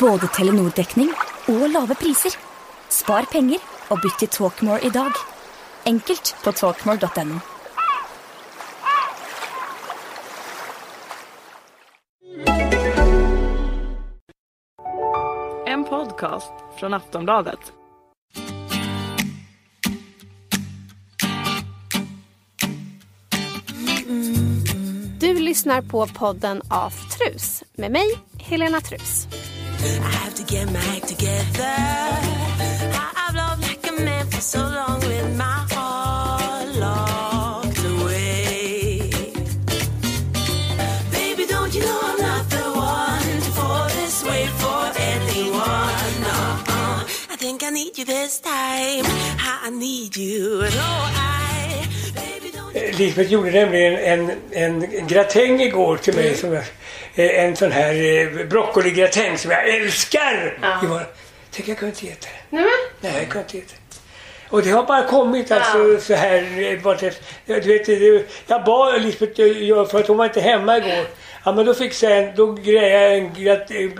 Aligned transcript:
Både 0.00 0.28
Telenor-dekning 0.28 1.08
og 1.48 1.70
lave 1.72 1.94
priser. 1.96 2.34
Spar 2.92 3.24
penger 3.32 3.62
og 3.88 4.02
bytt 4.02 4.18
til 4.20 4.28
Talkmore 4.28 4.82
i 4.84 4.90
dag. 4.92 5.12
Enkelt 5.88 6.34
på 6.44 6.52
talkmore.no. 6.52 7.38
En 15.66 15.84
podcast 15.84 16.52
från 16.78 16.94
Aftonbladet. 16.94 17.72
Du 25.20 25.34
lyssnar 25.34 25.82
på 25.82 26.06
podden 26.06 26.62
Aftrus 26.68 27.64
med 27.74 27.92
mig, 27.92 28.06
Helena 28.38 28.80
Trus. 28.80 29.35
I 30.08 30.10
have 30.22 30.34
to 30.34 30.42
get 30.54 30.64
my 30.72 30.84
act 30.96 31.08
together. 31.08 31.74
I- 33.02 33.12
I've 33.22 33.34
loved 33.34 33.62
like 33.62 33.86
a 33.92 34.00
man 34.08 34.24
for 34.32 34.40
so 34.40 34.58
long 34.60 35.00
with 35.00 35.28
my 35.44 35.58
heart 35.74 36.68
locked 36.84 37.84
away. 37.94 39.10
Baby, 41.12 41.44
don't 41.54 41.72
you 41.74 41.82
know 41.88 42.00
I'm 42.10 42.20
not 42.30 42.44
the 42.50 42.64
one 42.96 43.28
to 43.46 43.50
fall 43.58 43.86
this 44.00 44.16
way 44.24 44.46
for 44.60 44.82
anyone? 45.14 46.12
No, 46.28 46.38
I 47.32 47.36
think 47.38 47.62
I 47.62 47.70
need 47.70 47.98
you 47.98 48.04
this 48.04 48.40
time. 48.40 49.04
I 49.66 49.70
need 49.70 50.16
you. 50.16 50.60
No, 50.60 50.90
I, 51.16 51.86
baby, 52.14 52.50
don't 52.56 52.74
you 52.74 52.92
Lisbeth 52.98 53.30
gjorde 53.32 53.50
nämligen 53.50 53.94
en, 53.96 54.30
en 54.52 55.06
gratäng 55.06 55.60
igår 55.60 55.96
till 55.96 56.14
mig. 56.14 56.26
Mm. 56.28 56.36
Som 56.40 56.52
jag, 56.52 56.64
en 57.16 57.56
sån 57.56 57.72
här 57.72 57.94
eh, 58.40 58.46
broccoligratäng 58.46 59.38
som 59.38 59.50
jag 59.50 59.68
älskar. 59.68 60.58
Ja. 60.62 61.00
Tänk 61.50 61.68
jag 61.68 61.78
kunde 61.78 61.94
inte 62.00 62.12
äta 62.12 62.26
det. 62.50 62.56
Men. 62.56 62.66
Nej, 63.00 63.12
jag 63.18 63.28
kunde 63.28 63.46
inte 63.52 63.58
äta 63.58 63.74
det. 63.90 63.96
Och 64.48 64.62
det 64.62 64.70
har 64.70 64.82
bara 64.82 65.02
kommit 65.04 65.50
alltså 65.52 66.00
så 66.00 66.14
här. 66.14 66.36
eh, 66.36 66.82
Du 67.46 67.78
vet, 67.78 68.26
jag 68.46 68.64
bad 68.64 69.02
Lisbeth 69.02 69.40
eh, 69.40 69.86
för 69.86 70.00
att 70.00 70.06
hon 70.08 70.16
var 70.16 70.24
inte 70.24 70.40
hemma 70.40 70.76
igår. 70.78 71.04
Ja 71.44 71.52
men 71.52 71.66
då 71.66 71.74
fixade 71.74 72.14
jag 72.14 72.24
en, 72.24 72.36
då 72.36 72.52
grejade 72.52 72.88
jag 73.38 73.70
en 73.70 73.92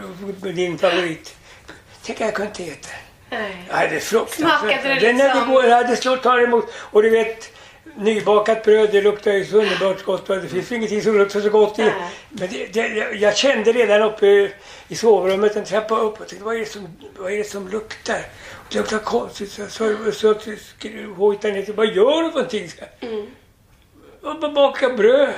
eh, 0.45 0.53
din 0.53 0.79
favorit. 0.79 1.37
Tänk 2.07 2.21
jag 2.21 2.35
kunde 2.35 2.51
inte 2.51 2.63
äta 2.73 2.89
det. 2.89 3.37
Nej. 3.37 3.57
Nej, 3.73 3.89
det 3.91 3.97
är 3.97 4.01
fruktansvärt. 4.01 4.61
Smakade 4.61 4.95
det 4.95 5.01
Den 5.01 5.17
när 5.17 5.29
det 5.29 5.35
liksom- 5.35 5.53
går, 5.55 5.65
ja, 5.65 5.83
det 5.83 5.97
slår 5.97 6.17
tar 6.17 6.39
emot. 6.43 6.73
Och 6.77 7.03
du 7.03 7.11
vet, 7.11 7.51
nybakat 7.97 8.65
bröd, 8.65 8.89
det 8.93 9.03
luktar 9.03 9.33
ju 9.33 9.45
så 9.45 9.57
underbart 9.57 10.03
gott. 10.05 10.27
Det 10.27 10.49
finns 10.49 10.73
ingenting 10.73 11.03
som 11.03 11.19
luktar 11.19 11.41
så 11.41 11.51
gott. 11.51 11.79
I. 11.79 11.93
Men 12.31 12.49
det, 12.53 12.67
det, 12.73 12.89
jag- 12.89 13.17
jag 13.17 13.37
kände 13.37 13.73
redan 13.73 14.03
uppe 14.03 14.27
i, 14.89 14.95
sovrummet, 14.97 15.57
en 15.57 15.65
trappa 15.65 15.99
upp, 15.99 16.21
och 16.21 16.29
tänkte, 16.29 16.45
vad 16.45 16.55
är 16.55 16.59
det 16.59 16.67
som, 16.67 16.89
vad 17.19 17.33
är 17.33 17.37
det 17.39 17.45
som 17.45 17.69
luktar? 17.69 18.19
Och 18.53 18.67
det 18.73 18.79
luktar 18.79 18.99
konstigt. 18.99 19.53
Så, 19.69 19.95
hojtade 21.17 21.55
ner 21.55 21.63
till, 21.63 21.75
vad 21.75 21.87
gör 21.87 22.23
du 22.23 22.31
för 22.31 22.37
någonting? 22.39 22.71
Mm. 23.01 23.27
Jag 24.23 24.41
bara 24.41 24.53
bakar 24.53 24.91
bröd. 24.97 25.35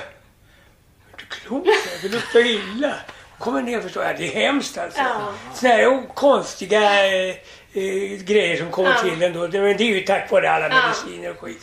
Du 1.16 1.24
klok, 1.24 1.66
det 2.02 2.08
luktar 2.08 2.46
illa. 2.46 2.94
Kommer 3.38 3.62
ner 3.62 3.76
och 3.76 3.82
förstår, 3.82 4.02
ja, 4.04 4.12
det 4.18 4.24
är 4.26 4.40
hemskt 4.46 4.78
alltså. 4.78 5.00
Ja. 5.00 5.34
Sådana 5.54 6.02
konstiga 6.14 7.06
eh, 7.06 7.28
eh, 7.72 8.18
grejer 8.24 8.56
som 8.56 8.70
kommer 8.70 8.90
Ja. 8.90 9.02
till 9.10 9.22
ändå. 9.22 9.40
Men 9.40 9.50
det 9.76 9.84
är 9.84 9.94
ju 9.94 10.00
tack 10.00 10.30
vare 10.30 10.50
alla 10.50 10.68
mediciner 10.68 11.30
och 11.30 11.38
skit. 11.38 11.62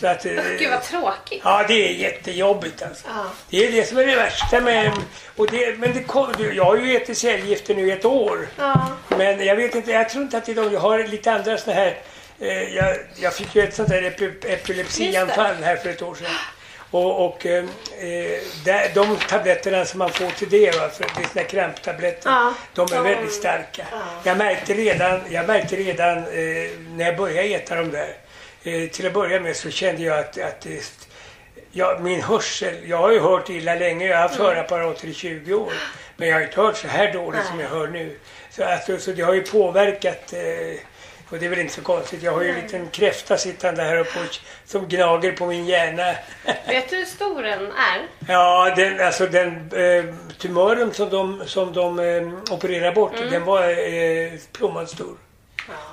Så 0.00 0.06
att, 0.06 0.24
eh, 0.26 0.32
Gud 0.58 0.70
vad 0.70 0.82
tråkigt. 0.82 1.40
Ja, 1.44 1.64
det 1.68 1.88
är 1.88 1.92
jättejobbigt 1.92 2.82
alltså. 2.82 3.06
Ja. 3.08 3.24
Det 3.50 3.66
är 3.66 3.72
det 3.72 3.84
som 3.88 3.98
är 3.98 4.06
det 4.06 4.16
värsta 4.16 4.60
med... 4.60 4.92
Och 5.36 5.50
det, 5.50 5.78
men 5.78 5.94
det 5.94 6.02
kom, 6.02 6.28
jag 6.54 6.64
har 6.64 6.76
ju 6.76 6.96
ätit 6.96 7.18
cellgifter 7.18 7.74
nu 7.74 7.88
i 7.88 7.90
ett 7.90 8.04
år. 8.04 8.48
Ja. 8.58 8.88
Men 9.08 9.46
jag 9.46 9.56
vet 9.56 9.74
inte, 9.74 9.90
jag 9.92 10.08
tror 10.08 10.22
inte 10.24 10.36
att 10.38 10.46
det 10.46 10.52
är 10.52 10.56
de. 10.56 10.72
Jag 10.72 10.80
har 10.80 10.98
lite 10.98 11.32
andra 11.32 11.58
såna 11.58 11.76
här... 11.76 11.98
Eh, 12.40 12.62
jag, 12.74 12.96
jag 13.16 13.34
fick 13.34 13.54
ju 13.54 13.62
ett 13.62 13.74
sånt 13.74 13.88
där 13.88 14.02
epi, 14.02 14.32
epilepsianfall 14.46 15.54
här 15.62 15.76
för 15.76 15.90
ett 15.90 16.02
år 16.02 16.14
sedan. 16.14 16.26
Och, 16.90 17.26
och 17.26 17.46
eh, 17.46 17.64
där, 18.64 18.90
de 18.94 19.16
tabletterna 19.28 19.84
som 19.84 19.98
man 19.98 20.10
får 20.10 20.30
till 20.30 20.50
det, 20.50 20.70
va, 20.78 20.88
för 20.88 21.04
det 21.16 21.22
är 21.24 21.28
såna 21.32 21.44
kramptabletter, 21.44 22.30
Ja. 22.30 22.54
de 22.74 22.92
är 22.92 22.96
Ja. 22.96 23.02
väldigt 23.02 23.32
starka. 23.32 23.86
Jag 24.24 24.36
märkte 24.38 24.74
redan, 24.74 25.20
jag 25.30 25.46
märkte 25.46 25.76
redan 25.76 26.18
eh, 26.18 26.24
när 26.88 27.04
jag 27.04 27.16
började 27.16 27.48
äta 27.48 27.74
dem 27.74 27.90
där, 27.90 28.16
eh, 28.64 28.88
till 28.88 29.06
att 29.06 29.12
börja 29.12 29.40
med 29.40 29.56
så 29.56 29.70
kände 29.70 30.02
jag 30.02 30.18
att, 30.18 30.38
att 30.38 30.66
Ja, 31.74 31.98
min 32.00 32.22
hörsel. 32.22 32.74
Jag 32.88 32.96
har 32.96 33.12
ju 33.12 33.20
hört 33.20 33.50
illa 33.50 33.74
länge. 33.74 34.06
Jag 34.06 34.16
har 34.16 34.22
haft 34.22 34.38
hörapparater 34.38 35.08
i 35.08 35.14
20 35.14 35.54
år. 35.54 35.72
Men 36.16 36.28
jag 36.28 36.36
har 36.36 36.42
inte 36.42 36.60
hört 36.60 36.76
så 36.76 36.88
här 36.88 37.12
dåligt 37.12 37.46
som 37.46 37.60
jag 37.60 37.68
hör 37.68 37.88
nu. 37.88 38.18
Så, 38.50 38.64
alltså, 38.64 38.98
så 38.98 39.12
det 39.12 39.22
har 39.22 39.34
ju 39.34 39.42
påverkat. 39.42 40.32
Eh, 40.32 40.80
och 41.30 41.38
det 41.38 41.46
är 41.46 41.50
väl 41.50 41.58
inte 41.58 41.74
så 41.74 41.82
konstigt. 41.82 42.22
Jag 42.22 42.32
har 42.32 42.42
ju 42.42 42.48
en 42.48 42.60
liten 42.60 42.88
kräfta 42.88 43.36
sittande 43.36 43.82
här 43.82 43.98
uppe 43.98 44.18
som 44.64 44.88
gnager 44.88 45.32
på 45.32 45.46
min 45.46 45.66
hjärna. 45.66 46.14
Vet 46.66 46.90
du 46.90 46.96
hur 46.96 47.04
stor 47.04 47.42
den 47.42 47.62
är? 47.62 48.08
ja, 48.28 48.74
den, 48.76 49.00
alltså 49.00 49.26
den 49.26 49.70
eh, 49.72 50.14
tumören 50.38 50.94
som 50.94 51.10
de, 51.10 51.42
som 51.46 51.72
de 51.72 51.98
eh, 51.98 52.54
opererar 52.54 52.92
bort, 52.94 53.12
den 53.30 53.44
var 53.44 53.68
eh, 53.68 54.32
plommanstor. 54.52 55.16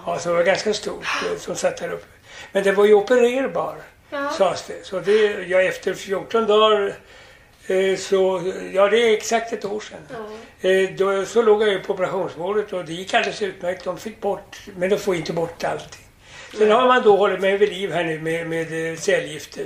Ja, 0.06 0.19
så 0.19 0.30
den 0.30 0.38
var 0.38 0.44
ganska 0.44 0.74
stor 0.74 1.07
eh, 1.31 1.38
som 1.38 1.56
satt 1.56 1.78
där 1.78 1.90
uppe. 1.90 2.19
Men 2.51 2.63
den 2.63 2.75
var 2.75 2.85
ju 2.85 2.93
opererbar, 2.93 3.75
Ja. 4.11 4.29
sades 4.29 4.63
det. 4.67 4.85
Så 4.85 4.99
det, 4.99 5.45
ja, 5.47 5.61
efter 5.61 5.93
14 5.93 6.47
dagar 6.47 6.93
eh, 7.67 7.95
så, 7.97 8.41
ja 8.73 8.87
det 8.87 8.97
är 9.09 9.13
exakt 9.13 9.53
ett 9.53 9.65
år 9.65 9.79
sedan. 9.79 9.99
Eh, 10.61 10.89
då, 10.97 11.25
så 11.25 11.41
låg 11.41 11.61
jag 11.61 11.69
ju 11.69 11.79
på 11.79 11.93
operationsbordet 11.93 12.73
och 12.73 12.85
det 12.85 12.93
gick 12.93 13.13
alldeles 13.13 13.41
utmärkt. 13.41 13.83
De 13.83 13.97
fick 13.97 14.21
bort, 14.21 14.57
men 14.75 14.89
de 14.89 14.97
får 14.97 15.15
inte 15.15 15.33
bort 15.33 15.63
allting. 15.63 16.05
Sen 16.57 16.71
har 16.71 16.88
man 16.88 17.03
då 17.03 17.17
hållit 17.17 17.39
mig 17.41 17.57
vid 17.57 17.69
liv 17.69 17.91
här 17.91 18.03
nu 18.03 18.19
med, 18.19 18.47
med 18.49 18.91
eh, 18.91 18.97
cellgifter. 18.97 19.65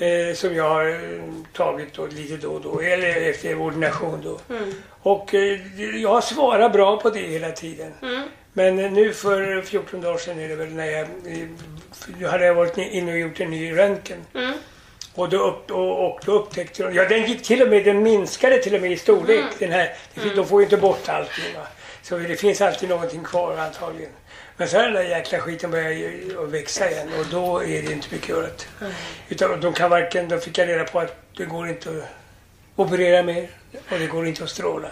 Eh, 0.00 0.34
som 0.34 0.54
jag 0.54 0.68
har 0.68 0.88
eh, 0.88 1.22
tagit 1.52 1.94
då, 1.94 2.06
lite 2.06 2.36
då 2.36 2.48
och 2.48 2.60
då, 2.60 2.80
eller 2.80 3.30
efter 3.30 3.60
ordination 3.60 4.20
då. 4.24 4.38
Och 5.02 5.34
eh, 5.34 5.60
jag 6.02 6.08
har 6.10 6.20
svarat 6.20 6.72
bra 6.72 6.96
på 7.00 7.10
det 7.10 7.20
hela 7.20 7.50
tiden. 7.50 7.92
Men 8.52 8.78
eh, 8.78 8.92
nu 8.92 9.12
för 9.12 9.62
14 9.62 10.00
dagar 10.00 10.18
sedan 10.18 10.38
är 10.38 10.48
det 10.48 10.54
väl 10.56 10.68
när 10.74 10.86
jag, 10.86 11.00
eh, 11.02 11.48
hade 12.30 12.46
jag 12.46 12.54
varit 12.54 12.78
inne 12.78 13.12
och 13.12 13.18
gjort 13.18 13.40
en 13.40 13.50
ny 13.50 13.76
röntgen. 13.78 14.24
Och 15.14 15.28
då, 15.28 15.38
upp, 15.38 15.70
och, 15.70 16.06
och 16.06 16.20
då 16.24 16.32
upptäckte 16.32 16.82
de, 16.82 16.94
ja 16.94 17.04
den 17.08 17.26
gick 17.26 17.42
till 17.42 17.62
och 17.62 17.68
med, 17.68 17.84
den 17.84 18.02
minskade 18.02 18.58
till 18.58 18.74
och 18.74 18.80
med 18.80 18.92
i 18.92 18.96
storlek. 18.96 19.44
Den 19.58 19.72
här, 19.72 19.94
De 20.36 20.46
får 20.48 20.60
ju 20.60 20.64
inte 20.64 20.76
bort 20.76 21.08
allting 21.08 21.54
va. 21.56 21.66
Så 22.02 22.18
det 22.18 22.36
finns 22.36 22.60
alltid 22.60 22.88
någonting 22.88 23.24
kvar 23.24 23.56
antagligen. 23.56 24.10
Men 24.56 24.68
så 24.68 24.76
har 24.76 24.84
den 24.84 24.94
där 24.94 25.02
jäkla 25.02 25.38
skiten 25.38 25.70
börjat 25.70 26.38
att 26.38 26.48
växa 26.50 26.90
igen 26.90 27.08
och 27.20 27.26
då 27.30 27.62
är 27.62 27.82
det 27.82 27.92
inte 27.92 28.08
mycket 28.12 28.28
görat. 28.28 28.68
Utan 29.28 29.60
de 29.60 29.72
kan 29.72 29.90
varken, 29.90 30.28
då 30.28 30.38
fick 30.38 30.58
jag 30.58 30.68
reda 30.68 30.84
på 30.84 31.00
att 31.00 31.16
det 31.36 31.44
går 31.44 31.68
inte 31.68 31.88
att 31.90 32.04
operera 32.76 33.22
mer 33.22 33.48
och 33.90 33.98
det 33.98 34.06
går 34.06 34.26
inte 34.26 34.44
att 34.44 34.50
stråla. 34.50 34.88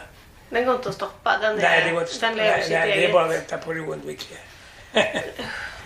Den 0.51 0.65
går 0.67 0.75
inte 0.75 0.89
att 0.89 0.95
stoppa. 0.95 1.39
Den, 1.43 1.59
är, 1.59 1.63
Nej, 1.63 1.85
det 1.85 1.91
går 1.91 2.01
inte 2.01 2.11
att 2.11 2.17
stoppa. 2.17 2.35
Nej, 2.35 2.67
nej, 2.71 3.01
det 3.01 3.07
är 3.07 3.13
bara 3.13 3.25
att 3.25 3.31
vänta 3.31 3.59
på 3.59 3.73
det 3.73 3.81
oundvikliga. 3.81 4.41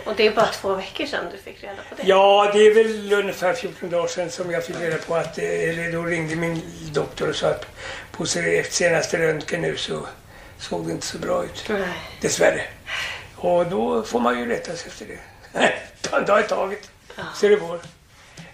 Och 0.05 0.17
det 0.17 0.27
är 0.27 0.31
bara 0.35 0.47
två 0.47 0.75
veckor 0.75 1.07
sedan 1.07 1.25
du 1.33 1.39
fick 1.39 1.63
reda 1.65 1.75
på 1.89 1.95
det. 1.97 2.03
Ja, 2.07 2.51
det 2.55 2.59
är 2.67 2.75
väl 2.75 3.13
ungefär 3.13 3.55
14 3.55 3.91
dagar 3.91 4.07
sedan 4.09 4.31
som 4.31 4.51
jag 4.51 4.65
fick 4.65 4.77
reda 4.81 4.97
på 4.99 5.15
att, 5.15 5.39
eh, 5.39 5.45
eller 5.45 5.93
då 5.93 6.03
ringde 6.03 6.37
min 6.37 6.63
doktor 6.93 7.29
och 7.29 7.37
sa 7.37 7.49
att 7.49 7.67
på 8.13 8.27
se- 8.27 8.65
senaste 8.71 9.19
röntgen 9.19 9.61
nu 9.63 9.77
så 9.77 10.07
såg 10.59 10.87
det 10.87 10.93
inte 10.93 11.07
så 11.07 11.19
bra 11.19 11.45
ut. 11.45 11.65
Nej. 11.69 11.89
Dessvärre. 12.21 12.63
Och 13.37 13.67
då 13.67 14.03
får 14.03 14.21
man 14.21 14.39
ju 14.39 14.47
rätta 14.47 14.77
sig 14.77 14.89
efter 14.89 15.07
det. 15.07 15.73
Ta 16.01 16.19
en 16.19 16.25
dag 16.27 16.41
i 16.41 16.43
taget. 16.43 16.91
Så 17.35 17.49
det 17.49 17.57
går. 17.57 17.81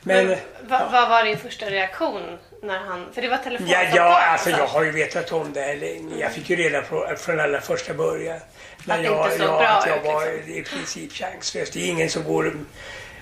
Men, 0.06 0.26
Men, 0.26 0.38
vad, 0.68 0.92
vad 0.92 1.08
var 1.08 1.24
din 1.24 1.38
första 1.38 1.66
reaktion 1.66 2.38
när 2.62 2.78
han... 2.78 3.06
För 3.12 3.22
det 3.22 3.28
var 3.28 3.36
ja, 3.36 3.42
telefonsamtal. 3.42 3.96
ja, 3.96 4.22
alltså 4.32 4.50
jag 4.50 4.66
har 4.66 4.84
ju 4.84 4.90
vetat 4.90 5.32
om 5.32 5.52
det 5.52 5.60
här 5.60 5.76
länge. 5.76 6.20
Jag 6.20 6.32
fick 6.32 6.50
ju 6.50 6.56
reda 6.56 6.82
på 6.82 7.14
från 7.16 7.40
allra 7.40 7.60
första 7.60 7.94
början. 7.94 8.38
När 8.84 8.98
Att 8.98 9.04
jag, 9.04 9.26
inte 9.26 9.38
såg 9.38 9.46
ja, 9.46 9.58
bra 9.58 9.68
att 9.68 9.86
jag 9.86 9.98
ut, 9.98 10.04
var 10.04 10.26
liksom. 10.26 10.52
i 10.52 10.62
princip 10.62 11.12
chanslös. 11.12 11.70
Det 11.70 11.80
är 11.80 11.90
ingen 11.90 12.10
som 12.10 12.24
går 12.24 12.52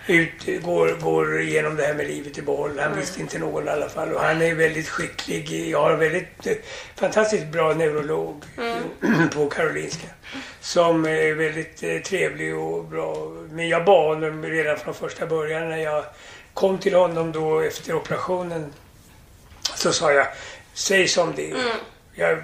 ut, 0.06 0.62
går, 0.62 0.88
går 1.00 1.40
igenom 1.40 1.76
det 1.76 1.82
här 1.86 1.94
med 1.94 2.06
livet 2.06 2.38
i 2.38 2.42
behåll. 2.42 2.78
Han 2.78 2.96
visste 2.96 3.20
inte 3.20 3.38
någon 3.38 3.68
i 3.68 3.70
alla 3.70 3.88
fall. 3.88 4.12
Och 4.12 4.20
han 4.20 4.42
är 4.42 4.54
väldigt 4.54 4.88
skicklig. 4.88 5.70
Jag 5.70 5.80
har 5.82 5.90
en 5.90 5.98
väldigt 5.98 6.46
eh, 6.46 6.52
fantastiskt 6.96 7.46
bra 7.46 7.74
neurolog 7.74 8.44
Mm. 8.58 9.28
på 9.34 9.46
Karolinska. 9.46 10.06
Som 10.60 11.04
är 11.04 11.34
väldigt 11.34 11.82
eh, 11.82 11.98
trevlig 11.98 12.58
och 12.58 12.84
bra. 12.84 13.28
Men 13.50 13.68
jag 13.68 13.84
bad 13.84 14.14
honom 14.14 14.42
redan 14.42 14.78
från 14.78 14.94
första 14.94 15.26
början 15.26 15.68
när 15.68 15.78
jag 15.78 16.04
kom 16.54 16.78
till 16.78 16.94
honom 16.94 17.32
då 17.32 17.60
efter 17.60 17.94
operationen. 17.94 18.72
Så 19.74 19.92
sa 19.92 20.12
jag, 20.12 20.26
säg 20.74 21.08
som 21.08 21.32
det 21.36 21.50
är. 21.50 21.56
Jag, 22.14 22.38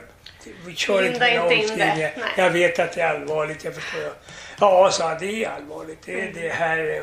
vi 0.67 0.75
kör 0.75 1.03
inte 1.07 1.27
Mm. 1.27 1.49
Linda 1.49 1.53
inte 1.53 1.73
in 1.73 1.79
det. 1.79 1.85
omskrivningar. 1.85 2.33
Jag 2.37 2.51
vet 2.51 2.79
att 2.79 2.93
det 2.93 3.01
är 3.01 3.15
allvarligt, 3.15 3.65
jag 3.65 3.75
förstår. 3.75 4.13
Ja, 4.61 4.91
sa 4.93 5.09
han, 5.09 5.17
det 5.21 5.45
är 5.45 5.51
allvarligt. 5.51 5.99
Det, 6.05 6.21
Mm. 6.21 6.33
det 6.35 6.49
här, 6.49 7.03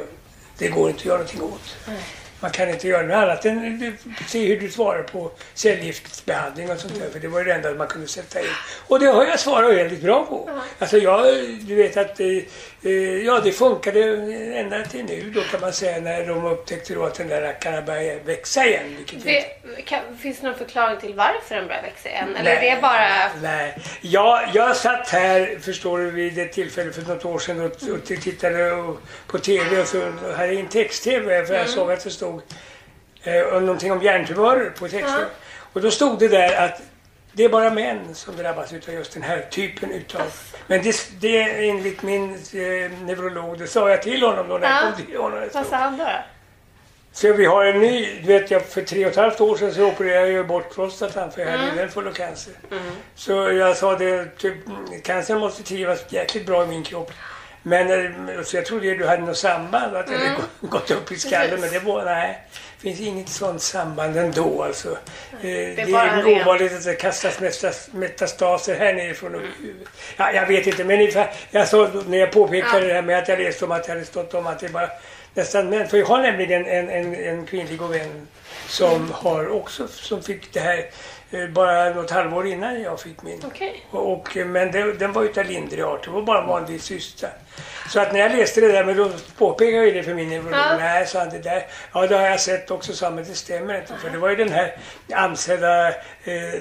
det 0.57 0.67
går 0.67 0.89
inte 0.89 0.99
att 0.99 1.05
göra 1.05 1.17
någonting 1.17 1.41
åt. 1.41 1.77
man 2.39 2.51
kan 2.51 2.69
inte 2.69 2.87
göra 2.87 3.01
något 3.07 3.15
annat 3.15 3.45
än 3.45 3.97
se 4.27 4.45
hur 4.47 4.59
du 4.59 4.71
svarar 4.71 5.03
på 5.03 5.31
cellgiftsbehandling 5.53 6.71
och 6.71 6.77
sånt 6.79 6.99
där. 6.99 7.09
För 7.09 7.19
det 7.19 7.27
var 7.27 7.43
det 7.43 7.53
enda 7.53 7.73
man 7.73 7.87
kunde 7.87 8.07
sätta 8.07 8.39
in. 8.39 8.45
Och 8.87 8.99
det 8.99 9.05
har 9.05 9.25
jag 9.25 9.39
svarat 9.39 9.73
väldigt 9.75 10.01
bra 10.01 10.25
på. 10.25 10.49
Alltså 10.79 10.97
jag, 10.97 11.25
du 11.61 11.75
vet 11.75 11.97
att 11.97 12.19
eh, 12.19 12.27
ja, 13.25 13.39
det 13.43 13.51
funkade 13.51 13.99
ända 14.55 14.83
till 14.83 15.05
nu 15.05 15.31
då 15.35 15.41
kan 15.41 15.61
man 15.61 15.73
säga 15.73 16.01
när 16.01 16.27
de 16.27 16.45
upptäckte 16.45 16.93
då 16.93 17.03
att 17.03 17.15
den 17.15 17.27
där 17.27 17.41
rackarna 17.41 17.81
började 17.81 18.19
växa 18.19 18.65
igen. 18.65 18.97
Det, 19.23 19.41
kan, 19.85 20.17
finns 20.17 20.39
det 20.39 20.47
någon 20.47 20.57
förklaring 20.57 20.99
till 20.99 21.13
varför 21.13 21.55
den 21.55 21.67
börjar 21.67 21.81
växa 21.81 22.09
igen? 22.09 22.35
Eller 22.35 22.51
är 22.51 22.75
det 22.75 22.81
bara... 22.81 23.31
Nej. 23.41 23.77
Jag, 24.01 24.49
jag 24.53 24.75
satt 24.75 25.09
här, 25.09 25.57
förstår 25.61 25.99
du, 25.99 26.11
vid 26.11 26.39
ett 26.39 26.53
tillfälle 26.53 26.91
för 26.91 27.01
något 27.01 27.25
år 27.25 27.39
sedan 27.39 27.61
och, 27.61 27.65
och 27.65 28.05
tittade 28.05 28.93
på 29.27 29.37
TV 29.37 29.81
och 29.81 29.87
så 29.87 30.11
hade 30.35 30.47
jag 30.47 30.59
en 30.59 30.67
text-TV 30.67 31.45
för 31.45 31.53
jag 31.53 31.69
såg 31.69 31.91
att 31.91 32.03
det 32.03 32.11
stod 32.11 32.41
eh, 33.23 33.61
någonting 33.61 33.91
om 33.91 34.01
hjärntumörer 34.01 34.69
på 34.69 34.87
texten. 34.87 35.25
Och 35.73 35.81
då 35.81 35.91
stod 35.91 36.19
det 36.19 36.27
där 36.27 36.65
att 36.65 36.81
det 37.37 37.43
är 37.45 37.49
bara 37.49 37.69
män 37.69 38.15
som 38.15 38.35
drabbas 38.35 38.73
utav 38.73 38.93
just 38.93 39.13
den 39.13 39.23
här 39.23 39.45
typen 39.51 39.91
utav... 39.91 40.21
Men 40.67 40.83
det, 40.83 40.95
det 41.19 41.41
är 41.41 41.69
enligt 41.69 42.01
min 42.03 42.33
eh, 42.33 42.91
neurolog, 43.01 43.57
det 43.59 43.67
sa 43.67 43.89
jag 43.89 44.01
till 44.01 44.23
honom 44.23 44.47
då 44.49 44.57
när 44.57 44.67
jag 44.69 44.77
Ja. 44.77 44.91
kom 44.95 45.05
till 45.05 45.17
honom. 45.17 45.49
Vad 45.53 45.65
sa 45.65 45.75
han 45.75 45.97
då? 45.97 46.07
Så 47.11 47.33
vi 47.33 47.45
har 47.45 47.65
en 47.65 47.79
ny, 47.79 48.21
du 48.21 48.27
vet 48.27 48.51
jag 48.51 48.65
för 48.65 48.81
tre 48.81 49.05
och 49.05 49.11
ett 49.11 49.17
halvt 49.17 49.41
år 49.41 49.55
sedan 49.57 49.73
så 49.73 49.85
opererade 49.87 50.29
jag 50.31 50.47
bort 50.47 50.75
prostatan 50.75 51.31
för 51.31 51.41
jag 51.41 51.57
hade 51.57 51.71
den 51.71 51.89
full 51.91 52.07
av 52.07 52.11
cancer. 52.13 52.53
Så 53.15 53.31
jag 53.51 53.77
sa 53.77 53.95
det, 53.95 54.37
typ, 54.37 54.53
cancern 55.03 55.39
måste 55.39 55.63
trivas 55.63 56.05
jäkligt 56.09 56.45
bra 56.45 56.63
i 56.63 56.67
min 56.67 56.83
kropp. 56.83 57.11
Men 57.63 57.91
eh, 58.29 58.41
så 58.43 58.55
jag 58.57 58.65
trodde 58.65 58.95
du 58.95 59.07
hade 59.07 59.21
något 59.23 59.37
samband, 59.37 59.95
att 59.95 60.07
det 60.07 60.17
hade 60.17 60.35
gå- 60.61 60.67
gått 60.67 60.91
upp 60.91 61.11
i 61.11 61.15
skallen. 61.15 61.61
Men 61.61 61.69
det 61.71 61.79
var, 61.79 62.05
nej, 62.05 62.47
finns 62.81 62.99
inget 62.99 63.29
sånt 63.29 63.61
samband 63.61 64.17
ändå 64.17 64.63
alltså. 64.63 64.91
Eh, 64.91 64.97
Det 65.41 65.81
är, 65.81 65.91
bara 65.91 66.17
ren- 66.17 66.41
ovanligt 66.41 66.73
att 66.73 66.83
det 66.83 66.93
kastas 66.95 67.39
metas- 67.39 67.89
metastaser 67.93 68.75
här 68.75 68.93
nerifrån 68.93 69.33
huvudet. 69.33 69.87
Ja, 70.17 70.31
jag 70.31 70.45
vet 70.47 70.67
inte, 70.67 70.83
men 70.83 70.99
ungefär, 70.99 71.31
jag 71.51 71.67
sa 71.67 71.87
då 71.87 72.03
när 72.07 72.17
jag 72.17 72.31
påpekade 72.31 72.87
det 72.87 72.93
här 72.93 73.01
med 73.01 73.17
att 73.19 73.27
jag 73.27 73.39
läste 73.39 73.65
om 73.65 73.71
att 73.71 73.87
jag 73.87 73.95
hade 73.95 74.05
stått 74.05 74.33
om 74.33 74.47
att 74.47 74.59
det 74.59 74.69
bara 74.69 74.89
nästan 75.33 75.69
män. 75.69 75.87
För 75.87 75.97
jag 75.97 76.05
har 76.05 76.21
nämligen 76.21 76.65
en, 76.65 76.89
en, 76.89 77.15
en 77.15 77.45
kvinnlig 77.45 77.81
och 77.81 77.93
vän 77.93 78.27
som 78.67 79.11
har 79.11 79.47
också, 79.49 79.87
som 79.87 80.23
fick 80.23 80.53
det 80.53 80.59
här 80.59 80.77
eh, 80.77 80.83
bara 81.53 81.89
något 81.89 82.11
halvår 82.11 82.47
innan 82.47 82.81
jag 82.81 82.99
fick 82.99 83.21
min. 83.21 83.41
Okej. 83.45 83.85
Och, 83.91 84.11
och, 84.11 84.35
men 84.35 84.71
det, 84.71 84.93
den 84.93 85.13
var 85.13 85.23
utav 85.23 85.45
lindrig 85.45 85.83
art. 85.83 86.03
Det 86.03 86.11
var 86.11 86.21
bara 86.21 86.41
en 86.41 86.47
vanlig 86.47 86.81
cysta. 86.81 87.27
Så 87.89 87.99
att 87.99 88.13
när 88.13 88.19
jag 88.19 88.31
läste 88.31 88.61
det 88.61 88.67
där, 88.67 88.85
men 88.85 88.97
då 88.97 89.11
påpekade 89.37 89.85
jag 89.85 89.95
det 89.95 90.03
för 90.03 90.13
min 90.13 90.29
neurolog. 90.29 90.53
Ja. 90.53 90.77
Nej, 90.77 91.07
sa 91.07 91.19
han, 91.19 91.29
det 91.29 91.39
där, 91.39 91.65
ja 91.93 92.07
det 92.07 92.15
har 92.15 92.25
jag 92.25 92.39
sett 92.39 92.71
också, 92.71 92.93
sa 92.93 93.09
men 93.09 93.23
det 93.23 93.35
stämmer 93.35 93.81
inte. 93.81 93.93
För 94.01 94.09
det 94.09 94.17
var 94.17 94.29
ju 94.29 94.35
den 94.35 94.51
här 94.51 94.77
ansedda 95.13 95.87
eh, 95.87 95.93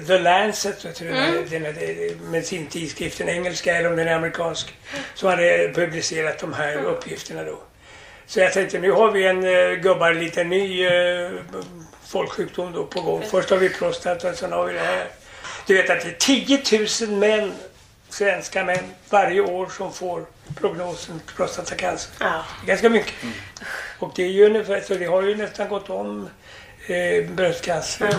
The 0.07 0.19
Lancet, 0.19 0.85
vet 0.85 0.99
du, 0.99 1.05
den 1.05 1.15
här, 1.15 1.45
den 1.49 1.65
här 1.65 1.69
eh, 1.69 2.17
medicintidskriften, 2.31 3.29
engelska 3.29 3.75
eller 3.75 3.89
om 3.89 3.95
den 3.95 4.07
är 4.07 4.15
amerikansk, 4.15 4.75
som 5.13 5.29
hade 5.29 5.71
publicerat 5.75 6.39
de 6.39 6.53
här 6.53 6.77
uppgifterna 6.77 7.43
då. 7.43 7.57
Så 8.25 8.39
jag 8.39 8.53
tänkte, 8.53 8.79
nu 8.79 8.91
har 8.91 9.11
vi 9.11 9.27
en 9.27 9.45
uh, 9.45 9.73
gubbar 9.73 10.13
lite 10.13 10.43
ny 10.43 10.87
uh, 10.87 11.31
folksjukdom 12.07 12.73
då 12.73 12.83
på 12.85 13.01
gång. 13.01 13.23
Först 13.31 13.49
har 13.49 13.57
vi 13.57 13.69
prostata, 13.69 14.33
sen 14.33 14.51
har 14.51 14.65
vi 14.65 14.73
det 14.73 14.79
här. 14.79 15.07
Du 15.67 15.73
vet 15.73 15.89
att 15.89 16.01
det 16.01 16.07
är 16.09 16.85
10 16.99 17.07
000 17.07 17.19
män, 17.19 17.53
svenska 18.09 18.63
män, 18.63 18.93
varje 19.09 19.41
år 19.41 19.67
som 19.77 19.93
får 19.93 20.25
prognosen 20.59 21.21
prostatacancer. 21.35 22.11
Ja. 22.19 22.43
Ganska 22.65 22.89
mycket. 22.89 23.13
Och 23.99 24.11
det 24.15 24.23
är 24.23 24.27
ju 24.27 24.45
ungefär, 24.45 24.81
så 24.81 24.93
det 24.93 25.05
har 25.05 25.21
ju 25.21 25.35
nästan 25.35 25.69
gått 25.69 25.89
om 25.89 26.29
eh, 26.87 27.29
bröstcancer. 27.29 28.15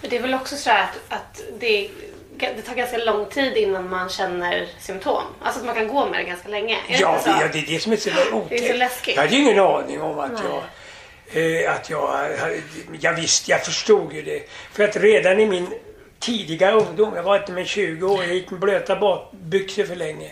Men 0.00 0.10
det 0.10 0.16
är 0.16 0.22
väl 0.22 0.34
också 0.34 0.56
så 0.56 0.70
att, 0.70 0.98
att 1.08 1.42
det, 1.60 1.90
det 2.36 2.62
tar 2.62 2.74
ganska 2.74 2.98
lång 2.98 3.26
tid 3.26 3.56
innan 3.56 3.90
man 3.90 4.08
känner 4.08 4.68
symptom. 4.80 5.22
Alltså 5.42 5.60
att 5.60 5.66
man 5.66 5.74
kan 5.74 5.88
gå 5.88 6.06
med 6.06 6.20
det 6.20 6.24
ganska 6.24 6.48
länge. 6.48 6.78
Är 6.88 7.00
Ja, 7.00 7.20
det, 7.24 7.30
ja, 7.30 7.48
det 7.52 7.58
är 7.58 7.66
det 7.66 7.80
som 7.80 7.92
är 7.92 7.96
så 7.96 8.10
otäckt. 8.10 8.48
Det 8.48 8.68
är 8.68 8.72
så 8.72 8.78
läskigt. 8.78 9.16
Jag 9.16 9.22
hade 9.22 9.34
ju 9.36 9.42
ingen 9.42 9.58
aning 9.58 10.02
om 10.02 10.18
att 10.18 10.32
jag... 10.44 10.62
Eh, 11.32 11.74
att 11.74 11.90
jag, 11.90 12.30
jag 13.00 13.12
visste, 13.12 13.50
jag 13.50 13.64
förstod 13.64 14.12
ju 14.12 14.22
det. 14.22 14.42
För 14.72 14.84
att 14.84 14.96
redan 14.96 15.40
i 15.40 15.46
min 15.46 15.68
tidiga 16.18 16.72
ungdom, 16.72 17.16
jag 17.16 17.22
var 17.22 17.36
inte 17.36 17.52
med 17.52 17.66
20 17.66 18.06
år, 18.06 18.24
jag 18.24 18.34
gick 18.34 18.50
med 18.50 18.60
blöta 18.60 18.96
bakbyxor 18.96 19.84
för 19.84 19.96
länge. 19.96 20.30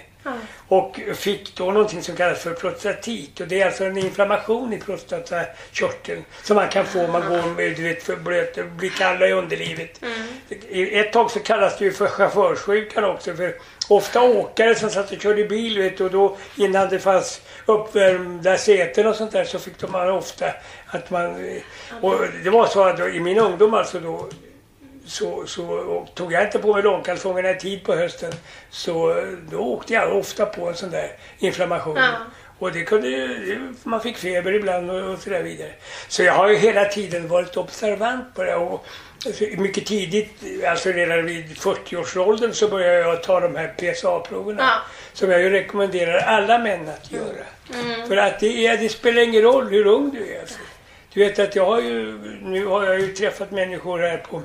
Och 0.69 1.01
fick 1.15 1.57
då 1.57 1.65
någonting 1.65 2.03
som 2.03 2.17
kallas 2.17 2.39
för 2.39 2.53
prostatit. 2.53 3.41
Och 3.41 3.49
det 3.49 3.61
är 3.61 3.67
alltså 3.67 3.85
en 3.85 3.99
inflammation 3.99 4.73
i 4.73 4.79
prostatakörteln 4.79 6.25
som 6.43 6.57
man 6.57 6.69
kan 6.69 6.87
få 6.87 7.05
om 7.05 7.13
man 7.13 7.29
går 7.29 7.55
med 7.55 7.77
du 7.77 7.83
vet, 7.83 8.03
för 8.03 8.17
blöt 8.17 8.59
och 8.59 8.65
blir 8.67 8.91
kall 8.91 9.23
i 9.23 9.33
underlivet. 9.33 10.01
I 10.69 10.99
Ett 10.99 11.13
tag 11.13 11.31
så 11.31 11.41
kallas 11.41 11.79
det 11.79 11.85
ju 11.85 11.93
för 11.93 12.07
chaufförssjukan 12.07 13.05
också. 13.05 13.35
För 13.35 13.55
ofta 13.89 14.23
åkare 14.23 14.75
som 14.75 14.91
satt 14.91 15.13
och 15.13 15.21
körde 15.21 15.45
bil 15.45 15.79
vet, 15.79 16.01
och 16.01 16.11
då 16.11 16.37
innan 16.57 16.89
det 16.89 16.99
fanns 16.99 17.41
uppvärmda 17.67 18.59
säten 18.59 19.07
och 19.07 19.17
sånt 19.17 19.33
där 19.33 19.45
så 19.45 19.59
fick 19.59 19.79
de 19.79 19.95
ofta 19.95 20.47
att 20.87 21.11
man... 21.11 21.61
Och 22.01 22.15
det 22.45 22.51
var 22.51 22.67
så 22.67 22.85
att 22.85 23.01
i 23.01 23.21
min 23.21 23.39
ungdom 23.39 23.75
alltså 23.75 24.01
då 24.01 24.29
så, 25.07 25.47
så 25.47 26.07
tog 26.15 26.33
jag 26.33 26.45
inte 26.45 26.59
på 26.59 26.75
mig 26.75 26.83
långkalsongerna 26.83 27.51
i 27.51 27.59
tid 27.59 27.85
på 27.85 27.95
hösten 27.95 28.33
så 28.71 29.25
då 29.51 29.59
åkte 29.59 29.95
jag 29.95 30.17
ofta 30.17 30.47
på 30.47 30.69
en 30.69 30.75
sån 30.75 30.91
där 30.91 31.13
inflammation. 31.39 31.97
Ja. 31.97 32.13
Och 32.59 32.73
det 32.73 32.85
kunde 32.85 33.39
man 33.83 34.01
fick 34.01 34.17
feber 34.17 34.53
ibland 34.53 34.91
och, 34.91 35.13
och 35.13 35.19
så 35.19 35.31
där 35.31 35.43
vidare. 35.43 35.71
Så 36.09 36.23
jag 36.23 36.33
har 36.33 36.49
ju 36.49 36.57
hela 36.57 36.85
tiden 36.85 37.29
varit 37.29 37.57
observant 37.57 38.35
på 38.35 38.43
det. 38.43 38.55
Och 38.55 38.87
alltså, 39.27 39.45
mycket 39.45 39.87
tidigt, 39.87 40.31
alltså 40.69 40.89
redan 40.89 41.27
vid 41.27 41.57
40-årsåldern 41.57 42.53
så 42.53 42.69
började 42.69 42.99
jag 42.99 43.23
ta 43.23 43.41
de 43.41 43.57
här 43.57 43.75
PSA-proverna. 43.77 44.63
Ja. 44.63 44.79
Som 45.13 45.31
jag 45.31 45.41
ju 45.41 45.51
rekommenderar 45.51 46.19
alla 46.19 46.59
män 46.59 46.89
att 46.89 47.13
göra. 47.13 47.47
För 48.09 48.17
att 48.17 48.41
det, 48.41 48.67
är, 48.67 48.77
det 48.77 48.89
spelar 48.89 49.23
ingen 49.23 49.43
roll 49.43 49.69
hur 49.69 49.87
ung 49.87 50.11
du 50.11 50.35
är. 50.35 50.41
Alltså. 50.41 50.59
Du 51.17 51.25
vet 51.25 51.39
att 51.39 51.57
jag 51.57 51.67
har 51.67 51.81
ju, 51.81 52.19
nu 52.43 52.67
har 52.67 52.85
jag 52.85 53.01
ju 53.01 53.13
träffat 53.13 53.51
människor 53.51 53.99
här 53.99 54.17
på 54.17 54.43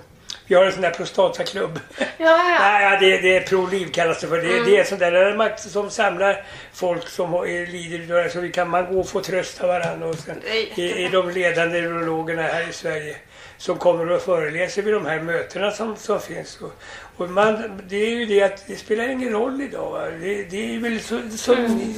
vi 0.47 0.55
har 0.55 0.65
en 0.65 0.71
sån 0.71 0.81
där 0.81 0.91
prostataklubb. 0.91 1.79
Ja, 1.97 2.05
ja. 2.17 2.57
Nej, 2.59 2.97
det, 2.99 3.17
det 3.21 3.37
är 3.37 3.41
ProLiv 3.41 3.91
kallas 3.91 4.21
det 4.21 4.27
för. 4.27 4.37
Det, 4.37 4.63
det 4.63 4.77
är 4.77 4.83
sånt 4.83 4.99
där 4.99 5.35
man, 5.37 5.49
som 5.57 5.89
samlar 5.89 6.43
folk 6.73 7.09
som 7.09 7.33
har, 7.33 7.45
är, 7.47 7.67
lider 7.67 8.15
av 8.15 8.23
det. 8.23 8.29
Så 8.29 8.39
vi 8.39 8.51
kan 8.51 8.69
man 8.69 8.93
gå 8.93 8.99
och 8.99 9.09
få 9.09 9.21
trösta 9.21 9.67
varandra. 9.67 10.07
Och 10.07 10.15
sen 10.15 10.41
Det 10.75 10.91
är 10.91 11.05
är, 11.05 11.09
de 11.09 11.29
ledande 11.29 11.79
urologerna 11.81 12.41
här 12.41 12.69
i 12.69 12.73
Sverige 12.73 13.15
som 13.57 13.77
kommer 13.77 14.11
och 14.11 14.21
föreläser 14.21 14.81
vid 14.81 14.93
de 14.93 15.05
här 15.05 15.19
mötena 15.19 15.71
som, 15.71 15.95
som 15.95 16.19
finns. 16.19 16.59
Och, 16.61 16.73
och 17.17 17.29
man, 17.29 17.81
det 17.89 17.95
är 17.95 18.09
ju 18.09 18.25
det 18.25 18.43
att 18.43 18.67
det 18.67 18.75
spelar 18.75 19.09
ingen 19.09 19.29
roll 19.29 19.61
idag. 19.61 20.11
Det, 20.21 20.43
det 20.43 20.75
är 20.75 20.79
väl 20.79 20.99
så, 20.99 21.19
som 21.37 21.55
ni, 21.55 21.95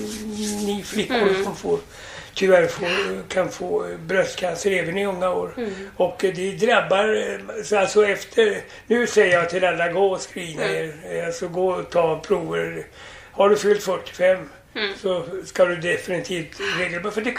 ni 0.66 0.84
flickor 0.84 1.44
som 1.44 1.56
får 1.56 1.80
tyvärr 2.36 2.68
får, 2.68 3.28
kan 3.30 3.50
få 3.52 3.88
bröstcancer 4.00 4.72
även 4.72 4.98
i 4.98 5.06
unga 5.06 5.30
år. 5.30 5.54
Och 5.98 6.16
det 6.20 6.52
drabbar, 6.52 7.40
så 7.64 7.78
alltså 7.78 8.06
efter, 8.06 8.62
nu 8.88 9.08
säger 9.08 9.34
jag 9.38 9.50
till 9.50 9.64
alla, 9.66 9.92
gå 9.92 10.06
och 10.12 10.22
screena 10.34 10.66
er, 10.66 10.94
Eh, 11.12 11.26
alltså 11.26 11.48
gå 11.48 11.68
och 11.74 11.90
ta 11.90 12.20
prover. 12.20 12.86
Har 13.32 13.50
du 13.50 13.58
fyllt 13.58 13.84
45 13.84 14.50
så 15.02 15.24
ska 15.46 15.66
du 15.66 15.76
definitivt 15.76 16.60
regelbundet, 16.80 17.14
för 17.14 17.22
det, 17.22 17.34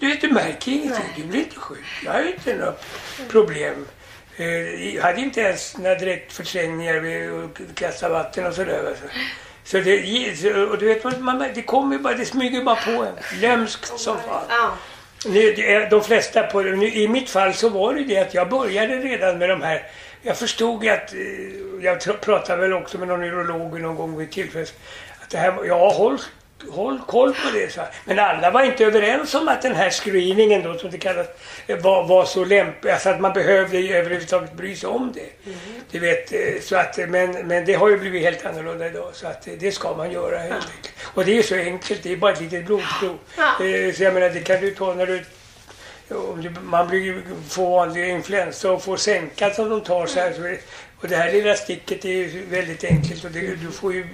du 0.00 0.14
du 0.14 0.28
märker 0.34 0.72
ingenting, 0.72 1.04
du 1.16 1.22
blir 1.22 1.40
inte 1.40 1.56
sjuk. 1.56 1.78
Jag 2.04 2.12
har 2.12 2.22
inte 2.22 2.54
några 2.56 2.74
problem. 3.30 3.86
Eh, 4.36 4.94
Jag 4.94 5.02
hade 5.02 5.20
inte 5.20 5.40
ens 5.40 5.76
några 5.78 5.94
direktförträngningar 5.94 6.94
vid 7.00 7.30
att 7.30 7.74
kasta 7.74 8.08
vatten 8.08 8.46
och 8.46 8.54
sådär. 8.54 8.84
Alltså. 8.88 9.04
Så 9.70 9.78
det, 9.80 10.54
och 10.70 10.78
du 10.78 10.86
vet, 10.86 11.20
man, 11.20 11.44
det 11.54 11.62
kommer 11.62 11.98
bara, 11.98 12.14
det 12.14 12.24
smyger 12.24 12.64
bara 12.64 12.76
på 12.76 12.90
en. 12.90 13.40
Lömskt 13.40 13.98
som 13.98 14.16
fan. 14.16 14.70
Nu, 15.26 15.86
de 15.90 16.02
flesta 16.02 16.42
på 16.42 16.60
nu, 16.62 16.86
I 16.94 17.08
mitt 17.08 17.30
fall 17.30 17.54
så 17.54 17.68
var 17.68 17.94
det 17.94 18.04
det 18.04 18.18
att 18.18 18.34
jag 18.34 18.48
började 18.48 18.94
redan 18.96 19.38
med 19.38 19.48
de 19.48 19.62
här. 19.62 19.82
Jag 20.22 20.36
förstod 20.36 20.88
att, 20.88 21.12
eh, 21.14 21.18
jag 21.84 22.20
pratade 22.20 22.62
väl 22.62 22.72
också 22.72 22.98
med 22.98 23.08
någon 23.08 23.20
neurolog 23.20 23.80
någon 23.80 23.96
gång 23.96 24.16
vid 24.18 24.30
tillfälle, 24.30 24.66
att 25.22 25.30
det 25.30 25.38
här, 25.38 25.50
var- 25.52 25.64
ja 25.64 25.90
håll, 25.90 26.18
håll 26.70 27.00
koll 27.06 27.32
på 27.34 27.50
det. 27.54 27.72
Så. 27.72 27.80
här. 27.80 27.90
Men 28.04 28.18
alla 28.18 28.50
var 28.50 28.62
inte 28.62 28.84
överens 28.84 29.34
om 29.34 29.48
att 29.48 29.62
den 29.62 29.74
här 29.74 29.90
screeningen 29.90 30.62
då, 30.62 30.78
som 30.78 30.90
det 30.90 30.98
kallas, 30.98 31.26
var, 31.82 32.06
var 32.06 32.24
så 32.24 32.44
lämplig, 32.44 32.90
alltså 32.90 33.08
att 33.10 33.20
man 33.20 33.32
behövde 33.32 33.78
ju 33.78 33.94
överhuvudtaget 33.96 34.52
bry 34.52 34.76
sig 34.76 34.88
om 34.88 35.12
det. 35.14 35.50
Du 35.90 35.98
vet, 35.98 36.32
eh, 36.32 36.60
så 36.62 36.76
att, 36.76 36.96
men, 37.08 37.32
men 37.32 37.64
det 37.64 37.74
har 37.74 37.88
ju 37.88 37.96
blivit 37.98 38.22
helt 38.22 38.46
annorlunda 38.46 38.86
idag 38.86 39.10
så 39.12 39.26
att 39.26 39.46
eh, 39.48 39.52
det 39.58 39.72
ska 39.72 39.96
man 39.96 40.12
göra 40.12 40.38
helt 40.38 40.52
enkelt. 40.76 40.94
Och 41.14 41.24
det 41.24 41.38
är 41.38 41.42
så 41.42 41.54
enkelt, 41.54 42.02
det 42.02 42.12
är 42.12 42.16
bara 42.16 42.32
ett 42.32 42.40
litet 42.40 42.66
blodprov. 42.66 43.18
Eh, 43.38 43.94
Så 43.94 44.02
jag 44.02 44.14
menar, 44.14 44.28
det 44.30 44.40
kan 44.40 44.60
du 44.60 44.70
ta 44.70 44.94
när 44.94 45.06
du 45.06 45.22
om 46.14 46.42
du, 46.42 46.50
man 46.62 46.88
blir 46.88 47.00
ju- 47.00 47.22
får 47.48 47.66
vanlig 47.70 48.08
influensa 48.08 48.70
och 48.72 48.82
får 48.84 48.96
sänka 48.96 49.50
som 49.50 49.68
de 49.68 49.80
tar 49.80 50.06
så 50.06 50.20
här. 50.20 50.32
Så, 50.32 50.56
och 51.02 51.08
det 51.08 51.16
här 51.16 51.32
lilla 51.32 51.54
sticket 51.54 52.04
är 52.04 52.08
ju 52.08 52.44
väldigt 52.50 52.84
enkelt 52.84 53.24
och 53.24 53.30
det, 53.30 53.40
du 53.40 53.70
får 53.72 53.94
ju 53.94 54.06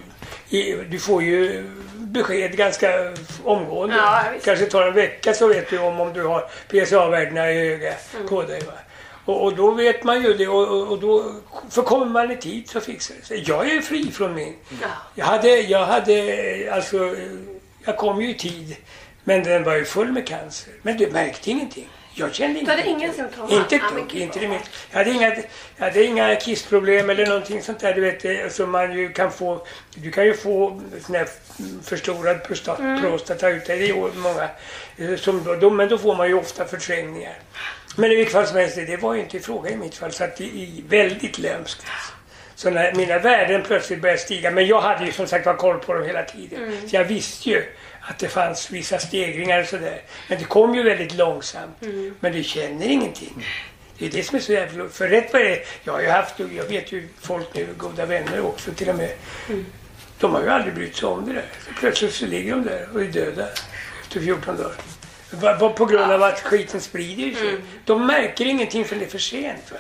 du 0.91 0.99
får 0.99 1.23
ju 1.23 1.65
besked 1.95 2.57
ganska 2.57 3.13
omgående. 3.45 3.97
Ja. 3.97 4.23
Kanske 4.45 4.67
tar 4.67 4.83
en 4.87 4.95
vecka 4.95 5.35
så 5.35 5.49
vet 5.49 5.71
du 5.71 5.79
om, 5.79 6.01
om 6.01 6.13
du 6.13 6.23
har 6.25 6.41
PSA-värdena 6.69 7.51
i 7.53 7.69
höga 7.69 7.95
Mm. 8.15 8.29
på 8.29 8.43
dig. 8.43 8.63
Och, 9.25 9.43
och 9.45 9.57
då 9.57 9.71
vet 9.71 10.05
man 10.05 10.23
ju 10.23 10.35
det 10.35 10.49
och, 10.49 10.69
och, 10.69 10.89
och 10.93 10.99
då, 11.01 11.33
för 11.71 11.83
kommer 11.83 12.07
man 12.07 12.31
i 12.31 12.37
tid 12.37 12.69
så 12.69 12.81
fixar 12.81 13.15
det 13.21 13.27
sig. 13.27 13.45
Jag 13.47 13.71
är 13.71 13.81
fri 13.81 14.11
från 14.13 14.35
min. 14.35 14.55
Ja. 14.83 14.89
Jag 15.15 15.27
hade, 15.27 15.49
jag 15.49 15.87
hade, 15.87 16.69
alltså, 16.73 17.15
jag 17.85 17.97
kom 17.97 18.23
ju 18.23 18.31
i 18.31 18.35
tid. 18.35 18.77
Men 19.25 19.43
den 19.45 19.65
var 19.65 19.75
ju 19.75 19.85
full 19.85 20.13
med 20.13 20.27
cancer. 20.27 20.73
Men 20.83 20.97
du 20.97 21.07
märkte 21.11 21.51
ingenting. 21.51 21.89
Jag 22.19 22.35
kände 22.35 22.61
Du 22.61 22.71
hade 22.71 22.87
inga 22.87 23.13
symptom? 23.13 23.51
Inte 23.51 23.77
ett 23.77 23.83
dugg. 23.95 24.15
Inte 24.15 24.39
det 24.41 24.49
minsta. 24.49 24.69
Jag 24.91 24.99
hade 24.99 25.11
inga, 25.11 25.35
jag 25.77 25.85
hade 25.85 26.05
inga 26.05 26.37
kissproblem 26.37 27.11
eller 27.11 27.27
någonting 27.27 27.63
sånt 27.63 27.81
där. 27.81 27.95
Du 27.95 28.01
vet, 28.01 28.21
det, 28.21 28.53
som 28.53 28.71
man 28.71 28.93
ju 28.99 29.13
kan 29.13 29.33
få. 29.33 29.67
Du 29.95 30.11
kan 30.11 30.25
ju 30.25 30.35
få 30.35 30.83
sån 31.07 31.15
här 31.17 31.29
förstorad 31.85 32.45
prostat, 32.45 32.79
Mm. 32.79 33.01
prostata 33.03 33.49
ut. 33.49 33.67
Det 33.67 33.73
är 33.73 33.95
många. 34.19 34.49
eh, 35.13 35.17
Som 35.19 35.45
då, 35.45 35.55
då, 35.55 35.71
men 35.71 35.89
då 35.89 35.99
får 35.99 36.15
man 36.17 36.29
ju 36.29 36.35
ofta 36.35 36.65
förträngningar. 36.65 37.35
Men 37.97 38.13
i 38.13 38.15
vilket 38.15 38.33
fall 38.33 38.47
som 38.47 38.57
helst, 38.57 38.77
det 38.77 38.97
var 38.97 39.15
ju 39.15 39.21
inte 39.21 39.37
i 39.37 39.41
fråga 39.41 39.71
i 39.71 39.77
mitt 39.77 39.95
fall. 39.95 40.13
Så 40.13 40.25
att 40.25 40.37
det 40.37 40.45
är 40.45 40.89
väldigt 40.89 41.39
lömskt. 41.39 41.87
Så 42.55 42.71
när 42.71 42.95
mina 42.95 43.19
värden 43.19 43.63
plötsligt 43.63 44.01
började 44.03 44.21
stiga, 44.21 44.51
men 44.51 44.67
jag 44.67 44.81
hade 44.81 45.07
ju 45.07 45.13
som 45.13 45.27
sagt 45.27 45.47
var 45.47 45.55
koll 45.55 45.79
på 45.79 45.95
dem 45.95 46.05
hela 46.07 46.23
tiden. 46.23 46.63
Mm. 46.63 46.89
Så 46.89 46.97
jag 46.97 47.05
visste 47.05 47.51
ju 47.51 47.65
att 48.09 48.19
det 48.19 48.29
fanns 48.29 48.71
vissa 48.71 48.99
stegringar 48.99 49.61
och 49.61 49.67
sådär. 49.67 50.01
Men 50.29 50.39
det 50.39 50.45
kom 50.45 50.75
ju 50.75 50.83
väldigt 50.83 51.15
långsamt. 51.15 51.83
Mm. 51.83 52.15
Men 52.21 52.33
du 52.33 52.43
känner 52.43 52.87
ingenting. 52.87 53.47
Det 53.99 54.07
är 54.07 54.11
det 54.11 54.23
som 54.23 54.37
är 54.37 54.41
så 54.41 54.53
jävla... 54.53 54.89
För 54.89 55.09
rätt 55.09 55.33
vad 55.33 55.43
det 55.43 55.53
är, 55.53 55.65
jag 55.85 55.93
har 55.93 56.01
ju 56.01 56.09
haft, 56.09 56.39
jag 56.39 56.65
vet 56.65 56.93
ju 56.93 57.09
folk 57.21 57.55
nu, 57.55 57.69
goda 57.77 58.07
vänner 58.07 58.47
också 58.47 58.73
till 58.73 58.89
och 58.89 58.97
med. 58.97 59.11
Mm. 59.49 59.67
De 60.19 60.35
har 60.35 60.43
ju 60.43 60.49
aldrig 60.49 60.75
brytt 60.75 60.97
sig 60.97 61.09
om 61.09 61.27
det 61.27 61.33
där. 61.33 61.45
Så 61.67 61.71
plötsligt 61.81 62.15
så 62.15 62.27
ligger 62.27 62.51
de 62.51 62.65
där 62.65 62.89
och 62.95 63.01
är 63.01 63.05
döda 63.05 63.49
efter 64.03 64.21
14 64.21 64.57
dagar. 64.57 65.69
På 65.69 65.85
grund 65.85 66.13
av 66.13 66.23
att 66.23 66.41
skiten 66.41 66.81
sprider 66.81 67.39
sig. 67.39 67.49
Mm. 67.49 67.63
De 67.85 68.07
märker 68.07 68.45
ingenting 68.45 68.85
förrän 68.85 68.99
det 68.99 69.07
är 69.07 69.11
för 69.11 69.19
sent. 69.19 69.73
Va? 69.73 69.79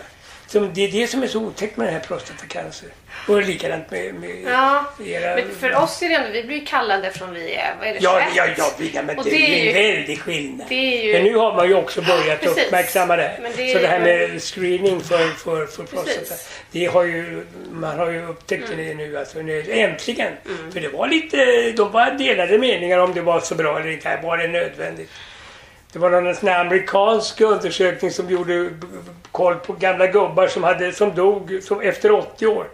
Så 0.49 0.61
det 0.61 0.85
är 0.85 0.88
det 0.93 1.07
som 1.07 1.23
är 1.23 1.26
så 1.26 1.41
otäckt 1.41 1.76
med 1.76 1.87
den 1.87 1.95
här 1.95 2.00
prostatacancer. 2.00 2.88
Och 3.29 3.43
likadant 3.43 3.91
med, 3.91 4.15
med 4.15 4.31
Ja, 4.47 4.85
era... 5.07 5.35
men 5.35 5.55
för 5.61 5.76
oss 5.76 6.03
är 6.03 6.09
det 6.09 6.15
ändå, 6.15 6.31
vi 6.33 6.43
blir 6.45 6.57
ju 6.57 6.65
kallade 6.65 7.11
från 7.11 7.35
vi 7.35 7.55
är, 7.55 7.75
vad 7.79 7.88
är 7.88 7.95
det, 7.95 8.00
21? 8.00 8.03
Ja, 8.03 8.21
ja, 8.37 8.47
ja, 8.57 8.71
ja 8.93 9.03
men 9.03 9.19
Och 9.19 9.25
det, 9.25 9.31
är 9.31 9.65
ju- 9.65 9.69
en 9.69 9.75
väldig 9.97 10.21
skillnad. 10.21 10.73
ju- 10.73 11.12
Men 11.12 11.23
nu 11.25 11.35
har 11.37 11.55
man 11.55 11.69
ju 11.69 11.75
också 11.75 12.03
börjat 12.03 12.41
Precis. 12.41 12.65
uppmärksamma 12.67 13.17
det 13.17 13.38
det 13.57 13.73
Så 13.73 13.79
det 13.79 13.87
här 13.87 14.00
med 14.00 14.43
screening 14.43 15.00
för, 15.00 15.19
för, 15.29 15.67
för 15.67 15.83
prostata. 15.85 16.19
Precis. 16.21 16.49
Det 16.71 16.87
har 16.87 17.05
ju, 17.05 17.47
man 17.73 17.99
har 17.99 18.11
ju 18.11 18.26
upptäckt 18.26 18.69
det 18.76 18.95
nu, 18.95 19.19
alltså, 19.19 19.38
nu 19.38 19.65
äntligen. 19.73 20.33
Mm. 20.47 20.73
För 20.73 20.81
det 20.81 20.88
var 20.88 21.09
lite, 21.09 21.73
de 21.76 21.93
var 21.93 22.11
delade 22.11 22.59
meningar 22.59 22.99
om 22.99 23.15
det 23.15 23.21
var 23.21 23.41
så 23.41 23.55
bra 23.55 23.81
eller 23.81 23.91
inte. 23.91 24.21
Var 24.23 24.38
det 24.38 24.49
nödvändigt? 24.49 25.11
Det 25.93 25.99
var 25.99 26.11
någon 26.11 26.35
sån 26.35 26.49
här 26.49 26.61
amerikansk 26.61 27.40
undersökning 27.40 28.11
som 28.11 28.31
gjorde 28.31 28.71
koll 29.33 29.55
på 29.55 29.73
gamla 29.73 30.07
gubbar 30.07 30.47
som, 30.47 30.64
hade, 30.64 30.93
som 30.93 31.14
dog 31.14 31.61
som 31.62 31.81
efter 31.81 32.11
80 32.11 32.47
år. 32.47 32.66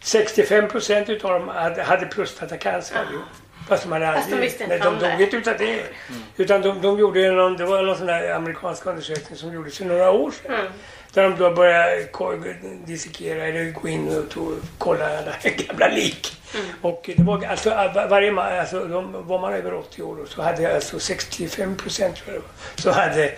65 0.00 0.68
procent 0.68 1.08
utav 1.08 1.30
dem 1.30 1.48
hade, 1.48 1.82
hade 1.82 2.06
prostatacancer 2.06 2.96
allihop. 2.96 3.24
Fast 3.68 3.82
de 3.82 3.92
hade 3.92 4.06
Fast 4.06 4.16
de 4.28 4.34
aldrig... 4.34 4.50
visste 4.50 4.64
inte 4.64 4.74
nej, 4.76 4.82
de 4.84 4.88
om 4.88 4.98
det. 4.98 5.10
dog 5.12 5.20
inte 5.20 5.36
utav 5.36 5.54
det. 5.58 5.82
Utan 6.36 6.62
de, 6.62 6.80
de 6.82 6.98
gjorde 6.98 7.30
någon, 7.32 7.56
det 7.56 7.64
var 7.64 7.82
någon 7.82 7.96
sån 7.96 8.06
där 8.06 8.30
amerikansk 8.34 8.86
undersökning 8.86 9.38
som 9.38 9.52
gjordes 9.54 9.78
för 9.78 9.84
några 9.84 10.10
år 10.10 10.30
sedan. 10.30 10.54
Mm. 10.54 10.72
Där 11.12 11.22
de 11.22 11.36
då 11.36 11.50
började 11.50 12.08
dissekera 12.86 13.46
eller 13.46 13.70
gå 13.70 13.88
in 13.88 14.18
och 14.18 14.30
tog, 14.30 14.56
kolla 14.78 15.04
alla 15.18 15.32
gamla 15.68 15.88
lik. 15.88 16.36
Mm. 16.54 16.66
Och 16.82 17.10
det 17.16 17.22
var 17.22 17.44
alltså 17.46 17.70
var- 17.70 18.08
varje 18.08 18.32
man, 18.32 18.58
alltså 18.58 18.84
de, 18.84 19.26
var 19.28 19.38
man 19.40 19.52
över 19.52 19.74
80 19.74 20.02
år 20.02 20.16
då, 20.16 20.26
så 20.26 20.42
hade 20.42 20.74
alltså 20.74 20.98
65 21.00 21.76
procent 21.76 22.16
tror 22.16 22.34
jag 22.34 22.40
var, 22.42 22.50
så 22.76 22.90
hade 22.90 23.32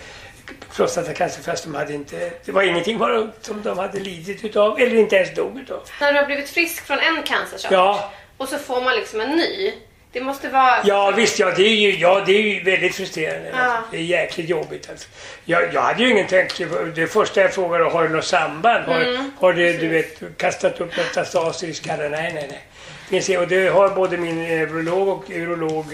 prostatacancer 0.75 1.41
fast 1.43 1.63
de 1.63 1.75
hade 1.75 1.93
inte, 1.93 2.31
det 2.45 2.51
var 2.51 2.61
ingenting 2.63 2.97
bara 2.97 3.27
som 3.41 3.61
de 3.61 3.77
hade 3.77 3.99
lidit 3.99 4.45
utav 4.45 4.79
eller 4.79 4.95
inte 4.95 5.15
ens 5.15 5.35
dog 5.35 5.59
utav. 5.59 5.79
När 6.01 6.13
du 6.13 6.19
har 6.19 6.25
blivit 6.25 6.49
frisk 6.49 6.85
från 6.85 6.99
en 6.99 7.23
cancersort 7.23 7.71
Ja. 7.71 8.11
och 8.37 8.49
så 8.49 8.57
får 8.57 8.81
man 8.81 8.95
liksom 8.95 9.21
en 9.21 9.29
ny. 9.29 9.73
Det 10.15 10.21
måste 10.21 10.49
vara... 10.49 10.75
Ja 10.83 11.11
visst, 11.15 11.39
ja 11.39 11.51
det 11.55 11.63
är 11.63 11.75
ju, 11.75 11.95
ja, 11.95 12.23
det 12.25 12.31
är 12.31 12.41
ju 12.41 12.63
väldigt 12.63 12.95
frustrerande. 12.95 13.49
Ja. 13.53 13.57
Alltså. 13.57 13.91
Det 13.91 13.97
är 13.97 14.01
jäkligt 14.01 14.49
jobbigt. 14.49 14.89
Alltså. 14.89 15.07
Jag, 15.45 15.73
jag 15.73 15.81
hade 15.81 16.03
ju 16.03 16.11
ingen 16.11 16.27
tanke 16.27 16.65
på, 16.65 16.83
det 16.83 17.07
första 17.07 17.41
jag 17.41 17.53
frågade 17.53 17.83
har 17.83 18.03
du 18.03 18.09
något 18.09 18.25
samband? 18.25 18.85
Har, 18.85 19.01
Mm. 19.01 19.31
har 19.39 19.53
det 19.53 19.73
du 19.73 19.87
vet, 19.87 20.37
kastat 20.37 20.81
upp 20.81 20.97
metastaser 20.97 21.67
i 21.67 21.73
skallen? 21.73 22.11
Nej, 22.11 22.31
nej, 22.33 22.47
nej. 22.49 22.61
Finns 23.09 23.27
det, 23.27 23.37
och 23.37 23.47
det 23.47 23.67
har 23.67 23.89
både 23.89 24.17
min 24.17 24.43
neurolog 24.43 25.07
och 25.07 25.29
urolog 25.29 25.85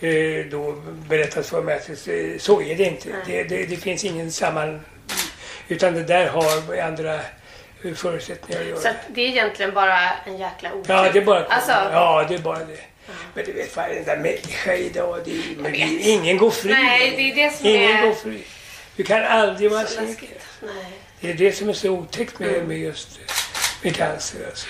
eh, 0.00 0.46
då 0.50 0.72
berättat 1.08 1.46
för 1.46 1.62
mig 1.62 1.74
att 1.74 2.42
så 2.42 2.62
är 2.62 2.74
det 2.74 2.84
inte. 2.84 3.08
Det, 3.26 3.42
det, 3.42 3.66
det 3.66 3.76
finns 3.76 4.04
ingen 4.04 4.32
samman... 4.32 4.80
Utan 5.68 5.94
det 5.94 6.02
där 6.02 6.26
har 6.26 6.78
andra 6.82 7.20
förutsättningar 7.96 8.60
att 8.60 8.66
göra. 8.68 8.80
Så 8.80 8.88
att 8.88 8.96
det 9.08 9.20
är 9.20 9.28
egentligen 9.28 9.74
bara 9.74 9.98
en 10.26 10.38
jäkla 10.38 10.72
otur. 10.72 10.94
Ja, 10.94 11.10
det 11.12 11.18
är 11.18 11.24
bara, 11.24 11.44
Alltså, 11.44 11.72
ja, 11.92 12.24
det 12.28 12.34
är 12.34 12.38
bara 12.38 12.58
det. 12.58 12.80
Men 13.34 13.44
du 13.44 13.52
vet, 13.52 13.76
varenda 13.76 14.16
människa 14.16 14.74
idag, 14.74 15.20
det 15.24 15.30
är, 15.30 15.42
men 15.56 15.72
det, 15.72 15.78
ingen 15.78 16.36
går 16.38 16.50
fri. 16.50 16.70
Nej, 16.72 17.14
det 17.16 17.30
är 17.42 17.46
det 17.50 17.56
som 17.56 17.66
ingen 17.66 17.96
är- 17.96 18.02
går 18.02 18.14
fri. 18.14 18.42
Du 18.96 19.04
kan 19.04 19.24
aldrig 19.24 19.70
vara 19.70 19.86
säker. 19.86 20.28
Det 21.20 21.30
är 21.30 21.34
det 21.34 21.52
som 21.52 21.68
är 21.68 21.72
så 21.72 21.88
otäckt 21.90 22.38
med, 22.38 22.48
Mm. 22.48 22.68
med 22.68 22.78
just 22.78 23.18
med 23.82 23.96
cancer. 23.96 24.46
Alltså. 24.46 24.66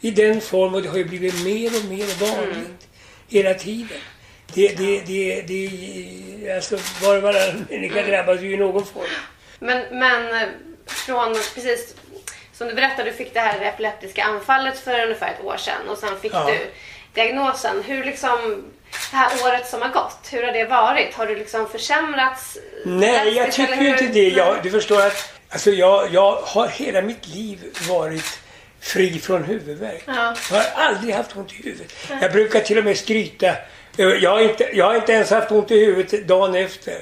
I 0.00 0.10
den 0.10 0.40
form, 0.40 0.74
och 0.74 0.82
det 0.82 0.88
har 0.88 0.98
ju 0.98 1.04
blivit 1.04 1.44
mer 1.44 1.66
och 1.78 1.84
mer 1.84 2.20
vanligt 2.26 2.56
Mm. 2.56 2.76
hela 3.28 3.54
tiden. 3.54 3.98
Det, 4.54 4.68
det, 4.68 5.00
det, 5.06 5.42
det, 5.42 6.52
alltså 6.56 6.78
var 7.02 7.16
och 7.16 7.22
varannan 7.22 7.66
människa 7.70 7.98
Mm. 7.98 8.10
drabbas 8.10 8.40
ju 8.42 8.52
i 8.52 8.56
någon 8.56 8.86
form. 8.86 9.04
Men, 9.58 9.98
men 9.98 10.48
från 10.86 11.34
precis 11.54 11.94
som 12.52 12.68
du 12.68 12.74
berättade, 12.74 13.10
du 13.10 13.16
fick 13.16 13.34
det 13.34 13.40
här 13.40 13.60
epileptiska 13.60 14.22
anfallet 14.24 14.78
för 14.78 15.02
ungefär 15.04 15.32
ett 15.34 15.44
år 15.44 15.56
sedan 15.56 15.88
och 15.88 15.98
sen 15.98 16.20
fick 16.20 16.32
Ja. 16.34 16.46
du 16.50 16.58
diagnosen. 17.18 17.82
Hur 17.82 18.04
liksom 18.04 18.64
det 19.10 19.16
här 19.16 19.30
året 19.46 19.66
som 19.66 19.82
har 19.82 19.88
gått, 19.88 20.18
hur 20.30 20.42
har 20.42 20.52
det 20.52 20.64
varit? 20.64 21.14
Har 21.14 21.26
du 21.26 21.34
liksom 21.36 21.68
försämrats? 21.68 22.58
Nej, 22.84 23.36
jag 23.36 23.52
tycker 23.52 23.76
hur? 23.76 23.88
inte 23.88 24.06
det. 24.06 24.28
Jag, 24.28 24.62
du 24.62 24.70
förstår 24.70 25.06
att 25.06 25.32
alltså 25.48 25.70
jag, 25.70 26.12
jag 26.12 26.32
har 26.32 26.68
hela 26.68 27.02
mitt 27.02 27.26
liv 27.26 27.58
varit 27.88 28.38
fri 28.80 29.18
från 29.18 29.44
huvudvärk. 29.44 30.02
Ja. 30.06 30.34
Jag 30.50 30.56
har 30.58 30.84
aldrig 30.84 31.14
haft 31.14 31.36
ont 31.36 31.52
i 31.52 31.56
huvudet. 31.56 31.92
Jag 32.22 32.32
brukar 32.32 32.60
till 32.60 32.78
och 32.78 32.84
med 32.84 32.98
skryta. 32.98 33.54
Jag 33.96 34.30
har 34.30 34.40
inte, 34.40 34.70
jag 34.72 34.84
har 34.84 34.94
inte 34.94 35.12
ens 35.12 35.30
haft 35.30 35.50
ont 35.50 35.70
i 35.70 35.84
huvudet 35.84 36.28
dagen 36.28 36.54
efter. 36.54 36.98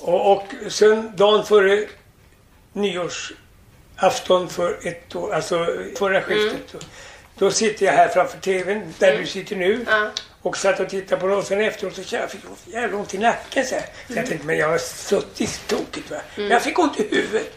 Och, 0.00 0.32
och 0.32 0.46
sen 0.68 1.12
dagen 1.16 1.44
före 1.44 1.86
nyårsafton 2.72 4.48
för 4.48 4.78
ett 4.88 5.16
år, 5.16 5.34
alltså 5.34 5.66
förra 5.98 6.22
skiftet. 6.22 6.72
Då, 6.72 6.78
då 7.42 7.50
sitter 7.50 7.86
jag 7.86 7.92
här 7.92 8.08
framför 8.08 8.38
TVn 8.38 8.94
där 8.98 9.18
du 9.18 9.26
sitter 9.26 9.56
nu. 9.56 9.84
Ja. 9.88 10.10
Och 10.42 10.56
satt 10.56 10.80
och 10.80 10.88
tittade 10.88 11.20
på 11.20 11.26
det 11.26 11.34
och 11.34 11.44
sen 11.44 11.60
efteråt 11.60 11.94
så 11.94 12.14
jag 12.14 12.30
fick 12.30 12.40
jag 12.44 12.82
jävla 12.82 12.96
ont 12.96 13.14
i 13.14 13.18
nacken. 13.18 13.66
Så, 13.66 13.74
här. 13.74 13.84
så 14.06 14.12
jag 14.16 14.26
tänkte, 14.26 14.46
men 14.46 14.58
jag 14.58 14.68
har 14.68 14.78
suttit 14.78 15.60
tokigt 15.66 16.10
va. 16.10 16.16
Jag 16.36 16.62
fick 16.62 16.78
ont 16.78 17.00
i 17.00 17.08
huvudet. 17.10 17.52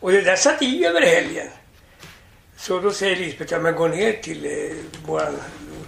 Och 0.00 0.12
det 0.12 0.20
där 0.20 0.36
satt 0.36 0.62
i 0.62 0.86
över 0.86 1.00
helgen. 1.00 1.46
Så 2.56 2.80
då 2.80 2.90
säger 2.90 3.16
Lisbeth, 3.16 3.52
ja 3.52 3.58
men 3.58 3.74
gå 3.74 3.88
ner 3.88 4.12
till, 4.12 4.44
eh, 4.44 4.76
våran, 5.06 5.36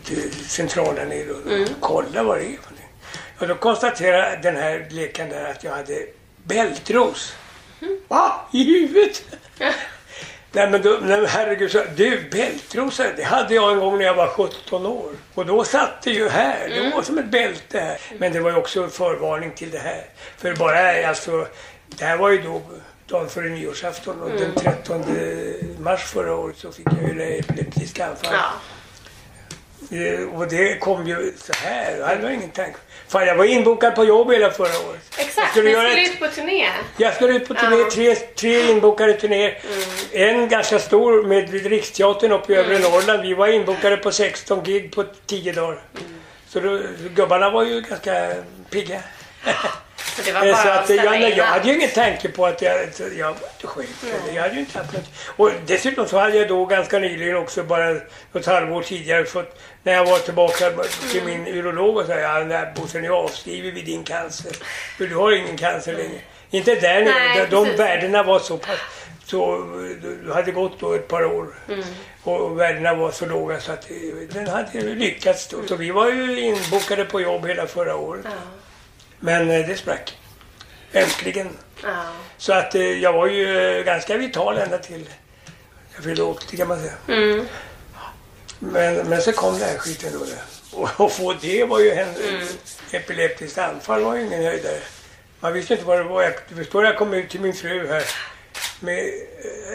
till 0.04 0.32
centralen 0.32 1.08
ner 1.08 1.30
och 1.30 1.68
kolla 1.80 2.22
vad 2.22 2.38
det 2.38 2.42
är 2.42 2.46
för 2.46 2.50
någonting. 2.52 2.88
Och 3.38 3.48
då 3.48 3.54
konstaterade 3.54 4.38
den 4.42 4.56
här 4.56 4.88
läkaren 4.90 5.30
där 5.30 5.50
att 5.50 5.64
jag 5.64 5.72
hade 5.72 6.06
bältros. 6.44 7.32
Va? 8.08 8.48
I 8.52 8.64
huvudet? 8.64 9.22
Nej 10.56 10.70
men, 10.70 10.82
då, 10.82 10.90
nej, 11.02 11.20
men 11.20 11.26
herregud, 11.26 11.70
så, 11.70 11.82
du 11.96 12.28
bältros, 12.30 13.00
det 13.16 13.22
hade 13.22 13.54
jag 13.54 13.72
en 13.72 13.78
gång 13.80 13.98
när 13.98 14.04
jag 14.04 14.14
var 14.14 14.26
17 14.28 14.86
år. 14.86 15.10
Och 15.34 15.46
då 15.46 15.64
satt 15.64 16.02
det 16.02 16.10
ju 16.10 16.28
här, 16.28 16.68
det 16.68 16.90
var 16.94 17.02
som 17.02 17.18
ett 17.18 17.30
bälte 17.30 17.80
här. 17.80 17.98
Men 18.18 18.32
det 18.32 18.40
var 18.40 18.50
ju 18.50 18.56
också 18.56 18.82
en 18.84 18.90
förvarning 18.90 19.50
till 19.50 19.70
det 19.70 19.78
här. 19.78 20.04
För 20.36 20.54
bara 20.54 21.08
alltså, 21.08 21.46
det 21.88 22.04
här 22.04 22.16
var 22.16 22.30
ju 22.30 22.42
då 22.42 22.62
dagen 23.08 23.28
före 23.28 23.48
nyårsafton 23.48 24.22
och 24.22 24.30
den 24.30 24.54
13 24.54 25.04
mars 25.78 26.02
förra 26.04 26.34
året 26.36 26.56
så 26.58 26.72
fick 26.72 26.86
jag 27.00 27.08
ju 27.08 27.14
det 27.18 27.38
epileptiska 27.38 28.06
anfall. 28.06 28.34
Ja. 29.90 29.96
Eh, 29.96 30.34
Och 30.34 30.48
det 30.48 30.78
kom 30.78 31.06
ju 31.06 31.32
så 31.38 31.52
här, 31.52 31.96
jag 31.98 32.06
hade 32.06 32.34
ingen 32.34 32.50
tanke. 32.50 32.78
Fan, 33.08 33.26
jag 33.26 33.34
var 33.36 33.44
inbokad 33.44 33.94
på 33.94 34.04
jobb 34.04 34.32
hela 34.32 34.50
förra 34.50 34.68
året. 34.88 35.00
Jag 35.16 35.26
Exakt, 35.26 35.50
skulle 35.50 35.64
ni 35.64 35.70
göra 35.70 35.88
skulle 35.90 36.02
ett- 36.02 36.12
ut 36.12 36.20
på 36.20 36.26
turné. 36.28 36.68
jag 36.96 37.14
skulle 37.14 37.32
ut 37.32 37.48
på 37.48 37.54
turné, 37.54 37.76
Ja. 37.76 37.90
tre, 37.90 38.14
tre 38.14 38.70
inbokade 38.70 39.12
turnéer. 39.14 39.58
En 40.12 40.48
ganska 40.48 40.78
stor 40.78 41.22
med 41.22 41.66
Riksteatern 41.66 42.32
uppe 42.32 42.52
i 42.52 42.56
övre 42.56 42.78
Norrland. 42.78 43.22
Vi 43.22 43.34
var 43.34 43.48
inbokade 43.48 43.96
på 43.96 44.10
16 44.12 44.62
gig 44.64 44.94
på 44.94 45.04
10 45.26 45.52
dagar. 45.52 45.80
Så 46.48 46.60
då, 46.60 46.80
gubbarna 47.14 47.50
var 47.50 47.64
ju 47.64 47.80
ganska 47.80 48.32
pigga. 48.70 49.00
Så 49.46 50.30
Eh, 50.30 50.34
bara 50.34 50.56
Så 50.62 50.68
att 50.68 50.78
att, 50.78 50.90
eh, 50.90 50.96
jag, 50.96 51.30
jag 51.36 51.44
hade 51.44 51.68
ju 51.68 51.74
ingen 51.74 51.90
tanke 51.90 52.28
på 52.28 52.46
att 52.46 52.62
jag, 52.62 52.74
jag 53.18 53.26
var 53.26 53.32
inte 53.54 53.66
sjuk. 53.66 53.88
eller 54.24 54.36
Jag 54.36 54.42
hade 54.42 54.60
inte 54.60 54.78
haft 54.78 54.92
något. 54.92 55.04
Och 55.36 55.50
dessutom 55.66 56.08
så 56.08 56.18
hade 56.18 56.36
jag 56.36 56.48
då 56.48 56.64
ganska 56.66 56.98
nyligen 56.98 57.36
också, 57.36 57.62
bara 57.62 57.96
något 58.32 58.46
halvår 58.46 58.82
tidigare, 58.82 59.24
fått, 59.24 59.58
när 59.82 59.92
jag 59.92 60.04
var 60.04 60.18
tillbaka 60.18 60.70
till 61.10 61.20
Mm. 61.20 61.42
min 61.44 61.54
urolog 61.54 61.96
och 61.96 62.06
sa 62.06 62.12
ja, 62.14 62.66
Bosse 62.76 63.00
nu 63.00 63.10
avskriver 63.10 63.70
vi 63.72 63.82
din 63.82 64.04
cancer. 64.04 64.52
För 64.98 65.06
du 65.06 65.16
har 65.16 65.32
ingen 65.32 65.56
cancer 65.56 65.92
längre. 65.92 66.20
Inte 66.50 66.74
där 66.74 67.00
nu. 67.00 67.10
Nej, 67.10 67.46
De, 67.50 67.64
precis. 67.64 67.80
värdena 67.80 68.22
var 68.22 68.38
så 68.38 68.56
pass 68.58 68.78
så 69.24 69.64
det 70.26 70.34
hade 70.34 70.52
gått 70.52 70.80
då 70.80 70.94
ett 70.94 71.08
par 71.08 71.24
år 71.24 71.46
Mm. 71.68 71.84
och 72.22 72.60
värdena 72.60 72.94
var 72.94 73.10
så 73.10 73.26
låga 73.26 73.60
så 73.60 73.72
att 73.72 73.90
eh, 73.90 73.96
den 74.32 74.48
hade 74.48 74.80
lyckats 74.82 75.46
då. 75.46 75.56
Så 75.68 75.76
vi 75.76 75.90
var 75.90 76.10
ju 76.10 76.40
inbokade 76.40 77.04
på 77.04 77.20
jobb 77.20 77.46
hela 77.46 77.66
förra 77.66 77.96
året. 77.96 78.22
Ja. 78.24 78.30
Men 79.20 79.50
eh, 79.50 79.66
det 79.68 79.76
sprack. 79.76 80.18
Äntligen. 80.92 81.48
Ja. 81.82 82.04
Så 82.38 82.52
att 82.52 82.74
eh, 82.74 82.82
jag 82.82 83.12
var 83.12 83.26
ju 83.26 83.58
eh, 83.78 83.84
ganska 83.84 84.16
vital 84.16 84.58
ända 84.58 84.78
till 84.78 85.08
jag 85.94 86.04
fyllde 86.04 86.22
80 86.22 86.56
kan 86.56 86.68
man 86.68 86.80
säga. 86.80 86.92
Mm. 87.08 87.46
Men, 88.58 88.94
men 89.08 89.22
så 89.22 89.32
kom 89.32 89.58
den 89.58 89.68
här 89.68 89.78
skiten 89.78 90.12
då. 90.12 90.26
Och 90.78 91.06
att 91.06 91.12
få 91.12 91.32
det 91.40 91.64
var 91.64 91.80
ju 91.80 91.90
en 91.90 92.08
Mm. 92.28 92.46
epileptiskt 92.90 93.58
anfall 93.58 94.02
var 94.02 94.16
ju 94.16 94.26
ingen 94.26 94.42
höjdare. 94.42 94.78
Man 95.40 95.52
visste 95.52 95.72
inte 95.74 95.86
vad 95.86 95.98
det 95.98 96.04
var. 96.04 96.34
Du 96.48 96.54
förstår, 96.56 96.84
jag 96.84 96.98
kom 96.98 97.14
ut 97.14 97.30
till 97.30 97.40
min 97.40 97.54
fru 97.54 97.88
här 97.88 98.02
med 98.80 99.10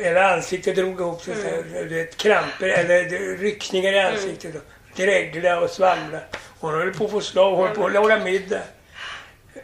hela 0.03 0.33
ansiktet 0.33 0.75
drog 0.75 0.99
ihop 0.99 1.23
sig. 1.23 1.33
Mm. 1.33 1.53
Mm. 1.53 1.89
Du 1.89 1.95
vet, 1.95 2.17
kramper 2.17 2.67
eller 2.69 3.03
ryckningar 3.37 3.93
i 3.93 3.99
ansiktet. 3.99 4.55
och 4.55 4.61
Dregla 4.95 5.59
och 5.59 5.69
svamla. 5.69 6.19
Hon 6.59 6.73
höll 6.73 6.93
på 6.93 7.05
att 7.05 7.11
få 7.11 7.21
slag, 7.21 7.55
hon 7.55 7.67
höll 7.67 7.75
på 7.75 7.85
att 7.85 7.93
laga 7.93 8.19
middag. 8.19 8.61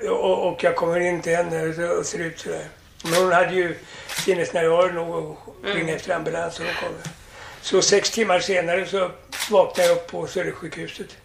Och, 0.10 0.48
och 0.48 0.64
jag 0.64 0.76
kommer 0.76 1.00
in 1.00 1.22
till 1.22 1.36
henne 1.36 1.90
och 1.98 2.06
ser 2.06 2.20
ut 2.20 2.40
sådär. 2.40 2.66
Men 3.04 3.14
hon 3.14 3.32
hade 3.32 3.54
ju 3.54 3.76
sinnesnärvaro 4.26 4.92
nog 4.92 5.38
att 5.64 5.76
ringa 5.76 5.96
efter 5.96 6.16
ambulans 6.16 6.60
och 6.60 6.66
kom. 6.66 7.12
Så 7.62 7.82
sex 7.82 8.12
timmar 8.12 8.40
senare 8.40 8.86
så 8.86 9.12
vaknade 9.50 9.90
jag 9.90 9.98
upp 9.98 10.08
på 10.08 10.28
Södersjukhuset. 10.28 11.18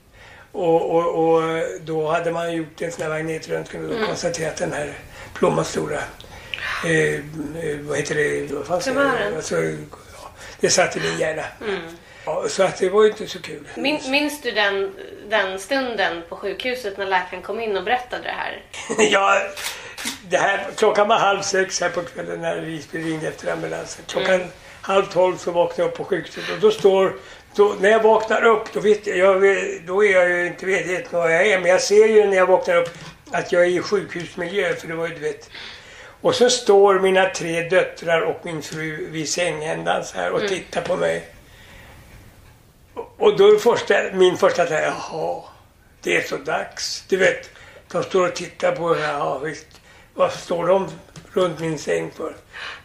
Och, 0.52 0.90
och, 0.90 1.34
och 1.34 1.42
då 1.80 2.08
hade 2.08 2.30
man 2.30 2.52
gjort 2.52 2.82
en 2.82 2.92
sån 2.92 3.02
här 3.02 3.08
magnetröntgen 3.08 3.84
och 3.84 3.98
då 3.98 4.06
konstaterat 4.06 4.56
den 4.56 4.72
här 4.72 4.92
plommastora, 5.34 5.98
eh, 6.84 7.14
eh, 7.14 7.20
vad 7.80 7.98
heter 7.98 8.14
det, 8.14 8.52
vad 8.52 8.66
fan 8.66 8.82
säger 8.82 9.00
jag? 9.00 9.12
Tumören. 9.12 9.36
Alltså, 9.36 9.62
ja, 9.62 10.30
det 10.60 10.70
satt 10.70 10.96
i 10.96 11.00
min 11.00 11.18
hjärna. 11.18 11.44
Ja, 12.24 12.44
så 12.48 12.62
att 12.62 12.78
det 12.78 12.88
var 12.88 13.02
ju 13.02 13.10
inte 13.10 13.26
så 13.26 13.42
kul. 13.42 13.68
Min, 13.74 14.00
minns 14.10 14.42
du 14.42 14.50
den, 14.50 14.94
den 15.28 15.58
stunden 15.58 16.22
på 16.28 16.36
sjukhuset 16.36 16.98
när 16.98 17.06
läkaren 17.06 17.42
kom 17.42 17.60
in 17.60 17.76
och 17.76 17.84
berättade 17.84 18.22
det 18.22 18.28
här? 18.28 18.62
Ja, 19.10 19.42
det 20.28 20.36
här, 20.36 20.66
klockan 20.76 21.08
var 21.08 21.18
halv 21.18 21.42
sex 21.42 21.80
här 21.80 21.88
på 21.88 22.02
kvällen 22.02 22.40
när 22.40 22.60
Visby 22.60 22.98
ringde 22.98 23.28
efter 23.28 23.52
ambulansen. 23.52 24.04
Klockan 24.08 24.40
halv 24.82 25.04
tolv 25.04 25.36
så 25.36 25.50
vaknade 25.50 25.82
jag 25.82 25.88
upp 25.88 25.96
på 25.96 26.04
sjukhuset 26.04 26.54
och 26.54 26.60
då 26.60 26.70
står 26.70 27.12
då, 27.54 27.74
när 27.80 27.90
jag 27.90 28.02
vaknar 28.02 28.44
upp, 28.44 28.72
då, 28.72 28.80
vet 28.80 29.06
jag, 29.06 29.42
då 29.86 30.04
är 30.04 30.12
jag 30.12 30.28
ju 30.28 30.46
inte 30.46 30.66
medveten 30.66 31.14
om 31.14 31.20
vad 31.20 31.34
jag 31.34 31.46
är, 31.46 31.58
men 31.60 31.70
jag 31.70 31.82
ser 31.82 32.08
ju 32.08 32.26
när 32.26 32.36
jag 32.36 32.46
vaknar 32.46 32.76
upp 32.76 32.98
att 33.30 33.52
jag 33.52 33.62
är 33.62 33.68
i 33.68 33.80
sjukhusmiljö, 33.80 34.74
för 34.74 34.88
det 34.88 34.94
var 34.94 35.08
ju 35.08 35.14
du 35.14 35.20
vet. 35.20 35.50
Och 36.20 36.34
så 36.34 36.50
står 36.50 37.00
mina 37.00 37.30
tre 37.30 37.68
döttrar 37.68 38.20
och 38.20 38.40
min 38.42 38.62
fru 38.62 39.08
vid 39.10 39.28
sängändan 39.28 40.04
så 40.04 40.16
här 40.16 40.30
och 40.30 40.48
tittar 40.48 40.80
på 40.80 40.96
mig. 40.96 41.31
Och- 42.94 43.36
då 43.36 43.54
är 43.54 43.58
första, 43.58 43.94
min 44.12 44.36
första 44.36 44.66
tanke, 44.66 44.82
jaha, 44.82 45.42
det 46.02 46.16
är 46.16 46.20
så 46.22 46.36
dags. 46.36 47.04
Du 47.08 47.16
vet, 47.16 47.50
de 47.92 48.02
står 48.02 48.28
och 48.28 48.34
tittar 48.34 48.72
på, 48.76 48.96
ja 49.00 49.38
visst, 49.38 49.66
vad 50.14 50.32
står 50.32 50.66
de 50.66 50.88
runt 51.32 51.60
min 51.60 51.78
säng 51.78 52.10
för? 52.16 52.34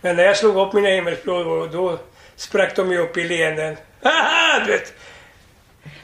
Men 0.02 0.16
när 0.16 0.24
jag 0.24 0.38
slog 0.38 0.68
upp 0.68 0.74
mina 0.74 0.90
himmelsblå 0.90 1.44
då, 1.44 1.66
då 1.66 2.00
sprack 2.36 2.76
de 2.76 2.92
ju 2.92 2.98
upp 2.98 3.18
i 3.18 3.24
leenden. 3.24 3.78
Haha, 4.04 4.60
du 4.66 4.72
vet. 4.72 4.94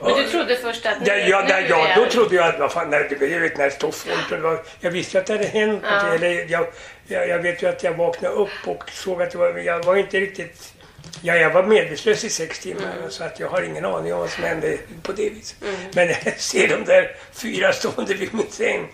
Men 0.02 0.16
du 0.18 0.24
trodde 0.24 0.56
först 0.56 0.86
att... 0.86 1.08
Ja, 1.08 1.16
ja, 1.16 1.46
ja, 1.50 1.60
ja, 1.60 1.88
då 1.96 2.06
trodde 2.06 2.36
jag 2.36 2.48
att, 2.48 2.60
vad 2.60 2.72
fan, 2.72 2.90
det, 2.90 3.22
jag 3.22 3.40
vet 3.40 3.58
när 3.58 3.66
det 3.66 3.72
stod 3.72 3.94
folk 3.94 4.60
jag 4.80 4.92
visste 4.92 5.20
att 5.20 5.26
det 5.26 5.34
hade 5.34 5.46
hänt 5.46 5.82
Ja. 5.84 6.14
Eller, 6.14 6.52
jag, 6.52 6.68
jag, 7.08 7.28
jag 7.30 7.40
vet 7.40 7.64
ju 7.64 7.68
att 7.70 7.84
jag 7.84 7.94
vaknade 7.94 8.36
upp 8.36 8.68
och 8.68 8.90
såg 8.92 9.22
att 9.22 9.32
det 9.32 9.38
var, 9.38 9.58
jag 9.58 9.84
var 9.84 9.96
inte 9.96 10.20
riktigt, 10.20 10.74
ja, 11.22 11.36
jag 11.36 11.50
var 11.50 11.64
medvetslös 11.64 12.24
i 12.24 12.30
sex 12.30 12.60
timmar 12.60 12.94
så 13.10 13.24
att 13.24 13.40
jag 13.40 13.50
har 13.50 13.62
ingen 13.62 13.86
aning 13.86 14.14
om 14.14 14.20
vad 14.20 14.30
som 14.30 14.44
hände 14.44 14.78
på 15.02 15.12
det 15.12 15.30
viset. 15.30 15.58
Men 15.94 16.08
när 16.08 16.18
jag 16.26 16.40
ser 16.40 16.68
de 16.68 16.86
där 16.86 17.16
fyra 17.34 17.74
stående 17.74 18.14
vid 18.14 18.34
min 18.34 18.52
säng, 18.52 18.88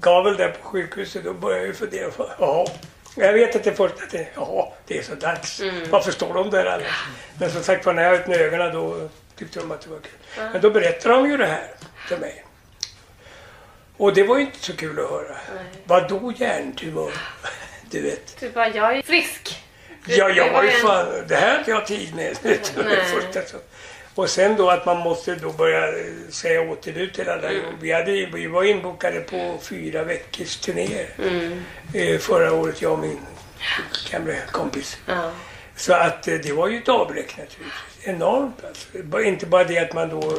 gavel 0.00 0.36
där 0.36 0.48
på 0.48 0.68
sjukhuset, 0.68 1.24
då 1.24 1.32
börjar 1.32 1.58
jag 1.58 1.66
ju 1.66 1.74
fundera 1.74 2.10
på, 2.10 2.30
jaha. 2.38 2.66
Jag 3.16 3.32
vet 3.32 3.56
att 3.56 3.64
det 3.64 3.72
först 3.72 3.94
att 4.02 4.10
det, 4.10 4.28
jaha, 4.34 4.66
det 4.86 4.98
är 4.98 5.02
så 5.02 5.14
dags. 5.14 5.60
Varför 5.90 6.12
står 6.12 6.34
de 6.34 6.50
där 6.50 6.66
alla? 6.66 6.84
Men 7.40 7.50
som 7.50 7.62
sagt 7.62 7.86
var, 7.86 7.92
när 7.92 8.02
jag 8.02 8.14
öppnade 8.14 8.44
ögonen 8.44 8.72
då 8.74 9.08
tyckte 9.36 9.60
de 9.60 9.70
att 9.70 9.80
det 9.80 9.90
var 9.90 9.98
kul. 9.98 10.48
Men 10.52 10.60
då 10.60 10.70
berättade 10.70 11.14
de 11.14 11.30
ju 11.30 11.36
det 11.36 11.46
här 11.46 11.70
för 12.08 12.16
mig. 12.18 12.44
Och 13.96 14.14
det 14.14 14.22
var 14.22 14.36
ju 14.36 14.42
inte 14.42 14.58
så 14.58 14.76
kul 14.76 15.00
att 15.00 15.10
höra. 15.10 15.36
Vad 15.84 16.08
då 16.08 16.32
hjärntumör? 16.36 17.12
Du 17.90 18.02
vet. 18.02 18.40
Du 18.40 18.50
bara, 18.50 18.68
jag 18.68 18.98
är 18.98 19.02
frisk. 19.02 19.62
Ja, 20.06 20.28
jag 20.30 20.52
var 20.52 20.62
ju 20.62 20.70
fan, 20.70 21.06
det 21.28 21.36
här 21.36 21.50
har 21.50 21.58
inte 21.58 21.70
jag 21.70 21.86
tid 21.86 22.14
med. 22.14 22.38
Och 24.14 24.30
sen 24.30 24.56
då 24.56 24.70
att 24.70 24.86
man 24.86 24.96
måste 24.98 25.34
då 25.34 25.52
börja 25.52 25.88
eh, 25.88 26.04
säga 26.30 26.60
återbud 26.60 27.14
till 27.14 27.28
alla 27.28 27.48
Mm. 27.50 27.64
Vi, 27.80 27.92
hade, 27.92 28.12
vi 28.12 28.46
var 28.46 28.64
inbokade 28.64 29.20
på 29.20 29.58
fyra 29.62 30.04
veckors 30.04 30.56
turnéer 30.56 31.08
Mm. 31.18 31.62
eh, 31.94 32.18
förra 32.18 32.52
året, 32.52 32.82
jag 32.82 32.92
och 32.92 32.98
min 32.98 33.18
gamla 34.10 34.32
kompis. 34.52 34.98
Ja. 35.06 35.30
Så 35.76 35.92
att 35.94 36.28
eh, 36.28 36.34
det 36.34 36.52
var 36.52 36.68
ju 36.68 36.78
ett 36.78 36.88
avbräck 36.88 37.36
naturligtvis. 37.38 37.72
Enormt 38.04 38.64
alltså. 38.64 39.22
Inte 39.22 39.46
bara 39.46 39.64
det 39.64 39.78
att 39.78 39.94
man 39.94 40.08
då 40.08 40.32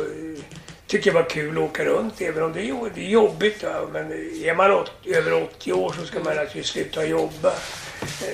tycker 0.88 1.12
det 1.12 1.16
var 1.16 1.30
kul 1.30 1.58
att 1.58 1.64
åka 1.64 1.86
runt, 1.86 2.22
även 2.22 2.44
om 2.44 2.54
det 2.54 2.60
är, 2.60 3.10
jobbigt. 3.10 3.64
Men 3.92 4.12
är 4.44 4.56
man 4.56 4.72
åt, 4.72 4.92
över 5.06 5.34
80 5.34 5.74
år 5.74 5.94
så 6.00 6.06
ska 6.06 6.20
man 6.20 6.36
naturligtvis 6.36 6.68
sluta 6.68 7.06
jobba. 7.06 7.54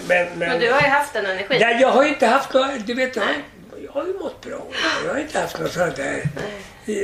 Men, 0.07 0.27
men, 0.27 0.39
Men 0.39 0.59
du 0.59 0.71
har 0.71 0.81
ju 0.81 0.87
haft 0.87 1.13
den 1.13 1.25
energin. 1.25 1.57
Nej, 1.61 1.81
jag 1.81 1.87
har 1.87 2.03
ju 2.03 2.09
inte 2.09 2.27
haft 2.27 2.53
några, 2.53 2.71
du 2.85 2.93
vet, 2.93 3.15
jag, 3.15 3.25
jag 3.85 3.91
har 3.91 4.07
ju 4.07 4.13
mått 4.13 4.41
bra. 4.41 4.67
Jag 5.05 5.13
har 5.13 5.19
inte 5.19 5.39
haft 5.39 5.59
något 5.59 5.71
sånt 5.71 5.95
där. 5.95 6.23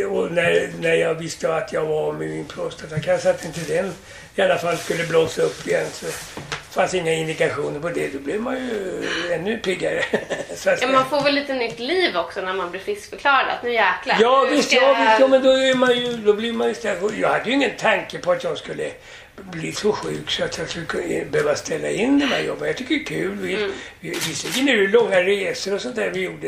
Och 0.07 0.31
när, 0.31 0.71
när 0.79 0.93
jag 0.93 1.13
visste 1.13 1.55
att 1.55 1.73
jag 1.73 1.85
var 1.85 2.13
med 2.13 2.29
min 2.29 2.45
prostatacancer, 2.45 3.29
att 3.29 3.45
inte 3.45 3.59
den 3.73 3.93
i 4.35 4.41
alla 4.41 4.57
fall 4.57 4.77
skulle 4.77 5.03
blåsa 5.03 5.41
upp 5.41 5.67
igen. 5.67 5.88
Så 5.91 6.05
fanns 6.71 6.93
inga 6.93 7.13
indikationer 7.13 7.79
på 7.79 7.89
det. 7.89 8.13
Då 8.13 8.19
blev 8.19 8.41
man 8.41 8.55
ju 8.55 9.03
ännu 9.34 9.58
piggare. 9.58 10.03
Så 10.55 10.69
Ja, 10.82 10.88
man 10.88 11.10
får 11.10 11.23
väl 11.23 11.36
lite 11.36 11.53
nytt 11.53 11.79
liv 11.79 12.17
också 12.17 12.41
när 12.41 12.53
man 12.53 12.71
blir 12.71 12.82
friskförklarad. 12.82 13.49
Att 13.49 13.63
nu 13.63 13.73
jäklar. 13.73 14.17
Ja 14.19 14.47
nu 14.49 14.55
visst, 14.55 14.67
ska 14.71 14.75
ja, 14.82 14.97
visst, 14.99 15.19
ja 15.19 15.27
men 15.27 15.43
då, 15.43 15.49
är 15.49 15.75
man 15.75 15.99
ju, 15.99 16.13
då 16.17 16.34
blir 16.34 16.53
man 16.53 16.67
ju 16.67 16.71
istället... 16.73 17.17
Jag 17.17 17.29
hade 17.29 17.49
ju 17.49 17.55
ingen 17.55 17.71
tanke 17.77 18.17
på 18.17 18.32
att 18.32 18.43
jag 18.43 18.58
skulle 18.58 18.91
bli 19.36 19.71
så 19.71 19.91
sjuk 19.91 20.32
så 20.32 20.43
att 20.43 20.58
jag 20.58 20.69
skulle 20.69 21.25
behöva 21.25 21.55
ställa 21.55 21.89
in 21.89 22.19
de 22.19 22.25
här 22.25 22.41
jobben. 22.41 22.67
Jag 22.67 22.77
tycker 22.77 22.95
det 22.95 23.01
är 23.01 23.05
kul. 23.05 23.38
Vi, 23.41 23.53
Mm. 23.55 23.71
vi, 23.99 24.10
visserligen 24.10 24.69
är 24.69 24.82
det 24.82 24.88
långa 24.88 25.21
resor 25.23 25.73
och 25.73 25.82
sånt 25.82 25.95
där 25.95 26.10
vi 26.10 26.19
gjorde. 26.21 26.47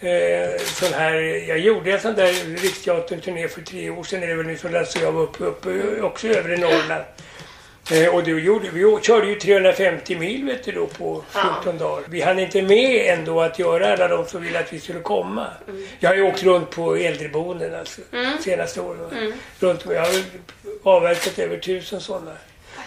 Eh, 0.00 0.60
sån 0.64 0.92
här, 0.92 1.14
jag 1.48 1.58
gjorde 1.58 1.92
en 1.92 2.00
sån 2.00 2.14
där 2.14 2.56
Riksteatern-turné 2.62 3.48
för 3.48 3.60
tre 3.62 3.90
år 3.90 4.04
sedan. 4.04 4.22
Är 4.22 4.26
det 4.26 4.34
väl 4.34 4.46
nu 4.46 4.56
som 4.56 4.72
Lasse 4.72 4.98
och 4.98 5.04
jag 5.04 5.12
var 5.12 5.22
uppe, 5.22 5.44
uppe 5.44 6.00
också 6.00 6.26
i 6.26 6.36
övre 6.36 6.56
Norrland. 6.56 7.04
Eh, 7.90 8.14
och 8.14 8.24
då 8.24 8.38
gjorde, 8.38 8.70
vi 8.70 8.98
körde 9.02 9.26
ju 9.26 9.34
350 9.34 10.16
mil 10.18 10.44
vet 10.44 10.64
du, 10.64 10.72
då 10.72 10.86
på 10.86 11.24
14 11.62 11.78
dagar. 11.78 12.04
Vi 12.08 12.20
hann 12.20 12.38
inte 12.38 12.62
med 12.62 13.18
ändå 13.18 13.40
att 13.40 13.58
göra 13.58 13.92
alla 13.92 14.08
de 14.08 14.26
som 14.26 14.42
ville 14.42 14.60
att 14.60 14.72
vi 14.72 14.80
skulle 14.80 15.00
komma. 15.00 15.46
Jag 15.98 16.10
har 16.10 16.16
ju 16.16 16.22
åkt 16.22 16.42
runt 16.42 16.70
på 16.70 16.96
äldreboenden 16.96 17.74
alltså, 17.74 18.00
senaste 18.40 18.80
åren. 18.80 19.32
Runt, 19.60 19.84
jag 19.90 20.00
har 20.00 20.14
avverkat 20.82 21.38
över 21.38 21.56
tusen 21.58 22.00
sådana. 22.00 22.32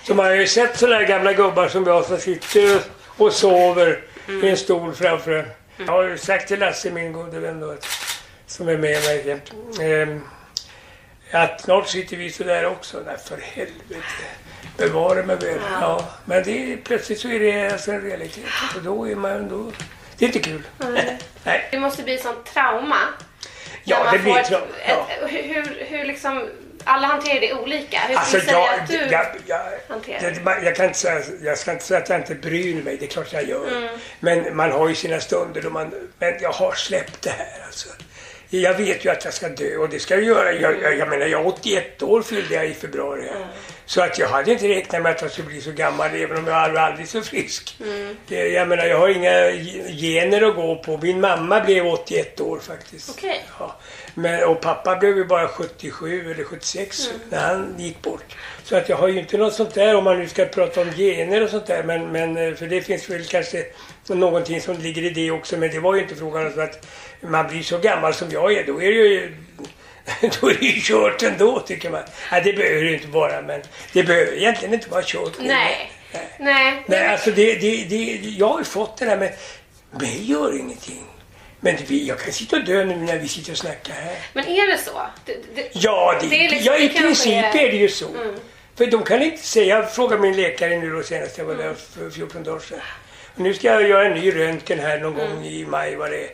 Så 0.04 0.16
man 0.16 0.26
har 0.26 0.34
ju 0.34 0.48
sett 0.48 0.78
sådana 0.78 0.96
här 0.96 1.06
gamla 1.08 1.34
gubbar 1.34 1.68
som 1.68 1.88
jag 1.88 2.06
som 2.06 2.18
sitter 2.18 2.80
och 3.06 3.34
sover 3.34 4.02
i 4.44 4.48
en 4.50 4.58
stol 4.58 4.94
framför 4.94 5.32
en. 5.32 5.46
Jag 5.86 5.94
har 5.94 6.04
ju 6.04 6.18
sagt 6.18 6.48
till 6.48 6.60
Lasse, 6.60 6.92
min 6.92 7.14
gode 7.14 7.40
vän 7.40 7.60
då, 7.60 7.72
att, 7.72 7.88
som 8.48 8.68
är 8.68 8.78
med 8.78 9.04
mig 9.04 9.28
jämt, 9.28 9.52
ehm, 9.82 10.22
att 11.32 11.62
snart 11.62 11.88
sitter 11.88 12.18
vi 12.18 12.32
så 12.32 12.44
där 12.44 12.66
också. 12.66 12.98
Nej, 13.06 13.16
för 13.26 13.38
helvete. 13.38 14.04
Bevara 14.80 15.24
mig 15.24 15.36
väl. 15.36 15.60
Ja. 15.82 16.10
Men 16.26 16.44
det, 16.44 16.74
är- 16.74 16.78
plötsligt 16.78 17.20
så 17.20 17.28
är 17.30 17.40
det 17.40 17.72
alltså 17.72 17.92
en 17.92 18.02
realitet. 18.02 18.44
Och 18.76 18.82
då 18.84 19.08
är 19.10 19.16
man... 19.16 19.50
Då, 19.50 19.72
det 20.18 20.26
är 20.26 20.28
inte 20.28 20.40
kul. 20.40 20.62
Nej. 21.44 21.68
Det 21.72 21.80
måste 21.80 22.04
bli 22.04 22.18
sånt 22.18 22.46
trauma. 22.54 22.98
Ja, 23.84 24.10
det 24.12 24.20
blir 24.20 24.38
ett- 24.38 24.46
trauma, 24.48 24.66
ja. 24.88 25.08
ett- 25.10 25.30
Hur, 25.32 25.86
hur, 25.88 26.06
liksom... 26.06 26.48
Alla 26.84 27.08
hanterar 27.08 27.40
det 27.42 27.54
olika. 27.54 28.00
Hur 28.00 28.16
Alltså 28.18 28.38
skulle 28.40 28.52
jag, 28.58 28.80
att 28.80 28.88
du 28.88 28.96
jag, 28.98 29.26
jag, 29.46 29.60
hanterar 29.90 30.22
det, 30.22 30.66
jag, 30.66 30.76
kan 30.76 30.86
inte 30.86 31.00
säga, 31.00 31.22
jag 31.44 31.58
ska 31.58 31.72
inte 31.72 31.84
säga 31.86 32.00
att 32.00 32.10
jag 32.10 32.20
inte 32.20 32.36
bryr 32.36 32.84
mig, 32.84 32.98
det 32.98 33.06
är 33.06 33.10
klart 33.10 33.34
jag 33.34 33.44
gör. 33.50 33.68
Mm. 33.78 33.98
Men 34.20 34.56
man 34.56 34.72
har 34.72 34.90
ju 34.90 34.96
sina 34.96 35.20
stunder 35.20 35.62
då 35.62 35.70
man, 35.70 35.92
men 36.20 36.34
jag 36.42 36.52
har 36.52 36.74
släppt 36.74 37.22
det 37.22 37.30
här 37.30 37.64
alltså. 37.66 37.90
Jag 38.50 38.74
vet 38.74 39.06
ju 39.06 39.10
att 39.10 39.26
jag 39.26 39.34
ska 39.34 39.50
dö 39.50 39.78
och 39.78 39.90
det 39.90 40.00
ska 40.00 40.14
jag 40.16 40.24
göra. 40.24 40.52
Jag, 40.54 40.82
jag, 40.82 40.98
jag 40.98 41.10
menar, 41.10 41.26
jag 41.26 41.42
är 41.42 41.48
81 41.48 42.04
år 42.04 42.22
fyllde 42.22 42.56
jag 42.56 42.66
i 42.68 42.74
februari. 42.74 43.28
här. 43.34 43.48
Så 43.90 44.02
att 44.02 44.20
jag 44.20 44.28
hade 44.28 44.52
inte 44.52 44.68
räknat 44.68 45.02
med 45.02 45.12
att 45.12 45.22
jag 45.22 45.32
skulle 45.32 45.48
bli 45.48 45.62
så 45.62 45.72
gammal 45.72 46.10
även 46.16 46.38
om 46.38 46.48
jag 46.48 46.70
var 46.74 46.80
aldrig 46.80 47.08
så 47.08 47.22
frisk. 47.22 47.78
Det, 48.28 48.48
jag 48.48 48.68
menar, 48.68 48.86
jag 48.86 49.00
har 49.00 49.10
inga 49.10 49.52
gener 49.92 50.42
att 50.42 50.56
gå 50.56 50.76
på. 50.76 50.98
Min 50.98 51.22
mamma 51.22 51.60
blev 51.60 51.88
81 51.88 52.42
år 52.42 52.60
faktiskt. 52.60 53.10
Okej. 53.10 53.46
Ja. 53.60 53.76
Men, 54.14 54.44
och 54.44 54.62
pappa 54.62 54.96
blev 54.96 55.18
ju 55.18 55.26
bara 55.26 55.48
77 55.48 56.32
eller 56.32 56.44
76 56.44 57.10
när 57.30 57.40
han 57.40 57.76
gick 57.78 58.02
bort. 58.02 58.36
Så 58.64 58.76
att 58.76 58.90
jag 58.90 58.98
har 58.98 59.08
ju 59.08 59.20
inte 59.20 59.38
något 59.38 59.54
sånt 59.54 59.74
där 59.74 59.96
om 59.96 60.04
man 60.04 60.20
nu 60.20 60.28
ska 60.28 60.46
prata 60.46 60.82
om 60.82 60.92
gener 60.92 61.44
och 61.44 61.50
sånt 61.50 61.66
där. 61.66 61.84
Men, 61.84 62.12
men 62.12 62.38
eh, 62.38 62.54
för 62.54 62.66
det 62.68 62.82
finns 62.82 63.10
väl 63.10 63.26
kanske 63.26 63.66
någonting 64.08 64.62
som 64.62 64.78
ligger 64.78 65.04
i 65.04 65.10
det 65.10 65.32
också. 65.32 65.58
Men 65.58 65.72
det 65.72 65.80
var 65.80 65.96
ju 65.96 66.02
inte 66.02 66.16
frågan 66.16 66.54
om 66.54 66.64
att 66.64 66.88
man 67.22 67.48
blir 67.48 67.64
så 67.64 67.78
gammal 67.78 68.14
som 68.14 68.30
jag 68.32 68.54
är. 68.54 68.68
Då 68.68 68.82
är 68.82 68.92
det 68.92 69.00
ju 69.00 69.36
då 70.42 70.50
är 70.50 70.54
det 70.54 70.66
ju 70.66 70.82
kört 70.82 71.24
ändå 71.24 71.60
tycker 71.60 71.90
man. 71.90 72.04
Nej, 72.32 72.42
det 72.44 72.54
behöver 72.54 72.84
det 72.84 72.94
inte 72.94 73.08
vara. 73.08 73.42
Men 73.42 73.62
det 73.94 74.04
behöver 74.04 74.34
egentligen 74.38 74.74
inte 74.74 74.90
vara 74.90 75.04
kört. 75.06 75.34
Nej. 75.40 75.92
Nej. 76.14 76.28
Nej. 76.40 76.84
Nej, 76.88 77.08
alltså 77.08 77.32
det, 77.32 77.56
det, 77.56 77.84
det, 77.90 78.06
jag 78.30 78.48
har 78.48 78.60
ju 78.60 78.66
fått 78.66 78.98
det 78.98 79.06
där 79.06 79.18
med 79.18 79.34
mig 80.00 80.32
gör 80.32 80.60
ingenting. 80.60 81.04
Men 81.60 81.76
det, 81.88 81.96
jag 81.96 82.20
kan 82.20 82.34
sitta 82.34 82.56
och 82.56 82.64
dö 82.66 82.86
nu 82.86 82.96
när 82.96 83.18
vi 83.18 83.28
sitter 83.28 83.52
och 83.52 83.58
snackar 83.58 83.94
här. 83.94 84.16
Men 84.34 84.46
är 84.48 84.68
det 84.72 84.78
så? 84.78 85.02
Det, 85.26 85.36
det, 85.56 85.70
Ja, 85.74 86.18
det, 86.22 86.28
Det 86.28 86.46
är 86.46 86.50
liksom- 86.50 86.66
ja 86.74 86.78
i 86.80 86.90
princip 86.90 87.34
är- 87.34 87.38
Mm. 87.40 87.58
är 87.68 87.72
det 87.72 87.78
ju 87.78 87.90
så. 87.90 88.08
För 88.78 88.86
de 88.86 89.04
kan 89.04 89.22
inte 89.22 89.44
säga, 89.44 89.76
jag 89.78 89.94
frågade 89.94 90.22
min 90.22 90.36
läkare 90.36 90.78
nu 90.78 90.90
då 90.90 91.04
senast 91.04 91.38
jag 91.38 91.46
var 91.46 91.56
där 91.56 91.74
för 91.98 92.10
14 92.10 92.44
dagar 92.44 92.60
sedan. 92.60 92.80
Och 93.36 93.40
nu 93.42 93.54
ska 93.54 93.68
jag 93.68 93.90
göra 93.90 94.06
en 94.06 94.14
ny 94.14 94.32
röntgen 94.36 94.80
här 94.80 95.00
någon 95.00 95.14
gång 95.14 95.46
i 95.46 95.66
maj 95.66 95.96
vad 95.96 96.12
det 96.12 96.18
är. 96.24 96.30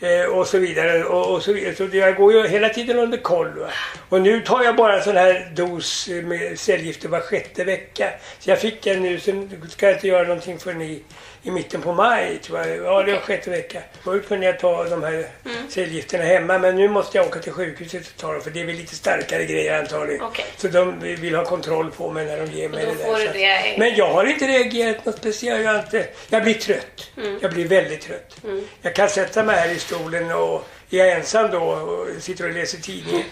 Eh, 0.00 0.24
och 0.24 0.46
så 0.46 0.58
vidare. 0.58 1.04
Och, 1.04 1.34
och 1.34 1.42
så 1.42 1.52
vidare. 1.52 1.74
Så 1.74 1.88
jag 1.92 2.16
går 2.16 2.32
ju 2.32 2.48
hela 2.48 2.68
tiden 2.68 2.98
under 2.98 3.18
koll. 3.18 3.58
Va? 3.58 3.68
Och 4.08 4.20
nu 4.22 4.40
tar 4.40 4.62
jag 4.62 4.76
bara 4.76 4.96
en 4.96 5.04
sån 5.04 5.16
här 5.16 5.52
dos 5.54 6.08
med 6.08 6.58
cellgifter 6.58 7.08
var 7.08 7.20
sjätte 7.20 7.64
vecka. 7.64 8.10
Så 8.38 8.50
jag 8.50 8.60
fick 8.60 8.86
en 8.86 9.02
nu, 9.02 9.20
sen 9.20 9.62
ska 9.68 9.86
jag 9.86 9.96
inte 9.96 10.08
göra 10.08 10.22
någonting 10.22 10.58
förrän 10.58 10.82
i, 10.82 11.02
i 11.48 11.50
mitten 11.50 11.82
på 11.82 11.92
maj. 11.92 12.38
Tror 12.38 12.58
jag. 12.58 12.76
Ja, 12.76 13.02
det 13.02 13.12
var 13.12 13.20
sjätte 13.20 13.50
vecka. 13.50 13.82
Förut 14.02 14.28
kunde 14.28 14.46
jag 14.46 14.58
ta 14.58 14.84
de 14.84 15.02
här 15.02 15.26
cellgifterna 15.68 16.24
hemma 16.24 16.58
men 16.58 16.76
nu 16.76 16.88
måste 16.88 17.18
jag 17.18 17.26
åka 17.26 17.40
till 17.40 17.52
sjukhuset 17.52 18.06
och 18.06 18.16
ta 18.16 18.32
dem 18.32 18.40
för 18.40 18.50
det 18.50 18.60
är 18.60 18.64
väl 18.64 18.76
lite 18.76 18.94
starkare 18.94 19.44
grejer 19.44 19.78
antagligen. 19.78 20.22
Okej. 20.22 20.44
Så 20.56 20.68
de 20.68 21.00
vill 21.00 21.34
ha 21.34 21.44
kontroll 21.44 21.90
på 21.90 22.10
mig 22.10 22.26
när 22.26 22.36
de 22.40 22.52
ger 22.52 22.68
mig 22.68 22.86
det 22.86 23.04
där. 23.04 23.32
det 23.32 23.78
Men 23.78 23.94
jag 23.94 24.12
har 24.12 24.24
inte 24.24 24.46
reagerat 24.46 25.04
något 25.04 25.16
speciellt. 25.16 25.64
Jag, 25.64 25.78
inte, 25.78 26.06
jag 26.28 26.42
blir 26.42 26.54
trött. 26.54 27.10
Mm. 27.16 27.38
Jag 27.42 27.52
blir 27.52 27.68
väldigt 27.68 28.00
trött. 28.00 28.36
Jag 28.82 28.94
kan 28.94 29.08
sätta 29.08 29.44
mig 29.44 29.56
här 29.56 29.70
i 29.70 29.78
stolen 29.78 30.32
och 30.32 30.68
är 30.90 30.98
jag 30.98 31.12
ensam 31.12 31.50
då 31.50 31.58
och 31.58 32.22
sitter 32.22 32.44
och 32.44 32.52
läser 32.52 32.78
tidningen 32.78 33.24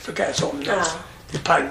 så 0.00 0.12
kan 0.12 0.26
jag 0.26 0.34
somna. 0.34 0.64
Ja. 0.66 0.72
Alltså. 0.72 0.96
Det 1.30 1.36
är 1.36 1.42
pang. 1.42 1.70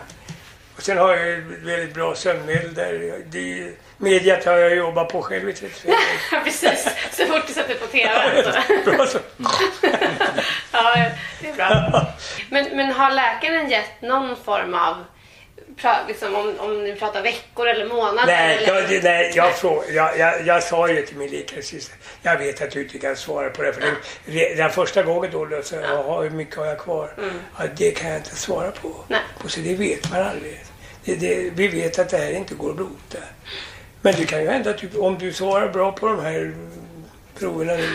Och 0.76 0.84
sen 0.84 0.98
har 0.98 1.16
jag 1.16 1.38
väldigt 1.42 1.94
bra 1.94 2.16
sömnmedel 2.16 2.74
där. 2.74 3.22
Det, 3.26 3.72
mediet 3.98 4.46
har 4.46 4.54
jag 4.54 4.76
jobbat 4.76 5.10
på 5.10 5.22
själv 5.22 5.50
i 5.50 5.54
35 5.54 5.92
år. 5.92 5.98
Ja, 6.32 6.40
precis. 6.44 6.88
Så 7.12 7.26
fort 7.26 7.48
du 7.48 7.54
sätter 7.54 7.76
på 7.76 7.88
TV. 7.88 8.44
Så. 8.44 8.92
Bra 8.92 9.06
så. 9.06 9.20
Ja, 10.72 11.10
det 11.42 11.50
är 11.50 11.54
bra. 11.54 12.06
Men, 12.50 12.78
men 12.78 12.92
har 12.92 13.12
läkaren 13.12 13.70
gett 13.70 14.02
någon 14.02 14.36
form 14.36 14.74
av, 14.74 14.96
pra- 15.82 16.08
liksom, 16.08 16.36
om, 16.36 16.60
om 16.60 16.84
ni 16.84 16.96
pratar 16.96 17.22
veckor 17.22 17.68
eller 17.68 17.86
månader? 17.86 18.26
Nej, 18.28 18.58
eller? 18.64 18.94
jag, 18.94 19.04
nej 19.04 19.32
jag, 19.36 19.56
frå, 19.58 19.84
jag, 19.90 20.20
jag, 20.20 20.46
jag 20.48 20.64
sa 20.64 20.90
ju 20.90 21.02
till 21.06 21.18
min 21.18 21.32
läkare 21.32 21.62
sist, 21.62 21.92
jag 22.22 22.38
vet 22.38 22.62
att 22.62 22.72
du 22.72 22.82
inte 22.84 22.98
kan 23.00 23.16
svara 23.16 23.50
på 23.50 23.62
det. 23.62 23.74
För 23.74 23.82
det, 23.82 23.92
re- 24.32 24.56
den 24.58 24.70
första 24.70 25.04
gången 25.04 25.32
då, 25.32 25.46
då 25.46 25.62
så, 25.64 25.76
jaha, 25.76 26.22
hur 26.22 26.30
mycket 26.30 26.56
har 26.56 26.66
jag 26.66 26.78
kvar? 26.80 27.14
Ja, 27.60 27.64
det 27.78 27.92
kan 27.92 28.10
jag 28.10 28.18
inte 28.20 28.36
svara 28.36 28.72
på. 28.72 28.96
Nej. 29.08 29.20
på 29.42 29.50
så 29.50 29.60
det 29.60 29.76
vet 29.76 30.12
man 30.12 30.22
aldrig. 30.22 30.60
Det, 31.06 31.16
det, 31.16 31.50
vi 31.56 31.68
vet 31.68 32.00
att 32.00 32.10
det 32.10 32.18
här 32.18 32.32
inte 32.32 32.56
går 32.56 32.70
att 32.70 32.78
bota. 32.78 33.18
Men 34.02 34.14
det 34.18 34.26
kan 34.26 34.42
ju 34.42 34.50
hända 34.50 34.70
att 34.70 34.78
du, 34.78 34.98
om 35.00 35.18
du 35.18 35.34
svarar 35.34 35.68
bra 35.70 35.92
på 35.92 36.08
de 36.08 36.20
här 36.20 36.54
proverna 37.40 37.74
nu 37.74 37.90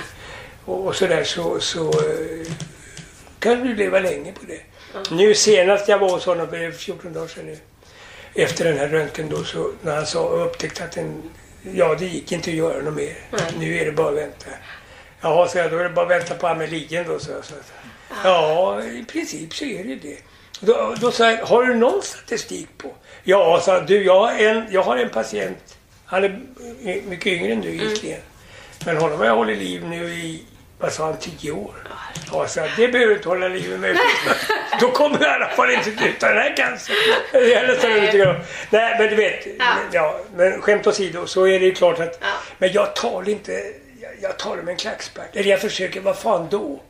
och, 0.64 0.87
och 0.87 0.97
sådär 0.97 1.25
så, 1.25 1.61
så 1.61 1.88
eh, 1.88 2.53
kan 3.38 3.67
du 3.67 3.75
leva 3.75 3.99
länge 3.99 4.33
på 4.33 4.41
det. 4.47 4.61
Nu 5.11 5.35
senast 5.35 5.88
jag 5.88 5.99
var 5.99 6.11
hos 6.11 6.27
honom, 6.27 6.55
är 6.55 6.71
14 6.71 7.12
dagar 7.12 7.27
sedan 7.29 7.47
nu, 7.47 7.59
efter 8.38 8.64
den 8.64 8.79
här 8.79 8.88
röntgen 8.88 9.29
då, 9.29 9.44
så 9.44 9.72
när 9.83 9.96
han 9.96 10.07
sa 10.07 10.20
och 10.20 10.46
upptäckte 10.46 10.85
att 10.85 10.92
den, 10.92 11.22
ja 11.72 11.94
det 11.98 12.07
gick 12.07 12.33
inte 12.33 12.51
att 12.51 12.57
göra 12.57 12.83
något 12.83 12.94
mer. 12.94 13.16
Nu 13.59 13.79
är 13.79 13.85
det 13.85 13.92
bara 13.92 14.09
att 14.09 14.16
vänta. 14.16 14.46
Jaha, 15.20 15.48
så 15.48 15.59
jag, 15.59 15.70
då 15.70 15.79
är 15.79 15.85
det 15.85 15.90
bara 15.90 16.05
att 16.05 16.11
vänta 16.11 16.35
på 16.35 16.46
amelien 16.46 17.05
då, 17.09 17.18
så 17.18 17.31
jag. 17.31 17.44
Så 17.44 17.55
att, 17.55 17.72
ja, 18.24 18.83
i 18.83 19.05
princip 19.05 19.55
så 19.55 19.64
är 19.64 19.85
det 19.85 19.96
det. 19.96 20.18
Då, 20.61 20.94
då 21.01 21.11
sa 21.11 21.31
jag, 21.31 21.46
har 21.46 21.64
du 21.64 21.74
någon 21.74 22.03
statistik 22.03 22.68
på? 22.79 22.94
Ja, 23.24 23.61
sa 23.64 23.81
du, 23.81 24.05
jag 24.05 24.20
har 24.20 24.33
en, 24.33 24.64
jag 24.70 24.83
har 24.83 24.96
en 24.96 25.09
patient, 25.09 25.79
han 26.05 26.24
är 26.24 26.40
mycket 27.09 27.27
yngre 27.27 27.53
än 27.53 27.61
du 27.61 27.68
egentligen. 27.68 28.20
Men 28.87 28.96
honom 28.96 29.18
har 29.18 29.27
jag 29.27 29.37
hållit 29.37 29.59
liv 29.59 29.85
nu 29.85 30.14
i, 30.14 30.42
vad 30.79 30.93
sa 30.93 31.05
han, 31.05 31.19
tio 31.19 31.53
år. 31.53 31.75
Ja, 32.33 32.47
så 32.47 32.61
det 32.77 32.88
behöver 32.88 33.11
du 33.11 33.17
inte 33.17 33.29
hålla 33.29 33.49
liv 33.49 33.81
med. 33.81 33.99
Då 34.81 34.91
kommer 34.91 35.19
jag 35.21 35.31
i 35.31 35.35
alla 35.35 35.49
fall 35.49 35.71
inte 35.71 35.91
ut 35.91 36.23
av 36.23 36.29
den 36.29 36.38
här 36.38 36.57
cancern. 36.57 36.97
Om. 38.29 38.41
Nej, 38.71 38.97
men 38.99 39.09
du 39.09 39.14
vet. 39.14 39.47
Ja. 39.59 39.75
Ja. 39.93 40.21
men 40.37 40.62
skämt 40.62 40.87
åsido 40.87 41.27
så 41.27 41.47
är 41.47 41.61
det 41.61 41.67
ju 41.67 41.75
klart 41.75 42.01
att... 42.01 42.19
Ja. 42.21 42.27
Men 42.59 42.73
jag 42.73 42.97
talar 42.97 43.29
inte... 43.29 43.53
Jag, 44.01 44.11
jag 44.21 44.38
talar 44.38 44.62
med 44.62 44.73
en 44.73 44.79
klackspark. 44.79 45.37
Eller 45.37 45.51
jag 45.51 45.61
försöker, 45.61 46.01
vad 46.01 46.19
fan 46.19 46.49
då? 46.51 46.81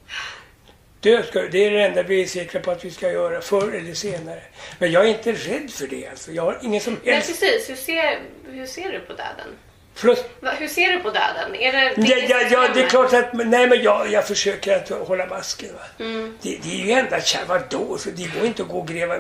Dö 1.01 1.23
ska, 1.23 1.43
det 1.43 1.65
är 1.67 1.71
det 1.71 1.83
enda 1.83 2.03
vi 2.03 2.23
är 2.23 2.27
säkra 2.27 2.61
på 2.61 2.71
att 2.71 2.85
vi 2.85 2.91
ska 2.91 3.11
göra, 3.11 3.41
förr 3.41 3.75
eller 3.75 3.95
senare. 3.95 4.43
Men 4.79 4.93
jag 4.93 5.05
är 5.05 5.09
inte 5.09 5.33
rädd 5.33 5.71
för 5.71 5.87
det 5.87 6.07
alltså. 6.07 6.33
Jag 6.33 6.43
har 6.43 6.59
ingen 6.63 6.81
som 6.81 6.97
Nej, 7.05 7.15
helst... 7.15 7.29
precis. 7.41 7.71
Hur 7.71 7.77
ser, 7.77 8.19
hur 8.51 8.67
ser 8.67 8.93
du 8.93 9.01
på 9.01 9.13
döden? 9.13 9.59
Förlåt? 9.99 10.25
Hur 10.59 10.69
ser 10.69 10.93
du 10.93 10.99
på 11.01 11.11
döden? 11.11 11.55
Är 11.55 11.73
det, 11.73 11.95
Ja, 11.97 12.17
det 12.17 12.27
ja, 12.29 12.41
ja, 12.51 12.69
det 12.75 12.83
är 12.83 12.89
klart 12.89 13.13
att... 13.13 13.33
Nej, 13.33 13.69
men 13.69 13.83
jag, 13.83 14.11
jag 14.13 14.27
försöker 14.27 14.77
att 14.77 14.89
hålla 15.09 15.27
masken. 15.27 15.71
Mm. 16.01 16.39
Det, 16.43 16.59
det 16.63 16.69
är 16.83 16.87
ju 16.87 16.93
enda 16.93 17.21
kär, 17.21 17.41
vadå? 17.49 17.99
Så 17.99 18.11
det 18.11 18.35
går 18.39 18.47
inte 18.47 18.63
att 18.63 18.69
gå 18.69 18.79
och 18.79 18.89
gräva... 18.89 19.17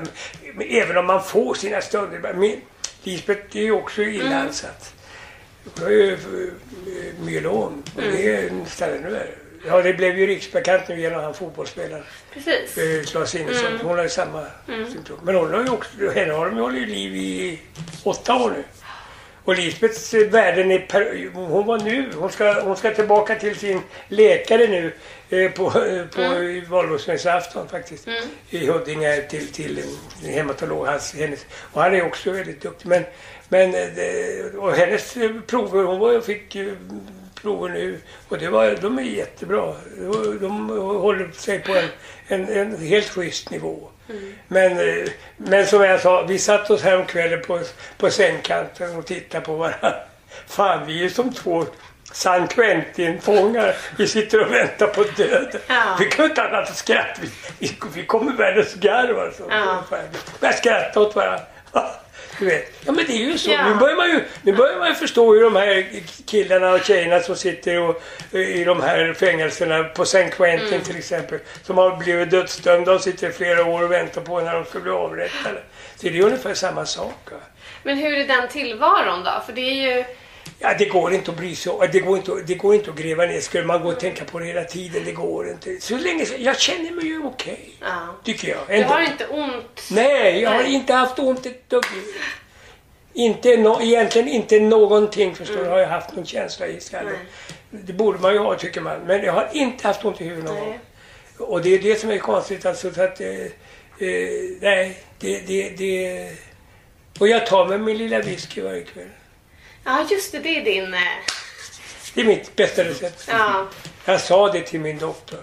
Även 0.70 0.96
om 0.96 1.06
man 1.06 1.24
får 1.24 1.54
sina 1.54 1.80
stunder. 1.80 2.18
Men 2.34 2.60
Lisbeth 3.02 3.56
är 3.56 3.62
ju 3.62 3.72
också 3.72 4.02
illa 4.02 4.24
Mm. 4.26 4.46
ansatt. 4.46 4.94
Hon 5.74 5.84
har 5.84 5.90
ju 5.90 6.18
myelom. 7.24 7.82
Och 7.96 8.02
det 8.02 8.28
är 8.34 8.42
Mm. 8.42 8.60
en 8.60 8.66
ställe 8.66 9.00
nu. 9.00 9.16
är- 9.16 9.34
Ja, 9.66 9.82
det 9.82 9.92
blev 9.94 10.18
ju 10.18 10.26
riksbekant 10.26 10.88
nu 10.88 11.00
genom 11.00 11.22
han 11.24 11.34
fotbollsspelaren. 11.34 12.04
Precis. 12.34 12.78
eh, 12.78 13.02
Claes 13.10 13.34
Innesson. 13.34 13.66
Mm. 13.66 13.86
Hon 13.86 13.96
har 13.96 14.02
ju 14.02 14.08
samma 14.08 14.46
symptom. 14.66 15.18
Men 15.22 15.34
hon 15.34 15.52
har 15.54 15.62
ju 15.64 15.70
också, 15.70 15.90
henne 16.14 16.32
har 16.32 16.46
de 16.46 16.56
ju 16.56 16.62
hållit 16.62 16.88
liv 16.88 17.16
i 17.16 17.60
åtta 18.04 18.34
år 18.34 18.50
nu. 18.50 18.64
Och 19.48 19.56
Lisbeths 19.56 20.14
värden 20.14 20.70
är 20.70 20.78
per, 20.78 21.30
hon 21.34 21.66
var 21.66 21.78
nu, 21.78 22.10
hon 22.14 22.30
ska, 22.30 22.60
hon 22.62 22.76
ska 22.76 22.94
tillbaka 22.94 23.34
till 23.34 23.56
sin 23.56 23.80
läkare 24.08 24.66
nu 24.66 24.92
eh, 25.30 25.50
på, 25.50 25.66
eh, 25.66 26.06
på 26.06 26.20
mm. 26.20 26.70
valborgsmässoafton 26.70 27.68
faktiskt. 27.68 28.08
I 28.50 28.66
Huddinge 28.66 29.22
till, 29.22 29.52
till 29.52 29.82
en 30.24 30.30
hematolog. 30.30 30.86
Hans, 30.86 31.14
hennes, 31.14 31.46
och 31.72 31.82
han 31.82 31.94
är 31.94 32.06
också 32.06 32.30
väldigt 32.30 32.60
duktig. 32.60 32.88
Men, 32.88 33.04
men 33.48 33.74
eh, 33.74 34.58
och 34.58 34.72
hennes 34.72 35.16
prover, 35.46 35.84
hon 35.84 35.98
var, 35.98 36.20
fick 36.20 36.56
prover 37.42 37.68
nu 37.68 38.00
och 38.28 38.38
det 38.38 38.48
var, 38.48 38.78
de 38.82 38.98
är 38.98 39.02
jättebra. 39.02 39.74
De, 39.96 40.38
de 40.40 40.68
håller 40.78 41.30
sig 41.32 41.58
på 41.58 41.76
en, 41.76 41.88
en, 42.26 42.48
en 42.48 42.86
helt 42.86 43.08
schysst 43.08 43.50
nivå. 43.50 43.90
Men, 44.48 44.78
eh, 44.78 45.08
men 45.36 45.66
som 45.66 45.82
jag 45.82 46.00
sa, 46.00 46.22
vi 46.22 46.38
satt 46.38 46.70
oss 46.70 46.82
häromkvällen 46.82 47.42
på, 47.46 47.60
på 47.98 48.10
sängkanten 48.10 48.96
och 48.96 49.06
tittade 49.06 49.44
på 49.44 49.56
varandra. 49.56 49.94
Fan, 50.46 50.86
vi 50.86 51.04
är 51.04 51.08
som 51.08 51.34
två 51.34 51.66
San 52.12 52.48
Quentin-fångar. 52.48 53.74
Vi 53.96 54.06
sitter 54.06 54.40
och 54.40 54.52
väntar 54.52 54.86
på 54.86 55.04
döden. 55.16 55.60
Ja. 55.66 55.96
Vi 56.00 56.04
kan 56.04 56.24
inte 56.24 56.42
annat 56.42 56.68
än 56.68 56.74
skratta. 56.74 57.20
Vi, 57.20 57.30
vi, 57.58 57.76
vi 57.94 58.06
kommer 58.06 58.32
världens 58.32 58.74
garv 58.74 59.18
alltså. 59.18 59.42
Ja. 59.50 59.84
Börjar 60.40 60.54
skratta 60.54 61.00
åt 61.00 61.16
varandra. 61.16 61.44
Du 62.38 62.44
vet. 62.46 62.72
Ja 62.86 62.92
men 62.92 63.04
det 63.06 63.12
är 63.12 63.16
ju 63.16 63.38
så. 63.38 63.50
Ja. 63.50 63.68
Nu, 63.68 63.74
börjar 63.74 63.96
man 63.96 64.10
ju, 64.10 64.24
nu 64.42 64.52
börjar 64.52 64.78
man 64.78 64.88
ju 64.88 64.94
förstå 64.94 65.34
hur 65.34 65.42
de 65.42 65.56
här 65.56 65.86
killarna 66.26 66.70
och 66.72 66.84
tjejerna 66.84 67.20
som 67.20 67.36
sitter 67.36 67.80
och, 67.80 68.02
i 68.32 68.64
de 68.64 68.82
här 68.82 69.12
fängelserna 69.14 69.84
på 69.84 70.04
San 70.04 70.30
Quentin 70.30 70.68
Mm. 70.68 70.80
till 70.80 70.96
exempel. 70.96 71.38
Som 71.62 71.78
har 71.78 71.96
blivit 71.96 72.30
dödsdömda 72.30 72.92
och 72.92 73.00
sitter 73.00 73.30
flera 73.30 73.64
år 73.64 73.82
och 73.82 73.92
väntar 73.92 74.20
på 74.20 74.40
när 74.40 74.54
de 74.54 74.64
ska 74.64 74.80
bli 74.80 74.90
avrättade. 74.90 75.62
Så 75.96 76.08
det 76.08 76.18
är 76.18 76.22
ungefär 76.22 76.54
samma 76.54 76.86
sak. 76.86 77.30
Va? 77.30 77.36
Men 77.82 77.98
hur 77.98 78.18
är 78.18 78.26
den 78.26 78.48
tillvaron 78.48 79.24
då? 79.24 79.42
För 79.46 79.52
det 79.52 79.60
är 79.60 79.96
ju... 79.96 80.04
Ja, 80.60 80.74
det 80.78 80.84
går 80.84 81.14
inte 81.14 81.30
att 81.30 81.36
bry 81.36 81.54
sig 81.54 81.72
om. 81.72 81.88
Det 81.92 82.00
går 82.00 82.16
inte, 82.16 82.32
det 82.46 82.54
går 82.54 82.74
inte 82.74 82.90
att 82.90 82.96
gräva 82.96 83.26
ner. 83.26 83.40
Skulle 83.40 83.64
man 83.64 83.82
gå 83.82 83.88
och 83.88 84.00
tänka 84.00 84.24
på 84.24 84.38
det 84.38 84.44
hela 84.44 84.64
tiden, 84.64 85.02
det 85.04 85.12
går 85.12 85.50
inte. 85.50 85.80
Så 85.80 85.96
länge, 85.98 86.26
jag 86.38 86.60
känner 86.60 86.90
mig 86.90 87.06
ju 87.06 87.24
okej. 87.24 87.70
Ja. 87.80 88.16
Tycker 88.24 88.48
jag. 88.48 88.58
Du 88.68 88.74
Ändå. 88.74 88.88
har 88.88 89.00
inte 89.00 89.26
ont? 89.26 89.88
Nej, 89.90 90.40
jag 90.40 90.50
har 90.50 90.62
Nej. 90.62 90.74
inte 90.74 90.94
haft 90.94 91.18
ont 91.18 91.46
ett 91.46 91.70
dugg. 91.70 91.84
Inte 93.12 93.56
no, 93.56 93.82
egentligen 93.82 94.28
inte 94.28 94.60
någonting 94.60 95.34
förstår 95.34 95.56
du, 95.56 95.64
har 95.64 95.78
jag 95.78 95.88
haft 95.88 96.16
någon 96.16 96.26
känsla 96.26 96.66
i 96.66 96.80
skallen. 96.80 97.12
Nej. 97.12 97.82
Det 97.84 97.92
borde 97.92 98.18
man 98.18 98.32
ju 98.32 98.38
ha 98.38 98.54
tycker 98.54 98.80
man. 98.80 99.00
Men 99.00 99.24
jag 99.24 99.32
har 99.32 99.48
inte 99.52 99.86
haft 99.86 100.04
ont 100.04 100.20
i 100.20 100.24
huvudet 100.24 100.44
någon 100.44 100.60
gång. 100.60 100.78
Och 101.38 101.62
det 101.62 101.74
är 101.74 101.78
det 101.78 102.00
som 102.00 102.10
är 102.10 102.18
konstigt 102.18 102.66
alltså. 102.66 102.92
Så 102.92 103.02
att, 103.02 103.20
eh, 103.20 103.28
eh, 103.28 103.48
nej, 104.60 104.98
det, 105.18 105.40
det, 105.46 105.68
det... 105.68 106.30
Och 107.18 107.28
jag 107.28 107.46
tar 107.46 107.66
med 107.66 107.80
min 107.80 107.98
lilla 107.98 108.18
whisky 108.20 108.60
varje 108.60 108.82
kväll. 108.82 109.06
Ja, 109.88 110.06
just 110.10 110.32
det. 110.32 110.38
Det 110.38 110.48
är 110.58 110.64
din... 110.64 110.94
eh, 110.94 111.00
Det 112.14 112.20
är 112.20 112.24
mitt 112.24 112.56
bästa 112.56 112.84
recept. 112.84 113.24
Ja. 113.30 113.66
Jag 114.04 114.20
sa 114.20 114.52
det 114.52 114.60
till 114.62 114.80
min 114.80 114.98
doktor. 114.98 115.38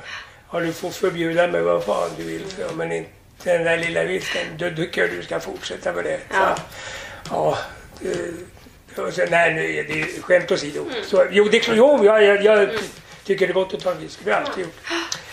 Ja, 0.51 0.59
du 0.59 0.73
får 0.73 0.89
förbjuda 0.89 1.47
mig 1.47 1.61
vad 1.61 1.83
fan 1.83 2.09
du 2.17 2.23
vill, 2.23 2.45
så, 2.51 2.75
men 2.75 2.91
inte 2.91 3.09
den 3.43 3.63
där 3.63 3.77
lilla 3.77 4.03
whiskyn. 4.03 4.47
Då 4.57 4.69
tycker 4.69 5.01
jag 5.01 5.09
du 5.09 5.23
ska 5.23 5.39
fortsätta 5.39 5.93
med 5.93 6.03
det. 6.03 6.19
Så, 6.29 6.35
Ja. 6.35 6.55
ja. 7.29 7.57
eh, 8.09 9.05
och 9.05 9.13
så, 9.13 9.25
nej, 9.29 9.53
nu 9.53 9.75
är 9.77 9.83
det 9.83 10.21
skämt 10.21 10.51
åsido. 10.51 10.85
Så, 11.05 11.25
jo, 11.31 11.43
det 11.51 11.57
är 11.57 11.61
klart. 11.61 11.77
Jo, 11.77 12.05
jag, 12.05 12.23
jag, 12.23 12.43
jag 12.43 12.69
tycker 13.23 13.47
det 13.47 13.51
är 13.51 13.53
gott 13.53 13.73
att 13.73 13.79
ta 13.79 13.91
en 13.91 13.99
whisky. 13.99 14.21
Det 14.25 14.31
har 14.31 14.39
jag 14.41 14.47
alltid 14.49 14.63
gjort. 14.65 14.75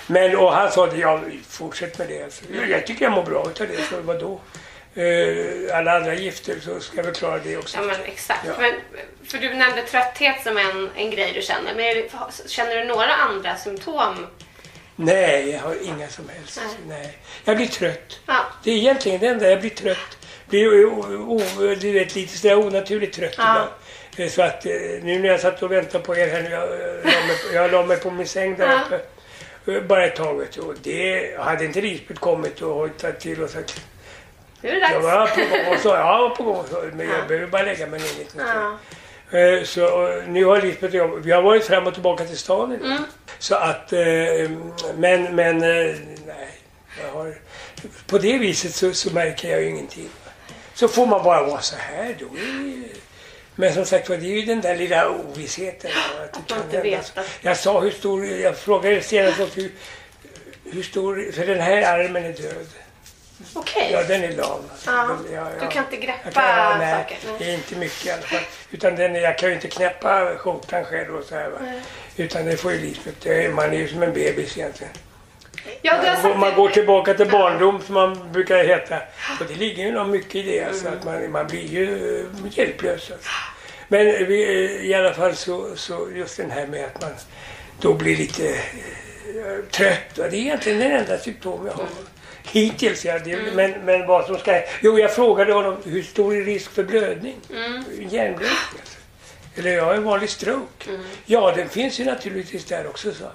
Men, 0.07 0.37
och 0.37 0.53
han 0.53 0.73
sa 0.73 0.87
det, 0.87 0.97
ja, 0.97 1.21
fortsätt 1.49 1.99
med 1.99 2.09
det. 2.09 2.23
Alltså, 2.25 2.43
jag, 2.55 2.71
jag 2.71 2.87
tycker 2.87 3.05
jag 3.05 3.13
mår 3.13 3.23
bra 3.23 3.47
utav 3.51 3.67
det. 3.67 3.83
Så 3.91 4.01
vadå? 4.01 4.41
Eh, 4.95 5.77
alla 5.79 5.97
andra 5.97 6.15
gifter 6.15 6.57
så 6.61 6.81
ska 6.81 7.03
väl 7.03 7.15
klara 7.15 7.39
det 7.39 7.57
också. 7.57 7.77
Ja, 7.77 7.83
men 7.83 7.97
exakt. 8.05 8.41
Ja. 8.47 8.53
Men, 8.61 8.73
för 9.29 9.39
du 9.39 9.55
nämnde 9.55 9.83
trötthet 9.83 10.43
som 10.43 10.57
en, 10.59 10.91
en 10.97 11.11
grej 11.11 11.33
du 11.35 11.43
känner. 11.43 11.75
Men 11.75 11.85
det, 11.95 12.11
känner 12.49 12.77
du 12.77 12.85
några 12.85 13.13
andra 13.15 13.57
symptom? 13.57 14.27
Nej, 14.97 15.51
jag 15.51 15.61
har 15.61 15.77
inga 15.83 16.09
som 16.09 16.29
helst. 16.29 16.61
Nej. 16.89 17.19
Jag 17.45 17.57
blir 17.57 17.67
trött. 17.67 18.21
Ja. 18.27 18.45
Det 18.65 18.71
är 18.71 18.77
egentligen 18.77 19.21
det 19.21 19.27
enda. 19.27 19.51
Jag 19.51 19.61
blir 19.61 19.71
trött. 19.71 20.19
Blir 20.47 20.85
o, 20.85 21.05
o, 21.29 21.43
du 21.81 21.93
vet, 21.93 22.15
lite 22.15 22.39
sådär 22.39 22.59
onaturligt 22.59 23.17
trött 23.17 23.35
Ja. 23.39 23.43
ibland. 23.53 23.71
Eh, 24.17 24.29
Så 24.29 24.43
att 24.43 24.67
eh, 24.67 24.73
nu 25.03 25.19
när 25.19 25.29
jag 25.29 25.41
satt 25.41 25.63
och 25.63 25.73
väntade 25.73 26.05
på 26.05 26.17
er 26.17 26.29
här 26.29 26.51
jag, 26.51 26.63
eh, 26.63 27.27
mig, 27.27 27.37
jag 27.55 27.71
la 27.73 27.83
mig 27.87 27.97
på 27.97 28.11
min 28.11 28.27
säng 28.29 28.57
där 28.57 28.81
uppe. 28.87 29.81
Bara 29.81 30.07
ett 30.07 30.17
tag. 30.17 30.41
Och 30.59 30.75
det 30.83 31.37
hade 31.39 31.65
inte 31.65 31.81
Lisbeth 31.81 32.21
kommit 32.21 32.63
och 32.63 32.75
hojtat 32.75 33.21
till 33.21 33.43
och 33.43 33.51
sagt 33.51 33.81
Nu 34.63 34.69
är 34.69 34.75
det 34.75 34.81
dags. 34.81 34.93
jag 34.93 35.01
var 35.03 35.27
på 35.27 35.41
gång 35.41 35.75
och 35.75 35.85
var 35.95 36.31
på 36.37 36.43
gång 36.43 36.57
och 36.57 36.67
så, 36.71 36.83
men 36.95 37.09
jag 37.09 37.29
behöver 37.29 37.47
bara 37.47 37.63
lägga 37.63 37.87
mig 37.87 38.01
ner 38.01 38.19
lite. 38.19 38.39
Ja. 38.39 38.79
Eh, 39.39 39.65
Så 39.65 40.07
eh, 40.09 40.25
nu 40.29 40.45
har 40.45 40.61
Lisbeth 40.63 40.95
och 40.95 41.01
jag, 41.01 41.09
vi 41.17 41.33
har 41.33 41.43
varit 41.43 41.65
fram 41.65 41.87
och 41.87 41.95
tillbaka 41.95 42.25
till 42.25 42.39
stan 42.39 42.73
idag. 42.73 42.87
Mm. 42.87 43.03
Så 43.39 43.55
att, 43.55 43.93
eh, 43.93 44.01
men, 44.97 45.37
men 45.37 45.63
eh, 45.63 45.95
nej. 46.27 46.49
Jag 47.03 47.13
har, 47.13 47.35
på 48.07 48.19
det 48.19 48.39
viset 48.39 48.75
så, 48.75 48.93
så 48.93 49.13
märker 49.13 49.51
jag 49.51 49.61
ju 49.63 49.69
ingenting. 49.69 50.09
Så 50.75 50.89
får 50.89 51.07
man 51.07 51.23
bara 51.23 51.43
vara 51.47 51.61
så 51.61 51.77
här 51.77 52.17
då. 52.19 52.27
är 52.27 52.31
det- 52.83 52.99
Men 53.55 53.75
som 53.75 53.85
sagt 53.85 54.09
var, 54.09 54.17
det 54.17 54.27
är 54.27 54.41
ju 54.41 54.43
den 54.43 54.61
där 54.61 54.77
lilla 54.77 55.09
ovissheten. 55.11 55.91
Att 56.25 56.33
det 56.33 56.39
man 56.39 56.45
kan 56.47 56.57
inte 56.67 56.77
hända. 56.77 56.97
vet 56.97 57.19
att- 57.19 57.27
Jag 57.43 57.57
sa 57.57 57.81
hur 57.81 57.91
stor, 57.91 58.27
jag 58.27 58.57
frågade 58.57 59.01
senast 59.03 59.41
också 59.41 59.61
hur, 59.61 59.71
hur 60.73 60.83
stor, 60.83 61.33
för 61.33 61.47
den 61.47 61.61
här 61.61 61.83
armen 61.99 62.25
är 62.25 62.33
död. 62.33 62.67
Okej. 63.55 63.89
Ja, 63.93 64.03
den 64.03 64.25
är 64.25 64.33
lam. 64.33 64.61
alltså. 64.73 64.91
Ja. 64.91 65.17
Den- 65.25 65.35
ja, 65.35 65.47
Du 65.61 65.69
kan 65.69 65.85
inte 65.85 65.97
greppa 65.97 66.21
Jag 66.25 66.35
kan, 66.35 66.79
nej, 66.79 67.03
saker. 67.03 67.19
Nej. 67.27 67.35
Det 67.39 67.45
är 67.51 67.55
inte 67.55 67.77
mycket 67.77 68.07
i 68.07 68.11
alla 68.11 68.23
fall. 68.23 68.41
Utan 68.71 68.97
den, 68.97 69.15
jag 69.15 69.39
kan 69.39 69.49
ju 69.49 69.55
inte 69.55 69.69
knäppa 69.69 70.35
skjortan 70.39 70.85
själv 70.85 71.17
och 71.17 71.25
så 71.25 71.35
här. 71.35 71.51
Va? 71.51 71.59
Utan 72.17 72.45
det 72.45 72.57
får 72.57 72.73
ju 72.73 72.79
Lisbeth. 72.81 73.17
Det 73.23 73.55
Man 73.55 73.73
är 73.73 73.79
ju 73.79 73.89
som 73.89 74.03
en 74.03 74.13
bebis 74.13 74.59
egentligen. 74.59 74.93
Ja, 75.83 75.95
Man 76.37 76.41
det. 76.51 76.57
går 76.57 76.69
tillbaka 76.69 77.15
till 77.15 77.31
barndom 77.31 77.81
som 77.83 77.95
man 77.95 78.33
brukar 78.33 78.65
heta. 78.65 78.97
Och 79.41 79.47
det 79.49 79.55
ligger 79.55 79.83
ju 79.85 79.93
nog 79.93 80.09
mycket 80.09 80.35
i 80.35 80.43
det. 80.43 80.65
Alltså, 80.65 80.89
att 80.89 81.05
man, 81.05 81.31
man 81.31 81.47
blir 81.47 81.67
ju 81.67 82.19
eh, 82.21 82.59
hjälplös. 82.59 83.11
Alltså. 83.11 83.29
Men 83.89 84.07
vi, 84.07 84.65
eh, 84.65 84.87
i 84.87 84.95
alla 84.95 85.15
fall 85.15 85.37
så, 85.37 85.77
så 85.77 86.09
just 86.15 86.37
den 86.37 86.51
här 86.51 86.67
med 86.67 86.85
att 86.85 87.01
man 87.03 87.11
då 87.81 87.95
blir 87.95 88.17
lite 88.17 88.49
eh, 88.49 89.65
trött. 89.71 89.99
Det 90.15 90.23
är 90.23 90.35
egentligen 90.35 90.79
den 90.79 90.93
enda 90.93 91.19
symptom 91.19 91.67
jag 91.67 91.73
har. 91.73 91.87
Hittills, 92.43 93.05
ja. 93.05 93.19
Det, 93.19 93.39
men, 93.55 93.73
men 93.85 94.07
vad 94.07 94.27
som 94.27 94.39
ska... 94.39 94.63
Jo, 94.81 94.99
jag 94.99 95.15
frågade 95.15 95.53
honom 95.53 95.77
hur 95.85 96.03
stor 96.03 96.37
är 96.37 96.45
risk 96.45 96.71
för 96.71 96.85
blödning? 96.85 97.37
Hjärnblödning 97.99 98.49
alltså. 98.81 98.99
Eller 99.57 99.71
jag 99.77 99.97
en 99.97 100.05
vanlig 100.05 100.31
stroke. 100.31 100.91
Ja, 101.27 101.53
den 101.57 101.69
finns 101.69 102.01
ju 102.01 102.05
naturligtvis 102.05 102.65
där 102.65 102.87
också, 102.87 103.13
han. 103.21 103.31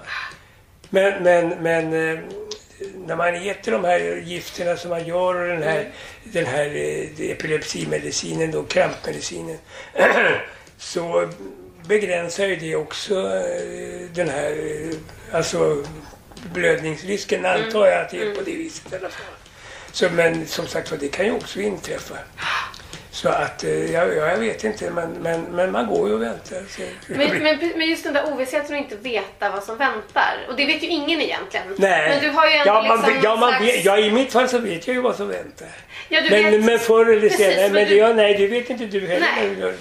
Men, 0.90 1.22
men, 1.22 1.48
men 1.48 1.84
eh, 1.84 2.18
när 3.06 3.16
man 3.16 3.34
äter 3.34 3.72
de 3.72 3.84
här 3.84 4.22
gifterna 4.24 4.76
som 4.76 4.90
man 4.90 5.06
gör 5.06 5.34
och 5.34 5.48
den 5.48 5.62
här, 5.62 5.88
den 6.22 6.46
här 6.46 6.66
eh, 6.66 7.30
epilepsimedicinen, 7.30 8.50
då, 8.50 8.62
krampmedicinen, 8.62 9.58
så 10.78 11.28
begränsar 11.86 12.46
ju 12.46 12.56
det 12.56 12.76
också 12.76 13.14
eh, 13.14 14.10
den 14.14 14.28
här, 14.28 14.54
alltså 15.32 15.84
blödningsrisken 16.52 17.46
antar 17.46 17.86
jag 17.86 18.00
att 18.00 18.10
det 18.10 18.22
är 18.22 18.34
på 18.34 18.40
det 18.42 18.56
viset 18.56 18.92
i 18.92 18.96
alla 18.96 19.08
fall. 19.08 19.34
Så, 19.92 20.08
men 20.10 20.46
som 20.46 20.66
sagt 20.66 20.92
det 21.00 21.08
kan 21.08 21.26
ju 21.26 21.32
också 21.32 21.60
inträffa. 21.60 22.14
Så 23.10 23.28
att, 23.28 23.64
eh, 23.64 23.92
jag, 23.92 24.16
jag 24.16 24.36
vet 24.36 24.64
inte, 24.64 24.90
men, 24.90 25.10
men, 25.10 25.42
men 25.42 25.72
man 25.72 25.86
går 25.86 26.08
ju 26.08 26.14
och 26.14 26.22
väntar. 26.22 26.62
Så, 26.68 26.82
Men, 27.06 27.42
men, 27.42 27.72
men 27.76 27.88
just 27.88 28.04
den 28.04 28.14
där 28.14 28.32
ovissheten 28.32 28.76
att 28.76 28.82
inte 28.82 28.96
veta 28.96 29.50
vad 29.50 29.64
som 29.64 29.76
väntar. 29.78 30.46
Och 30.48 30.56
det 30.56 30.66
vet 30.66 30.82
ju 30.82 30.86
ingen 30.86 31.20
egentligen. 31.20 31.66
Nej. 31.76 32.08
Men 32.08 32.22
du 32.22 32.30
har 32.38 32.46
ju 32.46 32.52
ändå 32.52 32.72
ja, 32.72 32.82
man, 32.82 32.96
liksom 32.98 33.20
ja, 33.22 33.36
man 33.36 33.50
slags... 33.50 33.64
vet, 33.64 33.84
ja, 33.84 33.98
i 33.98 34.10
mitt 34.10 34.32
fall 34.32 34.48
så 34.48 34.58
vet 34.58 34.86
jag 34.86 34.94
ju 34.94 35.02
vad 35.02 35.16
som 35.16 35.28
väntar. 35.28 35.68
Ja, 36.08 36.20
du 36.20 36.30
Men, 36.30 36.50
vet... 36.52 36.64
men 36.64 36.78
förr 36.78 37.06
eller 37.12 37.28
senare, 37.28 37.54
men 37.62 37.72
men 37.72 37.88
det, 37.88 37.94
ja, 37.94 38.12
nej, 38.12 38.34
det 38.34 38.46
vet 38.46 38.70
inte 38.70 38.84
du 38.84 39.06
heller. 39.06 39.26
Nej. 39.34 39.76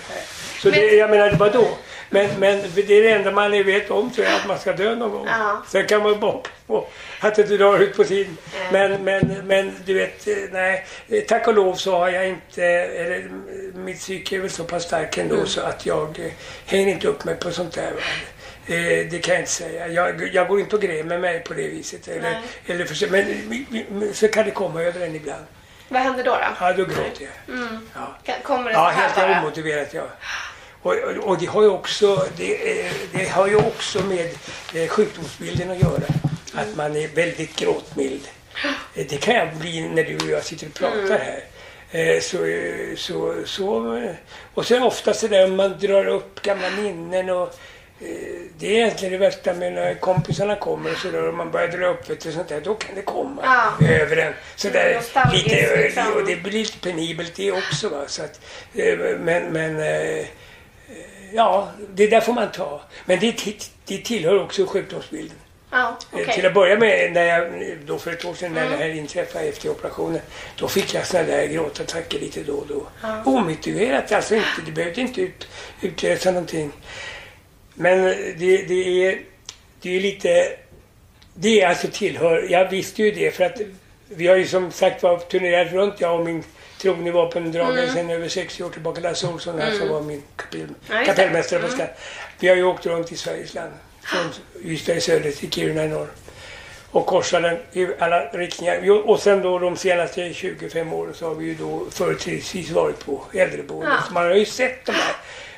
Så 0.59 0.69
Men- 0.69 0.79
det, 0.79 0.85
jag 0.95 1.09
menar, 1.09 1.31
vadå? 1.31 1.67
Men, 2.09 2.29
men 2.39 2.61
det 2.75 2.81
är 2.93 3.03
det 3.03 3.09
enda 3.09 3.31
man 3.31 3.51
vet 3.51 3.91
om 3.91 4.11
tror 4.11 4.25
jag, 4.27 4.35
att 4.35 4.47
man 4.47 4.59
ska 4.59 4.73
dö 4.73 4.95
någon 4.95 5.11
gång. 5.11 5.27
Ja. 5.27 5.63
Sen 5.69 5.87
kan 5.87 6.03
man 6.03 6.19
bara 6.19 6.37
på 6.67 6.87
att 7.19 7.35
det 7.35 7.43
drar 7.43 7.79
ut 7.79 7.95
på 7.97 8.03
tiden. 8.03 8.37
Men, 8.71 9.03
men, 9.03 9.41
men 9.45 9.71
du 9.85 9.93
vet, 9.93 10.27
eh, 10.27 10.33
nej. 10.51 10.85
eh, 11.09 11.21
Tack 11.23 11.47
och 11.47 11.53
lov 11.53 11.73
så 11.75 11.97
har 11.97 12.09
jag 12.09 12.27
inte, 12.27 12.63
eller 12.65 13.17
eh, 13.17 13.79
mitt 13.79 13.99
psyke 13.99 14.35
är 14.35 14.39
väl 14.39 14.49
så 14.49 14.63
pass 14.63 14.83
stark 14.83 15.17
ändå 15.17 15.35
Mm. 15.35 15.47
så 15.47 15.61
att 15.61 15.85
jag 15.85 16.19
eh, 16.19 16.31
hänger 16.65 16.87
inte 16.87 17.07
upp 17.07 17.25
mig 17.25 17.35
på 17.35 17.51
sånt 17.51 17.73
där. 17.73 17.91
Eh, 18.67 19.07
det 19.11 19.19
kan 19.23 19.33
jag 19.33 19.41
inte 19.41 19.51
säga. 19.51 19.87
Jag, 19.87 20.29
jag 20.33 20.47
går 20.47 20.59
inte 20.59 20.75
och 20.75 20.81
grämer 20.81 21.17
mig 21.17 21.39
på 21.39 21.53
det 21.53 21.67
viset. 21.67 22.07
Eller, 22.07 22.21
Nej. 22.21 22.41
eller 22.67 22.85
för, 22.85 23.07
men, 23.11 23.85
men 23.89 24.13
så 24.13 24.27
kan 24.27 24.45
det 24.45 24.51
komma 24.51 24.81
över 24.83 25.05
en 25.05 25.15
ibland. 25.15 25.45
Vad 25.89 26.01
händer 26.01 26.23
då? 26.23 26.31
då? 26.31 26.39
Ja, 26.59 26.73
då 26.73 26.83
gråter 26.85 27.21
jag. 27.23 27.57
Ja. 27.95 28.15
Kan- 28.23 28.41
Kommer 28.43 28.63
det 28.63 28.71
Ja, 28.71 28.85
så 28.85 28.91
här 28.91 29.01
helt 29.01 29.15
bara? 29.15 29.41
omotiverat 29.41 29.93
ja. 29.93 30.03
Och, 30.81 30.93
och, 30.93 31.27
och 31.29 31.37
det 31.37 31.45
har 31.45 31.61
ju 31.61 31.69
också, 31.69 32.27
det, 32.37 32.79
eh, 32.87 32.91
det 33.11 33.29
har 33.29 33.47
ju 33.47 33.55
också 33.55 33.99
med 34.03 34.25
eh, 34.75 34.87
sjukdomsbilden 34.89 35.71
att 35.71 35.79
göra. 35.81 36.03
Att 36.53 36.75
man 36.75 36.95
är 36.95 37.07
väldigt 37.07 37.55
gråtmild. 37.55 38.27
Eh, 38.95 39.05
Det 39.09 39.17
kan 39.17 39.35
jag 39.35 39.55
bli 39.55 39.89
när 39.89 40.03
du 40.03 40.15
och 40.17 40.29
jag 40.29 40.43
sitter 40.43 40.67
och 40.67 40.73
pratar 40.73 41.19
här. 41.19 41.43
Eh, 41.91 42.19
Så, 42.21 42.37
så, 42.97 43.35
så, 43.45 43.97
och 44.53 44.65
sen 44.65 44.83
ofta 44.83 45.13
så 45.13 45.27
där 45.27 45.47
man 45.47 45.79
drar 45.79 46.05
upp 46.07 46.41
gamla 46.41 46.69
minnen 46.69 47.29
och 47.29 47.59
det 48.59 48.67
är 48.67 48.71
egentligen 48.71 49.11
det 49.11 49.17
värsta 49.17 49.53
med 49.53 49.73
när 49.73 49.93
kompisarna 49.93 50.55
kommer 50.55 50.91
och 50.91 50.97
så 50.97 51.11
där, 51.11 51.27
och 51.27 51.33
man 51.33 51.51
börjar 51.51 51.67
dra 51.67 51.87
upp 51.87 52.09
vet 52.09 52.19
du, 52.19 52.31
sånt 52.31 52.47
där, 52.47 52.61
då 52.61 52.73
kan 52.75 52.95
det 52.95 53.01
komma 53.01 53.41
Ja. 53.79 53.87
över 53.87 54.17
en. 54.17 54.33
Så 54.55 54.69
där, 54.69 54.95
Nostalgiskt, 54.95 55.47
lite, 55.47 55.77
liksom. 55.81 56.13
och 56.15 56.25
det 56.25 56.35
blir 56.35 56.51
lite 56.51 56.79
penibelt 56.79 57.35
det 57.35 57.51
också. 57.51 57.89
Va? 57.89 58.03
Så 58.07 58.23
att, 58.23 58.41
eh, 58.75 58.97
men, 59.19 59.43
men 59.43 59.79
eh, 59.79 60.25
ja, 61.33 61.71
det 61.93 62.07
där 62.07 62.21
får 62.21 62.33
man 62.33 62.51
ta. 62.51 62.81
Men 63.05 63.19
det, 63.19 63.45
det 63.85 63.97
tillhör 63.97 64.43
också 64.43 64.65
sjukdomsbilden. 64.65 65.37
Ja, 65.71 65.97
Eh, 66.13 66.19
okej. 66.21 66.35
Till 66.35 66.45
att 66.45 66.53
börja 66.53 66.77
med, 66.79 67.11
när 67.13 67.23
jag, 67.23 67.51
då 67.85 67.97
för 67.99 68.11
ett 68.11 68.25
år 68.25 68.33
sedan 68.33 68.53
när 68.53 68.69
det 68.69 68.77
här 68.77 68.89
inträffade 68.89 69.45
efter 69.45 69.69
operationen, 69.69 70.21
då 70.59 70.67
fick 70.67 70.93
jag 70.93 71.05
sådana 71.07 71.27
där 71.27 71.45
gråtattacker 71.47 72.19
lite 72.19 72.43
då 72.43 72.53
och 72.53 72.67
då. 72.67 72.87
Omotiverat, 73.31 74.11
alltså 74.11 74.35
inte, 74.35 74.47
det 74.65 74.71
behövde 74.71 75.01
inte 75.01 75.21
ut, 75.21 75.47
utlösa 75.81 76.31
någonting. 76.31 76.71
Men 77.77 78.03
det, 78.37 78.57
det 78.67 79.05
är, 79.07 79.19
det 79.81 79.95
är 79.95 79.99
lite, 79.99 80.47
det 81.33 81.61
är 81.61 81.67
alltså 81.67 81.87
tillhör, 81.91 82.47
jag 82.49 82.69
visste 82.69 83.03
ju 83.03 83.11
det 83.11 83.31
för 83.31 83.43
att 83.43 83.61
vi 84.09 84.27
har 84.27 84.35
ju 84.35 84.47
som 84.47 84.71
sagt 84.71 85.03
var 85.03 85.17
turnerat 85.19 85.71
runt, 85.73 86.01
jag 86.01 86.19
och 86.19 86.25
min 86.25 86.43
trogne 86.81 87.11
vapendragare 87.11 87.81
Mm. 87.81 87.95
sedan 87.95 88.09
över 88.09 88.27
60 88.27 88.63
år 88.63 88.69
tillbaka, 88.69 89.01
Lasse 89.01 89.27
Olsson 89.27 89.59
här 89.59 89.71
som 89.71 89.87
var 89.89 90.01
min 90.01 90.23
kapell, 90.35 90.67
kapellmästare 91.05 91.59
på 91.59 91.67
Mm. 91.67 91.87
Vi 92.39 92.47
har 92.47 92.55
ju 92.55 92.63
åkt 92.63 92.85
runt 92.85 93.11
i 93.11 93.17
Sveriges 93.17 93.53
land. 93.53 93.71
Från 94.03 94.31
Ystad 94.63 94.93
i 94.95 95.01
söder 95.01 95.31
till 95.31 95.51
Kiruna 95.51 95.85
i 95.85 95.87
norr. 95.87 96.07
Och 96.91 97.05
korsat 97.05 97.41
den 97.41 97.57
i 97.73 97.87
alla 97.99 98.25
riktningar. 98.25 99.09
Och 99.09 99.19
sen 99.19 99.41
då 99.41 99.59
de 99.59 99.77
senaste 99.77 100.33
25 100.33 100.93
åren 100.93 101.13
så 101.13 101.27
har 101.27 101.35
vi 101.35 101.45
ju 101.45 101.55
då 101.55 101.85
företrädesvis 101.91 102.69
varit 102.71 103.05
på 103.05 103.23
äldreboenden. 103.33 103.93
Ja. 103.93 104.03
Så 104.07 104.13
man 104.13 104.23
har 104.23 104.33
ju 104.35 104.45
sett 104.45 104.85
de 104.85 104.91
här 104.91 105.15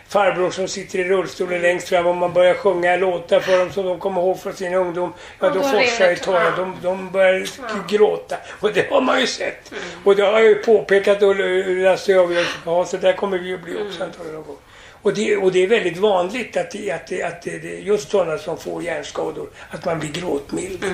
farbror 0.10 0.52
som 0.52 0.68
sitter 0.68 1.00
i 1.00 1.04
rullstolen 1.04 1.62
längst 1.62 1.90
fram 1.90 2.08
och 2.08 2.16
man 2.16 2.34
börjar 2.34 2.54
sjunga 2.54 2.96
låtar 2.96 3.40
för 3.40 3.60
dem 3.60 3.72
som 3.72 3.86
de 3.86 4.00
kommer 4.00 4.22
ihåg 4.22 4.40
från 4.40 4.54
sin 4.54 4.74
ungdom. 4.74 5.14
Ja, 5.40 5.50
då 5.50 5.62
forsar 5.64 6.10
ju 6.10 6.16
tårar. 6.16 6.44
ja. 6.44 6.52
De, 6.58 6.76
de 6.82 7.12
börjar 7.12 7.48
gråta. 7.88 8.36
Och 8.60 8.74
det 8.74 8.90
har 8.92 9.02
man 9.02 9.20
ju 9.20 9.28
sett. 9.28 9.72
Och 10.04 10.16
det 10.16 10.24
har 10.24 10.32
jag 10.32 10.44
ju 10.44 10.56
påpekat 10.56 11.24
och 11.24 11.36
Lasse 11.36 12.20
och 12.20 12.34
jag, 12.34 12.46
ja 12.66 12.86
så 12.86 12.98
där 12.98 13.14
kommer 13.14 13.38
vi 13.38 13.54
att 13.54 13.64
bli 13.64 13.74
också 13.74 14.04
antagligen 14.04 14.36
någon 14.36 14.44
gång. 14.44 14.58
Och 15.02 15.14
det, 15.14 15.38
och 15.38 15.52
det 15.52 15.64
är 15.64 15.68
väldigt 15.68 15.98
vanligt 15.98 16.58
att, 16.58 16.72
det, 16.72 16.92
att, 16.92 17.08
det, 17.08 17.24
att 17.24 17.46
just 17.80 18.10
sådana 18.10 18.38
som 18.38 18.58
får 18.58 18.84
hjärnskador, 18.84 19.50
att 19.70 19.86
man 19.86 20.00
blir 20.00 20.12
gråtmild. 20.12 20.86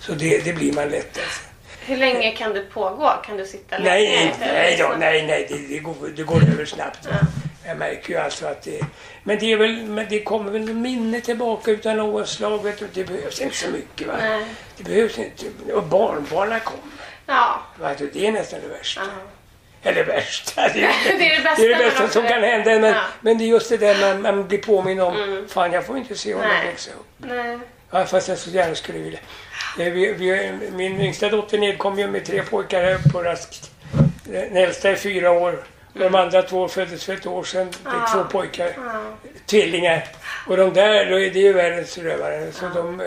Så 0.00 0.12
det, 0.12 0.54
blir 0.56 0.72
man 0.72 0.88
lätt 0.88 1.18
alltså. 1.18 1.40
Hur 1.86 1.96
länge 1.96 2.30
kan 2.30 2.54
det 2.54 2.60
pågå? 2.60 3.12
Kan 3.26 3.36
du 3.36 3.46
sitta 3.46 3.78
länge? 3.78 3.90
Nej, 3.90 4.34
nej, 4.40 4.76
då, 4.78 4.94
nej, 4.98 5.26
nej 5.26 5.66
det, 5.68 5.78
går, 5.78 5.94
det 6.16 6.22
går 6.22 6.42
över 6.52 6.64
snabbt. 6.64 7.08
Jag 7.66 7.76
märker 7.76 8.10
ju 8.10 8.16
alltså 8.18 8.46
att 8.46 8.62
det... 8.62 8.80
Men 9.24 9.38
det, 9.38 9.52
är 9.52 9.56
väl, 9.56 9.82
men 9.84 10.06
det 10.08 10.22
kommer 10.22 10.50
väl 10.50 10.74
minne 10.74 11.20
tillbaka 11.20 11.70
utan 11.70 11.96
något 11.96 12.28
slag. 12.28 12.62
Vet 12.62 12.78
du, 12.78 12.88
det 12.92 13.04
behövs 13.04 13.40
inte 13.40 13.56
så 13.56 13.68
mycket. 13.68 14.06
Va? 14.06 14.14
Nej. 14.20 14.44
Det 14.76 14.82
behövs 14.84 15.18
inte. 15.18 15.72
Och 15.72 15.82
barnbarnen 15.82 16.60
kommer. 16.60 16.82
Ja. 17.26 17.62
Det 18.12 18.26
är 18.26 18.32
nästan 18.32 18.60
det 18.60 18.68
värsta. 18.68 19.00
Eller 19.82 20.04
värsta. 20.04 20.68
Det 20.68 20.84
är, 20.84 20.92
Det 21.18 21.26
är 21.26 21.36
det 21.36 21.42
bästa, 21.42 21.62
det, 21.62 21.72
är 21.72 21.78
det 21.78 21.84
bästa 21.84 22.08
som 22.08 22.22
kan 22.22 22.42
hända. 22.42 22.70
Men, 22.70 22.82
Ja. 22.82 22.88
Mm. 22.88 23.00
men 23.20 23.38
det 23.38 23.44
är 23.44 23.46
just 23.46 23.68
det 23.68 23.76
där 23.76 24.00
man, 24.00 24.22
man 24.22 24.48
blir 24.48 24.58
påminn 24.58 25.00
om. 25.00 25.46
Fan, 25.48 25.72
jag 25.72 25.86
får 25.86 25.98
inte 25.98 26.14
se 26.14 26.34
honom 26.34 26.48
Nej. 26.48 26.66
växa 26.66 26.90
upp. 26.90 27.06
Nej. 27.18 27.58
Ja, 27.90 28.04
fast 28.04 28.28
jag 28.28 28.38
så 28.38 28.50
gärna 28.50 28.74
skulle 28.74 28.98
vilja. 28.98 29.18
Vi, 29.78 29.90
vi, 30.12 30.52
min 30.72 31.00
yngsta 31.00 31.28
dotter 31.28 31.58
nedkom 31.58 31.98
ju 31.98 32.06
med 32.06 32.24
tre 32.24 32.42
pojkar 32.42 32.82
här 32.82 32.98
på 33.12 33.22
raskt. 33.22 33.70
Den 34.24 34.56
äldsta 34.56 34.90
är 34.90 34.96
fyra 34.96 35.30
år. 35.30 35.64
De 35.98 36.14
andra 36.14 36.42
två 36.42 36.68
föddes 36.68 37.04
för 37.04 37.12
ett 37.12 37.26
år 37.26 37.44
sedan. 37.44 37.68
Det 37.84 37.88
är 37.88 38.12
två 38.12 38.24
pojkar. 38.24 38.72
Tvillingar. 39.46 40.04
Och 40.46 40.56
de 40.56 40.72
där, 40.72 41.10
då 41.10 41.20
är 41.20 41.30
det 41.30 41.38
ju 41.38 41.52
världens 41.52 41.98
rövare. 41.98 42.52
Så 42.52 42.68
de, 42.68 43.00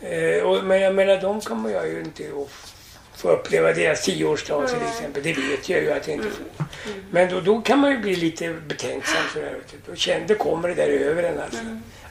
eh, 0.00 0.42
och, 0.42 0.64
men 0.64 0.80
jag 0.80 0.94
menar, 0.94 1.20
de 1.20 1.40
kommer 1.40 1.70
jag 1.70 1.88
ju 1.88 2.00
inte 2.00 2.22
att 2.22 2.72
få 3.20 3.28
uppleva 3.30 3.72
deras 3.72 4.02
tioårsdag 4.02 4.66
till 4.66 4.82
exempel. 4.88 5.22
Det 5.22 5.32
vet 5.32 5.68
jag 5.68 5.82
ju 5.82 5.92
att 5.92 6.08
jag 6.08 6.16
inte 6.16 6.30
får. 6.30 6.64
Men 7.10 7.28
då, 7.28 7.40
då 7.40 7.60
kan 7.60 7.78
man 7.78 7.90
ju 7.90 7.98
bli 7.98 8.16
lite 8.16 8.54
betänksam. 8.66 9.22
Sådär, 9.32 9.56
då 9.86 9.94
känner, 9.94 10.28
då 10.28 10.34
kommer 10.34 10.68
det 10.68 10.74
där 10.74 10.88
över 10.88 11.22
en 11.22 11.40
alltså. 11.40 11.62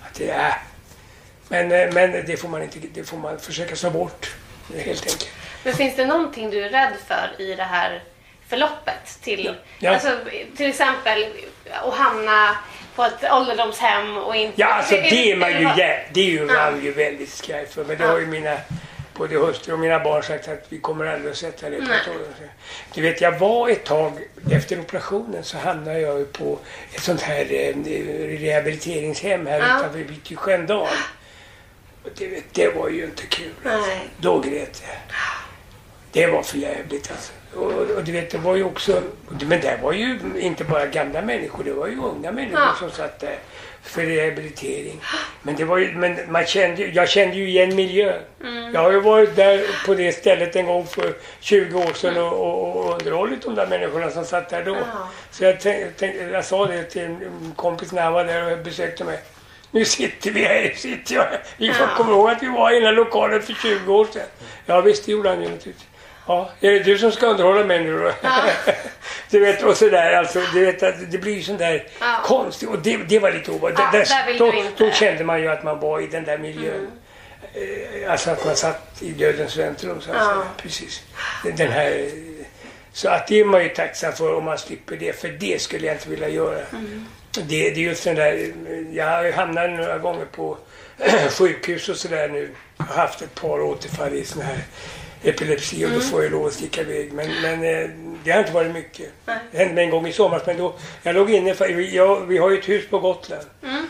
Att 0.02 0.14
det 0.14 0.30
är, 0.30 0.54
men, 1.48 1.72
eh, 1.72 1.94
men 1.94 2.26
det 2.26 2.38
får 2.38 2.50
man 2.50 2.64
inte, 2.64 2.80
det 2.94 3.04
får 3.04 3.18
man 3.18 3.40
försöka 3.40 3.76
slå 3.76 3.90
bort. 3.90 4.36
Helt 4.76 4.88
enkelt. 4.88 5.30
Men 5.64 5.74
finns 5.74 5.96
det 5.96 6.06
någonting 6.06 6.50
du 6.50 6.66
är 6.66 6.70
rädd 6.70 6.94
för 7.08 7.42
i 7.42 7.56
det 7.56 7.64
här 7.64 8.04
förloppet? 8.52 9.20
Till, 9.22 9.56
Ja. 9.80 9.92
Alltså, 9.94 10.18
till 10.58 10.70
exempel 10.70 11.26
att 11.72 11.94
hamna 11.94 12.56
på 12.96 13.04
ett 13.04 13.32
ålderdomshem 13.32 14.18
och 14.18 14.36
inte... 14.36 14.62
Ja, 14.62 14.68
alltså 14.68 14.94
det 14.96 15.32
är 15.32 15.36
man 15.36 15.52
ju, 15.52 15.58
jä- 15.68 16.00
det 16.14 16.22
är 16.22 16.26
ju 16.26 16.48
Ja. 16.48 16.72
man 16.72 16.84
ju 16.84 16.92
väldigt 16.92 17.30
skraj 17.30 17.66
för. 17.68 17.84
Men 17.86 17.98
det 17.98 18.06
har 18.06 18.20
ju 18.20 18.26
mina 18.28 18.58
både 19.14 19.36
hustru 19.38 19.74
och 19.74 19.80
mina 19.80 20.00
barn 20.00 20.24
sagt 20.24 20.48
att 20.48 20.66
vi 20.70 20.80
kommer 20.80 21.06
aldrig 21.06 21.32
att 21.32 21.38
sätta 21.38 21.70
det 21.70 21.78
på 21.78 21.84
ett 21.94 22.08
ålderdomshem. 22.08 22.50
Du 22.94 23.02
vet, 23.02 23.22
jag 23.22 23.40
var 23.40 23.70
ett 23.70 23.84
tag 23.86 24.12
efter 24.52 24.80
operationen 24.80 25.44
så 25.44 25.58
hamnade 25.58 26.00
jag 26.00 26.20
ju 26.20 26.26
på 26.26 26.60
ett 26.94 27.02
sånt 27.02 27.22
här 27.22 27.46
eh, 27.52 27.76
rehabiliteringshem 28.40 29.48
här 29.48 29.60
Ja. 29.60 29.66
utanför 29.80 30.00
vid 30.00 30.40
Sköndal. 30.40 30.88
Det, 32.18 32.28
vet, 32.28 32.54
det 32.54 32.68
var 32.76 32.90
ju 32.90 33.04
inte 33.06 33.24
kul. 33.28 33.52
Nej. 33.64 34.08
Då 34.18 34.40
grät 34.40 34.84
jag. 34.88 34.98
Det 36.12 36.28
var 36.28 36.44
för 36.44 36.58
jävligt 36.58 37.12
alltså. 37.12 37.32
Och, 37.56 37.72
och 37.98 38.04
du 38.04 38.12
vet, 38.12 38.30
det 38.32 38.38
var 38.38 38.56
ju 38.56 38.64
också... 38.64 39.02
Men 39.30 39.62
det 39.62 39.80
var 39.82 39.92
ju 39.92 40.20
inte 40.40 40.64
bara 40.64 40.86
gamla 40.86 41.22
människor, 41.22 41.64
det 41.64 41.74
var 41.74 41.88
ju 41.88 41.98
unga 41.98 42.32
människor 42.32 42.60
Ja. 42.60 42.76
som 42.80 42.92
satt 42.92 43.20
där 43.20 43.36
för 43.84 44.02
rehabilitering. 44.02 45.02
Men 45.42 45.56
det 45.56 45.64
var 45.66 45.78
ju, 45.78 45.92
men 45.92 46.18
man 46.32 46.46
kände, 46.46 46.86
jag 46.86 47.10
kände 47.10 47.36
ju 47.36 47.50
igen 47.50 47.76
miljön. 47.76 48.20
Mm. 48.44 48.74
Jag 48.74 48.82
har 48.82 48.92
ju 48.92 49.00
varit 49.00 49.36
där 49.36 49.86
på 49.86 49.94
det 49.94 50.12
stället 50.12 50.56
en 50.56 50.66
gång 50.66 50.86
för 50.88 51.14
20 51.40 51.78
år 51.80 51.94
sedan 51.94 52.18
och, 52.18 52.34
och, 52.34 52.76
och 52.86 52.94
underhållit 52.94 53.42
de 53.42 53.56
där 53.56 53.68
människorna 53.68 54.10
som 54.12 54.26
satt 54.26 54.50
där 54.50 54.64
då. 54.66 54.76
Ja. 54.76 55.10
Så 55.32 55.44
jag, 55.44 55.60
tänk, 55.60 55.86
tänk, 55.98 56.16
jag 56.32 56.46
sa 56.46 56.66
det 56.68 56.84
till 56.84 57.02
en 57.02 57.54
kompis 57.56 57.92
när 57.92 58.02
han 58.02 58.14
var 58.14 58.24
där 58.26 58.52
och 58.52 58.58
besökte 58.64 59.04
mig. 59.04 59.20
Nu 59.72 59.86
sitter 59.86 60.32
vi 60.32 60.44
här, 60.44 60.74
sitter 60.76 61.16
jag 61.16 61.24
här. 61.24 61.40
Vi 61.58 61.74
får 61.74 61.88
Ja. 61.88 61.96
komma 61.98 62.12
ihåg 62.12 62.30
att 62.30 62.44
vi 62.44 62.48
var 62.48 62.72
i 62.72 62.76
den 62.76 62.84
här 62.86 62.94
lokalen 62.94 63.42
för 63.42 63.54
20 63.54 63.94
år 63.94 64.06
sedan. 64.14 64.22
Ja 64.66 64.82
visst, 64.82 65.06
det 65.06 65.12
gjorde 65.12 65.30
han 65.30 65.42
ju 65.42 65.50
naturligtvis. 65.50 65.88
Ja, 66.28 66.50
är 66.62 66.72
det 66.72 66.80
du 66.80 66.98
som 66.98 67.12
ska 67.12 67.26
underhålla 67.28 67.64
mig 67.66 67.84
nu 67.84 67.98
då? 68.00 68.12
du 69.30 69.40
vet, 69.40 69.64
och 69.64 69.78
sådär 69.78 70.14
alltså. 70.14 70.42
Du 70.54 70.66
vet, 70.66 70.84
att 70.84 71.12
det 71.12 71.18
blir 71.18 71.42
sån 71.42 71.58
där 71.58 71.88
Ja. 72.00 72.22
konstigt. 72.26 72.70
Och 72.70 72.80
det, 72.80 72.98
det 72.98 73.20
var 73.20 73.32
lite 73.32 73.52
ovanligt. 73.52 73.80
Ja, 73.80 73.90
där, 73.92 74.06
där 74.06 74.28
vill 74.28 74.38
då, 74.38 74.54
då 74.86 74.92
kände 74.92 75.24
man 75.24 75.42
ju 75.42 75.48
att 75.48 75.64
man 75.64 75.80
var 75.80 76.00
i 76.00 76.08
den 76.08 76.24
där 76.24 76.38
miljön. 76.38 76.88
Eh, 77.54 78.12
Alltså 78.12 78.32
att 78.32 78.46
man 78.46 78.56
satt 78.56 79.02
i 79.02 79.10
dödens 79.12 79.58
väntrum 79.58 80.02
så 80.02 80.10
Ja. 80.14 80.44
Precis. 80.58 81.02
Den 81.58 81.68
här, 81.72 82.10
så 82.94 83.10
att 83.10 83.28
det 83.28 83.40
är 83.40 83.46
man 83.46 83.64
ju 83.64 83.70
tacksam 83.70 84.14
för 84.14 84.36
om 84.36 84.44
man 84.44 84.58
slipper 84.58 84.96
det. 84.98 85.20
För 85.22 85.28
det 85.28 85.62
skulle 85.62 85.88
jag 85.88 85.96
inte 85.96 86.10
vilja 86.10 86.30
göra. 86.30 86.60
Det, 87.32 87.44
det 87.48 87.66
är 87.68 87.76
just 87.78 88.04
den 88.04 88.16
där, 88.16 88.52
jag 88.94 89.32
hamnat 89.32 89.70
några 89.70 89.98
gånger 89.98 90.26
på 90.26 90.58
sjukhus 91.32 91.90
och 91.90 91.98
sådär 91.98 92.28
nu. 92.28 92.50
Jag 92.78 92.86
har 92.86 92.96
haft 92.96 93.22
ett 93.22 93.36
par 93.36 93.62
återfall 93.62 94.14
i 94.14 94.26
sån 94.26 94.42
här 94.42 94.58
epilepsi 95.24 95.86
och 95.86 95.90
då 95.90 96.00
får 96.00 96.24
jag 96.24 96.32
lov 96.32 96.46
att 96.46 96.54
sticka 96.54 96.82
iväg. 96.82 97.14
Men, 97.14 97.28
men 97.42 97.64
eh, 97.64 97.90
det 98.24 98.32
har 98.32 98.40
inte 98.40 98.52
varit 98.52 98.74
mycket. 98.74 99.10
Det 99.52 99.58
hände 99.58 99.74
mig 99.74 99.84
en 99.84 99.90
gång 99.90 100.08
i 100.08 100.14
somras 100.14 100.46
men 100.46 100.58
då, 100.58 100.74
jag 101.04 101.16
låg 101.16 101.32
inne, 101.32 101.54
för, 101.54 101.94
jag, 101.96 102.26
vi 102.26 102.38
har 102.38 102.50
ju 102.50 102.58
ett 102.58 102.70
hus 102.70 102.88
på 102.90 103.00
Gotland. 103.00 103.46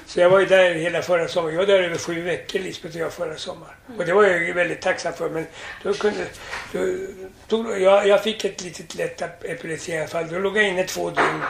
Så 0.05 0.19
jag 0.19 0.29
var 0.29 0.39
ju 0.39 0.45
där 0.45 0.73
hela 0.73 1.01
förra 1.01 1.27
sommaren. 1.27 1.55
Jag 1.55 1.61
var 1.61 1.73
där 1.73 1.83
över 1.83 1.97
sju 1.97 2.21
veckor 2.21 2.59
Lisbeth 2.59 2.95
och 2.95 3.01
jag 3.01 3.13
förra 3.13 3.37
sommaren. 3.37 3.73
Och 3.97 4.05
det 4.05 4.13
var 4.13 4.23
jag 4.23 4.43
ju 4.43 4.53
väldigt 4.53 4.81
tacksam 4.81 5.13
för. 5.13 5.29
Men 5.29 5.45
då 5.83 5.93
kunde, 5.93 6.25
då, 6.71 6.79
då, 7.47 7.77
jag, 7.77 8.07
jag 8.07 8.23
fick 8.23 8.45
ett 8.45 8.61
litet 8.63 8.95
lätt 8.95 9.21
epilepsi 9.21 9.91
i 9.91 9.97
alla 9.97 10.07
fall. 10.07 10.27
Då 10.31 10.39
låg 10.39 10.57
jag 10.57 10.67
inne 10.67 10.83
två 10.83 11.09
dygn 11.09 11.41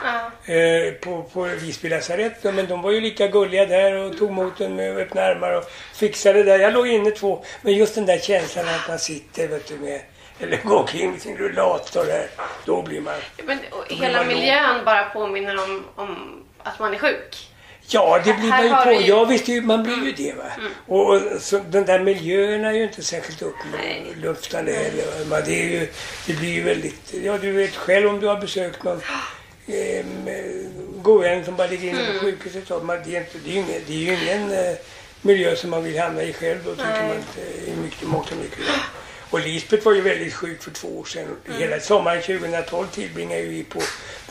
eh, 0.45 0.93
på, 0.93 1.23
på 1.23 1.43
Visby 1.43 1.89
lasarett. 1.89 2.43
Men 2.43 2.67
de 2.67 2.81
var 2.81 2.91
ju 2.91 3.01
lika 3.01 3.27
gulliga 3.27 3.65
där 3.65 3.93
och 3.93 4.17
tog 4.17 4.29
emot 4.29 4.61
en 4.61 4.75
med 4.75 4.97
öppna 4.97 5.21
armar 5.21 5.51
och 5.51 5.63
fixade 5.93 6.43
det. 6.43 6.57
Jag 6.57 6.73
låg 6.73 6.87
inne 6.87 7.11
två. 7.11 7.43
Men 7.61 7.73
just 7.73 7.95
den 7.95 8.05
där 8.05 8.17
känslan 8.17 8.65
att 8.67 8.87
man 8.87 8.99
sitter 8.99 9.47
vet 9.47 9.67
du, 9.67 9.77
med 9.77 10.01
eller 10.41 10.57
går 10.63 10.79
omkring 10.79 11.11
med 11.11 11.21
sin 11.21 11.37
rullator 11.37 12.05
där. 12.05 12.27
Då 12.65 12.81
blir 12.81 13.01
man... 13.01 13.13
Men, 13.43 13.59
hela 13.89 14.17
man 14.17 14.27
miljön 14.27 14.85
bara 14.85 15.03
påminner 15.03 15.63
om, 15.63 15.83
om 15.95 16.43
att 16.63 16.79
man 16.79 16.93
är 16.93 16.97
sjuk. 16.97 17.47
Ja, 17.87 18.21
det 18.25 18.33
blir 18.33 18.49
man 18.49 18.63
ju 18.63 18.69
på. 18.69 19.07
Ja, 19.07 19.25
visst, 19.25 19.63
man 19.63 19.83
blir 19.83 20.05
ju 20.05 20.11
det. 20.11 20.33
Va? 20.33 20.43
Och, 20.87 21.13
och 21.13 21.21
så, 21.39 21.59
den 21.69 21.85
där 21.85 21.99
miljön 21.99 22.65
är 22.65 22.71
ju 22.71 22.83
inte 22.83 23.03
särskilt 23.03 23.41
uppluftande 23.41 24.71
heller. 24.71 25.25
va. 25.25 25.41
Det, 25.41 25.61
är 25.61 25.69
ju, 25.69 25.87
det 26.27 26.33
blir 26.33 26.49
ju 26.49 26.63
väldigt... 26.63 27.13
Ja, 27.23 27.37
du 27.37 27.51
vet 27.51 27.75
själv 27.75 28.09
om 28.09 28.19
du 28.19 28.27
har 28.27 28.41
besökt 28.41 28.83
någon 28.83 29.01
eh, 29.67 30.05
god 31.01 31.21
vän 31.21 31.45
som 31.45 31.55
bara 31.55 31.67
ligger 31.67 31.89
inne 31.89 32.13
på 32.13 32.19
sjukhuset. 32.19 32.67
så 32.67 32.79
Man, 32.79 32.97
det, 33.05 33.15
är 33.15 33.19
inte, 33.19 33.37
det, 33.45 33.49
är 33.49 33.53
ju 33.53 33.59
ingen, 33.59 33.81
det 33.87 33.93
är 33.93 33.97
ju 33.97 34.23
ingen 34.23 34.51
eh, 34.51 34.75
miljö 35.21 35.55
som 35.55 35.69
man 35.69 35.83
vill 35.83 35.99
hamna 35.99 36.23
i 36.23 36.33
själv 36.33 36.59
då, 36.65 36.71
tycker 36.71 36.91
Nej. 36.91 37.07
man 37.07 37.17
inte 37.17 37.81
mycket, 37.81 38.07
mångt 38.07 38.31
och 38.31 38.37
mycket. 38.37 38.59
Och 39.31 39.39
Lisbeth 39.39 39.85
var 39.85 39.93
ju 39.93 40.01
väldigt 40.01 40.33
sjuk 40.33 40.63
för 40.63 40.71
två 40.71 40.99
år 40.99 41.05
sedan. 41.05 41.27
Hela 41.59 41.79
sommaren 41.79 42.21
2012 42.21 42.87
tillbringade 42.87 43.41
vi 43.41 43.63
på, 43.63 43.79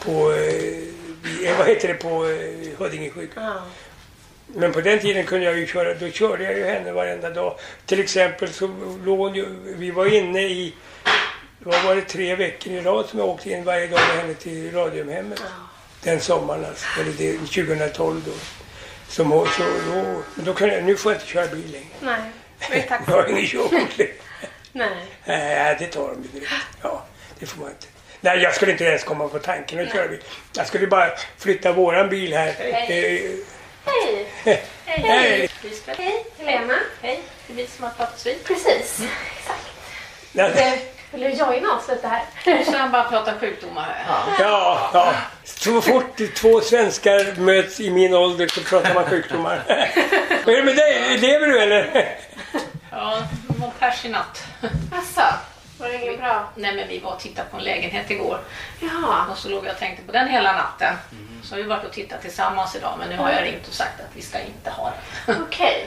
på 0.04 0.32
eh, 0.32 1.50
eh, 1.50 1.58
vad 1.58 1.66
heter 1.66 1.88
det, 1.88 1.94
på 1.94 2.28
eh, 2.28 2.78
Huddinge 2.78 3.10
sjukhus. 3.10 3.36
Ja. 3.36 3.62
Men 4.46 4.72
på 4.72 4.80
den 4.80 4.98
tiden 4.98 5.26
kunde 5.26 5.46
jag 5.46 5.58
ju 5.58 5.66
köra, 5.66 5.94
då 5.94 6.08
körde 6.10 6.44
jag 6.44 6.58
ju 6.58 6.64
henne 6.64 6.92
varenda 6.92 7.30
dag. 7.30 7.58
Till 7.86 8.00
exempel 8.00 8.52
så 8.52 8.66
låg 9.04 9.18
hon 9.18 9.34
ju, 9.34 9.46
vi 9.64 9.90
var 9.90 10.06
inne 10.06 10.42
i, 10.42 10.74
vad 11.58 11.84
var 11.84 11.94
det, 11.94 12.02
tre 12.02 12.34
veckor 12.36 12.72
i 12.72 12.80
rad 12.80 13.06
som 13.06 13.18
jag 13.18 13.28
åkte 13.28 13.50
in 13.50 13.64
varje 13.64 13.86
dag 13.86 14.00
med 14.08 14.22
henne 14.22 14.34
till 14.34 14.72
Radiumhemmet. 14.72 15.42
Den 16.02 16.20
sommaren 16.20 16.64
alltså, 16.64 17.00
eller 17.00 17.12
det, 17.12 17.32
2012 17.32 18.22
då. 18.26 18.32
Som, 19.08 19.30
så 19.30 19.62
då, 19.92 20.22
men 20.34 20.44
då 20.44 20.54
kunde 20.54 20.74
jag, 20.74 20.84
nu 20.84 20.96
får 20.96 21.12
jag 21.12 21.20
inte 21.20 21.30
köra 21.30 21.46
bil 21.46 21.72
längre. 21.72 21.86
Nej, 22.00 22.20
jag 22.70 22.78
är 22.78 23.00
Jag 23.06 23.22
har 23.22 23.28
ingen 23.28 23.46
körkort 23.46 23.98
längre. 23.98 24.12
Nej. 24.72 24.88
Nej, 25.24 25.76
det 25.78 25.86
tar 25.86 26.08
de 26.08 26.22
ju 26.22 26.28
direkt. 26.40 26.52
Ja, 26.82 27.04
det 27.38 27.46
får 27.46 27.60
man 27.60 27.70
inte. 27.70 27.86
Nej, 28.20 28.38
jag 28.38 28.54
skulle 28.54 28.72
inte 28.72 28.84
ens 28.84 29.04
komma 29.04 29.28
på 29.28 29.38
tanken 29.38 29.80
att 29.80 29.92
köra 29.92 30.08
bil. 30.08 30.22
Jag 30.56 30.66
skulle 30.66 30.86
bara 30.86 31.10
flytta 31.38 31.72
våran 31.72 32.08
bil 32.08 32.34
här. 32.34 32.48
Eh, 32.48 32.74
Hej! 32.74 34.28
Hej! 34.86 35.50
Lisbeth. 35.62 36.00
Hej! 36.00 36.24
Helena. 36.38 36.74
Hej, 37.02 37.20
det 37.46 37.52
är 37.52 37.56
vi 37.56 37.66
som 37.66 37.84
har 37.84 37.90
pratat 37.90 38.26
vid. 38.26 38.44
Precis. 38.44 39.02
Nej, 40.32 40.92
Vill 41.12 41.20
du 41.20 41.28
joina 41.30 41.76
oss 41.76 41.88
lite 41.88 42.08
här? 42.08 42.22
Nu 42.46 42.64
ska 42.64 42.76
han 42.76 42.90
bara 42.92 43.04
prata 43.04 43.38
sjukdomar 43.38 43.82
här. 43.82 44.22
Ja, 44.38 44.90
ja. 44.94 45.14
Så 45.44 45.80
fort 45.80 46.20
två 46.36 46.60
svenskar 46.60 47.40
möts 47.40 47.80
i 47.80 47.90
min 47.90 48.14
ålder 48.14 48.46
så 48.46 48.60
pratar 48.60 48.94
man 48.94 49.04
sjukdomar. 49.04 49.62
Vad 50.44 50.54
är 50.54 50.58
det 50.58 50.64
med 50.64 50.76
dig? 50.76 51.18
Lever 51.18 51.46
du 51.46 51.60
eller? 51.60 52.14
Ja, 52.90 53.22
pers 53.80 54.04
i 54.04 54.08
natt. 54.08 54.44
Asså, 54.92 55.34
var 55.78 55.88
det 55.88 56.02
inget 56.02 56.18
bra? 56.18 56.52
Nej 56.56 56.76
men 56.76 56.88
vi 56.88 56.98
var 56.98 57.12
och 57.12 57.20
tittade 57.20 57.48
på 57.50 57.56
en 57.56 57.64
lägenhet 57.64 58.10
igår 58.10 58.38
Jaha. 58.80 59.26
och 59.30 59.38
så 59.38 59.48
låg 59.48 59.66
jag 59.66 59.72
och 59.72 59.78
tänkte 59.78 60.02
på 60.06 60.12
den 60.12 60.28
hela 60.28 60.52
natten. 60.52 60.94
Så 61.42 61.54
har 61.54 61.62
vi 61.62 61.68
varit 61.68 61.84
och 61.84 61.92
tittat 61.92 62.22
tillsammans 62.22 62.76
idag 62.76 62.94
men 62.98 63.08
nu 63.08 63.16
har 63.16 63.32
jag 63.32 63.44
ringt 63.44 63.68
och 63.68 63.74
sagt 63.74 64.00
att 64.00 64.16
vi 64.16 64.22
ska 64.22 64.38
inte 64.40 64.70
ha 64.70 64.92
den. 65.26 65.42
Okej. 65.42 65.86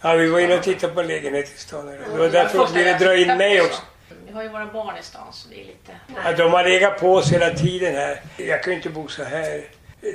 Ja, 0.00 0.12
vi 0.12 0.28
var 0.28 0.40
inne 0.40 0.54
och 0.54 0.62
tittade 0.62 0.92
på 0.92 1.00
en 1.00 1.06
lägenhet 1.06 1.54
i 1.54 1.58
stan. 1.58 1.86
Det 1.86 2.18
var 2.18 2.28
därför 2.28 2.66
vi 2.66 2.84
ville 2.84 2.98
dra 2.98 3.16
in 3.16 3.36
mig 3.36 3.60
också. 3.60 3.82
Vi 4.26 4.32
har 4.32 4.42
ju 4.42 4.48
våra 4.48 4.66
barn 4.66 4.96
i 5.00 5.02
stan 5.02 5.32
så 5.32 5.48
det 5.48 5.60
är 5.60 5.64
lite... 5.64 5.92
Ja, 6.24 6.32
de 6.32 6.52
har 6.52 6.64
legat 6.64 7.00
på 7.00 7.14
oss 7.14 7.32
hela 7.32 7.50
tiden 7.50 7.94
här. 7.94 8.20
Jag 8.36 8.62
kan 8.62 8.72
ju 8.72 8.76
inte 8.76 8.90
bo 8.90 9.08
så 9.08 9.24
här. 9.24 9.64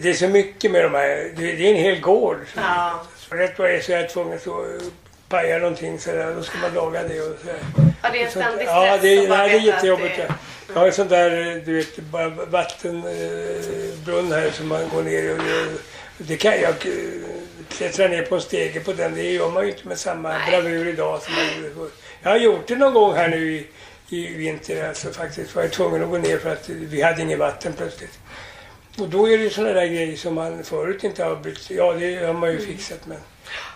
Det 0.02 0.10
är 0.10 0.14
så 0.14 0.28
mycket 0.28 0.72
med 0.72 0.84
de 0.84 0.94
här. 0.94 1.32
Det 1.36 1.68
är 1.68 1.72
en 1.72 1.76
hel 1.76 2.00
gård. 2.00 2.38
Ja. 2.56 3.02
Så 3.18 3.36
rätt 3.36 3.60
vad 3.60 3.70
det 3.70 3.78
är 3.78 3.82
så 3.82 3.92
är 3.92 4.00
jag 4.00 4.10
tvungen 4.10 4.38
att 4.38 4.48
pajar 5.30 5.60
någonting 5.60 6.00
sådär, 6.00 6.34
då 6.36 6.44
ska 6.44 6.58
man 6.58 6.74
laga 6.74 7.04
det 7.04 7.22
och. 7.22 7.36
Ja, 8.02 8.10
det 8.12 8.22
är 8.22 8.26
en 8.26 8.32
ständig 8.32 8.68
stress. 8.68 8.68
Ja, 8.68 8.98
det, 9.02 9.30
nej, 9.30 9.50
det 9.50 9.56
är 9.56 9.60
jättejobbigt. 9.60 10.18
det-. 10.18 10.34
Jag 10.74 10.80
har 10.80 10.88
en 10.88 10.94
sån 10.94 11.08
där, 11.08 11.56
eh, 11.58 11.64
du 11.64 11.76
vet, 11.76 11.98
bara 12.00 12.30
vattenbrunn 12.30 14.32
här 14.32 14.50
som 14.52 14.68
man 14.68 14.90
går 14.90 15.04
ner 15.04 15.24
i. 15.24 15.38
Det 16.18 16.38
kan 16.38 16.52
jag 16.62 16.70
eh, 16.70 16.94
klättra 17.70 18.08
ner 18.08 18.22
på 18.22 18.36
en 18.36 18.42
stege 18.42 18.80
på 18.80 18.94
den. 18.94 19.16
Det 19.16 19.32
gör 19.32 19.50
man 19.50 19.64
ju 19.64 19.70
inte 19.72 19.88
med 19.88 19.98
samma 20.00 20.30
Nej. 20.30 20.40
bravur 20.50 20.88
idag 20.88 21.22
som 21.22 21.34
man 21.34 21.44
gjorde 21.58 21.76
förr. 21.76 21.90
Jag 22.24 22.30
har 22.30 22.38
gjort 22.38 22.68
det 22.68 22.76
någon 22.76 22.94
gång 22.94 23.14
här 23.16 23.28
nu 23.28 23.52
i, 23.56 23.68
i 24.10 24.28
vinter. 24.34 24.88
Alltså 24.88 25.12
faktiskt 25.12 25.56
var 25.56 25.62
jag 25.64 25.72
tvungen 25.72 26.04
att 26.04 26.10
gå 26.10 26.18
ner 26.18 26.38
för 26.38 26.50
att 26.52 26.70
vi 26.70 27.02
hade 27.02 27.22
inget 27.22 27.40
vatten 27.40 27.74
plötsligt. 27.78 28.20
Och 29.00 29.10
då 29.10 29.30
är 29.30 29.38
det 29.38 29.44
ju 29.44 29.50
sådana 29.50 29.74
där 29.74 29.86
grejer 29.86 30.18
som 30.18 30.36
man 30.36 30.64
förut 30.64 31.04
inte 31.04 31.24
har 31.24 31.36
brytt 31.36 31.62
sig 31.62 31.76
Ja, 31.78 31.94
det 31.94 32.16
har 32.26 32.34
man 32.34 32.50
ju 32.50 32.56
Mm. 32.56 32.68
fixat 32.68 33.00
men 33.06 33.18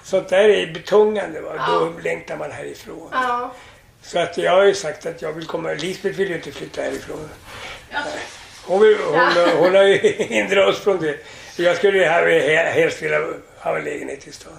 sånt 0.04 0.30
där 0.30 0.50
är 0.50 0.74
betungande. 0.74 1.42
Va? 1.42 1.66
Då 1.68 1.94
längtar 2.04 2.38
man 2.38 2.52
härifrån. 2.52 3.10
Ja. 3.12 3.54
Så 4.02 4.20
att 4.20 4.38
jag 4.38 4.52
har 4.52 4.64
ju 4.64 4.74
sagt 4.74 5.06
att 5.06 5.22
jag 5.22 5.34
vill 5.34 5.46
komma. 5.48 5.74
Lisbeth 5.74 6.18
vill 6.18 6.30
ju 6.30 6.36
inte 6.36 6.52
flytta 6.52 6.82
härifrån. 6.82 7.30
Alltså, 7.92 8.18
Hon, 8.66 8.82
vill, 8.82 8.98
hon, 8.98 9.50
hon 9.58 9.76
har 9.76 9.84
ju 9.84 9.98
hindrat 10.18 10.68
oss 10.70 10.80
från 10.80 11.00
det. 11.02 11.18
Jag 11.58 11.78
skulle 11.78 12.06
helst 12.76 13.02
vilja 13.02 13.20
ha 13.60 13.78
en 13.78 13.84
lägenhet 13.84 14.28
i 14.28 14.32
stan. 14.32 14.54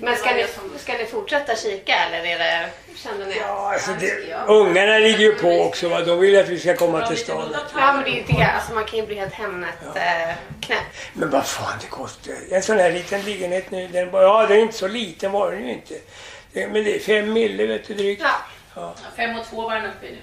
Ja. 0.00 0.04
Men 0.04 0.16
ska 0.16 0.34
ni, 0.34 0.46
ska 0.78 0.92
ni 0.92 1.04
fortsätta 1.04 1.56
kika 1.56 1.94
eller 1.94 2.18
är 2.18 2.38
det, 2.38 2.68
känner 2.96 3.26
ni? 3.26 3.36
Ja, 3.40 3.72
alltså 3.72 3.90
det, 4.00 4.34
ungarna 4.46 4.98
ligger 4.98 5.18
ju 5.18 5.34
på 5.34 5.62
också. 5.62 5.88
Va? 5.88 6.00
De 6.00 6.20
vill 6.20 6.38
att 6.38 6.48
vi 6.48 6.58
ska 6.58 6.76
komma 6.76 7.06
till 7.06 7.16
stan. 7.16 7.54
Ja, 7.74 7.92
men 7.92 8.04
det 8.04 8.10
är 8.10 8.14
ju 8.14 8.22
det. 8.22 8.44
Alltså, 8.44 8.74
man 8.74 8.84
kan 8.84 8.98
ju 8.98 9.06
bli 9.06 9.14
helt 9.14 9.34
Hemnet 9.34 9.74
eh, 9.94 10.34
knäpp. 10.60 10.78
Men 11.12 11.30
vad 11.30 11.46
fan 11.46 11.78
det 11.80 11.86
kostar. 11.86 12.34
En 12.50 12.62
sån 12.62 12.78
här 12.78 12.92
liten 12.92 13.22
lägenhet 13.22 13.70
nu. 13.70 13.88
Den, 13.88 14.08
ja, 14.12 14.46
den 14.46 14.56
är 14.56 14.62
inte 14.62 14.78
så 14.78 14.88
liten 14.88 15.32
var 15.32 15.52
den 15.52 15.66
ju 15.66 15.72
inte. 15.72 15.94
Men 16.52 16.72
det 16.72 16.94
är 16.94 16.98
fem 16.98 17.32
mille 17.32 17.66
vet 17.66 17.86
du 17.86 17.94
drygt. 17.94 18.22
Ja. 18.74 18.94
fem 19.16 19.38
och 19.38 19.46
två 19.46 19.62
var 19.62 19.74
den 19.74 19.84
uppe 19.84 20.06
i 20.06 20.10
nu. 20.10 20.18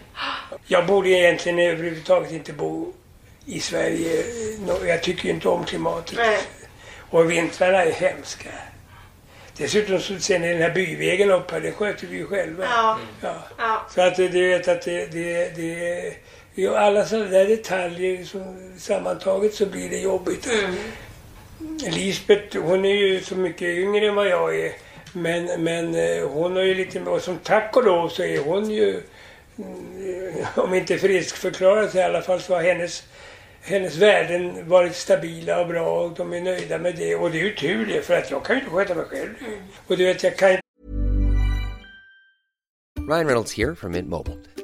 Jag 0.67 0.85
borde 0.85 1.09
egentligen 1.09 1.59
överhuvudtaget 1.59 2.31
inte 2.31 2.53
bo 2.53 2.93
i 3.45 3.59
Sverige. 3.59 4.23
Jag 4.85 5.03
tycker 5.03 5.25
ju 5.25 5.29
inte 5.29 5.49
om 5.49 5.65
klimatet. 5.65 6.17
Nej. 6.17 6.39
Och 7.09 7.31
vintrarna 7.31 7.83
är 7.83 7.91
hemska. 7.91 8.49
Dessutom 9.57 9.99
så 9.99 10.19
ser 10.19 10.39
ni 10.39 10.47
den 10.53 10.61
här 10.61 10.71
byvägen 10.71 11.31
upp 11.31 11.51
här, 11.51 11.59
den 11.61 11.73
sköter 11.73 12.07
vi 12.07 12.17
ju 12.17 12.27
själva. 12.27 12.63
Ja. 12.63 12.99
Ja. 13.21 13.35
Ja. 13.57 13.85
Så 13.95 14.01
att 14.01 14.15
det- 14.15 14.27
du 14.27 14.47
vet 14.49 14.67
att 14.67 14.81
det, 14.81 15.05
det, 15.05 15.55
det 15.55 16.13
ja, 16.55 16.77
alla 16.77 17.05
sådana 17.05 17.25
där 17.29 17.45
detaljer 17.47 18.23
som 18.25 18.71
sammantaget 18.77 19.53
så 19.53 19.65
blir 19.65 19.89
det 19.89 19.97
jobbigt. 19.97 20.47
Mm. 20.47 20.75
Lisbeth 21.91 22.57
hon 22.57 22.85
är 22.85 22.95
ju 22.95 23.21
så 23.21 23.35
mycket 23.35 23.67
yngre 23.67 24.07
än 24.07 24.15
vad 24.15 24.27
jag 24.27 24.59
är. 24.59 24.71
Men, 25.13 25.63
men 25.63 25.95
eh, 25.95 26.27
hon 26.27 26.55
har 26.55 26.63
ju 26.63 26.73
lite, 26.75 26.99
och 26.99 27.21
som 27.21 27.37
tack 27.37 27.77
och 27.77 27.83
lov 27.85 28.09
så 28.09 28.23
är 28.23 28.39
hon 28.39 28.69
ju, 28.71 29.01
mm, 29.57 30.33
om 30.55 30.73
inte 30.73 30.97
friskförklarad 30.97 31.95
i 31.95 32.01
alla 32.01 32.21
fall 32.21 32.41
så 32.41 32.53
har 32.55 32.61
hennes, 32.63 33.03
hennes 33.65 33.97
värden 33.97 34.69
varit 34.69 34.95
stabila 34.95 35.61
och 35.61 35.67
bra 35.67 36.01
och 36.01 36.13
de 36.17 36.33
är 36.33 36.41
nöjda 36.41 36.77
med 36.77 36.95
det. 36.95 37.15
Och 37.15 37.31
det 37.31 37.39
är 37.39 37.43
ju 37.43 37.55
tur 37.55 37.85
det, 37.85 38.01
för 38.01 38.17
att 38.17 38.31
jag 38.31 38.45
kan 38.45 38.55
ju 38.55 38.61
inte 38.61 38.75
sköta 38.75 38.95
mig 38.95 39.05
själv. 39.05 39.33
Och 39.87 39.97
du 39.97 40.05
vet, 40.05 40.23
jag 40.23 40.37
kan 40.37 40.57
Ryan 43.09 43.25
Reynolds 43.25 43.57
here 43.57 43.75
from 43.75 43.91
Mint 43.91 44.09
Mobile. 44.09 44.54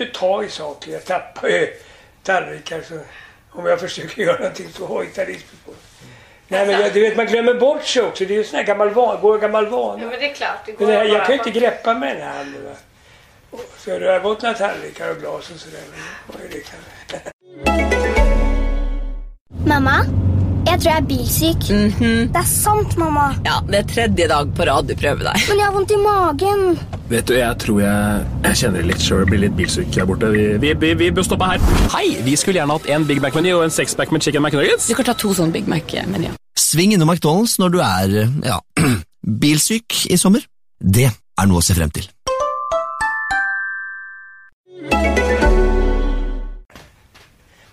inte 0.00 0.18
ta 0.18 0.44
i 0.44 0.48
saker. 0.48 0.92
Jag 0.92 1.04
tappar 1.04 1.48
ju 1.48 1.74
tallrikar 2.22 2.80
så 2.88 2.98
om 3.50 3.66
jag 3.66 3.80
försöker 3.80 4.22
göra 4.22 4.36
någonting 4.38 4.68
så 4.72 4.86
hojtar 4.86 5.26
Lisbeth 5.26 5.64
på. 5.66 5.72
Nej 6.48 6.66
men 6.66 6.80
jag, 6.80 6.92
du 6.92 7.00
vet 7.00 7.16
man 7.16 7.26
glömmer 7.26 7.54
bort 7.54 7.84
sig 7.84 8.02
också. 8.02 8.24
Det 8.24 8.34
är 8.34 8.38
ju 8.38 8.44
sån 8.44 8.56
här 8.56 8.64
gammal 8.64 8.90
vana, 8.90 9.20
går 9.20 9.38
gammal 9.38 9.64
Ja, 9.64 9.70
vana. 9.70 9.98
men 10.06 10.10
det 10.20 10.30
är 10.30 10.34
klart. 10.34 10.58
Det 10.66 10.72
går 10.72 10.86
Men 10.86 10.94
det 10.94 11.00
här, 11.00 11.04
jag 11.04 11.26
kan 11.26 11.34
ju 11.34 11.38
inte 11.38 11.60
greppa 11.60 11.94
med 11.94 12.16
den 12.16 12.22
här 12.28 12.36
handen. 12.36 12.64
va. 12.64 13.58
Så 13.78 13.98
det 13.98 14.12
har 14.12 14.20
gått 14.20 14.42
några 14.42 14.54
tallrikar 14.54 15.10
och 15.10 15.16
glas 15.16 15.50
och 15.50 15.60
sådär. 15.60 15.80
men 16.26 16.40
Mamma, 19.66 20.04
jeg 20.66 20.80
tror 20.80 20.88
jeg 20.90 20.96
er 21.00 21.06
bilsyk. 21.08 21.66
Det 22.34 22.40
er 22.40 22.48
sant, 22.48 22.96
mamma. 23.00 23.30
Ja, 23.46 23.58
det 23.68 23.78
er 23.80 23.86
tredje 23.94 24.26
dag 24.30 24.50
på 24.56 24.66
rad 24.68 24.88
du 24.88 24.94
prøver 24.98 25.24
deg. 25.30 25.46
Men 25.48 25.60
jeg 25.60 25.66
har 25.66 25.74
vondt 25.76 25.94
i 25.94 26.00
magen. 26.02 26.64
Vet 27.10 27.26
du, 27.28 27.34
jeg 27.34 27.58
tror 27.64 27.80
jeg, 27.82 28.26
jeg 28.44 28.58
kjenner 28.60 28.84
det 28.84 28.90
litt 28.92 29.04
sjøl. 29.04 29.24
Blir 29.30 29.42
litt 29.46 29.56
bilsyk 29.58 29.96
her 29.98 30.06
borte. 30.10 30.30
Vi, 30.34 30.44
vi, 30.62 30.74
vi, 30.82 30.92
vi 31.00 31.10
bør 31.16 31.26
stoppe 31.26 31.48
her. 31.50 31.64
Hei, 31.96 32.06
vi 32.26 32.36
skulle 32.38 32.60
gjerne 32.60 32.76
hatt 32.76 32.86
en 32.92 33.06
Big 33.08 33.22
Mac-meny 33.24 33.54
og 33.56 33.64
en 33.66 33.74
sexpack 33.74 34.12
med 34.14 34.26
chicken 34.26 34.44
McNuggets. 34.44 34.86
Du 34.90 34.94
kan 34.98 35.08
ta 35.08 35.16
to 35.18 35.32
sånne 35.36 35.54
Big 35.56 35.68
Mac-menyer. 35.70 36.36
Sving 36.58 36.94
innom 36.94 37.10
McDonald's 37.10 37.56
når 37.58 37.74
du 37.74 37.80
er, 37.82 38.16
ja, 38.46 38.60
bilsyk 39.42 40.04
i 40.12 40.20
sommer. 40.20 40.44
Det 40.80 41.08
er 41.10 41.50
noe 41.50 41.62
å 41.62 41.64
se 41.64 41.76
frem 41.76 41.92
til. 41.94 42.06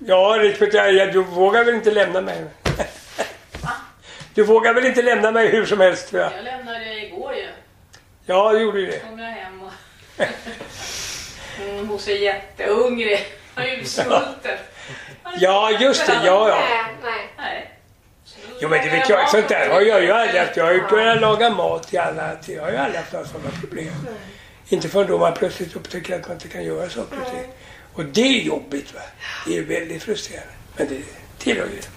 Ja 0.08 0.38
Lisbeth, 0.40 0.76
jag, 0.76 0.94
jag, 0.94 1.14
du 1.14 1.24
vågar 1.24 1.66
väl 1.66 1.76
inte 1.76 1.92
lämna 1.92 2.22
mig? 2.22 2.48
Du 4.38 4.44
vågar 4.44 4.74
väl 4.74 4.86
inte 4.86 5.02
lämna 5.02 5.32
mig 5.32 5.48
hur 5.48 5.66
som 5.66 5.80
helst 5.80 6.10
tror 6.10 6.22
jag? 6.22 6.32
Jag 6.38 6.44
lämnade 6.44 6.80
det 6.80 7.06
igår 7.06 7.34
ju. 7.34 7.48
Ja, 8.26 8.54
du 8.54 8.62
gjorde 8.62 8.80
ju 8.80 8.86
det. 8.86 9.00
kom 9.00 9.20
jag 9.20 9.28
hem 9.28 9.62
och... 9.62 9.72
mm, 11.62 11.88
hon 11.88 12.00
ser 12.00 12.16
jättehungrig. 12.16 13.26
Hon 13.56 13.64
är 13.64 13.78
utsvulten. 13.78 14.58
Ja, 15.40 15.72
just 15.72 16.06
det. 16.08 16.14
Ja, 16.26 16.50
ja. 16.50 16.56
Nej, 16.56 16.96
nej. 17.04 17.30
Nej. 17.38 17.72
Jo 18.62 18.70
men 18.70 18.84
det 18.84 18.90
vet 18.90 19.10
jag, 19.10 19.30
sånt 19.30 19.48
där 19.48 19.70
har 19.70 19.82
jag 19.82 20.04
ju 20.04 20.12
aldrig 20.12 20.42
haft. 20.42 20.58
Jag 20.58 20.66
har 20.66 20.74
ju 20.74 20.84
kunnat 20.84 21.22
laga 21.22 21.50
mat 21.50 21.88
till 21.88 22.00
alla. 22.00 22.38
Jag 22.48 22.64
har 22.64 22.72
ju 22.72 22.78
aldrig 22.78 23.00
haft 23.00 23.14
några 23.14 23.28
sådana 23.28 23.50
problem. 23.62 23.94
Inte 24.70 24.90
förrän 24.90 25.08
då 25.08 25.18
man 25.18 25.34
plötsligt 25.34 25.76
upptäcker 25.76 26.16
att 26.16 26.28
man 26.28 26.32
inte 26.36 26.48
kan 26.48 26.64
göra 26.64 26.90
saker 26.90 27.18
och 27.26 27.32
ting. 27.32 27.52
Och 27.94 28.06
det 28.06 28.22
är 28.22 28.42
jobbigt 28.42 28.94
va. 28.94 29.02
Det 29.48 29.58
är 29.58 29.62
väldigt 29.62 30.04
frustrerande. 30.04 30.54
Men 30.78 30.88
det 30.88 31.02
tillhör 31.38 31.66
ju 31.66 31.76
det. 31.76 31.97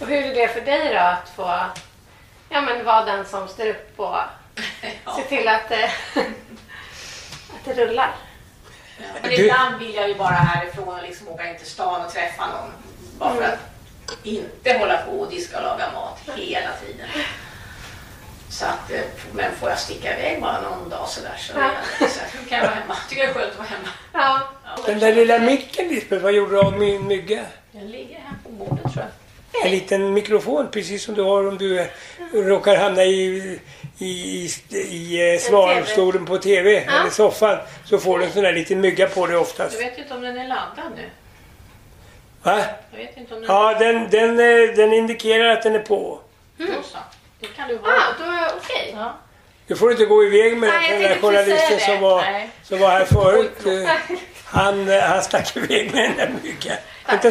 Och 0.00 0.06
hur 0.06 0.16
är 0.24 0.34
det 0.34 0.48
för 0.48 0.60
dig 0.60 0.92
då 0.94 0.98
att 1.00 1.28
få 1.36 1.60
ja, 2.48 2.60
men 2.60 2.84
vara 2.84 3.04
den 3.04 3.26
som 3.26 3.48
står 3.48 3.66
upp 3.66 3.92
och 4.00 4.16
ser 5.16 5.22
till 5.28 5.48
att, 5.48 5.68
det- 5.68 5.90
att 7.54 7.64
det 7.64 7.74
rullar? 7.74 8.14
Men 9.22 9.30
Du- 9.30 9.36
ibland 9.46 9.78
vill 9.78 9.94
jag 9.94 10.08
ju 10.08 10.14
bara 10.14 10.28
härifrån 10.34 10.88
och 10.88 11.02
liksom 11.02 11.28
åka 11.28 11.50
in 11.50 11.58
till 11.58 11.66
stan 11.66 12.04
och 12.06 12.12
träffa 12.12 12.46
någon. 12.46 12.72
Bara 13.18 13.34
för 13.34 13.42
att 13.42 13.58
inte 14.22 14.78
hålla 14.78 14.96
på 15.02 15.10
och 15.10 15.30
diska 15.30 15.56
och 15.56 15.62
laga 15.62 15.92
mat 15.92 16.20
hela 16.36 16.70
tiden. 16.86 17.08
Så 18.50 18.64
att, 18.66 18.90
eh, 18.90 19.00
men 19.32 19.52
får 19.56 19.68
jag 19.70 19.78
sticka 19.78 20.18
iväg 20.18 20.40
bara 20.42 20.60
någon 20.60 20.88
dag 20.88 21.08
sådär 21.08 21.34
så, 21.38 21.58
är 21.58 21.62
jag, 22.00 22.10
så 22.10 22.20
här, 22.20 22.28
kan 22.48 22.58
jag 22.58 22.64
vara 22.64 22.74
hemma? 22.74 22.96
Tycker 23.08 23.22
jag 23.22 23.30
är 23.30 23.34
skönt 23.34 23.52
att 23.52 23.58
vara 23.58 23.68
hemma. 23.68 23.88
Ja. 24.12 24.40
Den 24.86 24.98
där 24.98 25.14
lilla 25.14 25.38
micken 25.38 25.88
Lisbeth, 25.88 26.22
vad 26.22 26.32
gjorde 26.32 26.50
du 26.50 26.60
av 26.60 26.78
min 26.78 27.06
mygga? 27.06 27.44
Den 27.72 27.90
ligger 27.90 28.18
här 28.18 28.34
på 28.44 28.48
bordet 28.50 28.82
tror 28.92 28.96
jag. 28.96 29.06
En 29.64 29.70
liten 29.70 30.12
mikrofon 30.12 30.70
precis 30.70 31.02
som 31.02 31.14
du 31.14 31.22
har 31.22 31.48
om 31.48 31.58
du 31.58 31.80
eh, 31.80 31.86
råkar 32.32 32.76
hamna 32.76 33.04
i, 33.04 33.58
i, 33.98 34.04
i, 34.06 34.76
i 34.76 35.34
eh, 35.34 35.40
svalstolen 35.40 36.26
på 36.26 36.38
TV 36.38 36.76
eller 36.76 37.10
soffan. 37.10 37.58
Så 37.84 37.98
får 37.98 38.18
du 38.18 38.24
en 38.24 38.32
sån 38.32 38.42
där 38.42 38.52
liten 38.52 38.80
mygga 38.80 39.08
på 39.08 39.26
dig 39.26 39.36
oftast. 39.36 39.80
Jag 39.80 39.90
vet 39.90 39.98
inte 39.98 40.14
om 40.14 40.20
den 40.20 40.38
är 40.38 40.48
laddad 40.48 40.92
nu. 40.96 41.10
Va? 42.42 42.60
Jag 42.90 42.98
vet 42.98 43.16
inte 43.16 43.34
om 43.34 43.40
den 43.40 43.50
Ja, 43.50 43.76
den, 43.78 44.10
den, 44.10 44.30
eh, 44.30 44.74
den 44.76 44.92
indikerar 44.92 45.48
att 45.48 45.62
den 45.62 45.74
är 45.74 45.78
på. 45.82 46.20
Då 46.56 46.66
så. 46.82 46.98
Det 47.40 47.46
kan 47.46 47.68
du 47.68 47.76
ha. 47.76 47.88
Ah, 47.88 48.14
då 48.18 48.24
är 48.24 48.48
okej. 48.56 48.94
Ja. 48.96 49.18
Du 49.66 49.76
får 49.76 49.90
inte 49.90 50.04
gå 50.04 50.24
iväg 50.24 50.56
med 50.56 50.68
Nej, 50.68 50.92
den 50.92 51.02
där 51.02 51.18
journalisten 51.20 51.80
som 51.80 52.00
var, 52.00 52.22
Nej. 52.22 52.50
som 52.62 52.78
var 52.78 52.88
här 52.88 53.04
förut. 53.04 53.90
Han, 54.50 54.88
eh, 54.90 55.00
han 55.00 55.22
stack 55.22 55.56
iväg 55.56 55.94
med 55.94 56.02
den 56.10 56.16
där 56.16 56.30
myggan. 56.42 56.76
Vänta, 57.06 57.28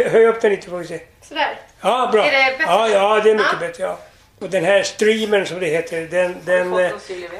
eh, 0.00 0.12
höj 0.12 0.26
upp 0.26 0.40
den 0.40 0.50
lite 0.50 0.70
får 0.70 0.78
vi 0.78 0.86
se. 0.86 1.00
Sådär. 1.22 1.58
Ja, 1.80 2.08
bra. 2.12 2.24
Är 2.26 2.32
det 2.32 2.58
bättre? 2.58 2.72
Ja, 2.72 2.88
ja, 2.88 3.20
det 3.24 3.30
är 3.30 3.34
mycket 3.34 3.52
Ja. 3.60 3.66
bättre. 3.66 3.82
Ja. 3.82 3.98
Och 4.40 4.50
den 4.50 4.64
här 4.64 4.82
streamern 4.82 5.46
som 5.46 5.60
det 5.60 5.66
heter, 5.66 6.00
den, 6.10 6.36
den, 6.44 6.72
eh, 6.80 6.90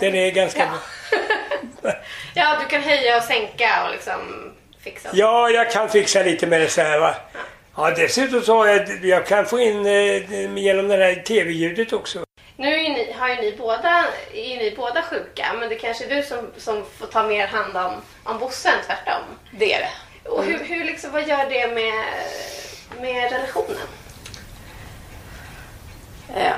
den 0.01 0.15
är 0.15 0.31
ganska 0.31 0.61
Ja. 0.61 0.67
bra. 1.83 1.93
Ja, 2.35 2.57
du 2.61 2.67
kan 2.67 2.83
höja 2.83 3.17
och 3.17 3.23
sänka 3.23 3.85
och 3.85 3.91
liksom 3.93 4.53
fixa. 4.85 5.09
Ja, 5.13 5.51
jag 5.51 5.71
kan 5.71 5.89
fixa 5.89 6.23
lite 6.23 6.47
med 6.47 6.61
det 6.61 6.69
så 6.69 6.81
här 6.83 6.99
va. 6.99 7.15
Ja, 7.77 7.91
dessutom 7.91 8.43
så 8.43 8.57
har 8.57 8.67
jag, 8.67 9.05
jag 9.05 9.27
kan 9.27 9.47
få 9.47 9.61
in 9.61 9.87
eh, 9.87 10.59
genom 10.59 10.89
det 10.89 10.97
här 10.97 11.15
tv-ljudet 11.15 11.93
också. 11.93 12.25
Nu 12.61 12.75
är 12.75 12.89
ni, 12.91 13.13
har 13.13 13.29
ju 13.29 13.35
ni 13.35 13.57
båda, 13.59 14.07
är 14.33 14.57
ni 14.57 14.75
båda 14.77 15.03
sjuka, 15.03 15.53
men 15.61 15.69
det 15.69 15.75
kanske 15.75 16.05
är 16.05 16.17
du 16.17 16.23
som, 16.23 16.51
som 16.57 16.85
får 16.99 17.07
ta 17.07 17.23
mer 17.23 17.47
hand 17.47 17.77
om, 17.77 17.93
om 18.25 18.39
Bosse 18.39 18.69
än 18.69 18.85
tvärtom. 18.87 19.23
Det 19.51 19.75
är 19.75 19.81
det. 19.81 20.29
Och 20.31 20.45
hur, 20.45 20.59
hur 20.65 20.85
liksom, 20.85 21.13
vad 21.13 21.29
gör 21.29 21.47
det 21.51 21.75
med, 21.75 22.05
med 23.01 23.33
relationen? 23.33 23.87
Eh, 26.37 26.53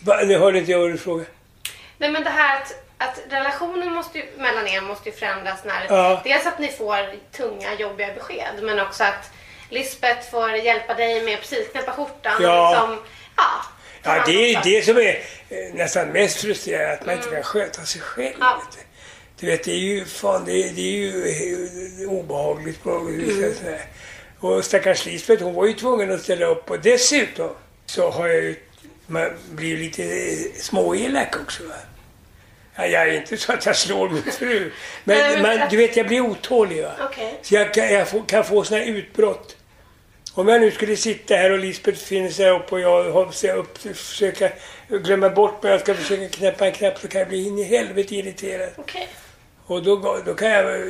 Va, 0.00 0.20
nu 0.24 0.38
hörde 0.38 0.58
inte 0.58 0.70
jag 0.70 0.78
vad 0.78 0.90
du 0.90 0.98
frågade. 0.98 1.30
Nej 1.98 2.10
men 2.10 2.24
det 2.24 2.30
här 2.30 2.60
att, 2.60 2.74
att 2.98 3.20
relationen 3.28 3.92
måste 3.92 4.18
ju, 4.18 4.24
mellan 4.36 4.66
er 4.68 4.80
måste 4.80 5.08
ju 5.08 5.14
förändras 5.14 5.64
när 5.64 5.86
Ja. 5.88 6.20
dels 6.24 6.46
att 6.46 6.58
ni 6.58 6.68
får 6.68 7.14
tunga 7.36 7.74
jobbiga 7.74 8.14
besked 8.14 8.62
men 8.62 8.80
också 8.80 9.04
att 9.04 9.30
Lisbeth 9.70 10.30
får 10.30 10.50
hjälpa 10.50 10.94
dig 10.94 11.22
med 11.22 11.34
att 11.34 11.40
precis 11.40 11.68
knäppa 11.72 11.92
skjortan. 11.92 12.42
Ja. 12.42 12.70
Liksom, 12.70 13.02
ja, 13.36 13.50
Ja, 14.06 14.22
det 14.26 14.54
är 14.54 14.60
det 14.64 14.84
som 14.84 14.96
är 14.96 15.18
eh, 15.48 15.74
nästan 15.74 16.08
mest 16.08 16.36
frustrerande, 16.40 16.92
att 16.92 17.06
man 17.06 17.14
inte 17.14 17.30
kan 17.30 17.42
sköta 17.42 17.82
sig 17.84 18.00
själv. 18.00 18.36
Ja. 18.40 18.62
Du. 19.40 19.46
vet, 19.46 19.64
det 19.64 19.72
är 19.72 19.78
ju, 19.78 20.04
fan, 20.04 20.44
det 20.44 20.52
är, 20.52 20.72
det 20.72 20.80
är 20.80 20.96
ju 20.96 21.28
eh, 22.02 22.10
obehagligt 22.10 22.82
på 22.82 22.90
något 22.90 23.12
vis. 23.12 23.36
Mm. 23.36 23.54
sådär. 23.54 23.80
Och 24.40 24.64
stackars 24.64 25.06
Lisbeth, 25.06 25.42
hon 25.44 25.54
var 25.54 25.66
ju 25.66 25.72
tvungen 25.72 26.12
att 26.12 26.22
ställa 26.22 26.46
upp. 26.46 26.70
Och 26.70 26.80
dessutom 26.80 27.50
så 27.86 28.10
har 28.10 28.26
jag 28.28 28.42
ju 28.42 28.56
man 29.06 29.30
blir 29.50 29.76
lite 29.76 30.02
eh, 30.02 30.52
småelak 30.56 31.36
också. 31.42 31.62
Va? 31.62 31.74
Ja, 32.76 32.86
jag 32.86 33.08
är 33.08 33.12
inte 33.12 33.36
så 33.36 33.52
att 33.52 33.66
jag 33.66 33.76
slår 33.76 34.08
min 34.08 34.22
fru. 34.22 34.72
Men, 35.04 35.42
men- 35.42 35.68
du 35.70 35.76
vet, 35.76 35.96
jag 35.96 36.06
blir 36.06 36.20
otålig. 36.20 36.82
Va? 36.82 36.92
Okej. 37.00 37.38
Så 37.42 37.54
jag 37.54 37.74
kan, 37.74 37.92
jag 37.92 38.06
kan 38.26 38.44
få 38.44 38.64
såna 38.64 38.84
utbrott. 38.84 39.55
Om 40.38 40.48
jag 40.48 40.60
nu 40.60 40.70
skulle 40.70 40.96
sitta 40.96 41.34
här 41.34 41.50
och 41.52 41.58
Lisbeth 41.58 41.98
finner 41.98 42.30
sig 42.30 42.50
upp 42.50 42.72
och 42.72 42.80
jag 42.80 43.10
håller 43.12 43.54
upp 43.56 43.78
och 43.86 43.96
försöka 43.96 44.50
glömma 44.88 45.30
bort 45.30 45.62
mig, 45.62 45.72
jag 45.72 45.80
ska 45.80 45.94
försöka 45.94 46.28
knäppa 46.28 46.66
en 46.66 46.72
knapp 46.72 46.98
så 46.98 47.08
kan 47.08 47.18
jag 47.18 47.28
bli 47.28 47.46
in 47.46 47.58
i 47.58 47.62
helvete 47.62 48.14
irriterad. 48.16 48.70
Okej. 48.76 49.08
Och 49.66 49.82
då, 49.82 50.18
då 50.26 50.34
kan 50.34 50.48
jag 50.50 50.80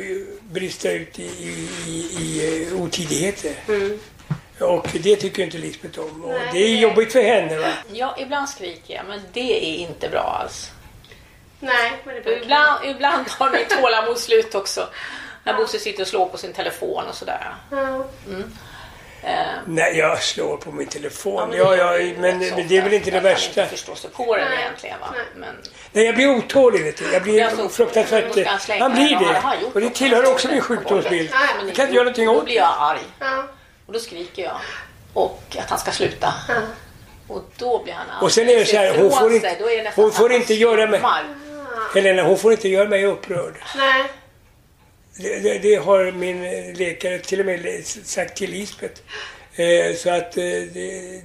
brista 0.43 0.91
ut 0.91 1.19
i, 1.19 1.23
i, 1.23 1.69
i, 1.87 1.93
i 2.21 2.67
eh, 2.73 2.83
otidigheter. 2.83 3.53
Och 4.61 4.89
det 5.03 5.17
tycker 5.17 5.43
inte 5.43 5.59
Lisbeth 5.59 6.01
om. 6.01 6.25
Och 6.25 6.31
Nej, 6.31 6.49
det 6.53 6.59
är 6.59 6.63
det- 6.63 6.81
jobbigt 6.81 7.13
för 7.13 7.23
henne. 7.23 7.59
Va? 7.59 7.73
Ja, 7.93 8.17
ibland 8.19 8.49
skriker 8.49 8.95
jag, 8.95 9.05
men 9.09 9.21
det 9.33 9.67
är 9.67 9.77
inte 9.77 10.09
bra 10.09 10.39
alls. 10.43 10.71
Nej, 11.61 11.93
men 12.05 12.15
det 12.15 12.21
blir 12.21 12.43
ibland, 12.43 12.85
ibland 12.85 13.27
tar 13.29 13.51
mitt 13.51 13.71
tålamod 13.71 14.19
slut 14.19 14.55
också. 14.55 14.89
När 15.45 15.55
Bosse 15.55 15.79
sitter 15.79 16.03
och 16.03 16.09
slår 16.09 16.27
på 16.27 16.39
sin 16.39 16.53
telefon 16.53 17.05
och 17.09 17.15
sådär. 17.15 17.55
Mm. 17.73 18.53
Eh, 19.27 19.33
Nej, 19.67 19.99
jag 19.99 20.23
slår 20.23 20.57
på 20.57 20.73
min 20.73 20.87
telefon. 20.87 21.49
men 21.49 21.59
Ja, 21.59 21.71
det 21.71 21.77
ja, 21.77 21.99
ju 21.99 22.17
men, 22.19 22.39
men 22.39 22.69
det 22.69 22.77
är 22.77 22.83
väl 22.83 22.93
inte 22.93 23.11
det 23.11 23.17
Jag 23.17 23.23
kan 23.23 23.33
värsta. 23.33 23.61
inte 23.63 23.77
förstå 23.77 23.95
sig 23.95 24.11
på 24.11 24.37
den 24.37 24.45
Nej. 24.51 24.59
egentligen. 24.63 25.01
Va? 25.01 25.07
Men, 25.37 25.55
Nej, 25.93 26.05
jag 26.07 26.15
blir 26.15 26.29
otålig. 26.37 26.85
Vet 26.85 26.97
du. 26.99 27.13
Jag 27.13 27.23
blir 27.23 27.39
Jag 27.39 27.73
fruktansvärt... 27.73 28.25
Då 28.35 28.45
han 28.79 28.93
blir 28.95 29.15
han 29.15 29.57
det. 29.57 29.63
gjort 29.63 29.75
Och 29.75 29.81
det 29.81 29.87
också? 29.87 29.99
tillhör 29.99 30.33
också 30.33 30.49
min 30.49 30.61
sjukdomsbild. 30.61 31.31
Ja, 31.33 31.39
Jag 31.67 31.75
kan 31.75 31.83
inte 31.85 31.95
göra 31.95 32.05
någonting 32.05 32.27
Då 32.27 32.33
åt 32.37 32.45
blir 32.45 32.55
det. 32.55 32.61
jag 32.61 32.75
arg. 32.79 32.99
Ja. 33.19 33.45
Och 33.87 33.93
då 33.93 33.99
skriker 33.99 34.43
jag. 34.43 34.57
Och 35.15 35.43
att 35.59 35.71
han 35.71 35.79
ska 35.79 35.91
sluta. 35.91 36.35
Och 37.29 37.43
då 37.57 37.83
blir 37.83 37.95
han 37.95 38.11
arg. 38.11 38.25
Och 38.25 38.33
sen 38.33 38.49
är 38.49 38.57
det 38.59 38.65
så 38.65 38.77
här, 38.77 38.99
hon 38.99 39.11
får 39.11 39.27
sig, 39.29 39.35
inte, 39.37 39.57
då 39.59 39.67
det 39.67 39.93
hon 39.97 40.13
får 40.13 40.29
han 40.29 40.33
inte 40.39 40.55
göra 40.55 40.87
mig... 40.87 41.01
Helena, 41.95 42.23
hon 42.23 42.39
får 42.39 42.53
inte 42.53 42.69
göra 42.69 42.89
mig 42.89 43.05
upprörd. 43.05 43.55
Nej. 43.77 44.05
Det, 45.19 45.39
det, 45.39 45.59
det 45.59 45.75
har 45.75 46.13
min 46.13 46.43
läkare 46.75 47.19
till 47.19 47.41
och 47.41 47.47
med 47.47 47.85
sagt 47.85 48.37
till 48.37 48.51
Lisbeth. 48.51 49.01
Eh, 49.57 49.95
så 49.97 50.11
att 50.11 50.37
eh, 50.37 50.45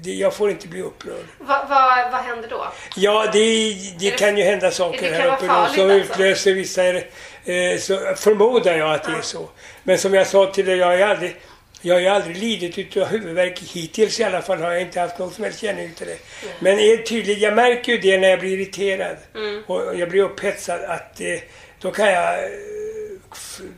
det, 0.02 0.14
jag 0.14 0.34
får 0.34 0.50
inte 0.50 0.68
bli 0.68 0.82
upprörd. 0.82 1.26
Vad, 1.38 1.70
vad, 1.70 2.12
vad 2.12 2.22
händer 2.22 2.50
då? 2.50 2.68
Ja, 2.96 3.30
det, 3.34 3.76
det 4.00 4.12
kan 4.12 4.38
ju 4.38 4.44
hända 4.44 4.72
saker 4.72 5.14
här 5.14 5.28
uppe 5.28 5.48
farligt 5.48 5.76
som 5.76 5.92
alltså? 5.92 6.14
utlöser 6.14 6.54
vissa... 6.54 6.88
Eh, 6.88 7.78
så 7.80 7.98
förmodar 8.16 8.78
jag 8.78 8.94
att 8.94 9.04
det 9.04 9.12
är 9.12 9.22
så. 9.22 9.50
Men 9.84 9.98
som 9.98 10.14
jag 10.14 10.28
sa 10.28 10.46
till 10.46 10.66
dig, 10.66 10.78
jag 10.78 10.88
har 10.88 10.98
aldrig, 10.98 11.36
jag 11.82 11.96
har 11.96 12.00
ju 12.02 12.08
aldrig 12.08 12.38
lidit 12.38 12.78
utav 12.78 13.08
huvudvärk 13.08 13.60
hittills 13.60 14.20
i 14.20 14.24
alla 14.24 14.42
fall. 14.42 14.62
har 14.62 14.72
jag 14.72 14.82
inte 14.82 15.00
haft 15.00 15.20
någon 15.20 15.32
som 15.32 15.44
helst 15.44 15.60
känning 15.60 15.94
till 15.94 16.08
det. 16.08 16.18
Men 16.60 16.80
är 16.80 16.98
tydligt, 16.98 17.40
jag 17.40 17.54
märker 17.54 17.92
ju 17.92 17.98
det 17.98 18.18
när 18.18 18.30
jag 18.30 18.40
blir 18.40 18.58
irriterad 18.60 19.18
Mm. 19.36 19.64
och 19.68 19.96
jag 19.96 20.10
blir 20.10 20.22
upphetsad 20.22 20.84
att 20.84 21.22
eh, 21.22 21.40
då 21.82 21.92
kan 21.92 22.12
jag... 22.12 22.40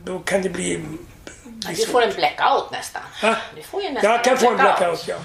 Då 0.04 0.18
kan 0.18 0.42
det 0.42 0.48
bli... 0.48 0.78
bli 1.44 1.74
Du 1.74 1.86
får 1.86 2.02
en 2.02 2.12
blackout 2.12 2.70
nästan. 2.72 3.02
Va? 3.22 3.36
Du 3.56 3.62
får 3.62 3.82
ju 3.82 3.90
nästan 3.90 4.12
Jag 4.12 4.24
kan 4.24 4.38
få 4.38 4.50
en 4.50 4.56
blackout, 4.56 5.08
ja. 5.08 5.16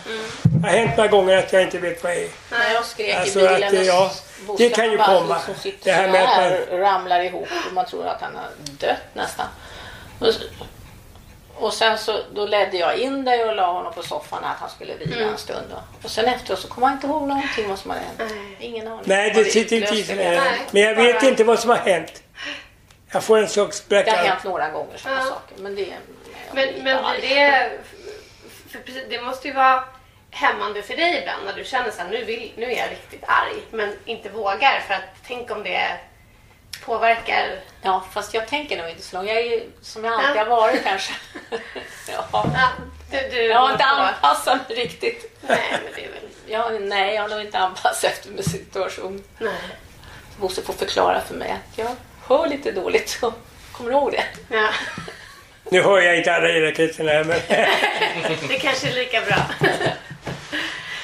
Det 0.43 0.67
har 0.67 0.77
hänt 0.77 0.97
några 0.97 1.09
gånger 1.09 1.37
att 1.37 1.53
jag 1.53 1.61
inte 1.61 1.77
vet 1.79 2.03
vad 2.03 2.11
det 2.11 2.23
är. 2.25 2.29
När 2.51 2.73
jag 2.73 2.85
skrek 2.85 3.15
Alltså 3.15 3.39
i 3.39 3.47
bilen 3.47 3.79
att, 3.79 3.85
ja, 3.85 4.11
det 4.57 4.69
kan 4.69 4.91
ju 4.91 4.97
komma. 4.97 5.39
Det 5.83 5.91
här 5.91 6.07
med 6.11 6.23
att 6.23 6.29
här, 6.29 6.65
ramlar 6.71 7.19
ihop 7.23 7.47
och 7.67 7.73
man 7.73 7.85
tror 7.85 8.07
att 8.07 8.21
han 8.21 8.35
har 8.35 8.49
dött 8.79 8.97
nästan. 9.13 9.45
Och, 11.59 11.73
sen 11.73 11.97
så 11.97 12.19
då 12.35 12.45
ledde 12.45 12.77
jag 12.77 12.97
in 12.97 13.25
dig 13.25 13.45
och 13.45 13.55
la 13.55 13.71
honom 13.71 13.93
på 13.93 14.03
soffan 14.03 14.43
att 14.43 14.57
han 14.59 14.69
skulle 14.69 14.95
vila 14.95 15.15
Mm. 15.15 15.29
en 15.29 15.37
stund. 15.37 15.65
Då. 15.69 15.75
Och 16.03 16.11
sen 16.11 16.25
efteråt 16.25 16.59
så 16.59 16.67
kommer 16.67 16.87
jag 16.87 16.95
inte 16.95 17.07
ihåg 17.07 17.27
någonting 17.27 17.69
vad 17.69 17.79
som 17.79 17.91
hade 17.91 18.03
hänt. 18.03 18.33
Ingen 18.59 18.87
aning. 18.87 19.01
Nej, 19.05 19.31
det 19.35 19.45
sitter 19.45 19.75
inte 19.75 19.95
i. 19.95 20.15
Men 20.71 20.81
jag 20.81 20.95
vet 20.95 21.23
inte 21.23 21.43
vad 21.43 21.59
som 21.59 21.69
har 21.69 21.77
hänt. 21.77 22.23
Jag 23.11 23.23
får 23.23 23.37
en 23.37 23.49
sorts 23.49 23.83
Det 23.87 23.95
har 24.09 24.17
hänt 24.17 24.43
några 24.43 24.69
gånger 24.69 24.97
sådana 24.97 25.19
Ja. 25.19 25.25
saker. 25.25 25.55
Men 25.63 25.75
det 25.75 25.81
jag 25.81 25.97
Men, 26.53 26.83
men 26.83 27.03
blir 27.19 27.29
det... 27.29 27.71
För 28.69 28.79
precis, 28.79 29.03
det 29.09 29.21
måste 29.21 29.47
ju 29.47 29.53
vara 29.53 29.83
hämmande 30.31 30.81
för 30.81 30.95
dig 30.95 31.17
ibland 31.21 31.45
när 31.45 31.53
du 31.53 31.63
känner 31.63 31.91
så 31.91 32.01
här, 32.01 32.09
nu, 32.09 32.23
vill, 32.23 32.51
nu 32.57 32.65
är 32.65 32.77
jag 32.77 32.91
riktigt 32.91 33.23
arg 33.27 33.61
men 33.71 33.95
inte 34.05 34.29
vågar 34.29 34.79
för 34.87 34.93
att 34.93 35.01
tänk 35.27 35.51
om 35.51 35.63
det 35.63 35.97
påverkar... 36.85 37.59
Ja, 37.81 38.03
fast 38.11 38.33
jag 38.33 38.47
tänker 38.47 38.77
nog 38.81 38.89
inte 38.89 39.01
så 39.03 39.15
långt. 39.15 39.27
Jag 39.29 39.37
är 39.37 39.43
ju 39.43 39.71
som 39.81 40.03
jag 40.05 40.13
alltid 40.13 40.35
Ja. 40.35 40.39
har 40.39 40.45
varit 40.49 40.83
kanske. 40.83 41.13
ja. 42.11 42.27
Ja, 42.31 42.69
du, 43.11 43.29
du 43.29 43.43
Jag 43.43 43.59
har 43.59 43.71
inte 43.71 43.83
anpassat 43.85 44.69
mig 44.69 44.77
riktigt. 44.77 45.41
Nej, 45.41 45.59
men 45.83 45.93
det 45.95 46.05
är 46.05 46.09
väl... 46.11 46.29
Ja, 46.47 46.69
nej, 46.79 47.15
jag 47.15 47.21
har 47.21 47.29
nog 47.29 47.41
inte 47.41 47.57
anpassat 47.59 48.03
efter 48.11 48.29
min 48.29 48.43
situation. 48.43 49.23
Nej. 49.37 49.53
Bosse 50.37 50.61
får 50.61 50.73
förklara 50.73 51.21
för 51.21 51.33
mig 51.35 51.51
att 51.51 51.77
jag 51.77 51.95
hör 52.29 52.47
lite 52.47 52.71
dåligt. 52.71 53.09
Så 53.09 53.33
kommer 53.71 53.89
du 53.89 53.95
ihåg 53.95 54.11
det? 54.11 54.23
Ja, 54.55 54.69
Nu 55.71 55.81
hör 55.81 55.99
jag 56.01 56.17
inte 56.17 56.33
alla 56.33 56.49
era 56.49 56.71
kretsarna 56.71 57.11
här, 57.11 57.23
men... 57.23 57.39
det 58.47 58.59
kanske 58.59 58.87
är 58.89 58.93
lika 58.93 59.21
bra. 59.21 59.37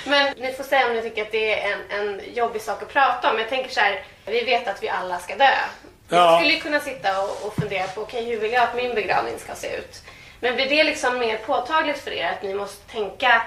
Men 0.08 0.34
ni 0.38 0.54
får 0.54 0.64
säga 0.64 0.88
om 0.88 0.94
ni 0.94 1.02
tycker 1.02 1.22
att 1.22 1.32
det 1.32 1.62
är 1.62 1.74
en, 1.74 2.00
en 2.00 2.22
jobbig 2.34 2.62
sak 2.62 2.82
att 2.82 2.94
prata 2.94 3.32
om. 3.32 3.40
Jag 3.40 3.50
tänker 3.50 3.70
så 3.70 3.80
här, 3.80 4.04
vi 4.26 4.44
vet 4.44 4.68
att 4.68 4.84
vi 4.84 4.90
alla 4.90 5.20
ska 5.20 5.36
dö. 5.36 5.44
Jag 6.10 6.20
Ja. 6.20 6.38
skulle 6.40 6.54
ju 6.54 6.60
kunna 6.60 6.80
sitta 6.80 7.22
och, 7.24 7.46
och 7.48 7.56
fundera 7.56 7.88
på, 7.88 8.02
okej 8.02 8.26
hur 8.26 8.40
vill 8.40 8.52
jag 8.52 8.64
att 8.64 8.76
min 8.76 8.96
begravning 8.96 9.40
ska 9.40 9.56
se 9.56 9.76
ut? 9.78 10.02
Men 10.40 10.56
blir 10.56 10.70
det 10.70 10.84
liksom 10.84 11.20
mer 11.20 11.38
påtagligt 11.38 12.00
för 12.04 12.12
er 12.12 12.28
att 12.28 12.44
ni 12.44 12.54
måste 12.54 12.92
tänka, 12.92 13.42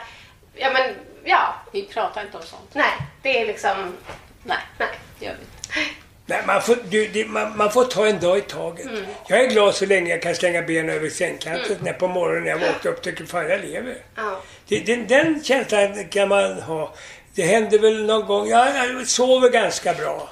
ja 0.55 0.71
men 0.73 0.95
ja, 1.25 1.55
Vi 1.73 1.83
pratar 1.83 2.21
inte 2.23 2.37
om 2.37 2.43
sånt. 2.43 2.71
nej, 2.75 2.91
det 3.23 3.41
är 3.41 3.47
liksom, 3.47 3.97
Nej, 4.43 4.59
nej. 4.79 4.89
det 5.19 5.25
gör 5.27 5.35
vi 5.35 5.41
inte. 5.81 5.93
Nej, 6.29 6.43
man, 6.47 6.63
får, 6.63 6.77
du, 6.91 7.09
det, 7.09 7.25
man, 7.29 7.57
man 7.57 7.73
får 7.73 7.85
ta 7.85 8.07
en 8.07 8.21
dag 8.21 8.39
i 8.39 8.41
taget. 8.41 8.87
Mm. 8.87 9.05
Jag 9.29 9.41
är 9.41 9.51
glad 9.51 9.75
så 9.75 9.87
länge 9.87 10.11
jag 10.11 10.23
kan 10.23 10.35
slänga 10.35 10.63
benen 10.63 10.97
över 10.97 11.09
sängkanten 11.09 11.77
när 11.81 11.93
på 11.93 12.09
morgonen 12.09 12.43
när 12.45 12.51
jag 12.51 12.59
vaknar 12.59 12.93
upp 12.93 12.99
och 12.99 13.05
tycker 13.05 13.25
fan 13.25 13.49
jag 13.49 13.61
lever. 13.61 13.97
Ja. 14.15 14.41
Det, 14.69 14.79
den, 14.79 15.07
den 15.07 15.45
känslan 15.45 16.09
kan 16.09 16.29
man 16.29 16.63
ha. 16.63 16.95
Det 17.35 17.43
händer 17.43 17.79
väl 17.79 18.07
någon 18.07 18.27
gång, 18.27 18.49
ja, 18.49 18.87
jag 18.87 19.07
sover 19.07 19.51
ganska 19.51 19.95
bra. 19.95 20.29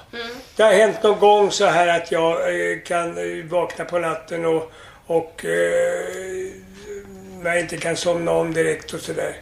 Det 0.56 0.62
har 0.62 0.72
hänt 0.72 1.02
någon 1.02 1.18
gång 1.18 1.50
så 1.50 1.66
här 1.66 1.88
att 1.88 2.12
jag 2.12 2.32
eh, 2.32 2.78
kan 2.84 3.18
eh, 3.18 3.44
vakna 3.44 3.84
på 3.84 3.98
natten 3.98 4.44
och, 4.44 4.72
och 5.06 5.44
eh, 5.44 6.50
jag 7.44 7.60
inte 7.60 7.76
kan 7.76 7.96
somna 7.96 8.30
om 8.30 8.54
direkt 8.54 8.92
och 8.92 9.00
sådär. 9.00 9.36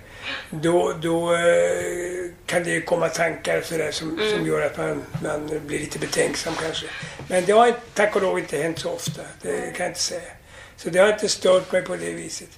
Då, 0.51 0.93
då 1.03 1.35
eh, 1.35 1.41
kan 2.47 2.64
det 2.64 2.81
komma 2.81 3.09
tankar 3.09 3.61
sådär 3.62 3.91
som, 3.93 4.18
som 4.35 4.47
gör 4.47 4.66
att 4.66 4.77
man, 4.77 5.03
man 5.22 5.61
blir 5.66 5.79
lite 5.79 5.99
betänksam 5.99 6.55
kanske. 6.62 6.87
Men 7.29 7.45
det 7.45 7.53
har 7.53 7.66
inte- 7.66 7.81
tack 7.95 8.16
och 8.16 8.22
lov 8.22 8.39
inte 8.39 8.57
hänt 8.57 8.79
så 8.79 8.91
ofta. 8.91 9.22
Det 9.43 9.53
kan 9.77 9.85
jag 9.85 9.91
inte 9.91 10.01
säga. 10.01 10.31
Så 10.77 10.89
det 10.91 10.99
har 10.99 11.09
inte 11.12 11.29
stört 11.29 11.72
mig 11.72 11.83
på 11.83 11.97
det 11.97 12.12
viset. 12.12 12.49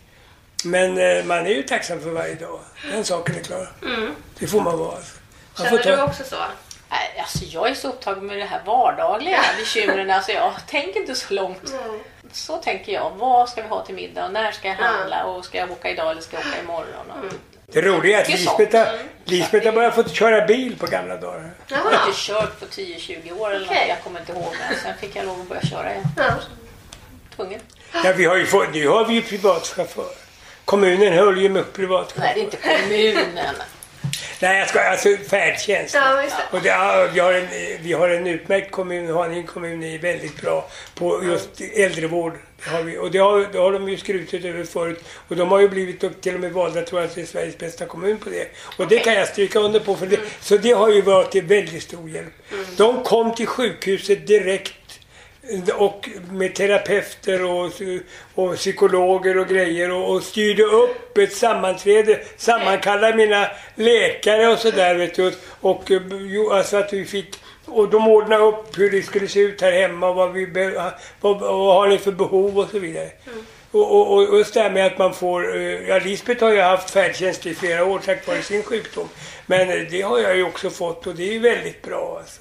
Men 0.65 0.99
eh, 0.99 1.25
man 1.25 1.47
är 1.47 1.51
ju 1.51 1.63
tacksam 1.63 2.01
för 2.01 2.11
varje 2.11 2.35
dag. 2.35 2.61
Den 2.91 3.05
saken 3.05 3.35
är 3.37 3.41
klar. 3.43 3.73
Det 4.39 4.47
får 4.47 4.61
man 4.61 4.79
vara. 4.79 4.97
Alltså. 4.97 5.15
Man 5.59 5.67
Känner 5.69 5.83
ta- 5.83 5.97
du 5.97 6.03
också 6.03 6.25
så? 6.25 6.37
Nej, 6.91 7.19
Alltså, 7.21 7.45
jag 7.45 7.69
är 7.71 7.75
så 7.75 7.89
upptagen 7.89 8.27
med 8.27 8.37
det 8.39 8.45
här 8.45 8.63
vardagliga 8.67 9.41
bekymren. 9.59 10.11
Alltså, 10.11 10.33
jag 10.33 10.53
tänker 10.67 11.01
inte 11.01 11.15
så 11.15 11.35
långt. 11.35 11.75
Så 12.33 12.57
tänker 12.57 12.93
jag. 12.93 13.11
Vad 13.11 13.49
ska 13.49 13.63
vi 13.63 13.69
ha 13.69 13.85
till 13.87 13.95
middag 13.95 14.25
och 14.27 14.33
när 14.33 14.53
ska 14.53 14.69
jag 14.69 14.75
handla 14.75 15.25
och 15.25 15.45
ska 15.45 15.59
jag 15.59 15.71
åka 15.71 15.91
idag 15.91 16.11
eller 16.11 16.21
ska 16.23 16.37
jag 16.37 16.47
åka 16.47 16.61
imorgon? 16.63 17.11
Och... 17.11 17.33
Det 17.73 17.83
roliga 17.83 18.19
är 18.19 18.23
att. 18.23 18.29
Lisbeth 18.29 18.77
har, 18.77 18.99
Lisbeth 19.25 19.67
har 19.67 19.73
börjat 19.73 19.95
fått 19.95 20.15
köra 20.15 20.47
bil 20.47 20.77
på 20.79 20.87
gamla 20.87 21.17
dagar. 21.17 21.51
Jag 21.69 21.79
har 21.79 21.93
inte 21.93 22.13
kört 22.15 22.61
på 22.61 22.67
10-20 22.67 23.33
år 23.39 23.51
eller 23.51 23.67
något, 23.67 23.77
jag 23.89 24.03
kommer 24.05 24.21
inte 24.21 24.33
ihåg. 24.33 24.55
Men 24.71 24.79
sen 24.79 24.95
fick 25.01 25.17
jag 25.17 25.27
lov 25.27 25.41
att 25.41 25.49
börja 25.49 25.63
köra 25.63 25.91
igen. 25.91 26.05
Ja. 26.17 26.25
Tvungen. 27.37 27.61
Ja, 28.05 28.13
vi 28.17 28.25
har 28.25 28.37
ju 28.37 28.47
fått, 28.47 28.73
nu 28.75 28.89
har 28.89 29.05
vi 29.05 29.15
ju 29.15 29.23
privatchaufför. 29.23 30.11
Kommunen 30.65 31.13
höll 31.13 31.39
ju 31.43 31.49
med 31.49 31.73
privatchaufför. 31.73 32.21
Nej, 32.21 32.33
det 32.35 32.41
är 32.41 32.45
inte 32.45 32.57
kommunen. 32.57 33.55
Nej, 34.41 34.59
jag 34.59 34.69
ska, 34.69 34.81
alltså 34.81 35.09
färdtjänst. 35.31 35.95
Ja. 35.95 36.23
Och 36.51 36.61
det, 36.61 36.69
ja, 36.69 37.09
vi, 37.13 37.21
har 37.21 37.33
en, 37.33 37.49
vi 37.81 37.93
har 37.93 38.09
en 38.09 38.27
utmärkt 38.27 38.71
kommun, 38.71 39.15
Haninge 39.15 39.43
kommun 39.43 39.83
är 39.83 39.99
väldigt 39.99 40.41
bra 40.41 40.69
på 40.95 41.25
just 41.25 41.61
äldrevård. 41.61 42.33
Det 42.65 42.71
har 42.71 42.83
vi, 42.83 42.99
och 42.99 43.11
det 43.11 43.19
har, 43.19 43.49
det 43.53 43.59
har 43.59 43.73
de 43.73 43.89
ju 43.89 43.97
skrutit 43.97 44.45
över 44.45 44.65
förut. 44.65 45.05
Och 45.29 45.37
de 45.37 45.49
har 45.49 45.61
ju 45.61 45.69
blivit 45.69 46.05
upp 46.05 46.21
till 46.21 46.35
och 46.35 46.41
med 46.41 46.53
valda 46.53 46.83
tror 46.83 47.01
jag 47.01 47.15
till 47.15 47.27
Sveriges 47.27 47.59
bästa 47.59 47.87
kommun 47.87 48.19
på 48.19 48.31
det. 48.31 48.49
Och 48.77 48.89
det 48.89 48.99
kan 48.99 49.15
jag 49.15 49.29
stryka 49.29 49.59
under 49.59 49.81
på. 49.81 49.97
För 49.97 50.07
det, 50.07 50.21
Så 50.41 50.57
det 50.57 50.73
har 50.73 50.91
ju 50.91 51.03
varit 51.03 51.31
till 51.31 51.45
väldigt 51.45 51.83
stor 51.83 52.11
hjälp. 52.11 52.35
De 52.77 53.05
kom 53.05 53.35
till 53.35 53.47
sjukhuset 53.47 54.27
direkt 54.27 54.73
och 55.75 56.09
med 56.31 56.55
terapeuter 56.55 57.45
och, 57.45 57.73
och 58.35 58.57
psykologer 58.57 59.39
och 59.39 59.49
grejer 59.49 59.91
och, 59.91 60.11
och 60.11 60.23
styrde 60.23 60.63
upp 60.63 61.19
ett 61.19 61.33
sammanträde, 61.33 62.21
sammankallade 62.37 63.17
mina 63.17 63.47
läkare 63.75 64.49
och 64.49 64.59
sådär 64.59 64.95
vet 64.95 65.15
du. 65.15 65.33
Och 65.61 65.91
jo, 66.11 66.51
alltså 66.51 66.77
att 66.77 66.93
vi 66.93 67.05
fick 67.05 67.37
och 67.67 67.91
de 67.91 68.09
ordnade 68.09 68.43
upp 68.43 68.79
hur 68.79 68.91
det 68.91 69.03
skulle 69.03 69.29
se 69.29 69.41
ut 69.41 69.61
här 69.61 69.73
hemma 69.73 70.09
och 70.09 70.15
vad, 70.15 70.33
vi 70.33 70.47
be, 70.47 70.93
vad, 71.21 71.41
vad 71.41 71.75
har 71.75 71.89
ni 71.89 71.99
för 71.99 72.13
behov 72.13 72.59
och 72.59 72.69
så 72.71 72.79
vidare. 72.79 73.11
Och, 73.71 73.93
och, 73.93 74.13
och 74.13 74.29
och 74.29 74.39
just 74.39 74.55
det 74.55 74.61
här 74.61 74.71
med 74.71 74.87
att 74.87 74.99
man 74.99 75.15
får, 75.15 75.57
eh, 75.57 75.89
ja 75.89 75.99
Lisbeth 75.99 76.45
har 76.45 76.53
ju 76.53 76.61
haft 76.61 76.91
färdtjänst 76.91 77.47
i 77.47 77.55
flera 77.55 77.85
år 77.85 78.01
tack 78.05 78.27
vare 78.27 78.43
sin 78.43 78.63
sjukdom. 78.63 79.09
Men 79.47 79.71
eh, 79.71 79.87
det 79.91 80.03
har 80.03 80.19
jag 80.19 80.37
ju 80.37 80.45
också 80.45 80.71
fått 80.71 81.07
och 81.07 81.15
det 81.15 81.37
är 81.37 81.41
väldigt 81.41 81.83
bra 81.83 82.17
alltså. 82.19 82.41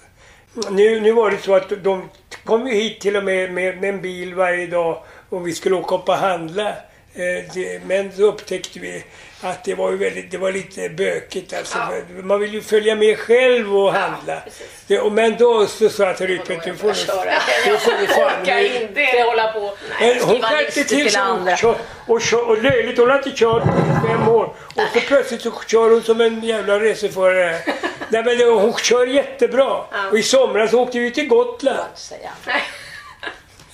Nu, 0.72 1.00
nu 1.00 1.12
var 1.12 1.32
det 1.32 1.38
så 1.38 1.56
att 1.56 1.84
de 1.84 2.10
kom 2.44 2.68
ju 2.68 2.74
hit 2.74 3.00
till 3.02 3.16
och 3.16 3.24
med 3.24 3.54
med, 3.54 3.82
med 3.82 3.90
en 3.90 4.02
bil 4.02 4.34
varje 4.34 4.68
dag 4.68 5.04
om 5.30 5.44
vi 5.44 5.54
skulle 5.54 5.76
åka 5.76 5.96
upp 5.96 6.10
och 6.10 6.16
handla. 6.16 6.70
Eh, 7.14 7.82
men 7.88 8.12
så 8.12 8.24
upptäckte 8.24 8.80
vi 8.80 9.04
att 9.50 9.64
det 9.64 9.76
var 9.76 9.92
ju 9.92 9.98
väldigt, 9.98 10.32
det 10.32 10.38
var 10.38 10.52
lite 10.52 10.90
bökigt 10.90 11.54
alltså. 11.54 11.78
Man 12.24 12.40
vill 12.40 12.54
ju 12.54 12.62
följa 12.62 12.96
med 12.96 13.20
själv 13.20 13.78
och 13.78 13.94
handla. 13.94 14.42
det, 14.88 15.00
och, 15.00 15.12
men 15.12 15.38
då 15.38 15.68
så 15.68 15.90
sa 15.90 16.04
jag 16.04 16.18
till 16.18 16.28
Ripet, 16.28 16.64
du 16.64 16.76
får 16.76 16.88
du 17.72 17.78
får 17.78 18.02
nu 18.02 18.08
fan 18.08 18.42
Orkar 18.42 18.82
inte 18.82 19.24
hålla 19.26 19.52
på. 19.54 19.74
men 20.00 20.20
hon 20.22 20.42
skärpte 20.42 20.84
till 20.84 21.12
sig 21.12 21.22
och, 21.22 21.58
kör, 21.58 21.76
och, 22.08 22.22
kör, 22.22 22.50
och 22.50 22.64
löjligt, 22.64 22.98
hon 22.98 23.10
har 23.10 23.18
inte 23.18 23.32
kört 23.32 23.64
på 23.64 24.08
fem 24.08 24.28
år. 24.28 24.54
Och 24.76 24.82
så 24.94 25.00
plötsligt 25.00 25.42
så 25.42 25.52
kör 25.68 25.90
hon 25.90 26.04
som 26.04 26.22
en 26.22 26.44
jävla 26.44 26.80
reseförare. 26.80 27.60
Nej 28.10 28.24
men 28.24 28.50
hon 28.50 28.74
kör 28.74 29.06
jättebra. 29.06 29.82
Och 30.12 30.18
i 30.20 30.24
somras 30.24 30.74
åkte 30.74 31.00
vi 31.00 31.12
till 31.12 31.28
Gotland. 31.28 31.80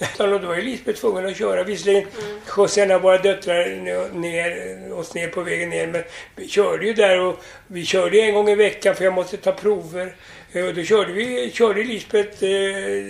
Då 0.17 0.37
var 0.37 0.55
ju 0.55 0.61
Lisbeth 0.61 0.99
tvungen 0.99 1.25
att 1.25 1.37
köra. 1.37 1.63
Visserligen 1.63 2.07
skjutsade 2.47 2.85
en 2.85 2.91
av 2.91 3.01
våra 3.01 3.17
döttrar 3.17 3.65
ner, 4.13 4.93
oss 4.93 5.13
ner 5.13 5.27
på 5.27 5.41
vägen 5.41 5.69
ner. 5.69 5.87
Men 5.87 6.03
vi 6.35 6.47
körde 6.47 6.85
ju 6.85 6.93
där 6.93 7.19
och 7.19 7.39
vi 7.67 7.85
körde 7.85 8.19
en 8.21 8.33
gång 8.33 8.49
i 8.49 8.55
veckan 8.55 8.95
för 8.95 9.03
jag 9.03 9.13
måste 9.13 9.37
ta 9.37 9.51
prover. 9.51 10.15
Eh, 10.53 10.65
Och 10.65 10.73
då 10.73 10.83
körde 10.83 11.11
vi, 11.11 11.51
körde 11.51 11.83
Lisbeth, 11.83 12.43
eh, 12.43 12.49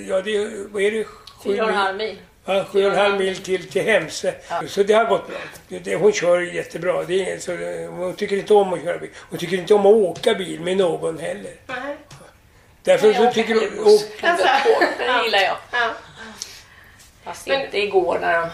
ja 0.10 0.22
det, 0.22 0.50
vad 0.72 0.82
är 0.84 0.92
det? 0.92 1.04
Sju 1.04 1.54
Fyra 1.54 1.64
och 1.64 1.70
en 1.70 1.76
mil? 1.76 1.76
halv 1.76 1.98
mil. 1.98 2.18
Ja, 2.46 2.66
sju 2.72 2.86
och 2.86 2.92
en 2.92 2.98
halv 2.98 3.18
mil 3.20 3.36
till, 3.38 3.68
till 3.70 3.82
Hemse. 3.82 4.34
Så 4.68 4.84
det 4.84 4.94
har 4.94 5.06
gått 5.06 5.28
bra. 5.28 5.38
Det, 5.68 5.80
det, 5.80 5.96
hon 5.96 6.12
kör 6.14 6.42
jättebra. 6.42 7.04
Det 7.04 7.32
är, 7.32 7.40
så, 7.40 7.52
hon 7.92 8.14
tycker 8.16 8.36
inte 8.38 8.54
om 8.54 8.74
att 8.74 8.84
köra 8.84 8.98
bil. 8.98 9.10
Hon 9.30 9.40
tycker 9.40 9.58
inte 9.58 9.74
om 9.74 9.86
att 9.86 9.94
åka 9.94 10.34
bil 10.34 10.60
med 10.60 10.78
någon 10.78 11.20
heller. 11.20 11.52
Nej. 11.68 11.98
Därför 12.84 13.14
så 13.14 13.32
tycker 13.32 13.54
hon... 13.54 13.80
Och, 13.80 14.02
Alltså, 14.30 14.48
Det 14.98 15.24
gillar 15.26 15.40
jag. 15.40 15.58
ja. 15.72 15.90
Fast 17.24 17.48
Men- 17.48 17.62
inte 17.62 17.78
igår 17.78 18.20
när 18.22 18.42
de... 18.42 18.50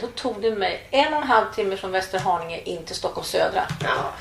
Då 0.00 0.06
tog 0.06 0.42
det 0.42 0.50
mig 0.50 0.88
en 0.90 1.14
och 1.14 1.20
en 1.20 1.28
halv 1.28 1.52
timme 1.54 1.76
från 1.76 1.92
Västerhaninge 1.92 2.60
in 2.60 2.84
till 2.84 2.96
Stockholm 2.96 3.24
södra. 3.24 3.62
Ja. 3.84 4.12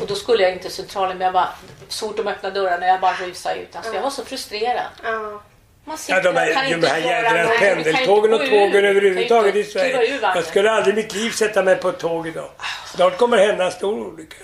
Och 0.00 0.06
då 0.06 0.14
skulle 0.14 0.42
jag 0.42 0.52
inte 0.52 0.62
till 0.62 0.72
centralen 0.72 1.18
men 1.18 1.24
jag 1.24 1.34
bara... 1.34 1.48
Så 1.88 2.06
fort 2.06 2.16
de 2.16 2.28
öppnade 2.28 2.60
dörrarna 2.60 2.86
jag 2.86 3.00
bara 3.00 3.12
rusade 3.12 3.60
ut. 3.60 3.76
Alltså, 3.76 3.94
jag 3.94 4.02
var 4.02 4.10
så 4.10 4.24
frustrerad. 4.24 4.86
Ja. 5.02 5.42
Man 5.84 5.98
sitter 5.98 6.16
ja, 6.16 6.22
de 6.22 6.34
kan 6.34 6.36
här, 6.36 6.76
de 6.76 6.86
här 6.86 6.98
jädra 6.98 7.48
pendeltågen 7.58 8.34
och 8.34 8.40
tågen 8.40 8.84
överhuvudtaget 8.84 9.56
i 9.56 9.64
Sverige. 9.64 10.18
Jag 10.22 10.44
skulle 10.44 10.70
aldrig 10.70 10.94
i 10.94 10.96
mitt 10.96 11.14
liv 11.14 11.30
sätta 11.30 11.62
mig 11.62 11.76
på 11.76 11.88
ett 11.88 11.98
tåg 11.98 12.28
idag. 12.28 12.50
Snart 12.94 13.16
kommer 13.16 13.36
det 13.36 13.46
hända 13.46 13.64
en 13.64 13.72
stor 13.72 14.06
olycka. 14.06 14.36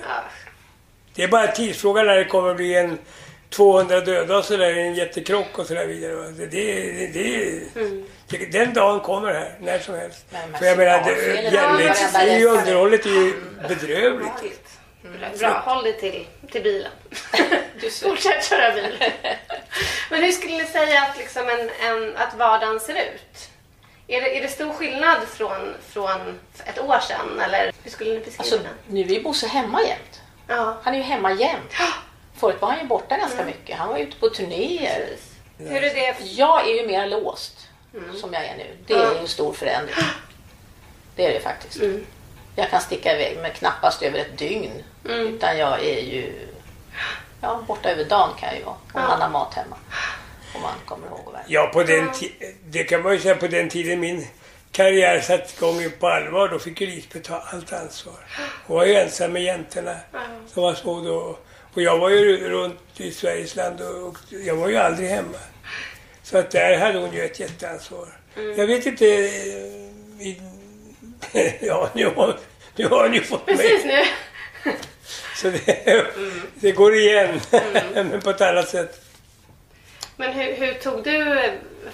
Det 1.15 1.23
är 1.23 1.29
bara 1.29 1.49
en 1.49 1.55
tidsfråga 1.55 2.03
när 2.03 2.17
det 2.17 2.25
kommer 2.25 2.51
att 2.51 2.57
bli 2.57 2.75
en 2.75 2.99
200 3.51 4.01
döda 4.01 4.39
och 4.39 4.45
sådär 4.45 4.79
en 4.79 4.95
jättekrock 4.95 5.59
och 5.59 5.67
sådär 5.67 5.87
vidare. 5.87 6.31
Det, 6.31 6.47
det, 6.47 6.47
det, 6.47 7.07
det, 7.07 7.61
det, 8.24 8.24
den 8.39 8.75
dagen 8.75 9.01
kommer 9.01 9.33
här, 9.33 9.57
när 9.61 9.79
som 9.79 9.95
helst. 9.95 10.25
Men- 10.31 10.59
För 10.59 10.67
jag 10.67 10.79
menar, 10.79 10.99
det- 11.05 11.17
signalfelet 11.17 11.53
järnvägs... 11.53 12.13
varenda 12.13 12.19
det 12.19 12.31
är 12.35 12.39
ju 12.39 12.47
resare. 12.49 12.59
underhållet 12.61 13.07
är 13.07 13.11
ju 13.11 13.35
bedrövligt. 13.69 14.79
Bra, 15.39 15.63
håll 15.67 15.85
dig 15.85 16.01
till, 16.01 16.27
till 16.53 16.63
bilen. 16.63 16.91
Fortsätt 18.03 18.45
köra 18.45 18.73
bil. 18.75 19.05
Men 20.11 20.23
hur 20.23 20.33
skulle 20.33 20.57
ni 20.57 20.65
säga 20.65 21.03
att, 21.03 21.19
liksom 21.19 21.49
en, 21.49 21.71
en, 21.89 22.17
att 22.17 22.35
vardagen 22.35 22.81
ser 22.81 22.95
ut? 22.95 23.51
Är 24.07 24.21
det, 24.21 24.39
är 24.39 24.43
det 24.43 24.49
stor 24.49 24.73
skillnad 24.73 25.19
från, 25.29 25.75
från 25.89 26.41
ett 26.65 26.79
år 26.79 26.99
sedan? 27.01 27.41
Eller 27.41 27.73
hur 27.83 27.91
skulle 27.91 28.11
ni 28.11 28.19
beskriva 28.19 28.39
Alltså, 28.39 28.57
den? 28.57 28.67
nu 29.07 29.15
är 29.15 29.21
Bosse 29.23 29.47
hemma 29.47 29.83
jämt. 29.83 30.21
Ja. 30.49 30.77
Han 30.83 30.95
är 30.95 30.99
ju 30.99 31.05
hemma 31.05 31.33
jämt. 31.33 31.73
Förut 32.41 32.57
var 32.61 32.69
han 32.69 32.79
ju 32.79 32.85
borta 32.87 33.17
ganska 33.17 33.45
mycket. 33.45 33.77
Han 33.79 33.89
var 33.89 33.99
ute 33.99 34.17
på 34.17 34.29
turnéer. 34.29 35.09
Hur 35.59 35.77
är 35.77 35.95
det? 35.95 36.17
Jag 36.21 36.71
är 36.71 36.75
ju 36.75 36.87
mer 36.87 37.07
låst 37.07 37.64
som 38.21 38.33
jag 38.33 38.45
är 38.45 38.57
nu. 38.57 38.77
Det 38.87 38.95
är 38.95 38.99
Ja. 39.05 39.13
ju 39.13 39.19
en 39.19 39.29
stor 39.29 39.53
förändring. 39.53 39.95
Det 41.17 41.27
är 41.27 41.33
det 41.33 41.41
faktiskt. 41.41 41.81
Jag 42.57 42.71
kan 42.71 42.81
sticka 42.81 43.13
iväg 43.15 43.39
men 43.43 43.51
knappast 43.53 44.03
över 44.03 44.19
ett 44.19 44.39
dygn. 44.39 44.83
Utan 45.05 45.59
jag 45.59 45.85
är 45.85 46.01
ju 46.01 46.49
ja, 47.41 47.63
borta 47.69 47.91
över 47.91 48.05
dagen 48.05 48.31
kan 48.41 48.49
jag 48.49 48.59
ju 48.59 48.65
vara. 48.65 48.77
Om 48.95 49.03
man 49.09 49.21
har 49.21 49.29
mat 49.31 49.55
hemma. 49.55 49.77
Om 50.55 50.63
man 50.63 50.73
kommer 50.87 51.07
ihåg 51.07 51.21
att 51.27 51.35
värma. 51.35 51.45
Ja, 51.49 51.71
på 51.73 51.83
den 51.83 52.11
det 52.65 52.85
kan 52.85 53.03
man 53.03 53.13
ju 53.13 53.19
säga 53.21 53.37
på 53.37 53.47
den 53.47 53.69
tiden 53.69 54.01
min 54.01 54.27
karriär 54.73 55.21
satte 55.21 55.53
igång 55.57 55.91
på 56.01 56.09
allvar. 56.09 56.49
Då 56.49 56.59
fick 56.59 56.81
ju 56.81 56.87
Lisbeth 56.87 57.29
ta 57.31 57.37
allt 57.39 57.73
ansvar. 57.73 58.15
Hon 58.67 58.77
var 58.77 58.85
ju 58.85 58.95
ensam 58.95 59.33
med 59.33 59.43
jäntorna 59.43 59.97
som 60.53 60.63
var 60.63 60.75
små 60.75 61.01
då. 61.01 61.39
Och 61.75 61.83
jag 61.83 61.99
var 61.99 62.11
ju 62.11 62.49
runt 62.49 62.81
i 62.97 63.11
Sveriges 63.13 63.57
land 63.57 63.81
och, 63.81 64.07
och 64.07 64.17
jag 64.31 64.57
var 64.57 64.69
ju 64.69 64.77
aldrig 64.77 65.09
hemma. 65.11 65.39
Så 66.25 66.39
att 66.39 66.51
där 66.51 66.79
hade 66.79 66.99
hon 66.99 67.13
ju 67.13 67.25
ett 67.25 67.41
jätteansvar. 67.41 68.09
Jag 68.57 68.67
vet 68.67 68.87
inte... 68.87 69.07
eh, 69.07 70.27
I, 70.27 70.41
ja, 71.61 71.91
nu 71.95 72.07
har, 72.07 72.39
nu 72.77 72.87
har 72.89 73.09
ni 73.09 73.21
fått 73.21 73.47
mig. 73.47 73.57
Precis 73.57 73.85
nu. 73.85 74.03
Så 75.37 75.51
det, 75.51 76.07
det 76.55 76.73
går 76.73 76.95
igen, 76.95 77.41
men 77.95 78.21
på 78.21 78.31
ett 78.31 78.41
annat 78.41 78.69
sätt. 78.69 79.01
Men 80.17 80.33
hur, 80.33 80.53
hur 80.53 80.75
tog 80.75 81.03
du, 81.05 81.25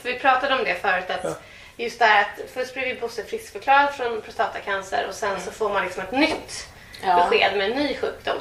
för 0.02 0.12
vi 0.12 0.18
pratade 0.18 0.54
om 0.54 0.64
det 0.64 0.74
förut, 0.74 1.04
att 1.10 1.42
just 1.76 1.98
det 1.98 2.04
här 2.04 2.20
att 2.22 2.50
först 2.54 2.74
blev 2.74 2.86
ju 2.86 3.00
Bosse 3.00 3.24
friskförklarad 3.24 3.94
från 3.94 4.20
prostatacancer 4.20 5.06
och 5.08 5.14
sen 5.14 5.40
så 5.40 5.50
får 5.50 5.68
man 5.68 5.84
liksom 5.84 6.02
ett 6.02 6.12
nytt 6.12 6.66
Ja. 7.02 7.16
besked 7.30 7.56
med 7.58 7.70
en 7.70 7.76
ny 7.78 7.96
sjukdom. 7.96 8.36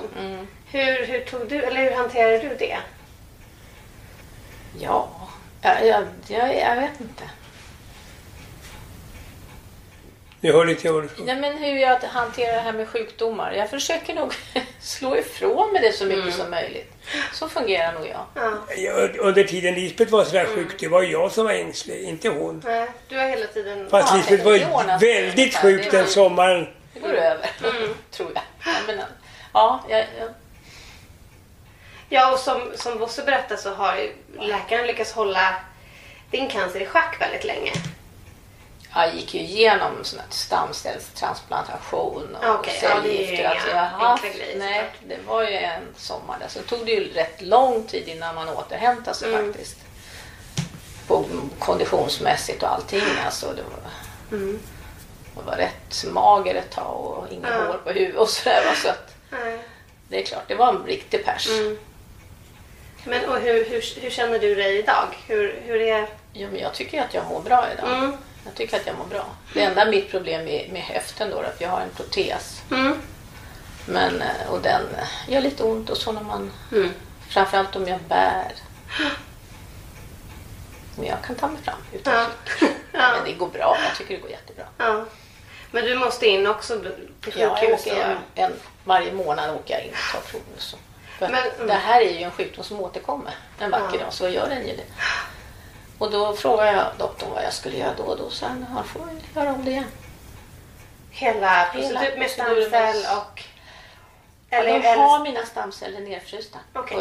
Hur, 0.71 1.05
hur 1.05 1.19
tog 1.19 1.47
du, 1.49 1.63
eller 1.63 1.83
hur 1.83 1.91
hanterade 1.91 2.39
du 2.39 2.55
det? 2.59 2.77
Ja, 4.79 5.09
jag, 5.61 5.85
jag, 5.87 6.07
jag, 6.27 6.57
jag 6.57 6.75
vet 6.75 7.01
inte. 7.01 7.23
Nu 10.41 10.51
hör 10.51 10.65
lite 10.65 10.91
vad 10.91 11.03
du. 11.03 11.09
Nej, 11.23 11.35
men 11.35 11.57
hur 11.57 11.77
jag 11.77 11.99
hanterar 11.99 12.53
det 12.53 12.59
här 12.59 12.73
med 12.73 12.87
sjukdomar. 12.87 13.51
Jag 13.51 13.69
försöker 13.69 14.13
nog 14.13 14.33
slå 14.81 15.17
ifrån 15.17 15.73
mig 15.73 15.81
det 15.81 15.93
så 15.93 16.05
mycket 16.05 16.33
som 16.33 16.49
möjligt. 16.51 16.93
Så 17.33 17.49
fungerar 17.49 17.93
nog 17.93 18.07
jag. 18.07 18.25
Ja, 18.77 19.07
Under 19.19 19.43
tiden 19.43 19.73
Lisbeth 19.73 20.11
var 20.11 20.23
sådär 20.23 20.45
sjuk, 20.45 20.79
det 20.79 20.87
var 20.87 21.03
jag 21.03 21.31
som 21.31 21.45
var 21.45 21.53
ängslig, 21.53 22.03
inte 22.03 22.29
hon. 22.29 22.61
Nej, 22.65 22.87
du 23.07 23.17
har 23.17 23.27
hela 23.27 23.47
tiden... 23.47 23.89
Fast 23.89 24.09
Ja, 24.11 24.17
Lisbeth 24.17 24.43
det 24.43 24.65
var 24.71 24.99
väldigt 24.99 25.55
sjuk 25.55 25.91
Det 25.91 25.97
den 25.97 26.07
sommaren. 26.07 26.67
Det 26.93 26.99
går 26.99 27.13
över, 27.13 27.49
tror 28.11 28.31
jag. 28.33 28.43
Ja, 28.65 28.79
men, 28.87 28.99
ja, 29.53 29.83
jag, 29.89 29.99
jag, 29.99 30.29
Ja, 32.09 32.31
och 32.33 32.39
som, 32.39 32.61
som 32.75 32.97
Bosse 32.99 33.23
berättade 33.23 33.61
så 33.61 33.73
har 33.73 33.95
ju 33.95 34.13
läkaren 34.39 34.87
lyckats 34.87 35.11
hålla 35.13 35.55
din 36.31 36.49
cancer 36.49 36.79
i 36.81 36.85
schack 36.85 37.21
väldigt 37.21 37.43
länge. 37.43 37.71
jag 38.95 39.15
gick 39.15 39.33
ju 39.33 39.39
igenom 39.39 39.91
sån 40.03 40.19
här 40.19 40.27
stamcellstransplantation 40.29 42.35
och 42.35 42.43
ja, 42.45 42.61
ju 42.65 42.71
cellgifter. 42.79 43.33
inga 43.39 43.49
Alltså, 43.49 43.69
jag 43.69 43.75
haft, 43.83 44.23
grejer, 44.23 44.59
nej, 44.59 44.89
det 45.07 45.17
var 45.27 45.43
ju 45.43 45.53
en 45.55 45.83
sommar 45.97 46.37
där. 46.39 46.47
Så 46.47 46.59
tog 46.61 46.85
det 46.85 46.91
ju 46.91 47.13
rätt 47.13 47.41
lång 47.41 47.83
tid 47.83 48.07
innan 48.07 48.35
man 48.35 48.49
återhämtade 48.49 49.17
sig 49.17 49.33
Mm. 49.33 49.53
faktiskt. 49.53 49.77
På 51.07 51.25
konditionsmässigt 51.59 52.63
och 52.63 52.73
allting. 52.73 53.01
Alltså, 53.25 53.53
det 53.53 53.61
var, 53.61 53.71
Mm. 54.37 54.59
jag 55.35 55.43
var 55.43 55.55
rätt 55.55 56.05
mager 56.07 56.55
ett 56.55 56.71
tag 56.71 57.05
och 57.05 57.27
inga 57.31 57.49
Ja. 57.49 57.65
hår 57.67 57.77
på 57.83 57.89
huvudet 57.89 58.17
och 58.21 58.29
sådär. 58.29 58.73
Så 58.75 58.89
att, 58.89 59.15
Nej. 59.31 59.59
det 60.07 60.21
är 60.21 60.25
klart, 60.25 60.43
det 60.47 60.55
var 60.55 60.69
en 60.69 60.83
riktig 60.85 61.25
pers. 61.25 61.49
Mm. 61.49 61.77
Men 63.05 63.29
och 63.29 63.39
hur, 63.39 63.65
hur, 63.65 64.01
hur 64.01 64.09
känner 64.09 64.39
du 64.39 64.55
dig 64.55 64.77
idag? 64.79 65.07
Hur, 65.27 65.61
hur 65.65 65.81
är... 65.81 66.07
Ja, 66.33 66.47
men 66.51 66.59
jag 66.61 66.73
tycker 66.73 67.01
att 67.01 67.13
jag 67.13 67.25
mår 67.25 67.41
bra 67.41 67.67
idag. 67.73 67.93
Mm. 67.97 68.17
Jag 68.45 68.55
tycker 68.55 68.77
att 68.77 68.87
jag 68.87 68.97
mår 68.97 69.05
bra. 69.05 69.25
Det 69.53 69.61
enda 69.63 69.85
mitt 69.85 70.11
problem 70.11 70.47
är 70.47 70.69
med 70.71 70.81
höften 70.81 71.29
då, 71.29 71.37
att 71.39 71.61
jag 71.61 71.69
har 71.69 71.81
en 71.81 71.89
protes. 71.89 72.61
Mm. 72.71 72.97
Men, 73.85 74.21
eh, 74.21 74.49
och 74.51 74.61
den 74.61 74.81
gör 75.27 75.41
lite 75.41 75.63
ont 75.63 75.89
och 75.89 75.97
så 75.97 76.11
när 76.11 76.21
man, 76.21 76.51
framförallt 77.29 77.75
om 77.75 77.87
jag 77.87 77.99
bär. 78.01 78.51
Men 80.97 81.05
jag 81.07 81.21
kan 81.23 81.35
ta 81.35 81.47
mig 81.47 81.61
fram 81.63 81.75
utan 81.93 82.13
Ja. 82.13 82.25
cykel. 82.59 82.75
Men 82.91 83.23
det 83.25 83.33
går 83.33 83.47
bra, 83.47 83.77
jag 83.87 83.97
tycker 83.97 84.13
det 84.15 84.21
går 84.21 84.29
jättebra. 84.31 84.65
Ja. 84.77 85.05
Men 85.71 85.85
du 85.85 85.95
måste 85.95 86.27
in 86.27 86.47
också 86.47 86.79
till 87.21 87.33
Ja, 87.35 87.39
jag 87.39 87.59
sjukhus. 87.59 87.87
åker 87.87 88.17
en, 88.35 88.51
varje 88.83 89.13
månad 89.13 89.55
åker 89.55 89.73
jag 89.73 89.83
in 89.83 89.91
och 89.91 90.13
tar 90.23 90.31
prover. 90.31 90.45
Men- 91.19 91.35
mm. 91.55 91.67
Det 91.67 91.73
här 91.73 92.01
är 92.01 92.09
ju 92.19 92.23
en 92.23 92.31
sjukdom 92.31 92.63
som 92.63 92.79
återkommer 92.81 93.33
en 93.59 93.71
vacker 93.71 93.97
Ja. 93.97 94.03
dag, 94.03 94.13
så 94.13 94.29
gör 94.29 94.49
den 94.49 94.67
ju 94.67 94.75
det. 94.75 94.83
Och 95.97 96.11
då 96.11 96.33
frågade 96.33 96.71
jag 96.71 96.85
doktorn 96.97 97.29
vad 97.33 97.43
jag 97.43 97.53
skulle 97.53 97.77
göra 97.77 97.93
då 97.97 98.03
och 98.03 98.17
då. 98.17 98.29
Så 98.29 98.45
han, 98.45 98.63
han 98.69 98.83
får 98.83 99.01
göra 99.35 99.49
om 99.53 99.65
det 99.65 99.71
igen. 99.71 99.85
Hela 101.11 101.49
Hela 101.49 101.65
procedur 101.65 102.17
med 102.17 102.27
proceduren. 102.27 102.69
stamcell 102.69 103.17
och... 103.17 103.43
Eller, 104.49 104.69
Eller, 104.69 104.95
de 104.95 105.01
har 105.01 105.19
mina 105.23 105.45
stamceller 105.45 105.99
nedfrysta. 105.99 106.57
Okej. 106.73 106.97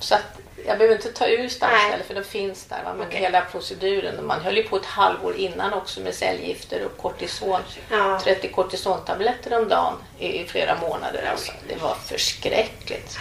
Så 0.00 0.14
att 0.14 0.38
jag 0.66 0.78
behöver 0.78 0.96
inte 0.96 1.12
ta 1.12 1.26
ur 1.26 1.48
stamceller 1.48 1.96
Nej. 1.96 2.06
för 2.06 2.14
de 2.14 2.24
finns 2.24 2.64
där. 2.64 2.82
Va? 2.84 2.94
Men 2.94 3.06
Okej. 3.06 3.20
hela 3.20 3.40
proceduren. 3.40 4.26
Man 4.26 4.40
höll 4.40 4.56
ju 4.56 4.62
på 4.62 4.76
ett 4.76 4.86
halvår 4.86 5.36
innan 5.36 5.72
också 5.72 6.00
med 6.00 6.14
cellgifter 6.14 6.84
och 6.84 6.96
kortison. 7.02 7.60
Ja. 7.90 8.20
30 8.24 8.48
kortisontabletter 8.48 9.58
om 9.58 9.68
dagen 9.68 9.94
i, 10.18 10.44
flera 10.44 10.76
månader. 10.80 11.28
Alltså. 11.30 11.52
Det 11.68 11.82
var 11.82 11.94
förskräckligt. 11.94 13.18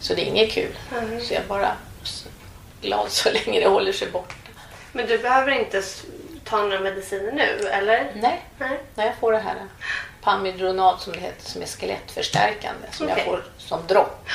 Så 0.00 0.14
det 0.14 0.22
är 0.22 0.26
inget 0.26 0.52
kul. 0.52 0.78
Mm. 0.98 1.20
Så 1.20 1.34
jag 1.34 1.42
är 1.42 1.46
bara 1.46 1.72
glad 2.80 3.10
så 3.10 3.30
länge 3.30 3.60
det 3.60 3.68
håller 3.68 3.92
sig 3.92 4.10
borta. 4.10 4.34
men 4.92 5.06
du 5.06 5.18
behöver 5.18 5.52
inte 5.52 5.82
ta 6.44 6.62
några 6.62 6.80
mediciner 6.80 7.32
nu, 7.32 7.68
eller? 7.68 8.12
Nej, 8.14 8.44
Nej. 8.58 8.80
när 8.94 9.06
jag 9.06 9.16
får 9.16 9.32
det 9.32 9.38
här 9.38 9.56
Pamidronat 10.22 11.02
som 11.02 11.12
det 11.12 11.18
heter 11.18 11.50
som 11.50 11.62
är 11.62 11.66
skelettförstärkande 11.66 12.86
som 12.92 13.06
Okej. 13.06 13.18
jag 13.18 13.26
får 13.26 13.44
som 13.58 13.86
dropp 13.86 14.28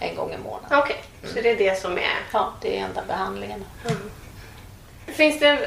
en 0.00 0.16
gång 0.16 0.32
i 0.32 0.38
månaden. 0.38 0.78
Okej, 0.78 1.02
så 1.24 1.40
det 1.40 1.50
är 1.50 1.56
det 1.56 1.80
som 1.80 1.98
är... 1.98 2.16
Ja, 2.32 2.52
det 2.62 2.78
är 2.78 2.84
enda 2.84 3.02
behandlingen. 3.08 3.64
Finns 5.06 5.40
det, 5.40 5.48
en, 5.48 5.58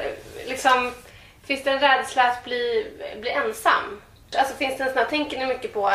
liksom, 0.48 0.92
finns 1.44 1.64
det 1.64 1.72
en 1.72 1.80
rädsla 1.80 2.24
att 2.24 2.44
bli, 2.44 2.92
bli 3.22 3.30
ensam? 3.30 4.02
Alltså 4.38 4.56
finns 4.56 4.78
det 4.78 4.84
en 4.84 4.90
sån 4.90 4.98
här, 4.98 5.06
tänker 5.06 5.40
ni 5.40 5.46
mycket 5.46 5.74
på 5.74 5.92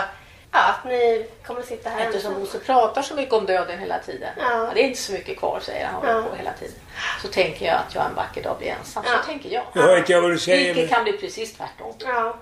ja, 0.52 0.68
att 0.68 0.84
ni 0.84 1.26
kommer 1.46 1.62
sitta 1.62 1.90
här 1.90 2.06
Eftersom 2.06 2.30
ensam? 2.30 2.44
Bosse 2.44 2.58
pratar 2.58 3.02
så 3.02 3.14
mycket 3.14 3.34
om 3.34 3.46
döden 3.46 3.78
hela 3.78 3.98
tiden. 3.98 4.30
Ja. 4.38 4.70
det 4.74 4.80
är 4.82 4.86
inte 4.86 5.00
så 5.00 5.12
mycket 5.12 5.38
kvar 5.38 5.60
säger 5.62 5.86
han, 5.86 6.08
Ja. 6.08 6.22
på 6.30 6.36
hela 6.36 6.52
tiden. 6.52 6.74
Så 7.22 7.28
tänker 7.28 7.66
jag 7.66 7.74
att 7.74 7.94
jag 7.94 8.06
en 8.06 8.14
vacker 8.14 8.42
dag 8.42 8.58
blir 8.58 8.68
ensam. 8.68 9.04
Ja. 9.06 9.18
Så 9.18 9.26
tänker 9.26 9.50
jag. 9.50 9.64
Jag 9.72 9.82
hör 9.82 9.98
inte 9.98 10.20
vad 10.20 10.30
du 10.30 10.38
säger. 10.38 10.74
Vilket 10.74 10.90
Men 10.90 10.94
kan 10.94 11.04
bli 11.04 11.12
precis 11.12 11.56
tvärtom. 11.56 11.94
Ja. 11.98 12.36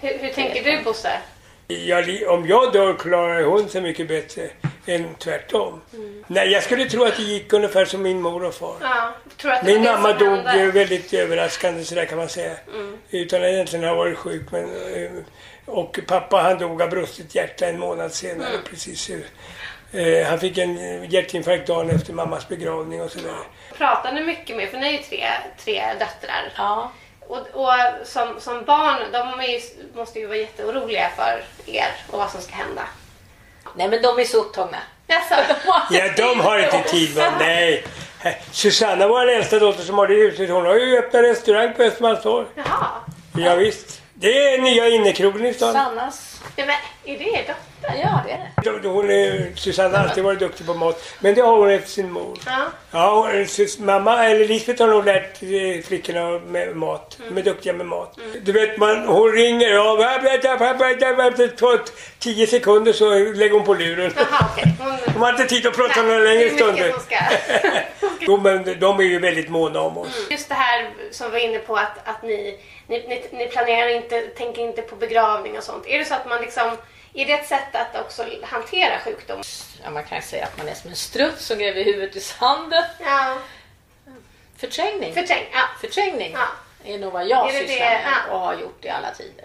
Hur, 0.00 0.18
hur 0.18 0.28
tänker 0.32 0.64
du 0.64 0.82
Bosse? 0.84 1.20
Jag, 1.68 2.28
om 2.28 2.46
jag 2.48 2.72
dör 2.72 2.94
klarar 2.94 3.42
hon 3.42 3.68
sig 3.68 3.80
mycket 3.80 4.08
bättre 4.08 4.48
än 4.86 5.14
tvärtom. 5.14 5.80
Mm. 5.94 6.24
Nej, 6.26 6.48
jag 6.52 6.62
skulle 6.62 6.84
tro 6.84 7.04
att 7.04 7.16
det 7.16 7.22
gick 7.22 7.52
ungefär 7.52 7.84
som 7.84 8.02
min 8.02 8.20
mor 8.20 8.44
och 8.44 8.54
far. 8.54 8.76
Ja, 8.80 9.14
tror 9.36 9.52
att 9.52 9.64
det 9.64 9.72
Min 9.74 9.84
mamma 9.84 10.12
dog 10.12 10.38
hände? 10.38 10.70
väldigt 10.70 11.14
överraskande 11.14 11.84
sådär 11.84 12.04
kan 12.04 12.18
man 12.18 12.28
säga. 12.28 12.52
Mm. 12.74 12.96
Utan 13.10 13.42
att 13.42 13.48
egentligen 13.48 13.84
ha 13.88 13.94
varit 13.94 14.18
sjuk. 14.18 14.42
Men, 14.52 14.64
eh, 14.64 15.10
och 15.66 15.98
pappa 16.06 16.36
han 16.36 16.58
dog 16.58 16.82
av 16.82 16.90
brustet 16.90 17.34
hjärta 17.34 17.66
en 17.66 17.78
månad 17.78 18.12
senare. 18.12 18.48
Mm. 18.48 18.60
Precis. 18.70 19.10
eh, 19.92 20.26
Han 20.26 20.38
fick 20.40 20.58
en 20.58 21.04
hjärtinfarkt 21.10 21.66
dagen 21.66 21.90
efter 21.90 22.12
mammas 22.12 22.48
begravning 22.48 23.02
och 23.02 23.10
sådär. 23.10 23.34
Pratar 23.78 24.12
ni 24.12 24.22
mycket 24.22 24.56
med, 24.56 24.68
för 24.70 24.78
ni 24.78 24.86
är 24.86 24.92
ju 24.92 24.98
tre, 24.98 25.26
tre 25.64 25.82
döttrar. 25.98 26.52
Ja. 26.56 26.92
Och, 27.28 27.38
och 27.52 27.72
som, 28.04 28.40
som 28.40 28.64
barn, 28.64 29.12
de 29.12 29.40
är 29.40 29.48
ju, 29.48 29.60
måste 29.94 30.18
ju 30.18 30.26
vara 30.26 30.38
jätteoroliga 30.38 31.10
för 31.16 31.44
er 31.66 31.94
och 32.10 32.18
vad 32.18 32.30
som 32.30 32.40
ska 32.40 32.54
hända. 32.54 32.82
Nej 33.74 33.88
men 33.88 34.02
de 34.02 34.18
är 34.18 34.24
så 34.24 34.38
upptagna. 34.38 34.78
Jaså? 35.06 35.34
Ja, 35.90 36.12
de 36.16 36.40
har 36.40 36.58
inte 36.58 36.82
tid. 36.82 37.10
Va? 37.10 37.32
Nej. 37.38 37.84
Susanna, 38.50 39.08
vår 39.08 39.28
äldsta 39.28 39.58
dotter 39.58 39.82
som 39.82 39.98
har 39.98 40.06
det 40.06 40.14
huset, 40.14 40.50
hon 40.50 40.66
har 40.66 40.74
ju 40.74 40.98
öppnat 40.98 41.22
restaurang 41.22 41.74
på 41.74 41.82
Östermalmstorg. 41.82 42.46
Jaha. 42.54 42.86
Ja, 43.36 43.54
visst. 43.54 44.02
Det 44.14 44.54
är 44.54 44.58
nya 44.58 44.88
innekrogen 44.88 45.46
i 45.46 45.54
stan. 45.54 45.72
Sannas. 45.72 46.40
Ja, 46.56 46.64
men 46.66 46.76
är 47.14 47.18
det 47.18 47.24
er 47.24 47.54
Ja 47.82 48.20
det 48.26 48.32
är 48.32 48.50
det. 48.64 48.78
De- 48.82 48.88
Hon 48.88 49.10
är, 49.10 49.52
Susanna 49.56 49.98
har 49.98 50.04
alltid 50.04 50.24
varit 50.24 50.38
duktig 50.38 50.66
på 50.66 50.74
mat. 50.74 51.02
Men 51.20 51.34
det 51.34 51.40
har 51.40 51.56
hon 51.56 51.70
efter 51.70 51.88
sin 51.90 52.12
mor. 52.12 52.38
Ja. 52.46 52.58
Ja, 52.90 53.14
hon- 53.20 53.44
Sus- 53.46 53.80
mamma, 53.82 54.24
eller 54.24 54.44
Lisbeth 54.48 54.82
har 54.82 54.88
nog 54.88 55.04
lärt 55.04 55.42
eh, 55.42 55.82
flickorna 55.86 56.30
med 56.38 56.76
mat. 56.76 57.18
De 57.28 57.38
är 57.40 57.42
duktiga 57.44 57.72
med 57.72 57.86
mat. 57.86 58.18
Du 58.42 58.52
vet, 58.52 58.76
man, 58.78 59.06
hon 59.08 59.32
ringer 59.32 59.78
och 59.78 59.98
på 61.58 61.78
tio 62.18 62.46
sekunder 62.46 62.92
så 62.92 63.10
lägger 63.14 63.52
hon 63.54 63.64
på 63.64 63.74
luren. 63.74 64.12
Jaha, 64.16 64.48
okej. 64.52 64.72
Hon, 64.80 64.96
De 65.14 65.18
har 65.22 65.30
inte 65.30 65.44
tid 65.44 65.66
att 65.66 65.76
prata 65.76 66.02
några 66.02 66.18
längre 66.18 66.50
stunder. 66.50 66.90
hon 66.90 67.00
ska. 67.00 67.16
Men 68.42 68.80
de 68.80 68.98
är 69.00 69.04
ju 69.04 69.18
väldigt 69.18 69.48
måna 69.48 69.80
om 69.80 69.98
oss. 69.98 70.26
Just 70.30 70.48
det 70.48 70.54
här 70.54 70.90
som 71.10 71.26
vi 71.26 71.32
var 71.32 71.38
inne 71.48 71.58
på 71.58 71.76
att, 71.76 71.98
att 72.08 72.22
ni, 72.22 72.58
ni, 72.86 72.98
ni, 73.08 73.24
ni 73.32 73.46
planerar 73.46 73.88
inte, 73.88 74.20
tänker 74.20 74.62
inte 74.62 74.82
på 74.82 74.96
begravning 74.96 75.56
och 75.58 75.62
sånt. 75.64 75.86
Är 75.86 75.98
det 75.98 76.04
så 76.04 76.14
att 76.14 76.28
man 76.28 76.40
liksom, 76.40 76.70
är 77.14 77.26
det 77.26 77.32
ett 77.32 77.46
sätt 77.48 77.74
att 77.74 78.00
också 78.00 78.24
hantera 78.42 78.98
sjukdom? 78.98 79.42
Ja, 79.84 79.90
man 79.90 80.04
kan 80.04 80.22
säga 80.22 80.44
att 80.44 80.58
man 80.58 80.68
är 80.68 80.74
som 80.74 80.90
en 80.90 80.96
struts 80.96 81.46
som 81.46 81.58
gräver 81.58 81.84
huvudet 81.84 82.16
i 82.16 82.20
sanden. 82.20 82.84
Ja. 83.00 83.38
Förträngning. 84.56 85.14
Förträng, 85.14 85.44
ja. 85.52 85.62
Förträngning 85.80 86.32
Ja. 86.32 86.46
är 86.92 86.98
nog 86.98 87.12
vad 87.12 87.26
jag 87.28 87.50
sysslar 87.52 87.66
det? 87.66 87.80
med 87.80 88.00
Ja. 88.28 88.32
och 88.34 88.40
har 88.40 88.54
gjort 88.54 88.84
i 88.84 88.88
alla 88.88 89.10
tider. 89.14 89.44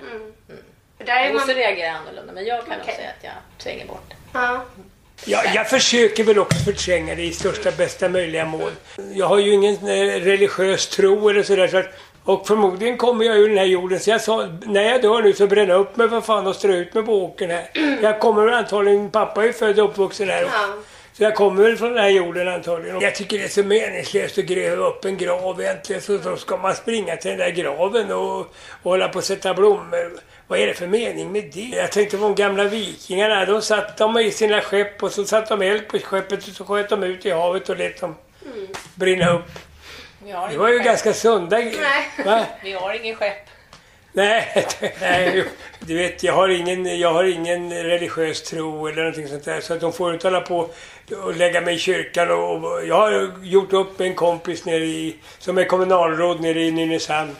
För 0.98 1.06
där 1.06 1.16
är 1.26 1.34
man... 1.34 1.48
reagerar 1.48 1.90
annorlunda 1.94 2.34
men 2.34 2.46
jag 2.46 2.60
kan 2.60 2.70
nog 2.70 2.82
Okej. 2.84 2.96
säga 2.96 3.10
att 3.10 3.24
jag 3.24 3.34
tränger 3.64 3.86
bort 3.86 4.04
det. 4.10 4.16
Ja. 4.34 4.66
Ja, 5.26 5.44
jag 5.56 5.70
försöker 5.70 6.24
väl 6.24 6.40
också 6.40 6.58
förtränga 6.60 7.16
det 7.16 7.22
i 7.24 7.34
största 7.34 7.72
bästa 7.72 8.10
möjliga 8.10 8.46
mån. 8.46 8.72
Jag 9.14 9.28
har 9.28 9.38
ju 9.40 9.54
ingen 9.54 9.76
eh, 9.76 10.20
religiös 10.24 10.88
tro 10.88 11.30
eller 11.30 11.44
sådär. 11.44 11.68
Så 11.68 11.78
att, 11.78 11.86
och 12.26 12.48
förmodligen 12.48 12.98
kommer 12.98 13.26
jag 13.26 13.38
ur 13.38 13.50
den 13.50 13.58
här 13.58 13.66
jorden. 13.66 14.00
Så 14.00 14.10
jag 14.10 14.22
sa, 14.22 14.48
när 14.66 14.82
jag 14.82 15.02
dör 15.02 15.22
nu 15.22 15.34
så 15.34 15.48
bränna 15.48 15.74
upp 15.74 15.98
mig 15.98 16.10
för 16.10 16.22
fan 16.22 16.48
och 16.48 16.56
strö 16.56 16.76
ut 16.76 16.94
mig 16.94 17.04
på 17.04 17.24
åkern 17.24 17.50
här. 17.50 17.70
Jag 18.02 18.20
kommer 18.20 18.46
väl 18.46 18.54
antagligen, 18.54 19.12
pappa 19.12 19.42
är 19.42 19.48
ju 19.48 19.54
född 19.54 19.80
och 19.80 19.90
uppvuxen 19.90 20.30
här. 20.30 20.42
Ja. 20.42 20.50
Så 21.14 21.24
jag 21.24 21.36
kommer 21.36 21.64
väl 21.64 21.78
från 21.78 21.90
den 21.90 22.04
här 22.04 22.10
jorden 22.10 22.48
antagligen. 22.48 23.02
Jag 23.02 23.16
tycker 23.16 23.38
det 23.38 23.44
är 23.44 23.50
så 23.50 23.64
meningslöst 23.64 24.38
att 24.38 24.46
gräva 24.46 24.88
upp 24.88 25.06
en 25.06 25.18
grav 25.18 25.62
egentligen. 25.62 26.02
Så 26.02 26.18
då 26.18 26.36
ska 26.36 26.58
man 26.58 26.76
springa 26.76 27.16
till 27.16 27.30
den 27.30 27.40
där 27.40 27.50
graven 27.50 28.12
och, 28.12 28.40
och 28.40 28.48
hålla 28.84 29.08
på 29.08 29.20
att 29.20 29.26
sätta 29.26 29.54
blommor. 29.54 30.12
Vad 30.48 30.60
är 30.60 30.68
det 30.68 30.74
för 30.74 30.88
mening 30.88 31.32
med 31.32 31.50
det? 31.54 31.78
Jag 31.78 31.92
tänkte 31.92 32.18
på 32.18 32.24
de 32.24 32.36
gamla 32.36 32.64
vikingarna. 32.64 33.46
De 33.46 33.62
satt 33.62 33.98
de 33.98 34.18
i 34.18 34.32
sina 34.32 34.62
skepp 34.62 35.04
och 35.04 35.12
så 35.12 35.26
satt 35.26 35.50
de 35.50 35.62
eld 35.62 35.88
på 35.88 36.00
skeppet 36.00 36.48
och 36.48 36.56
så 36.56 36.66
sköt 36.66 36.90
de 36.90 37.04
ut 37.04 37.26
i 37.26 37.32
havet 37.32 37.70
och 37.70 37.78
lät 37.78 38.02
dem 38.02 38.16
brinna 38.96 39.34
upp. 39.34 39.50
Vi 40.26 40.32
Det 40.32 40.58
var 40.58 40.70
ju 40.70 40.78
skepp. 40.78 40.86
ganska 40.86 41.14
sunda. 41.14 41.58
Nej. 41.58 41.74
Va? 42.26 42.46
Vi 42.64 42.74
har 42.74 42.94
ingen 42.94 43.16
skepp. 43.16 43.50
Nej, 44.16 44.66
nej, 45.02 45.46
du 45.80 45.98
vet 45.98 46.24
jag 46.24 46.34
har, 46.34 46.50
ingen, 46.50 47.00
jag 47.00 47.14
har 47.14 47.24
ingen 47.24 47.74
religiös 47.74 48.44
tro 48.44 48.88
eller 48.88 48.98
någonting 48.98 49.28
sånt 49.28 49.46
där. 49.46 49.62
Så 49.62 49.74
att 49.74 49.82
de 49.82 49.94
får 49.94 50.14
inte 50.14 50.28
hålla 50.28 50.42
på 50.42 50.70
och 51.24 51.36
lägga 51.36 51.62
mig 51.62 51.76
i 51.76 51.80
kyrkan. 51.80 52.32
Och, 52.32 52.64
och 52.64 52.86
jag 52.86 52.96
har 52.96 53.32
gjort 53.44 53.74
upp 53.74 54.00
med 54.00 54.08
en 54.08 54.16
kompis 54.16 54.66
nere 54.66 54.86
i, 54.86 55.16
som 55.40 55.58
är 55.58 55.64
kommunalråd 55.64 56.42
nere 56.42 56.62
i 56.62 56.72
Nynäshamn. 56.72 57.36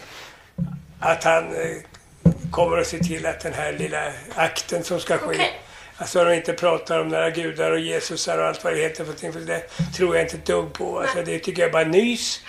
Att 1.00 1.24
han 1.24 1.44
eh, 1.56 2.32
kommer 2.52 2.78
att 2.78 2.88
se 2.88 2.98
till 2.98 3.26
att 3.26 3.40
den 3.40 3.54
här 3.54 3.74
lilla 3.74 4.12
akten 4.36 4.84
som 4.84 5.00
ska 5.00 5.18
ske. 5.18 5.26
Okej. 5.36 5.60
Alltså 6.04 6.24
de 6.24 6.34
inte 6.34 6.54
pratar 6.54 7.00
om 7.00 7.08
några 7.08 7.30
gudar 7.30 7.72
och 7.72 7.80
Jesusar 7.80 8.38
och 8.38 8.46
allt 8.46 8.64
vad 8.64 8.74
det 8.74 8.80
heter 8.80 8.96
för 8.96 9.04
någonting. 9.04 9.34
För 9.34 9.40
det 9.40 9.60
tror 9.98 10.16
jag 10.16 10.26
inte 10.26 10.38
ett 10.38 10.46
dugg 10.46 10.74
på. 10.74 11.00
Alltså, 11.00 11.22
det 11.26 11.40
tycker 11.40 11.62
jag 11.62 11.70
är 11.70 11.74
bara 11.74 11.84
nys. 11.84 12.40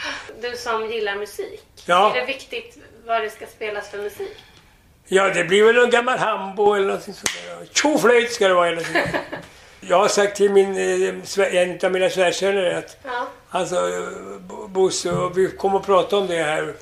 Du 0.42 0.56
som 0.56 0.90
gillar 0.90 1.16
musik. 1.16 1.60
Ja. 1.86 2.16
Är 2.16 2.20
det 2.20 2.26
viktigt 2.26 2.78
vad 3.06 3.22
det 3.22 3.30
ska 3.30 3.46
spelas 3.46 3.90
för 3.90 3.98
musik? 3.98 4.36
Ja, 5.06 5.28
det 5.28 5.44
blir 5.44 5.64
väl 5.64 5.78
en 5.78 5.90
gammal 5.90 6.18
hambo 6.18 6.74
eller 6.74 6.86
någonting 6.86 7.14
sånt 7.14 7.30
där. 7.60 7.66
Tjoflöjt 7.72 8.32
ska 8.32 8.48
det 8.48 8.54
vara 8.54 8.68
hela 8.68 8.80
tiden. 8.80 9.08
Jag 9.80 9.98
har 9.98 10.08
sagt 10.08 10.36
till 10.36 10.50
min, 10.50 10.76
eh, 10.76 11.56
en 11.56 11.78
av 11.84 11.92
mina 11.92 12.10
svärsöner 12.10 12.74
att 12.74 12.96
Ja. 13.04 13.26
alltså, 13.50 13.76
Bo- 14.40 14.66
Bosse, 14.68 15.30
vi 15.34 15.50
kommer 15.50 15.78
att 15.78 15.86
prata 15.86 16.16
om 16.16 16.26
det 16.26 16.42
här. 16.42 16.74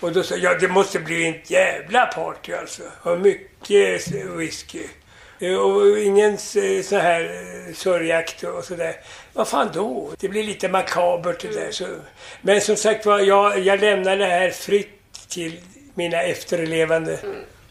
Och 0.00 0.12
då 0.12 0.22
sa 0.22 0.34
jag, 0.36 0.52
ja 0.54 0.58
det 0.58 0.68
måste 0.68 0.98
bli 0.98 1.26
en 1.26 1.40
jävla 1.44 2.06
party 2.06 2.52
alltså. 2.52 2.82
Och 3.02 3.20
mycket 3.20 4.10
whisky. 4.12 4.82
Eh, 5.40 5.54
Och 5.54 5.98
ingen 5.98 6.32
eh, 6.32 6.82
så 6.84 6.96
här 6.98 7.20
eh, 7.68 7.74
sörjakt 7.74 8.42
och 8.44 8.64
sådär. 8.64 8.96
Vad 9.32 9.48
fan 9.48 9.70
då? 9.74 10.10
Det 10.18 10.28
blir 10.28 10.44
lite 10.44 10.68
makabert 10.68 11.40
det 11.40 11.48
där. 11.60 11.70
Så. 11.70 11.86
Men 12.40 12.60
som 12.60 12.76
sagt 12.76 13.06
var, 13.06 13.18
jag, 13.20 13.58
jag 13.58 13.80
lämnar 13.80 14.16
det 14.16 14.26
här 14.26 14.50
fritt 14.50 15.00
till 15.28 15.60
mina 15.94 16.22
efterlevande. 16.22 17.18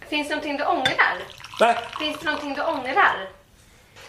Finns 0.10 0.28
det 0.28 0.36
någonting 0.36 0.58
du 0.58 0.64
ångrar? 0.66 1.18
Va? 1.60 1.76
Finns 2.00 2.18
det 2.20 2.26
någonting 2.26 2.54
du 2.54 2.62
ångrar? 2.62 3.28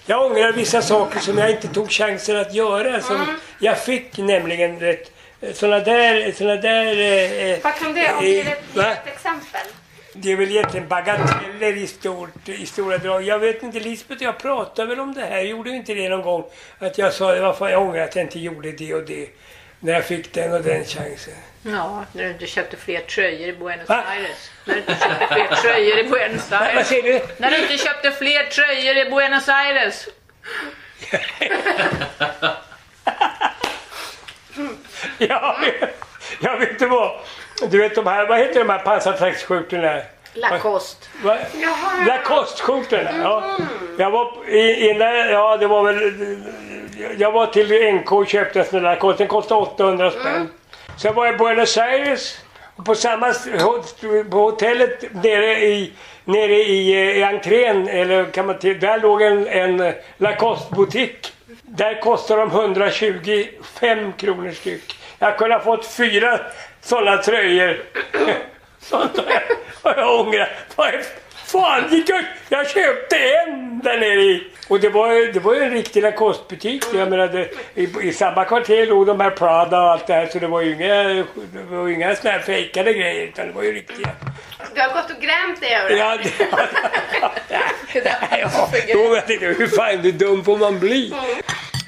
Jag 0.07 0.27
ångrar 0.31 0.53
vissa 0.53 0.83
saker 0.83 1.21
som 1.21 1.39
jag 1.39 1.51
inte 1.51 1.69
tog 1.69 1.91
chansen 1.91 2.37
att 2.37 2.55
göra. 2.55 3.01
Som 3.01 3.17
Mm. 3.17 3.37
Jag 3.61 3.79
fick 3.79 4.19
nämligen 4.19 4.81
rätt... 4.81 5.13
Såna 5.55 5.79
där... 5.79 6.33
Såna 6.33 6.57
där 6.57 6.87
eh, 7.53 7.59
Vad 7.63 7.75
kan 7.75 7.95
det 7.95 8.01
eh, 8.07 8.23
Ge 8.23 8.41
ett, 8.41 8.47
ge 8.75 8.83
va? 8.83 8.93
ett 8.93 9.07
exempel. 9.07 9.61
Det 10.19 10.33
är 10.33 10.37
väl 10.37 10.51
egentligen 10.51 10.89
bagateller 10.89 11.77
i, 11.77 11.87
stort, 11.87 12.49
i 12.49 12.67
stora 12.67 12.99
drag. 12.99 13.23
Jag 13.23 13.39
vet 13.39 13.63
inte, 13.63 13.81
Lisbeth 13.81 14.21
och 14.23 14.27
jag 14.27 14.39
pratade 14.39 14.89
väl 14.89 15.01
om 15.01 15.15
det 15.15 15.21
här. 15.21 15.41
Gjorde 15.41 15.71
vi 15.71 15.77
inte 15.77 15.95
det 15.95 16.09
någon 16.09 16.23
gång? 16.23 16.45
Att 16.79 16.99
jag 16.99 17.13
sa 17.13 17.41
varför 17.41 17.69
jag 17.69 17.83
ångrar 17.83 18.03
att 18.03 18.17
jag 18.17 18.25
inte 18.25 18.39
gjorde 18.39 18.73
det 18.73 18.95
och 18.95 19.03
det. 19.03 19.29
När 19.81 19.93
jag 19.93 20.05
fick 20.05 20.33
den 20.33 20.53
och 20.53 20.63
den 20.63 20.85
chansen. 20.85 21.35
Ja, 21.63 22.05
när 22.13 22.25
du 22.25 22.31
inte 22.31 22.47
köpte 22.47 22.77
fler 22.77 23.01
tröjor 23.01 23.49
i 23.49 23.53
Buenos 23.53 23.89
Va? 23.89 24.05
Aires. 24.09 24.51
När 24.65 24.75
du 24.75 24.81
inte 24.81 24.95
köpte 24.95 25.27
fler 25.35 25.57
tröjor 25.63 25.99
i 25.99 26.05
Buenos 26.05 26.51
Vad 26.51 26.63
Aires. 26.63 26.89
säger 26.89 27.03
du? 27.03 27.21
När 27.39 27.51
du 27.51 27.57
inte 27.63 27.79
köpte 27.79 28.11
fler 28.11 28.45
tröjor 28.45 28.97
i 28.97 29.11
Buenos 29.11 29.49
Aires. 29.49 30.09
Ja, 35.19 35.59
jag 36.41 36.59
vet 36.59 36.71
inte 36.71 36.87
vad. 36.87 37.21
Du 37.71 37.79
vet 37.79 37.95
de 37.95 38.07
här, 38.07 38.27
vad 38.27 38.39
heter 38.39 38.59
de 38.61 38.71
här 38.71 38.79
pansartraktsskjortorna? 38.79 40.01
Lacoste. 40.35 41.07
Lacoste-skjortorna, 42.07 43.11
ja. 43.23 43.57
Jag 43.99 44.11
var 44.11 44.33
i- 44.49 44.91
innan, 44.91 45.17
ja 45.17 45.57
det 45.57 45.67
var 45.67 45.83
väl, 45.83 46.13
jag 47.19 47.33
var 47.33 47.47
till 47.47 47.73
NK 47.95 48.13
och 48.13 48.27
köpte 48.29 48.59
en 48.61 48.65
sån 48.67 48.83
där 48.83 48.91
Lacoste. 48.91 49.23
Den 49.23 49.29
kostade 49.29 49.61
800 49.61 50.11
spänn. 50.11 50.49
Sen 50.99 51.15
var 51.15 51.27
jag 51.27 51.35
i 51.35 51.39
Buenos 51.39 51.77
Aires 51.79 52.39
och 52.77 52.85
på 52.85 52.95
samma 52.95 53.33
på 54.31 54.37
hotellet 54.39 55.15
nere 55.15 55.65
i 55.67 55.93
Nere 56.25 56.55
i, 56.57 56.93
eh, 56.93 57.17
i 57.19 57.23
entrén, 57.23 57.89
eller 57.89 58.25
kan 58.25 58.47
man 58.47 58.59
till, 58.59 58.81
där 58.81 58.99
låg 59.01 59.23
en, 59.23 59.47
en 59.49 59.93
Lacoste-butik. 60.19 61.33
Där 61.63 62.01
kostar 62.01 62.37
de 62.37 62.51
125 62.51 64.13
kronor 64.13 64.51
styck. 64.51 64.99
Jag 65.19 65.39
kunde 65.39 65.55
ha 65.57 65.63
fått 65.63 65.87
fyra 65.87 66.41
sådana 66.87 67.23
tröjor. 67.23 67.83
Sånt 68.81 69.17
har 69.17 69.25
jag, 69.31 69.91
har 69.91 70.03
jag 70.03 70.21
ångrat. 70.21 70.49
Fan, 71.47 72.03
jag, 72.07 72.25
jag 72.49 72.71
köpte 72.71 73.17
en 73.17 73.81
där 73.85 73.99
nere 73.99 74.23
i. 74.23 74.47
Och 74.69 74.81
det 74.81 74.89
var, 74.89 75.33
det 75.33 75.41
var 75.41 75.55
ju 75.55 75.63
en 75.63 75.71
riktig 75.71 76.03
Lacoste-butik. 76.03 76.85
Jag 76.95 77.11
menar, 77.11 77.29
det, 77.29 77.49
i, 77.75 78.09
I 78.09 78.13
samma 78.13 78.45
kvarter 78.45 78.87
låg 78.87 79.07
de 79.07 79.21
här 79.21 79.31
Prada 79.31 79.83
och 79.83 79.91
allt 79.91 80.07
det 80.07 80.15
här. 80.15 80.27
Så 80.27 80.39
det 80.39 80.47
var 80.47 80.61
ju 80.61 80.73
inga, 80.75 81.05
det 81.53 81.63
var 81.71 81.89
inga 81.89 82.17
såna 82.17 82.31
här 82.31 82.41
fejkade 82.41 82.93
grejer. 82.93 83.27
Utan 83.27 83.47
det 83.47 83.53
var 83.53 83.63
ju 83.63 83.73
riktiga. 83.73 84.11
Du 84.75 84.81
har 84.81 84.89
gått 84.89 85.17
och 85.17 85.23
grämt 85.23 85.61
dig 85.61 85.75
över 85.75 85.89
det. 85.91 85.97
Ja, 85.97 86.17
det, 86.17 86.31
ja, 88.41 88.95
då 88.95 89.09
vet 89.09 89.29
jag 89.29 89.35
inte, 89.35 89.47
hur 89.47 89.67
fan 89.67 89.99
hur 89.99 90.13
dum 90.13 90.45
får 90.45 90.57
man 90.57 90.79
bli? 90.79 91.15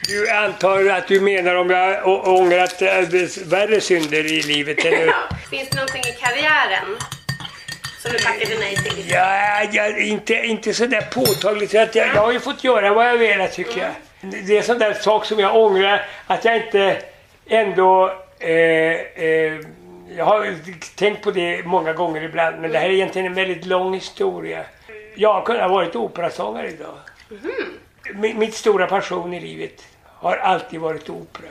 Du 0.09 0.31
antar 0.31 0.87
att 0.87 1.09
du 1.09 1.21
menar 1.21 1.55
om 1.55 1.71
jag 1.71 2.07
ångrat 2.29 2.83
värre 3.47 3.81
synder 3.81 4.33
i 4.33 4.43
livet? 4.43 4.85
Eller? 4.85 5.15
Finns 5.51 5.69
det 5.69 5.77
någonting 5.77 6.01
i 6.01 6.13
karriären 6.21 6.97
som 7.99 8.13
du 8.13 8.19
tackade 8.19 8.59
nej 8.59 8.77
till? 8.77 9.11
Ja, 9.11 9.63
jag, 9.73 10.01
inte, 10.01 10.35
inte 10.35 10.75
så 10.75 10.87
där 10.87 11.01
påtagligt. 11.01 11.73
Jag, 11.73 11.89
jag 11.95 12.07
har 12.07 12.33
ju 12.33 12.41
fått 12.41 12.65
göra 12.65 12.95
vad 12.95 13.09
jag 13.09 13.19
velat 13.19 13.53
tycker 13.53 13.81
jag. 13.81 13.91
Det 14.47 14.59
är 14.59 14.63
sån 14.63 14.79
där 14.79 14.95
sak 14.95 15.25
som 15.25 15.39
jag 15.39 15.57
ångrar 15.57 16.07
att 16.27 16.45
jag 16.45 16.57
inte 16.57 17.03
ändå... 17.49 18.13
Eh, 18.39 18.51
eh, 18.51 19.61
jag 20.17 20.25
har 20.25 20.55
tänkt 20.97 21.25
på 21.25 21.31
det 21.31 21.65
många 21.65 21.93
gånger 21.93 22.23
ibland 22.23 22.61
men 22.61 22.73
det 22.73 22.79
här 22.79 22.89
är 22.89 22.93
egentligen 22.93 23.27
en 23.27 23.35
väldigt 23.35 23.67
lång 23.67 23.95
historia. 23.95 24.65
Jag 25.17 25.33
har 25.33 25.43
kunnat 25.43 25.63
ha 25.63 25.69
varit 25.69 25.97
operasångare 25.97 26.69
idag. 26.69 26.95
Min, 28.15 28.39
mitt 28.39 28.55
stora 28.55 28.87
passion 28.87 29.35
i 29.35 29.41
livet 29.41 29.85
har 30.21 30.37
alltid 30.37 30.81
varit 30.81 31.11
opera. 31.11 31.51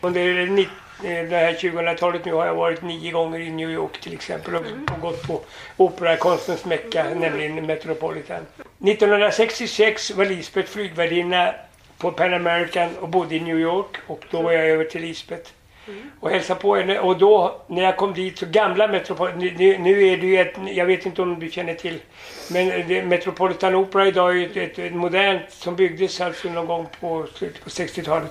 Under 0.00 0.46
nitt- 0.46 0.68
eh, 1.04 1.28
det 1.30 1.36
här 1.36 1.52
2000-talet 1.52 2.24
nu 2.24 2.32
har 2.32 2.46
jag 2.46 2.54
varit 2.54 2.82
nio 2.82 3.10
gånger 3.12 3.40
i 3.40 3.50
New 3.50 3.70
York 3.70 4.00
till 4.00 4.12
exempel 4.12 4.54
och, 4.54 4.62
och 4.94 5.00
gått 5.00 5.22
på 5.26 5.40
operakonstens 5.76 6.64
mecka, 6.64 7.04
nämligen 7.14 7.66
Metropolitan. 7.66 8.46
1966 8.84 10.10
var 10.10 10.24
Lisbeth 10.24 10.68
flygvärdinna 10.70 11.54
på 11.98 12.12
Pan 12.12 12.34
American 12.34 12.96
och 13.00 13.08
bodde 13.08 13.34
i 13.36 13.40
New 13.40 13.58
York 13.58 13.96
och 14.06 14.24
då 14.30 14.42
var 14.42 14.52
jag 14.52 14.66
över 14.68 14.84
till 14.84 15.00
Lisbeth. 15.02 15.50
Och 16.20 16.30
hälsade 16.30 16.60
på 16.60 16.76
henne 16.76 16.98
och 16.98 17.18
då 17.18 17.62
när 17.66 17.82
jag 17.82 17.96
kom 17.96 18.14
dit 18.14 18.38
så 18.38 18.46
gamla 18.46 18.88
Metropolitan, 18.88 19.38
nu, 19.38 19.78
nu 19.78 20.06
är 20.08 20.16
det 20.16 20.26
ju 20.26 20.40
ett, 20.40 20.54
jag 20.74 20.86
vet 20.86 21.06
inte 21.06 21.22
om 21.22 21.40
du 21.40 21.50
känner 21.50 21.74
till 21.74 21.98
men 22.50 22.88
det, 22.88 23.02
Metropolitan 23.02 23.74
Opera 23.74 24.06
idag 24.06 24.30
är 24.30 24.34
ju 24.34 24.46
ett, 24.46 24.56
ett, 24.56 24.78
ett 24.78 24.94
modernt 24.94 25.50
som 25.50 25.76
byggdes 25.76 26.20
alltså 26.20 26.48
någon 26.48 26.66
gång 26.66 26.86
på 27.00 27.26
slutet 27.34 27.64
på 27.64 27.70
60-talet. 27.70 28.30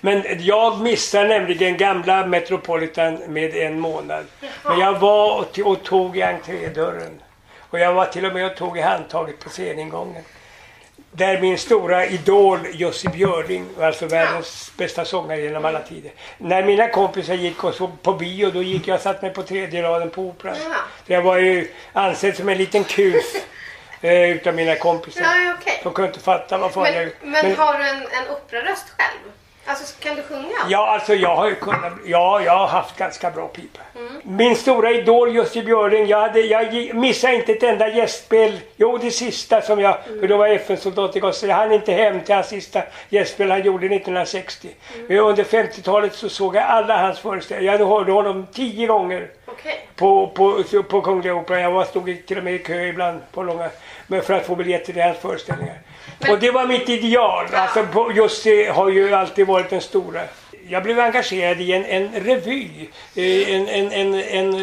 Men 0.00 0.24
jag 0.38 0.80
missade 0.80 1.28
nämligen 1.28 1.76
gamla 1.76 2.26
Metropolitan 2.26 3.14
med 3.14 3.56
en 3.56 3.80
månad. 3.80 4.26
Men 4.64 4.78
jag 4.78 4.98
var 4.98 5.38
och, 5.38 5.58
och 5.66 5.82
tog 5.82 6.16
i 6.16 6.22
entrédörren. 6.22 7.20
Och 7.58 7.78
jag 7.78 7.94
var 7.94 8.06
till 8.06 8.26
och 8.26 8.32
med 8.34 8.46
och 8.46 8.56
tog 8.56 8.78
i 8.78 8.80
handtaget 8.80 9.38
på 9.38 9.48
sceningången. 9.50 10.22
Där 11.16 11.40
min 11.40 11.58
stora 11.58 12.06
idol 12.06 12.58
Jussi 12.72 13.08
Björling, 13.08 13.66
alltså 13.80 14.06
världens 14.06 14.72
bästa 14.76 15.04
sångare 15.04 15.40
genom 15.40 15.64
alla 15.64 15.80
tider. 15.80 16.12
När 16.38 16.62
mina 16.62 16.88
kompisar 16.88 17.34
gick 17.34 17.64
och 17.64 17.74
såg 17.74 18.02
på 18.02 18.12
bio, 18.12 18.50
då 18.50 18.62
gick 18.62 18.88
jag 18.88 18.94
och 18.94 19.00
satte 19.00 19.24
mig 19.24 19.34
på 19.34 19.42
tredje 19.42 19.82
raden 19.82 20.10
på 20.10 20.22
Operan. 20.22 20.56
Ja. 20.64 20.76
Så 21.06 21.12
jag 21.12 21.22
var 21.22 21.38
ju 21.38 21.70
ansedd 21.92 22.36
som 22.36 22.48
en 22.48 22.58
liten 22.58 22.84
kus 22.84 23.36
eh, 24.00 24.30
utav 24.30 24.54
mina 24.54 24.76
kompisar. 24.76 25.22
Ja, 25.22 25.54
okej. 25.60 25.80
De 25.82 25.92
kunde 25.92 26.08
inte 26.08 26.20
fatta 26.20 26.58
vad 26.58 26.72
fan 26.72 26.82
Men, 26.82 26.94
jag... 26.94 27.10
men 27.22 27.56
har 27.56 27.78
du 27.78 27.88
en, 27.88 27.96
en 27.96 28.30
operaröst 28.30 28.86
själv? 28.98 29.32
Alltså 29.66 29.94
kan 30.00 30.16
du 30.16 30.22
sjunga? 30.22 30.48
Ja, 30.68 30.88
alltså 30.92 31.14
jag 31.14 31.36
har 31.36 31.48
ju 31.48 31.54
kunnat, 31.54 31.92
ja, 32.06 32.40
jag 32.44 32.52
har 32.58 32.66
haft 32.66 32.96
ganska 32.96 33.30
bra 33.30 33.48
pipa. 33.48 33.80
Mm. 33.96 34.12
Min 34.24 34.56
stora 34.56 34.90
idol 34.90 35.34
Jussi 35.34 35.62
Björling, 35.62 36.06
jag, 36.06 36.20
hade, 36.20 36.40
jag 36.40 36.94
missade 36.94 37.34
inte 37.34 37.52
ett 37.52 37.62
enda 37.62 37.88
gästspel. 37.88 38.60
Jo, 38.76 38.98
det 38.98 39.10
sista 39.10 39.62
som 39.62 39.80
jag, 39.80 39.96
för 40.20 40.28
då 40.28 40.36
var 40.36 40.46
jag 40.46 40.56
FN-soldat 40.56 41.16
i 41.16 41.20
Gaza. 41.20 41.46
Jag 41.46 41.56
hann 41.56 41.72
inte 41.72 41.92
hem 41.92 42.20
till 42.20 42.34
hans 42.34 42.48
sista 42.48 42.82
gästspel 43.08 43.50
han 43.50 43.62
gjorde 43.62 43.86
1960. 43.86 44.68
Men 45.08 45.18
under 45.18 45.44
50-talet 45.44 46.14
så 46.14 46.28
såg 46.28 46.56
jag 46.56 46.62
alla 46.64 46.96
hans 46.98 47.18
föreställningar. 47.18 47.78
Jag 47.78 47.86
hörde 47.86 48.12
honom 48.12 48.46
tio 48.52 48.86
gånger 48.86 49.28
Okej. 49.46 49.88
på, 49.96 50.26
på, 50.26 50.62
på 50.90 51.00
Kungliga 51.00 51.34
Operan. 51.34 51.62
Jag 51.62 51.70
var, 51.70 51.84
stod 51.84 52.08
i- 52.08 52.22
till 52.22 52.38
och 52.38 52.44
med 52.44 52.54
i 52.54 52.58
kö 52.58 52.80
ibland 52.80 53.20
på 53.32 53.42
långa, 53.42 53.70
men 54.06 54.22
för 54.22 54.34
att 54.34 54.46
få 54.46 54.54
biljetter 54.56 54.92
till 54.92 55.02
hans 55.02 55.18
föreställningar. 55.18 55.78
Och 56.30 56.38
det 56.38 56.50
var 56.50 56.66
mitt 56.66 56.88
ideal. 56.88 57.46
Alltså, 57.54 58.12
just 58.14 58.44
det 58.44 58.66
har 58.66 58.88
ju 58.90 59.14
alltid 59.14 59.46
varit 59.46 59.70
den 59.70 59.80
stora. 59.80 60.20
Jag 60.68 60.82
blev 60.82 61.00
engagerad 61.00 61.60
i 61.60 61.72
en, 61.72 61.84
en 61.84 62.12
revy. 62.24 62.88
Eh, 63.14 63.54
En, 63.54 63.68
en, 63.68 63.92
en, 63.92 64.14
en, 64.14 64.54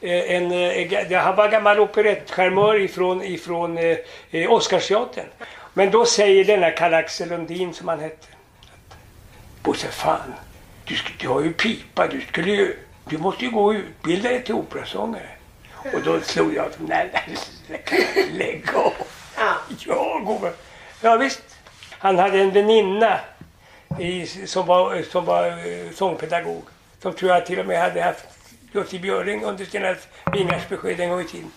eh, 0.00 0.36
en, 0.36 0.52
en, 0.52 1.14
han 1.14 1.36
var 1.36 1.48
gammal 1.48 1.80
operettcharmör 1.80 2.80
ifrån, 2.80 3.22
ifrån 3.22 3.78
eh, 3.78 3.96
eh, 4.30 4.50
Oscarsteatern. 4.52 5.26
Men 5.74 5.90
då 5.90 6.04
säger 6.04 6.44
denna 6.44 6.70
Karl-Axel 6.70 7.28
Lundin 7.28 7.74
som 7.74 7.88
han 7.88 8.00
hette. 8.00 8.26
Bosse 9.62 9.88
fan, 9.88 10.34
du, 10.84 10.96
du 11.18 11.28
har 11.28 11.40
ju 11.42 11.52
pipa. 11.52 12.06
Du, 12.06 12.20
skulle 12.20 12.50
ju, 12.50 12.76
du 13.04 13.18
måste 13.18 13.44
ju 13.44 13.50
gå 13.50 13.64
och 13.64 13.72
utbilda 13.72 14.28
dig 14.28 14.44
till 14.44 14.54
operasångare. 14.54 15.28
Och 15.94 16.02
då 16.04 16.20
slog 16.20 16.54
jag 16.54 16.66
nej, 16.78 17.10
lägg 18.32 18.64
av. 18.74 18.92
Ja, 19.86 20.18
gubben. 20.26 20.52
Ja, 21.02 21.16
visst. 21.16 21.42
Han 21.98 22.18
hade 22.18 22.40
en 22.40 22.50
väninna 22.50 23.20
i, 23.98 24.26
som 24.26 24.66
var, 24.66 25.02
som 25.02 25.24
var 25.24 25.46
eh, 25.46 25.90
sångpedagog. 25.94 26.62
Som 27.02 27.12
tror 27.12 27.30
jag 27.30 27.46
till 27.46 27.58
och 27.60 27.66
med 27.66 27.80
hade 27.80 28.02
haft 28.02 28.26
Jussi 28.72 28.98
Björling 28.98 29.44
under 29.44 29.64
sina 29.64 29.94
vingars 30.32 30.68
besked 30.68 31.00
en 31.00 31.10
gång 31.10 31.20
i 31.20 31.24
tiden. 31.24 31.50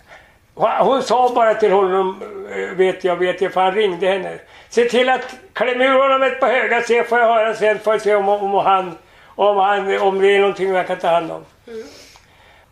Hon, 0.54 1.02
sa 1.02 1.32
bara 1.34 1.54
till 1.54 1.72
honom, 1.72 2.22
eh, 2.56 2.76
vet 2.76 3.04
jag, 3.04 3.16
vet 3.16 3.40
jag, 3.40 3.52
för 3.52 3.60
han 3.60 3.74
ringde 3.74 4.06
henne. 4.06 4.38
Se 4.68 4.84
till 4.84 5.08
att 5.08 5.34
klämma 5.52 5.84
ur 5.84 5.98
honom 5.98 6.22
ett 6.22 6.40
par 6.40 6.48
höga 6.48 6.82
se 6.82 7.04
får 7.04 7.18
jag 7.18 7.26
höra 7.26 7.54
sen, 7.54 7.78
får 7.78 7.92
jag 7.92 8.02
se 8.02 8.14
om, 8.14 8.28
om, 8.28 8.54
han, 8.54 8.98
om, 9.26 9.56
han, 9.56 9.98
om 10.00 10.20
det 10.20 10.36
är 10.36 10.40
någonting 10.40 10.74
jag 10.74 10.86
kan 10.86 10.98
ta 10.98 11.08
hand 11.08 11.30
om. 11.30 11.44
Mm. 11.66 11.82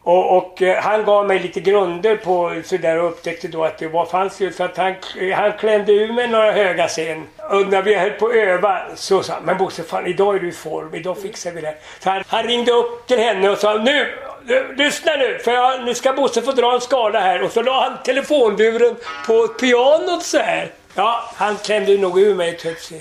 Och, 0.04 0.36
och 0.36 0.62
eh, 0.62 0.82
han 0.82 1.04
gav 1.04 1.26
mig 1.26 1.38
lite 1.38 1.60
grunder 1.60 2.16
på 2.16 2.62
sådär 2.64 2.98
och 2.98 3.08
upptäckte 3.08 3.48
då 3.48 3.64
att 3.64 3.78
det 3.78 3.88
var, 3.88 4.06
fanns 4.06 4.40
ju 4.40 4.52
så 4.52 4.64
att 4.64 4.76
han, 4.76 4.94
han 5.34 5.52
klämde 5.52 5.92
ur 5.92 6.12
mig 6.12 6.28
några 6.28 6.52
höga 6.52 6.88
scen. 6.88 7.26
Och 7.50 7.68
när 7.68 7.82
vi 7.82 7.94
höll 7.94 8.10
på 8.10 8.26
att 8.26 8.34
öva 8.34 8.82
så 8.94 9.22
sa 9.22 9.32
han, 9.32 9.44
men 9.44 9.58
Bosse 9.58 9.82
fan 9.82 10.06
idag 10.06 10.36
är 10.36 10.40
du 10.40 10.48
i 10.48 10.52
form, 10.52 10.94
idag 10.94 11.18
fixar 11.22 11.50
vi 11.50 11.60
det. 11.60 11.74
Så 12.00 12.10
han, 12.10 12.24
han 12.26 12.44
ringde 12.44 12.72
upp 12.72 13.06
till 13.06 13.18
henne 13.18 13.50
och 13.50 13.58
sa, 13.58 13.74
nu, 13.74 14.06
nu 14.44 14.74
lyssna 14.76 15.12
nu, 15.16 15.38
för 15.38 15.52
jag, 15.52 15.84
nu 15.84 15.94
ska 15.94 16.12
Bosse 16.12 16.42
få 16.42 16.52
dra 16.52 16.74
en 16.74 16.80
skala 16.80 17.20
här. 17.20 17.42
Och 17.42 17.52
så 17.52 17.62
la 17.62 17.84
han 17.84 18.02
telefonluren 18.04 18.96
på 19.26 19.48
pianot 19.48 20.22
så 20.22 20.38
här. 20.38 20.70
Ja, 20.94 21.30
han 21.34 21.56
klämde 21.56 21.96
nog 21.96 22.20
ur 22.20 22.34
mig 22.34 22.48
ett 22.48 22.62
högt 22.62 22.92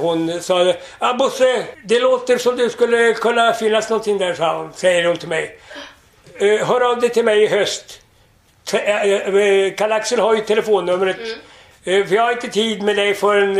Hon 0.00 0.42
sa, 0.42 0.74
ah, 0.98 1.14
Bosse, 1.14 1.64
det 1.84 2.00
låter 2.00 2.38
som 2.38 2.56
det 2.56 2.70
skulle 2.70 3.14
kunna 3.14 3.52
finnas 3.52 3.90
någonting 3.90 4.18
där, 4.18 4.34
sa 4.34 4.56
hon, 4.56 4.72
säger 4.74 5.04
hon 5.04 5.16
till 5.16 5.28
mig. 5.28 5.58
Eh, 6.38 6.66
hör 6.66 6.80
av 6.80 7.00
dig 7.00 7.10
till 7.10 7.24
mig 7.24 7.42
i 7.42 7.46
höst. 7.46 8.00
Eh, 8.72 9.02
eh, 9.02 9.74
Karl-Axel 9.74 10.20
har 10.20 10.34
ju 10.34 10.40
telefonnumret. 10.40 11.20
Eh, 11.84 12.06
för 12.06 12.14
jag 12.14 12.22
har 12.22 12.32
inte 12.32 12.48
tid 12.48 12.82
med 12.82 12.96
dig 12.96 13.14
förrän... 13.14 13.56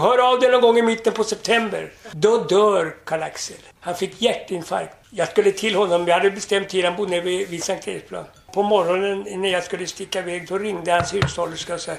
hör 0.00 0.32
av 0.32 0.40
dig 0.40 0.50
någon 0.50 0.60
gång 0.60 0.78
i 0.78 0.82
mitten 0.82 1.12
på 1.12 1.24
september. 1.24 1.92
Då 2.12 2.38
dör 2.38 2.94
Karl-Axel. 3.04 3.56
Han 3.80 3.94
fick 3.94 4.22
hjärtinfarkt. 4.22 4.96
Jag 5.10 5.28
skulle 5.28 5.52
till 5.52 5.74
honom. 5.74 6.08
Jag 6.08 6.14
hade 6.14 6.30
bestämt 6.30 6.68
tid. 6.68 6.84
Han 6.84 6.96
bodde 6.96 7.10
nere 7.10 7.20
vid, 7.20 7.48
vid 7.48 7.64
Sankt 7.64 7.88
Eriksplan. 7.88 8.24
på 8.54 8.62
morgonen 8.62 9.42
när 9.42 9.52
jag 9.52 9.64
skulle 9.64 9.86
sticka 9.86 10.18
iväg, 10.18 10.48
då 10.48 10.58
ringde 10.58 10.92
hans 10.92 11.14
hushållerska 11.14 11.74
och 11.74 11.80
sa 11.80 11.92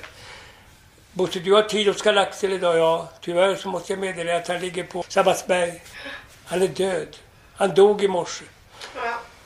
Bosse, 1.13 1.39
du 1.39 1.53
har 1.53 1.61
tid 1.61 1.87
hos 1.87 2.01
Galaxel 2.01 2.53
idag? 2.53 2.77
Ja. 2.77 3.09
Tyvärr 3.21 3.55
så 3.55 3.69
måste 3.69 3.93
jag 3.93 3.99
meddela 3.99 4.35
att 4.35 4.47
han 4.47 4.59
ligger 4.59 4.83
på 4.83 5.03
Sabbatsberg. 5.07 5.81
Han 6.45 6.61
är 6.61 6.67
död. 6.67 7.17
Han 7.55 7.75
dog 7.75 8.03
i 8.03 8.07
morse. 8.07 8.45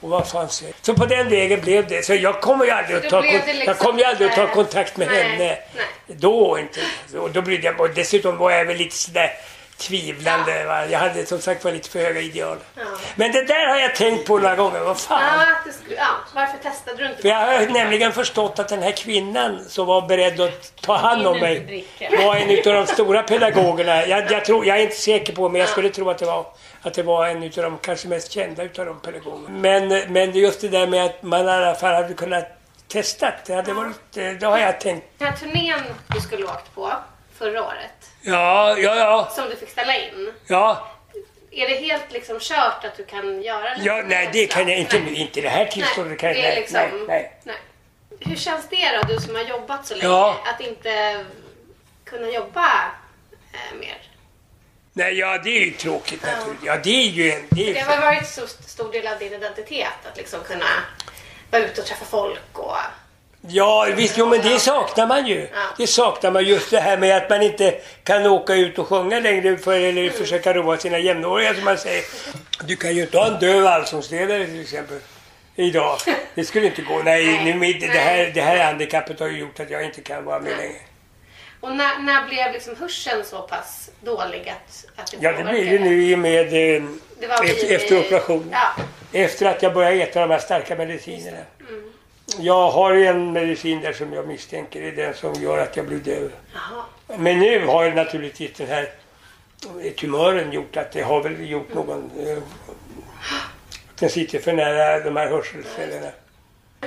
Och 0.01 0.09
vad 0.09 0.27
fan 0.29 0.49
säger 0.49 0.73
Så 0.81 0.93
på 0.93 1.05
den 1.05 1.29
vägen 1.29 1.61
blev 1.61 1.87
det. 1.87 2.05
Så 2.05 2.13
jag 2.15 2.41
kommer 2.41 2.65
ju 2.65 2.71
aldrig 2.71 2.97
att 2.97 3.09
ta, 3.09 3.21
blev 3.21 3.33
liksom- 3.45 3.63
jag 3.65 3.77
kommer 3.77 4.03
aldrig 4.03 4.29
att 4.29 4.35
ta 4.35 4.47
kontakt 4.47 4.97
med 4.97 5.07
Nej, 5.07 5.23
henne. 5.23 5.37
nej. 5.37 5.61
Då 6.07 6.59
inte. 6.59 6.79
Och 7.17 7.31
då 7.31 7.41
brydde 7.41 7.67
jag. 7.67 7.79
Och 7.79 7.89
dessutom 7.89 8.37
var 8.37 8.51
jag 8.51 8.65
väl 8.65 8.77
lite 8.77 8.95
sådär 8.95 9.31
tvivlande. 9.77 10.65
Va? 10.65 10.85
Jag 10.85 10.99
hade 10.99 11.25
som 11.25 11.39
sagt 11.41 11.63
var 11.63 11.71
lite 11.71 11.89
för 11.89 11.99
höga 11.99 12.21
ideal. 12.21 12.57
Ja. 12.75 12.81
Men 13.15 13.31
det 13.31 13.45
där 13.45 13.67
har 13.67 13.77
jag 13.77 13.95
tänkt 13.95 14.27
på 14.27 14.37
några 14.37 14.55
gånger. 14.55 14.79
Vad 14.79 14.99
fan. 14.99 15.21
Ja, 15.65 15.71
skulle, 15.73 15.95
ja, 15.95 16.07
varför 16.35 16.57
testade 16.57 16.97
du 16.97 17.09
inte? 17.09 17.21
För 17.21 17.29
jag 17.29 17.35
har 17.35 17.65
nämligen 17.65 18.11
förstått 18.11 18.59
att 18.59 18.67
den 18.69 18.81
här 18.83 18.91
kvinnan 18.91 19.65
som 19.67 19.87
var 19.87 20.01
beredd 20.01 20.41
att 20.41 20.81
ta 20.81 20.95
hand 20.95 21.27
om 21.27 21.39
mig 21.39 21.85
var 21.99 22.35
en 22.35 22.49
av 22.57 22.85
de 22.85 22.87
stora 22.93 23.23
pedagogerna. 23.23 24.05
Jag, 24.07 24.31
jag, 24.31 24.45
tror, 24.45 24.65
jag 24.65 24.77
är 24.77 24.81
inte 24.81 24.95
säker 24.95 25.33
på, 25.33 25.49
men 25.49 25.61
jag 25.61 25.69
skulle 25.69 25.89
tro 25.89 26.09
att 26.09 26.17
det 26.17 26.25
var, 26.25 26.45
att 26.81 26.93
det 26.93 27.03
var 27.03 27.27
en 27.27 27.43
av 27.43 27.49
de 27.51 27.77
kanske 27.77 28.07
mest 28.07 28.31
kända 28.31 28.63
utav 28.63 28.85
de 28.85 28.99
pedagogerna. 28.99 29.49
Men, 29.49 29.87
men 30.13 30.31
just 30.31 30.61
det 30.61 30.67
där 30.67 30.87
med 30.87 31.05
att 31.05 31.23
man 31.23 31.45
i 31.45 31.49
alla 31.49 31.75
fall 31.75 31.93
hade 31.95 32.13
kunnat 32.13 32.45
testa. 32.87 33.33
Det, 33.45 33.53
hade 33.53 33.73
varit, 33.73 34.17
eh, 34.17 34.29
det 34.31 34.45
har 34.45 34.57
jag 34.57 34.79
tänkt. 34.81 35.07
Den 35.17 35.27
här 35.27 35.37
turnén 35.37 35.79
du 36.15 36.21
skulle 36.21 36.45
åkt 36.45 36.75
på 36.75 36.93
förra 37.37 37.63
året, 37.63 38.11
Ja, 38.21 38.77
ja, 38.77 38.95
ja. 38.95 39.29
som 39.35 39.49
du 39.49 39.55
fick 39.55 39.69
ställa 39.69 39.95
in. 39.95 40.33
Ja, 40.47 40.87
Är 41.51 41.69
det 41.69 41.75
helt 41.75 42.11
liksom 42.11 42.37
kört 42.39 42.85
att 42.85 42.97
du 42.97 43.05
kan 43.05 43.41
göra 43.41 43.61
det? 43.75 43.81
ja 43.83 44.01
nej 44.05 44.29
det 44.33 44.45
kan 44.47 44.67
jag 44.69 44.77
inte. 44.79 44.97
Inte 44.97 45.39
i 45.39 45.41
det 45.41 45.49
här 45.49 45.65
tillståndet. 45.65 46.19
Kan 46.19 46.29
jag, 46.29 46.37
nej, 46.37 46.55
liksom, 46.55 47.05
nej, 47.07 47.33
nej. 47.43 47.55
Hur 48.19 48.35
känns 48.35 48.69
det 48.69 48.97
då, 49.01 49.13
du 49.13 49.19
som 49.21 49.35
har 49.35 49.41
jobbat 49.43 49.85
så 49.87 49.95
länge, 49.95 50.07
Ja. 50.13 50.37
att 50.53 50.61
inte 50.61 51.25
kunna 52.03 52.29
jobba 52.29 52.65
eh, 53.53 53.77
mer? 53.79 53.97
Nej, 54.93 55.19
ja 55.19 55.37
det 55.43 55.49
är 55.49 55.65
ju 55.65 55.71
tråkigt 55.71 56.23
naturligtvis. 56.23 56.67
Ja, 56.67 56.77
det 56.83 56.89
är 56.89 57.07
ju 57.09 57.31
en... 57.31 57.41
Det 57.49 57.69
är 57.69 57.73
Det 57.73 57.79
har 57.79 58.01
varit 58.01 58.27
så 58.27 58.47
stor 58.47 58.91
del 58.91 59.07
av 59.07 59.19
din 59.19 59.33
identitet 59.33 59.87
att 60.11 60.17
liksom 60.17 60.39
kunna 60.47 60.65
vara 61.51 61.63
ute 61.63 61.81
och 61.81 61.87
träffa 61.87 62.05
folk 62.05 62.39
och... 62.53 62.75
Ja, 63.47 63.87
visst, 63.95 64.17
jo, 64.17 64.25
men 64.25 64.41
det 64.41 64.59
saknar 64.59 65.07
man 65.07 65.27
ju. 65.27 65.47
Det 65.77 65.87
saknar 65.87 66.31
man 66.31 66.45
just 66.45 66.71
det 66.71 66.79
här 66.79 66.97
med 66.97 67.17
att 67.17 67.29
man 67.29 67.41
inte 67.41 67.71
kan 68.03 68.25
åka 68.25 68.53
ut 68.55 68.79
och 68.79 68.87
sjunga 68.87 69.19
längre 69.19 69.57
för, 69.57 69.73
eller 69.79 70.09
försöka 70.09 70.53
roa 70.53 70.77
sina 70.77 70.97
jämnåriga 70.99 71.53
som 71.55 71.63
man 71.65 71.77
säger. 71.77 72.03
Du 72.65 72.75
kan 72.75 72.95
ju 72.95 73.01
inte 73.01 73.17
ha 73.17 73.27
en 73.27 73.39
döv 73.39 73.67
allsångsledare 73.67 74.45
till 74.45 74.61
exempel. 74.61 74.99
Idag. 75.55 75.97
Det 76.35 76.43
skulle 76.43 76.65
inte 76.65 76.81
gå. 76.81 77.01
Nej, 77.03 77.43
nu, 77.43 77.53
med- 77.53 77.79
det, 77.81 77.87
här, 77.87 78.31
det 78.33 78.41
här 78.41 78.57
handikappet 78.65 79.19
har 79.19 79.27
ju 79.27 79.39
gjort 79.39 79.59
att 79.59 79.69
jag 79.69 79.85
inte 79.85 80.01
kan 80.01 80.25
vara 80.25 80.39
med 80.39 80.57
längre. 80.57 80.79
Och 81.61 81.71
när, 81.71 81.99
när 81.99 82.27
blev 82.27 82.51
liksom 82.53 82.75
hörseln 82.75 83.23
så 83.23 83.41
pass 83.41 83.91
dålig 84.01 84.49
att, 84.49 84.85
att 84.95 85.11
det 85.11 85.17
Ja, 85.19 85.31
det 85.31 85.43
blir 85.43 85.71
ju 85.71 85.79
nu 85.79 86.03
i 86.03 86.15
och 86.15 86.19
med 86.19 86.47
eh, 86.77 86.83
efter, 87.21 87.75
efter 87.75 87.99
operationen. 87.99 88.49
Ja. 88.51 88.83
Efter 89.11 89.45
att 89.45 89.63
jag 89.63 89.73
började 89.73 89.95
äta 89.95 90.19
de 90.19 90.29
här 90.29 90.39
starka 90.39 90.75
medicinerna. 90.75 91.37
Mm. 91.69 91.91
Jag 92.39 92.71
har 92.71 92.93
en 92.93 93.33
medicin 93.33 93.81
där 93.81 93.93
som 93.93 94.13
jag 94.13 94.27
misstänker 94.27 94.81
är 94.81 94.91
den 94.91 95.13
som 95.13 95.33
gör 95.33 95.57
att 95.57 95.77
jag 95.77 95.85
blir 95.87 95.97
döv. 95.97 96.31
Jaha. 96.53 96.83
Men 97.17 97.39
nu 97.39 97.65
har 97.65 97.83
ju 97.83 97.93
naturligtvis 97.93 98.51
den 98.57 98.67
här 98.67 98.89
tumören 99.97 100.51
gjort 100.51 100.77
att 100.77 100.91
det 100.91 101.01
har 101.01 101.23
väl 101.23 101.49
gjort 101.49 101.73
någon... 101.73 102.11
Eh, 102.19 102.37
den 103.99 104.09
sitter 104.09 104.39
för 104.39 104.53
nära 104.53 104.99
de 104.99 105.15
här 105.15 105.27
hörselcellerna. 105.27 106.11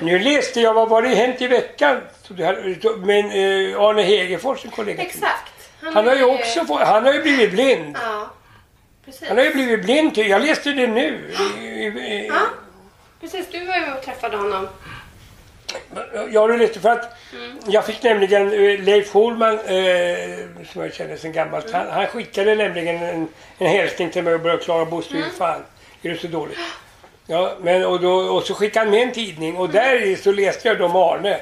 Nu 0.00 0.18
läste 0.18 0.60
jag, 0.60 0.74
vad 0.74 0.88
var 0.88 1.02
det 1.02 1.08
hänt 1.08 1.40
i 1.42 1.46
veckan? 1.46 2.00
Men 2.98 3.24
eh, 3.30 3.80
Arne 3.80 4.02
Hegerfors, 4.02 4.64
en 4.64 4.70
kollega. 4.70 5.02
Exakt. 5.02 5.52
Han 5.94 6.06
har 6.06 6.14
ju 6.14 6.24
också 6.24 6.64
fått, 6.64 6.80
han 6.80 7.04
har 7.04 7.12
ju 7.12 7.22
blivit 7.22 7.50
blind. 7.52 7.96
Ja, 8.02 8.30
precis. 9.04 9.28
Han 9.28 9.36
har 9.36 9.44
ju 9.44 9.54
blivit 9.54 9.82
blind. 9.84 10.18
Jag 10.18 10.42
läste 10.42 10.72
det 10.72 10.86
nu. 10.86 11.30
Ja, 12.28 12.40
precis. 13.20 13.46
Du 13.52 13.64
var 13.64 13.76
ju 13.76 13.92
och 13.92 14.02
träffade 14.02 14.36
honom. 14.36 14.68
Ja, 16.30 16.46
du 16.46 16.56
läste 16.58 16.80
för 16.80 16.88
att 16.90 17.12
Mm. 17.32 17.58
jag 17.66 17.86
fick 17.86 18.02
nämligen 18.02 18.52
eh, 18.52 18.80
Leif 18.82 19.12
Holman, 19.12 19.54
eh, 19.58 20.38
som 20.72 20.82
jag 20.82 20.94
känner 20.94 21.16
sedan 21.16 21.32
gammalt, 21.32 21.68
Mm. 21.68 21.80
han, 21.80 21.90
han 21.90 22.06
skickade 22.06 22.54
nämligen 22.54 23.02
en, 23.02 23.28
en 23.58 23.66
hälsning 23.66 24.10
till 24.10 24.22
mig 24.24 24.34
och 24.34 24.40
började 24.40 24.62
klaga 24.64 24.84
Bosse, 24.84 25.16
Mm. 25.16 25.30
fan 25.38 25.62
är 26.02 26.08
det 26.10 26.16
så 26.18 26.26
dåligt? 26.26 26.58
Ja, 27.26 27.56
men 27.60 27.84
och, 27.84 28.00
då, 28.00 28.14
och 28.14 28.42
så 28.42 28.54
skickade 28.54 28.86
han 28.86 28.90
med 28.90 29.02
en 29.02 29.12
tidning 29.12 29.56
och 29.56 29.68
där 29.68 30.16
så 30.16 30.32
läste 30.32 30.68
jag 30.68 30.80
om 30.80 30.96
Arne 30.96 31.40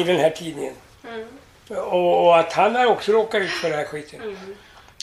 i 0.00 0.04
den 0.04 0.16
här 0.16 0.30
tidningen. 0.30 0.74
Mm. 1.08 1.28
Och, 1.68 2.26
och 2.26 2.38
att 2.38 2.52
han 2.52 2.74
har 2.74 2.86
också 2.86 3.12
råkat 3.12 3.42
ut 3.42 3.50
för 3.50 3.68
den 3.68 3.78
här 3.78 3.86
skiten. 3.86 4.36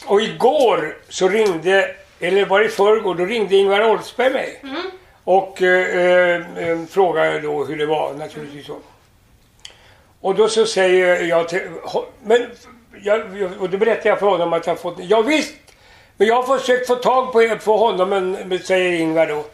Och 0.05 0.21
igår 0.21 0.97
så 1.09 1.27
ringde, 1.27 1.95
eller 2.19 2.45
var 2.45 2.59
det 2.59 2.65
i 2.65 2.69
förrgår, 2.69 3.15
då 3.15 3.25
ringde 3.25 3.55
Ingvar 3.55 3.89
Oldsberg 3.89 4.33
mig. 4.33 4.59
Mm. 4.63 4.81
Och 5.23 5.61
eh, 5.61 6.41
eh, 6.57 6.85
frågade 6.89 7.39
då 7.39 7.65
hur 7.65 7.77
det 7.77 7.85
var 7.85 8.13
naturligtvis. 8.13 8.65
Så. 8.65 8.77
Och 10.21 10.35
då 10.35 10.49
så 10.49 10.65
säger 10.65 11.23
jag 11.23 11.49
till, 11.49 11.61
men 12.23 12.51
jag, 13.01 13.21
och 13.59 13.69
då 13.69 13.77
berättar 13.77 14.09
jag 14.09 14.19
för 14.19 14.27
honom 14.27 14.53
att 14.53 14.67
jag 14.67 14.79
fått, 14.79 14.97
ja 14.99 15.21
visst, 15.21 15.53
men 16.17 16.27
jag 16.27 16.41
har 16.41 16.57
försökt 16.57 16.87
få 16.87 16.95
tag 16.95 17.31
på, 17.31 17.57
på 17.65 17.77
honom, 17.77 18.09
men, 18.09 18.31
men 18.31 18.59
säger 18.59 18.99
Ingvar 18.99 19.27
då. 19.27 19.45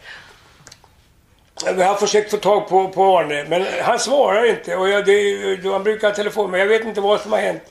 Jag 1.66 1.86
har 1.86 1.95
försökt 1.95 2.32
få 2.32 2.38
tag 2.38 2.68
på, 2.70 2.88
på 2.88 3.18
Arne, 3.18 3.45
men 3.49 3.66
han 3.82 3.99
svarar 3.99 4.45
inte. 4.45 4.76
Och 4.76 4.89
jag, 4.89 5.05
det, 5.05 5.70
han 5.72 5.84
brukar 5.84 6.07
ha 6.07 6.16
telefon, 6.16 6.51
men 6.51 6.60
jag 6.60 6.68
vet 6.68 6.84
inte 6.86 7.01
vad 7.01 7.22
som 7.22 7.32
har 7.32 7.39
hänt. 7.39 7.62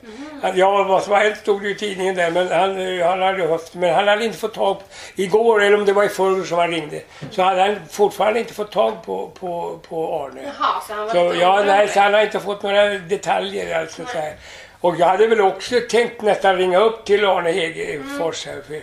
Han- 0.41 0.51
Ja, 0.57 0.83
vad 0.83 1.03
som 1.03 1.13
har 1.13 1.19
hänt 1.19 1.37
stod 1.37 1.61
det 1.61 1.67
ju 1.67 1.73
i 1.73 1.77
tidningen 1.77 2.15
där, 2.15 2.31
men 2.31 2.47
han, 2.51 3.01
han 3.09 3.21
hade 3.21 3.47
haft, 3.47 3.73
men 3.73 3.93
han 3.95 4.07
hade 4.07 4.25
inte 4.25 4.37
fått 4.37 4.53
tag 4.53 4.77
på, 4.79 4.83
igår, 5.15 5.63
eller 5.63 5.77
om 5.77 5.85
det 5.85 5.93
var 5.93 6.03
i 6.03 6.09
förrgår 6.09 6.43
som 6.43 6.57
han 6.57 6.71
ringde, 6.71 7.01
så 7.31 7.41
hade 7.41 7.61
han 7.61 7.75
fortfarande 7.91 8.39
inte 8.39 8.53
fått 8.53 8.71
tag 8.71 8.93
på, 9.05 9.31
på, 9.39 9.79
på 9.89 10.19
Arne. 10.23 10.41
Jaha, 10.43 10.81
så 10.87 10.93
han 10.93 11.07
var 11.07 11.13
Så, 11.33 11.39
ja, 11.39 11.63
nej, 11.65 11.87
så 11.87 11.99
han 11.99 12.13
har 12.13 12.21
inte 12.21 12.39
fått 12.39 12.63
några 12.63 12.85
detaljer 12.89 13.79
alltså 13.79 14.05
så 14.05 14.17
här. 14.17 14.33
Och 14.81 14.95
jag 14.99 15.07
hade 15.07 15.27
väl 15.27 15.41
också 15.41 15.75
tänkt 15.89 16.21
nästan 16.21 16.57
ringa 16.57 16.79
upp 16.79 17.05
till 17.05 17.25
Arne 17.25 17.51
Hegerfors 17.51 18.45
här. 18.45 18.61
För 18.67 18.81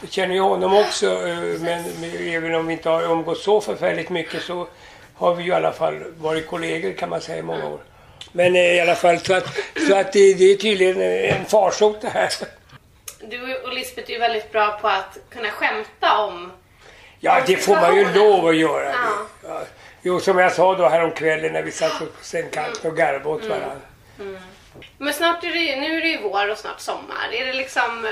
jag 0.00 0.10
känner 0.10 0.34
ju 0.34 0.40
honom 0.40 0.76
också, 0.76 1.06
eh, 1.06 1.38
men, 1.60 1.84
även 2.20 2.54
om 2.54 2.66
vi 2.66 2.72
inte 2.72 2.88
har 2.88 3.02
umgått 3.02 3.38
så 3.38 3.60
förfärligt 3.60 4.10
mycket 4.10 4.42
så 4.42 4.66
har 5.14 5.34
vi 5.34 5.44
ju 5.44 5.50
i 5.50 5.54
alla 5.54 5.72
fall 5.72 6.04
varit 6.18 6.46
kollegor 6.46 6.92
kan 6.92 7.08
man 7.08 7.20
säga 7.20 7.38
i 7.38 7.42
många 7.42 7.66
år. 7.66 7.80
Men 8.32 8.56
eh, 8.56 8.74
i 8.74 8.80
alla 8.80 8.94
fall 8.94 9.18
så 9.18 9.34
att, 9.34 9.46
så 9.88 9.96
att 9.96 10.12
det, 10.12 10.34
det 10.34 10.44
är 10.44 10.56
tydligen 10.56 11.02
en 11.02 11.44
farsot 11.44 12.00
det 12.00 12.08
här. 12.08 12.30
Du 13.20 13.56
och 13.56 13.72
Lisbeth 13.72 14.10
är 14.10 14.14
ju 14.14 14.20
väldigt 14.20 14.52
bra 14.52 14.78
på 14.82 14.88
att 14.88 15.18
kunna 15.30 15.50
skämta 15.50 16.18
om... 16.18 16.52
Ja, 17.20 17.42
det 17.46 17.56
får 17.56 17.74
man 17.74 17.96
ju 17.96 18.12
lov 18.14 18.46
att 18.46 18.56
göra. 18.56 18.94
Ja. 19.42 19.62
Jo, 20.02 20.20
som 20.20 20.38
jag 20.38 20.52
sa 20.52 20.74
då 20.74 20.88
häromkvällen 20.88 21.52
när 21.52 21.62
vi 21.62 21.72
satt 21.72 21.98
på 21.98 22.04
sängkanten 22.22 22.90
och 22.90 22.96
garvade 22.96 23.28
åt 23.28 23.44
varandra. 23.44 23.80
Mm. 24.20 24.36
Men 24.98 25.14
snart 25.14 25.44
är 25.44 25.48
det, 25.48 25.80
nu 25.80 25.96
är 25.96 26.00
det 26.00 26.08
ju 26.08 26.22
vår 26.22 26.50
och 26.50 26.58
snart 26.58 26.80
sommar. 26.80 27.32
Är 27.32 27.46
det 27.46 27.52
liksom, 27.52 28.06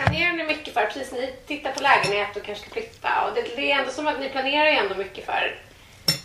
planerar 0.00 0.32
ni 0.32 0.44
mycket 0.44 0.74
för, 0.74 0.86
precis 0.86 1.12
ni 1.12 1.34
tittar 1.46 1.72
på 1.72 1.82
lägenhet 1.82 2.36
och 2.36 2.42
kanske 2.42 2.64
ska 2.64 2.72
flytta 2.72 3.08
och 3.26 3.34
det, 3.34 3.42
det 3.56 3.72
är 3.72 3.78
ändå 3.78 3.90
som 3.90 4.06
att 4.06 4.20
ni 4.20 4.28
planerar 4.28 4.66
ju 4.70 4.76
ändå 4.76 4.94
mycket 4.94 5.26
för, 5.26 5.60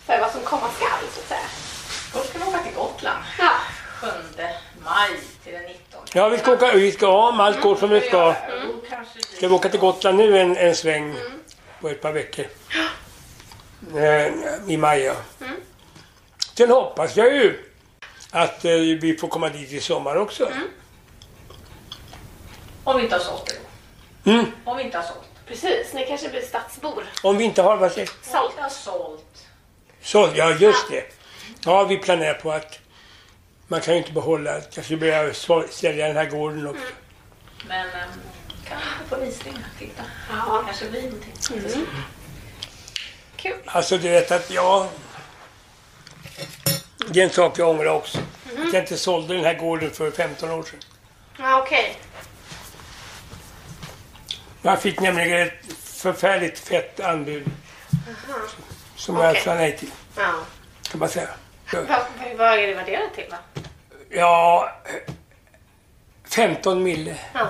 för 0.06 0.20
vad 0.20 0.30
som 0.30 0.40
komma 0.40 0.68
skall 0.76 1.08
så 1.14 1.20
att 1.20 1.28
säga. 1.28 1.48
Först 2.12 2.28
ska 2.28 2.38
vi 2.38 2.44
åka 2.44 2.62
till 2.62 2.74
Gotland. 2.74 3.24
Ja. 3.38 3.50
7 4.00 4.06
maj 4.84 5.10
till 5.44 5.52
den 5.52 5.62
19. 5.62 6.00
Ja, 6.12 6.28
vi 6.28 6.38
ska 6.38 6.52
åka, 6.52 6.72
vi 6.72 6.92
ska, 6.92 7.06
ja, 7.06 7.28
om 7.28 7.40
allt 7.40 7.60
går 7.60 7.76
som 7.76 7.90
det 7.90 8.00
ska. 8.00 8.34
Ska 9.36 9.48
vi 9.48 9.54
åka 9.54 9.68
till 9.68 9.80
Gotland 9.80 10.18
nu 10.18 10.38
en, 10.38 10.56
en 10.56 10.74
sväng 10.74 11.14
på 11.80 11.88
ett 11.88 12.02
par 12.02 12.12
veckor. 12.12 12.46
Eh, 13.96 14.32
I 14.68 14.76
maj, 14.76 15.00
ja. 15.00 15.14
Sen 16.54 16.70
hoppas 16.70 17.16
jag 17.16 17.34
ju 17.34 17.60
att 18.30 18.64
eh, 18.64 18.70
vi 18.72 19.16
får 19.20 19.28
komma 19.28 19.48
dit 19.48 19.72
i 19.72 19.80
sommar 19.80 20.16
också. 20.16 20.48
Om 22.84 22.96
vi 22.96 23.02
inte 23.02 23.14
har 23.14 23.22
sålt 23.22 23.46
det. 23.46 23.65
Mm. 24.26 24.46
Om 24.64 24.76
vi 24.76 24.82
inte 24.82 24.96
har 24.98 25.04
sålt. 25.04 25.26
Precis, 25.46 25.94
ni 25.94 26.06
kanske 26.06 26.28
blir 26.28 26.40
stadsbor. 26.40 27.04
Om 27.22 27.38
vi 27.38 27.44
inte 27.44 27.62
har, 27.62 27.76
vad 27.76 27.92
säger 27.92 28.10
Sålt. 28.22 28.54
har 28.58 28.68
sålt. 28.68 29.46
Så, 30.02 30.30
ja 30.34 30.50
just 30.50 30.88
det. 30.90 31.04
Ja, 31.64 31.84
vi 31.84 31.96
planerar 31.96 32.34
på 32.34 32.52
att 32.52 32.78
man 33.68 33.80
kan 33.80 33.94
ju 33.94 33.98
inte 33.98 34.12
behålla, 34.12 34.60
skulle 34.60 34.96
börja 34.96 35.34
sälja 35.70 36.06
den 36.06 36.16
här 36.16 36.30
gården 36.30 36.66
också. 36.66 36.82
Men 37.68 37.86
um, 37.86 38.20
kan 38.68 38.78
vi 38.78 39.10
på 39.16 39.24
visning 39.24 39.58
titta. 39.78 40.02
Ja. 40.30 40.62
Kanske 40.66 40.90
blir 40.90 41.02
någonting. 41.02 41.32
Mm. 41.74 41.86
Kul. 43.36 43.56
Alltså 43.64 43.98
du 43.98 44.08
vet 44.08 44.30
att 44.30 44.50
jag... 44.50 44.86
Det 47.08 47.20
är 47.20 47.24
en 47.24 47.30
sak 47.30 47.58
jag 47.58 47.68
ångrar 47.68 47.92
också. 47.92 48.18
Att 48.18 48.72
jag 48.72 48.82
inte 48.82 48.96
sålde 48.96 49.34
den 49.34 49.44
här 49.44 49.54
gården 49.54 49.90
för 49.90 50.10
15 50.10 50.50
år 50.50 50.62
sedan. 50.62 50.78
Ja, 51.38 51.62
okej. 51.62 51.96
Jag 54.66 54.82
fick 54.82 55.00
nämligen 55.00 55.46
ett 55.46 55.72
förfärligt 55.82 56.58
fett 56.58 57.00
anbud 57.00 57.46
Aha. 58.28 58.38
som 58.96 59.16
jag 59.16 59.30
Okej. 59.30 59.42
sa 59.42 59.54
nej 59.54 59.76
till. 59.76 59.90
Ja. 60.16 60.32
Kan 60.90 61.00
man 61.00 61.08
säga. 61.08 61.28
Vad, 62.36 62.48
är 62.58 62.66
det 62.66 62.74
värderat 62.74 63.14
till 63.14 63.24
då? 63.30 63.36
Ja, 64.08 64.70
15 66.28 66.82
mille. 66.82 67.16
Ja. 67.34 67.48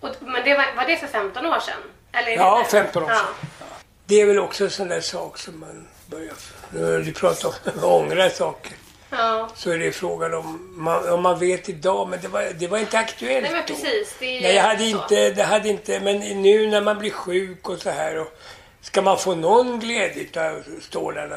Och, 0.00 0.14
men 0.20 0.44
det 0.44 0.54
var, 0.56 0.76
var 0.76 0.86
det 0.86 0.96
för 0.96 1.06
15 1.06 1.46
år 1.46 1.60
sedan? 1.60 1.74
Eller 2.12 2.30
Ja, 2.30 2.58
nu? 2.64 2.70
15 2.70 3.02
år 3.02 3.08
sedan. 3.08 3.16
Ja. 3.60 3.64
Det 4.06 4.20
är 4.20 4.26
väl 4.26 4.38
också 4.38 4.64
en 4.64 4.70
sån 4.70 4.88
där 4.88 5.00
sak 5.00 5.38
som 5.38 5.60
man 5.60 5.88
börjar... 6.06 6.34
Nu 6.70 6.92
har 6.92 6.98
du 6.98 7.12
pratat 7.12 7.66
om 7.76 7.84
ångra 7.84 8.30
saker. 8.30 8.72
Ja. 9.10 9.48
Så 9.54 9.70
är 9.70 9.78
det 9.78 9.92
frågan 9.92 10.34
om 10.34 10.70
man, 10.72 11.08
om 11.08 11.22
man 11.22 11.38
vet 11.38 11.68
idag, 11.68 12.08
men 12.08 12.18
det 12.22 12.28
var, 12.28 12.52
det 12.58 12.68
var 12.68 12.78
inte 12.78 12.98
aktuellt 12.98 13.42
Nej 13.42 13.52
men 13.52 13.62
då. 13.68 13.74
precis. 13.74 14.16
Det 14.18 14.36
är 14.38 14.42
Nej, 14.42 14.54
jag 14.54 14.62
hade 14.62 14.90
så. 14.90 14.96
inte, 14.96 15.30
det 15.30 15.42
hade 15.42 15.68
inte, 15.68 16.00
men 16.00 16.18
nu 16.42 16.66
när 16.66 16.80
man 16.80 16.98
blir 16.98 17.10
sjuk 17.10 17.68
och 17.68 17.78
så 17.78 17.90
här 17.90 18.18
och 18.18 18.38
ska 18.80 19.02
man 19.02 19.18
få 19.18 19.34
någon 19.34 19.80
glädje 19.80 20.50
av 20.50 20.62
stålarna 20.80 21.36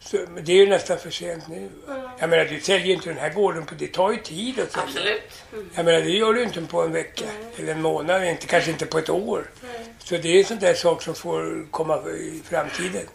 så, 0.00 0.16
det 0.42 0.52
är 0.52 0.56
ju 0.56 0.66
nästan 0.66 0.98
för 0.98 1.10
sent 1.10 1.48
nu. 1.48 1.56
Mm. 1.56 2.08
Jag 2.18 2.30
menar, 2.30 2.44
du 2.44 2.60
säljer 2.60 2.86
ju 2.86 2.92
inte 2.92 3.08
den 3.08 3.18
här 3.18 3.30
gården 3.30 3.66
på, 3.66 3.74
det 3.74 3.86
tar 3.86 4.12
ju 4.12 4.16
tid 4.18 4.60
att 4.60 4.72
sälja. 4.72 4.86
Absolut. 4.86 5.42
Mm. 5.52 5.70
Jag 5.74 5.84
menar, 5.84 6.00
det 6.00 6.10
gör 6.10 6.32
du 6.32 6.42
inte 6.42 6.62
på 6.62 6.82
en 6.82 6.92
vecka 6.92 7.24
eller 7.58 7.72
en 7.72 7.82
månad, 7.82 8.24
inte, 8.24 8.46
kanske 8.46 8.70
inte 8.70 8.86
på 8.86 8.98
ett 8.98 9.10
år. 9.10 9.50
Så 9.98 10.16
det 10.16 10.28
är 10.28 10.38
en 10.38 10.44
sån 10.44 10.58
där 10.58 10.74
sak 10.74 11.02
som 11.02 11.14
får 11.14 11.70
komma 11.70 11.96
i 12.08 12.42
framtiden. 12.44 13.06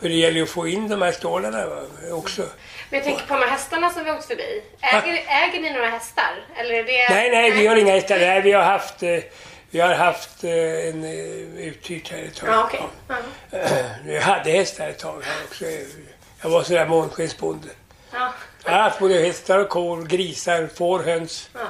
För 0.00 0.08
det 0.08 0.14
gäller 0.14 0.36
ju 0.36 0.42
att 0.42 0.48
få 0.48 0.68
in 0.68 0.88
de 0.88 1.02
här 1.02 1.12
stålarna 1.12 1.66
va, 1.66 1.82
också. 2.10 2.42
Men 2.92 2.98
jag 2.98 3.04
tänker 3.04 3.26
på 3.26 3.34
de 3.34 3.40
här 3.40 3.50
hästarna 3.50 3.90
som 3.90 4.04
vi 4.04 4.10
åkt 4.10 4.24
förbi. 4.24 4.62
Äger, 4.80 5.24
äger 5.28 5.60
ni 5.60 5.70
några 5.70 5.86
hästar? 5.86 6.44
Eller 6.56 6.74
är 6.74 6.84
det... 6.84 7.14
Nej, 7.14 7.30
nej, 7.30 7.50
vi 7.50 7.66
har 7.66 7.76
inga 7.76 7.92
hästar. 7.92 8.18
Nej, 8.18 8.42
vi 8.42 8.52
har 8.52 8.62
haft, 8.62 9.02
eh, 9.02 9.18
vi 9.70 9.80
har 9.80 9.94
haft 9.94 10.44
eh, 10.44 10.50
en 10.88 11.04
eh, 11.04 11.66
uthyrt 11.66 12.10
här 12.10 12.22
ett 12.22 12.34
tag. 12.36 12.64
Okej. 12.64 12.80
Ja. 13.08 13.14
Ja. 13.50 13.58
Vi 14.04 14.18
hade 14.18 14.50
hästar 14.50 14.88
ett 14.88 14.98
tag 14.98 15.22
här 15.24 15.44
också. 15.44 15.64
Jag 16.42 16.50
var 16.50 16.62
sådär 16.62 16.86
månskensbonde. 16.86 17.68
Ja. 18.12 18.32
Jag 18.64 18.72
har 18.72 18.78
haft 18.78 18.98
både 18.98 19.14
hästar 19.14 19.58
och 19.58 19.68
kor, 19.68 20.02
grisar, 20.02 20.68
får, 20.76 20.98
höns. 20.98 21.50
Ja. 21.54 21.60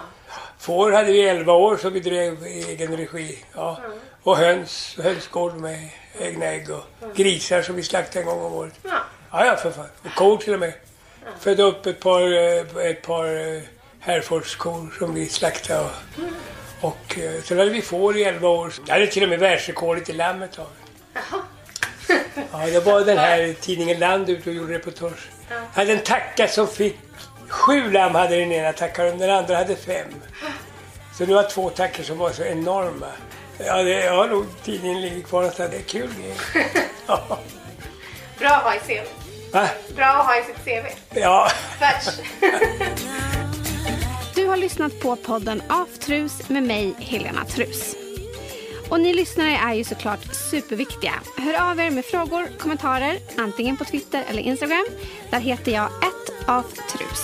Får 0.58 0.92
hade 0.92 1.12
vi 1.12 1.28
11 1.28 1.52
år 1.52 1.76
så 1.76 1.90
vi 1.90 2.00
drev 2.00 2.46
i 2.46 2.64
egen 2.68 2.96
regi. 2.96 3.44
Ja. 3.54 3.80
Och 4.22 4.36
höns, 4.36 4.98
hönsgård 5.02 5.54
med 5.54 5.88
egna 6.20 6.46
ägg 6.46 6.70
och 6.70 7.14
grisar 7.16 7.62
som 7.62 7.76
vi 7.76 7.82
slaktade 7.82 8.20
en 8.20 8.26
gång 8.26 8.44
om 8.44 8.52
året. 8.52 8.74
Ja. 8.82 8.90
Ja, 9.32 9.46
ja 9.46 9.56
för 9.56 9.70
fan. 9.70 9.88
Och 10.04 10.14
kor 10.14 10.36
till 10.36 10.54
och 10.54 10.60
med. 10.60 10.72
Födde 11.40 11.62
upp 11.62 11.86
ett 11.86 12.00
par, 12.00 12.22
eh, 12.22 12.86
ett 12.90 13.02
par 13.02 13.24
eh, 13.24 13.62
Herefordskor 14.00 14.94
som 14.98 15.14
vi 15.14 15.28
slaktade. 15.28 15.80
Och, 15.80 16.88
och 16.88 17.18
eh, 17.18 17.42
sen 17.42 17.58
hade 17.58 17.70
vi 17.70 17.82
får 17.82 18.16
i 18.16 18.24
11 18.24 18.48
år. 18.48 18.72
Jag 18.86 18.94
hade 18.94 19.06
till 19.06 19.22
och 19.22 19.28
med 19.28 19.38
världsrekordet 19.38 20.08
i 20.08 20.12
lammet 20.12 20.58
av 20.58 20.66
Ja, 22.52 22.66
det 22.66 22.80
var 22.80 23.00
den 23.00 23.18
här 23.18 23.54
tidningen 23.60 23.98
Land 23.98 24.30
ute 24.30 24.50
och 24.50 24.56
gjorde 24.56 24.74
reportage. 24.74 25.30
Jag 25.48 25.56
hade 25.72 25.92
en 25.92 26.02
tacka 26.02 26.48
som 26.48 26.68
fick 26.68 26.98
sju 27.48 27.92
lamm 27.92 28.14
hade 28.14 28.36
den 28.36 28.52
ena 28.52 28.72
tackan 28.72 29.06
och 29.06 29.18
den 29.18 29.30
andra 29.30 29.56
hade 29.56 29.76
fem. 29.76 30.08
Så 31.18 31.24
det 31.24 31.34
var 31.34 31.42
två 31.42 31.70
tackor 31.70 32.02
som 32.02 32.18
var 32.18 32.30
så 32.30 32.42
enorma. 32.42 33.06
Ja, 33.58 33.82
det, 33.82 34.04
ja 34.04 34.26
nog 34.26 34.46
tidningen 34.64 35.00
ligger 35.00 35.22
kvar 35.22 35.40
någonstans. 35.40 35.70
Det 35.70 35.76
är 35.76 35.82
kul 35.82 36.10
grejer. 36.18 36.66
Ja. 37.06 37.38
Bra 38.38 38.50
att 38.50 38.88
Va? 39.52 39.68
Bra 39.96 40.06
att 40.06 40.26
ha 40.26 40.36
i 40.36 40.42
sitt 40.44 40.64
CV. 40.64 40.86
Ja. 41.20 41.48
Du 44.34 44.46
har 44.48 44.56
lyssnat 44.56 45.00
på 45.00 45.16
podden 45.16 45.62
Aftrus 45.68 46.48
med 46.48 46.62
mig, 46.62 46.94
Helena 46.98 47.44
Trus. 47.44 47.94
Och 48.90 49.00
ni 49.00 49.14
lyssnare 49.14 49.56
är 49.56 49.74
ju 49.74 49.84
såklart 49.84 50.34
superviktiga. 50.50 51.12
Hör 51.36 51.70
av 51.70 51.80
er 51.80 51.90
med 51.90 52.04
frågor, 52.04 52.48
kommentarer, 52.58 53.18
antingen 53.38 53.76
på 53.76 53.84
Twitter 53.84 54.24
eller 54.28 54.42
Instagram. 54.42 54.86
Där 55.30 55.40
heter 55.40 55.72
jag 55.72 55.88
aftrus. 56.46 57.22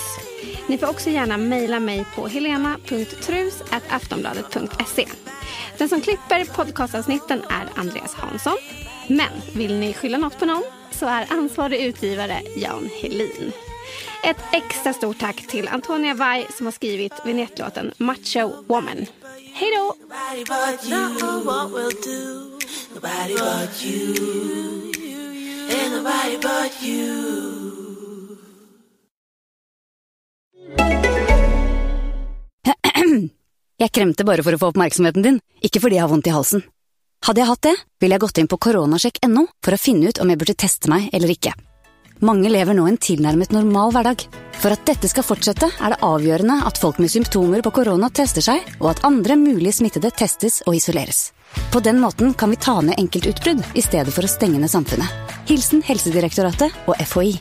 Ni 0.66 0.78
får 0.78 0.90
också 0.90 1.10
gärna 1.10 1.36
mejla 1.36 1.80
mig 1.80 2.04
på 2.14 2.28
helena.trus.aftonbladet.se. 2.28 5.06
Den 5.78 5.88
som 5.88 6.00
klipper 6.00 6.44
podcastavsnitten 6.44 7.42
är 7.50 7.80
Andreas 7.80 8.14
Hansson. 8.14 8.56
Men 9.06 9.30
vill 9.54 9.78
ni 9.78 9.94
skylla 9.94 10.18
något 10.18 10.38
på 10.38 10.46
någon 10.46 10.62
så 10.98 11.06
är 11.06 11.32
ansvarig 11.32 11.80
utgivare 11.80 12.42
Jan 12.56 12.90
Helin. 13.00 13.52
Ett 14.24 14.36
extra 14.52 14.92
stort 14.92 15.18
tack 15.18 15.46
till 15.46 15.68
Antonia 15.68 16.14
Vai 16.14 16.46
som 16.56 16.66
har 16.66 16.72
skrivit 16.72 17.12
vinjettlåten 17.24 17.92
Macho 17.98 18.64
Woman. 18.66 19.06
Hej 19.52 19.70
då! 19.76 19.94
Jeg 33.78 33.92
kremter 33.92 34.24
bare 34.24 34.42
for 34.42 34.54
å 34.54 34.58
få 34.58 34.66
oppmerksomheten 34.72 35.22
din, 35.22 35.40
ikke 35.62 35.80
fordi 35.80 35.96
jeg 35.96 36.02
har 36.02 36.10
vondt 36.10 36.26
i 36.26 36.30
halsen. 36.34 36.62
Hade 37.26 37.40
jag 37.40 37.46
hatt 37.46 37.62
det, 37.62 37.76
ville 38.00 38.14
jeg 38.14 38.20
gått 38.20 38.38
inn 38.38 38.48
på 38.48 38.56
koronasjekk.no 38.56 39.46
for 39.64 39.74
å 39.74 39.80
finne 39.80 40.08
ut 40.08 40.20
om 40.22 40.30
jeg 40.30 40.40
burde 40.40 40.54
teste 40.56 40.90
meg 40.90 41.10
eller 41.12 41.32
ikke. 41.34 41.52
Mange 42.24 42.50
lever 42.50 42.74
nå 42.74 42.86
en 42.88 42.98
tilnærmet 42.98 43.52
normal 43.54 43.92
hverdag. 43.94 44.24
For 44.58 44.74
at 44.74 44.86
dette 44.88 45.10
skal 45.10 45.26
fortsette, 45.26 45.68
er 45.68 45.94
det 45.94 46.00
avgjørende 46.02 46.56
at 46.66 46.80
folk 46.82 46.98
med 46.98 47.12
symptomer 47.12 47.62
på 47.62 47.74
korona 47.76 48.08
tester 48.10 48.42
seg, 48.42 48.64
og 48.80 48.90
at 48.94 49.04
andre 49.06 49.36
möjliga 49.38 49.76
smittede 49.76 50.10
testes 50.10 50.62
og 50.66 50.78
isoleres. 50.80 51.28
På 51.72 51.82
den 51.84 52.00
måten 52.02 52.34
kan 52.34 52.50
vi 52.50 52.58
ta 52.60 52.80
ned 52.82 52.98
enkeltutbrudd 52.98 53.62
i 53.78 53.84
stedet 53.84 54.14
for 54.14 54.26
å 54.26 54.30
stenge 54.30 54.58
ned 54.58 54.72
samfunnet. 54.72 55.38
Hilsen 55.48 55.84
Helsedirektoratet 55.86 56.74
og 56.90 56.98
FHI. 57.06 57.36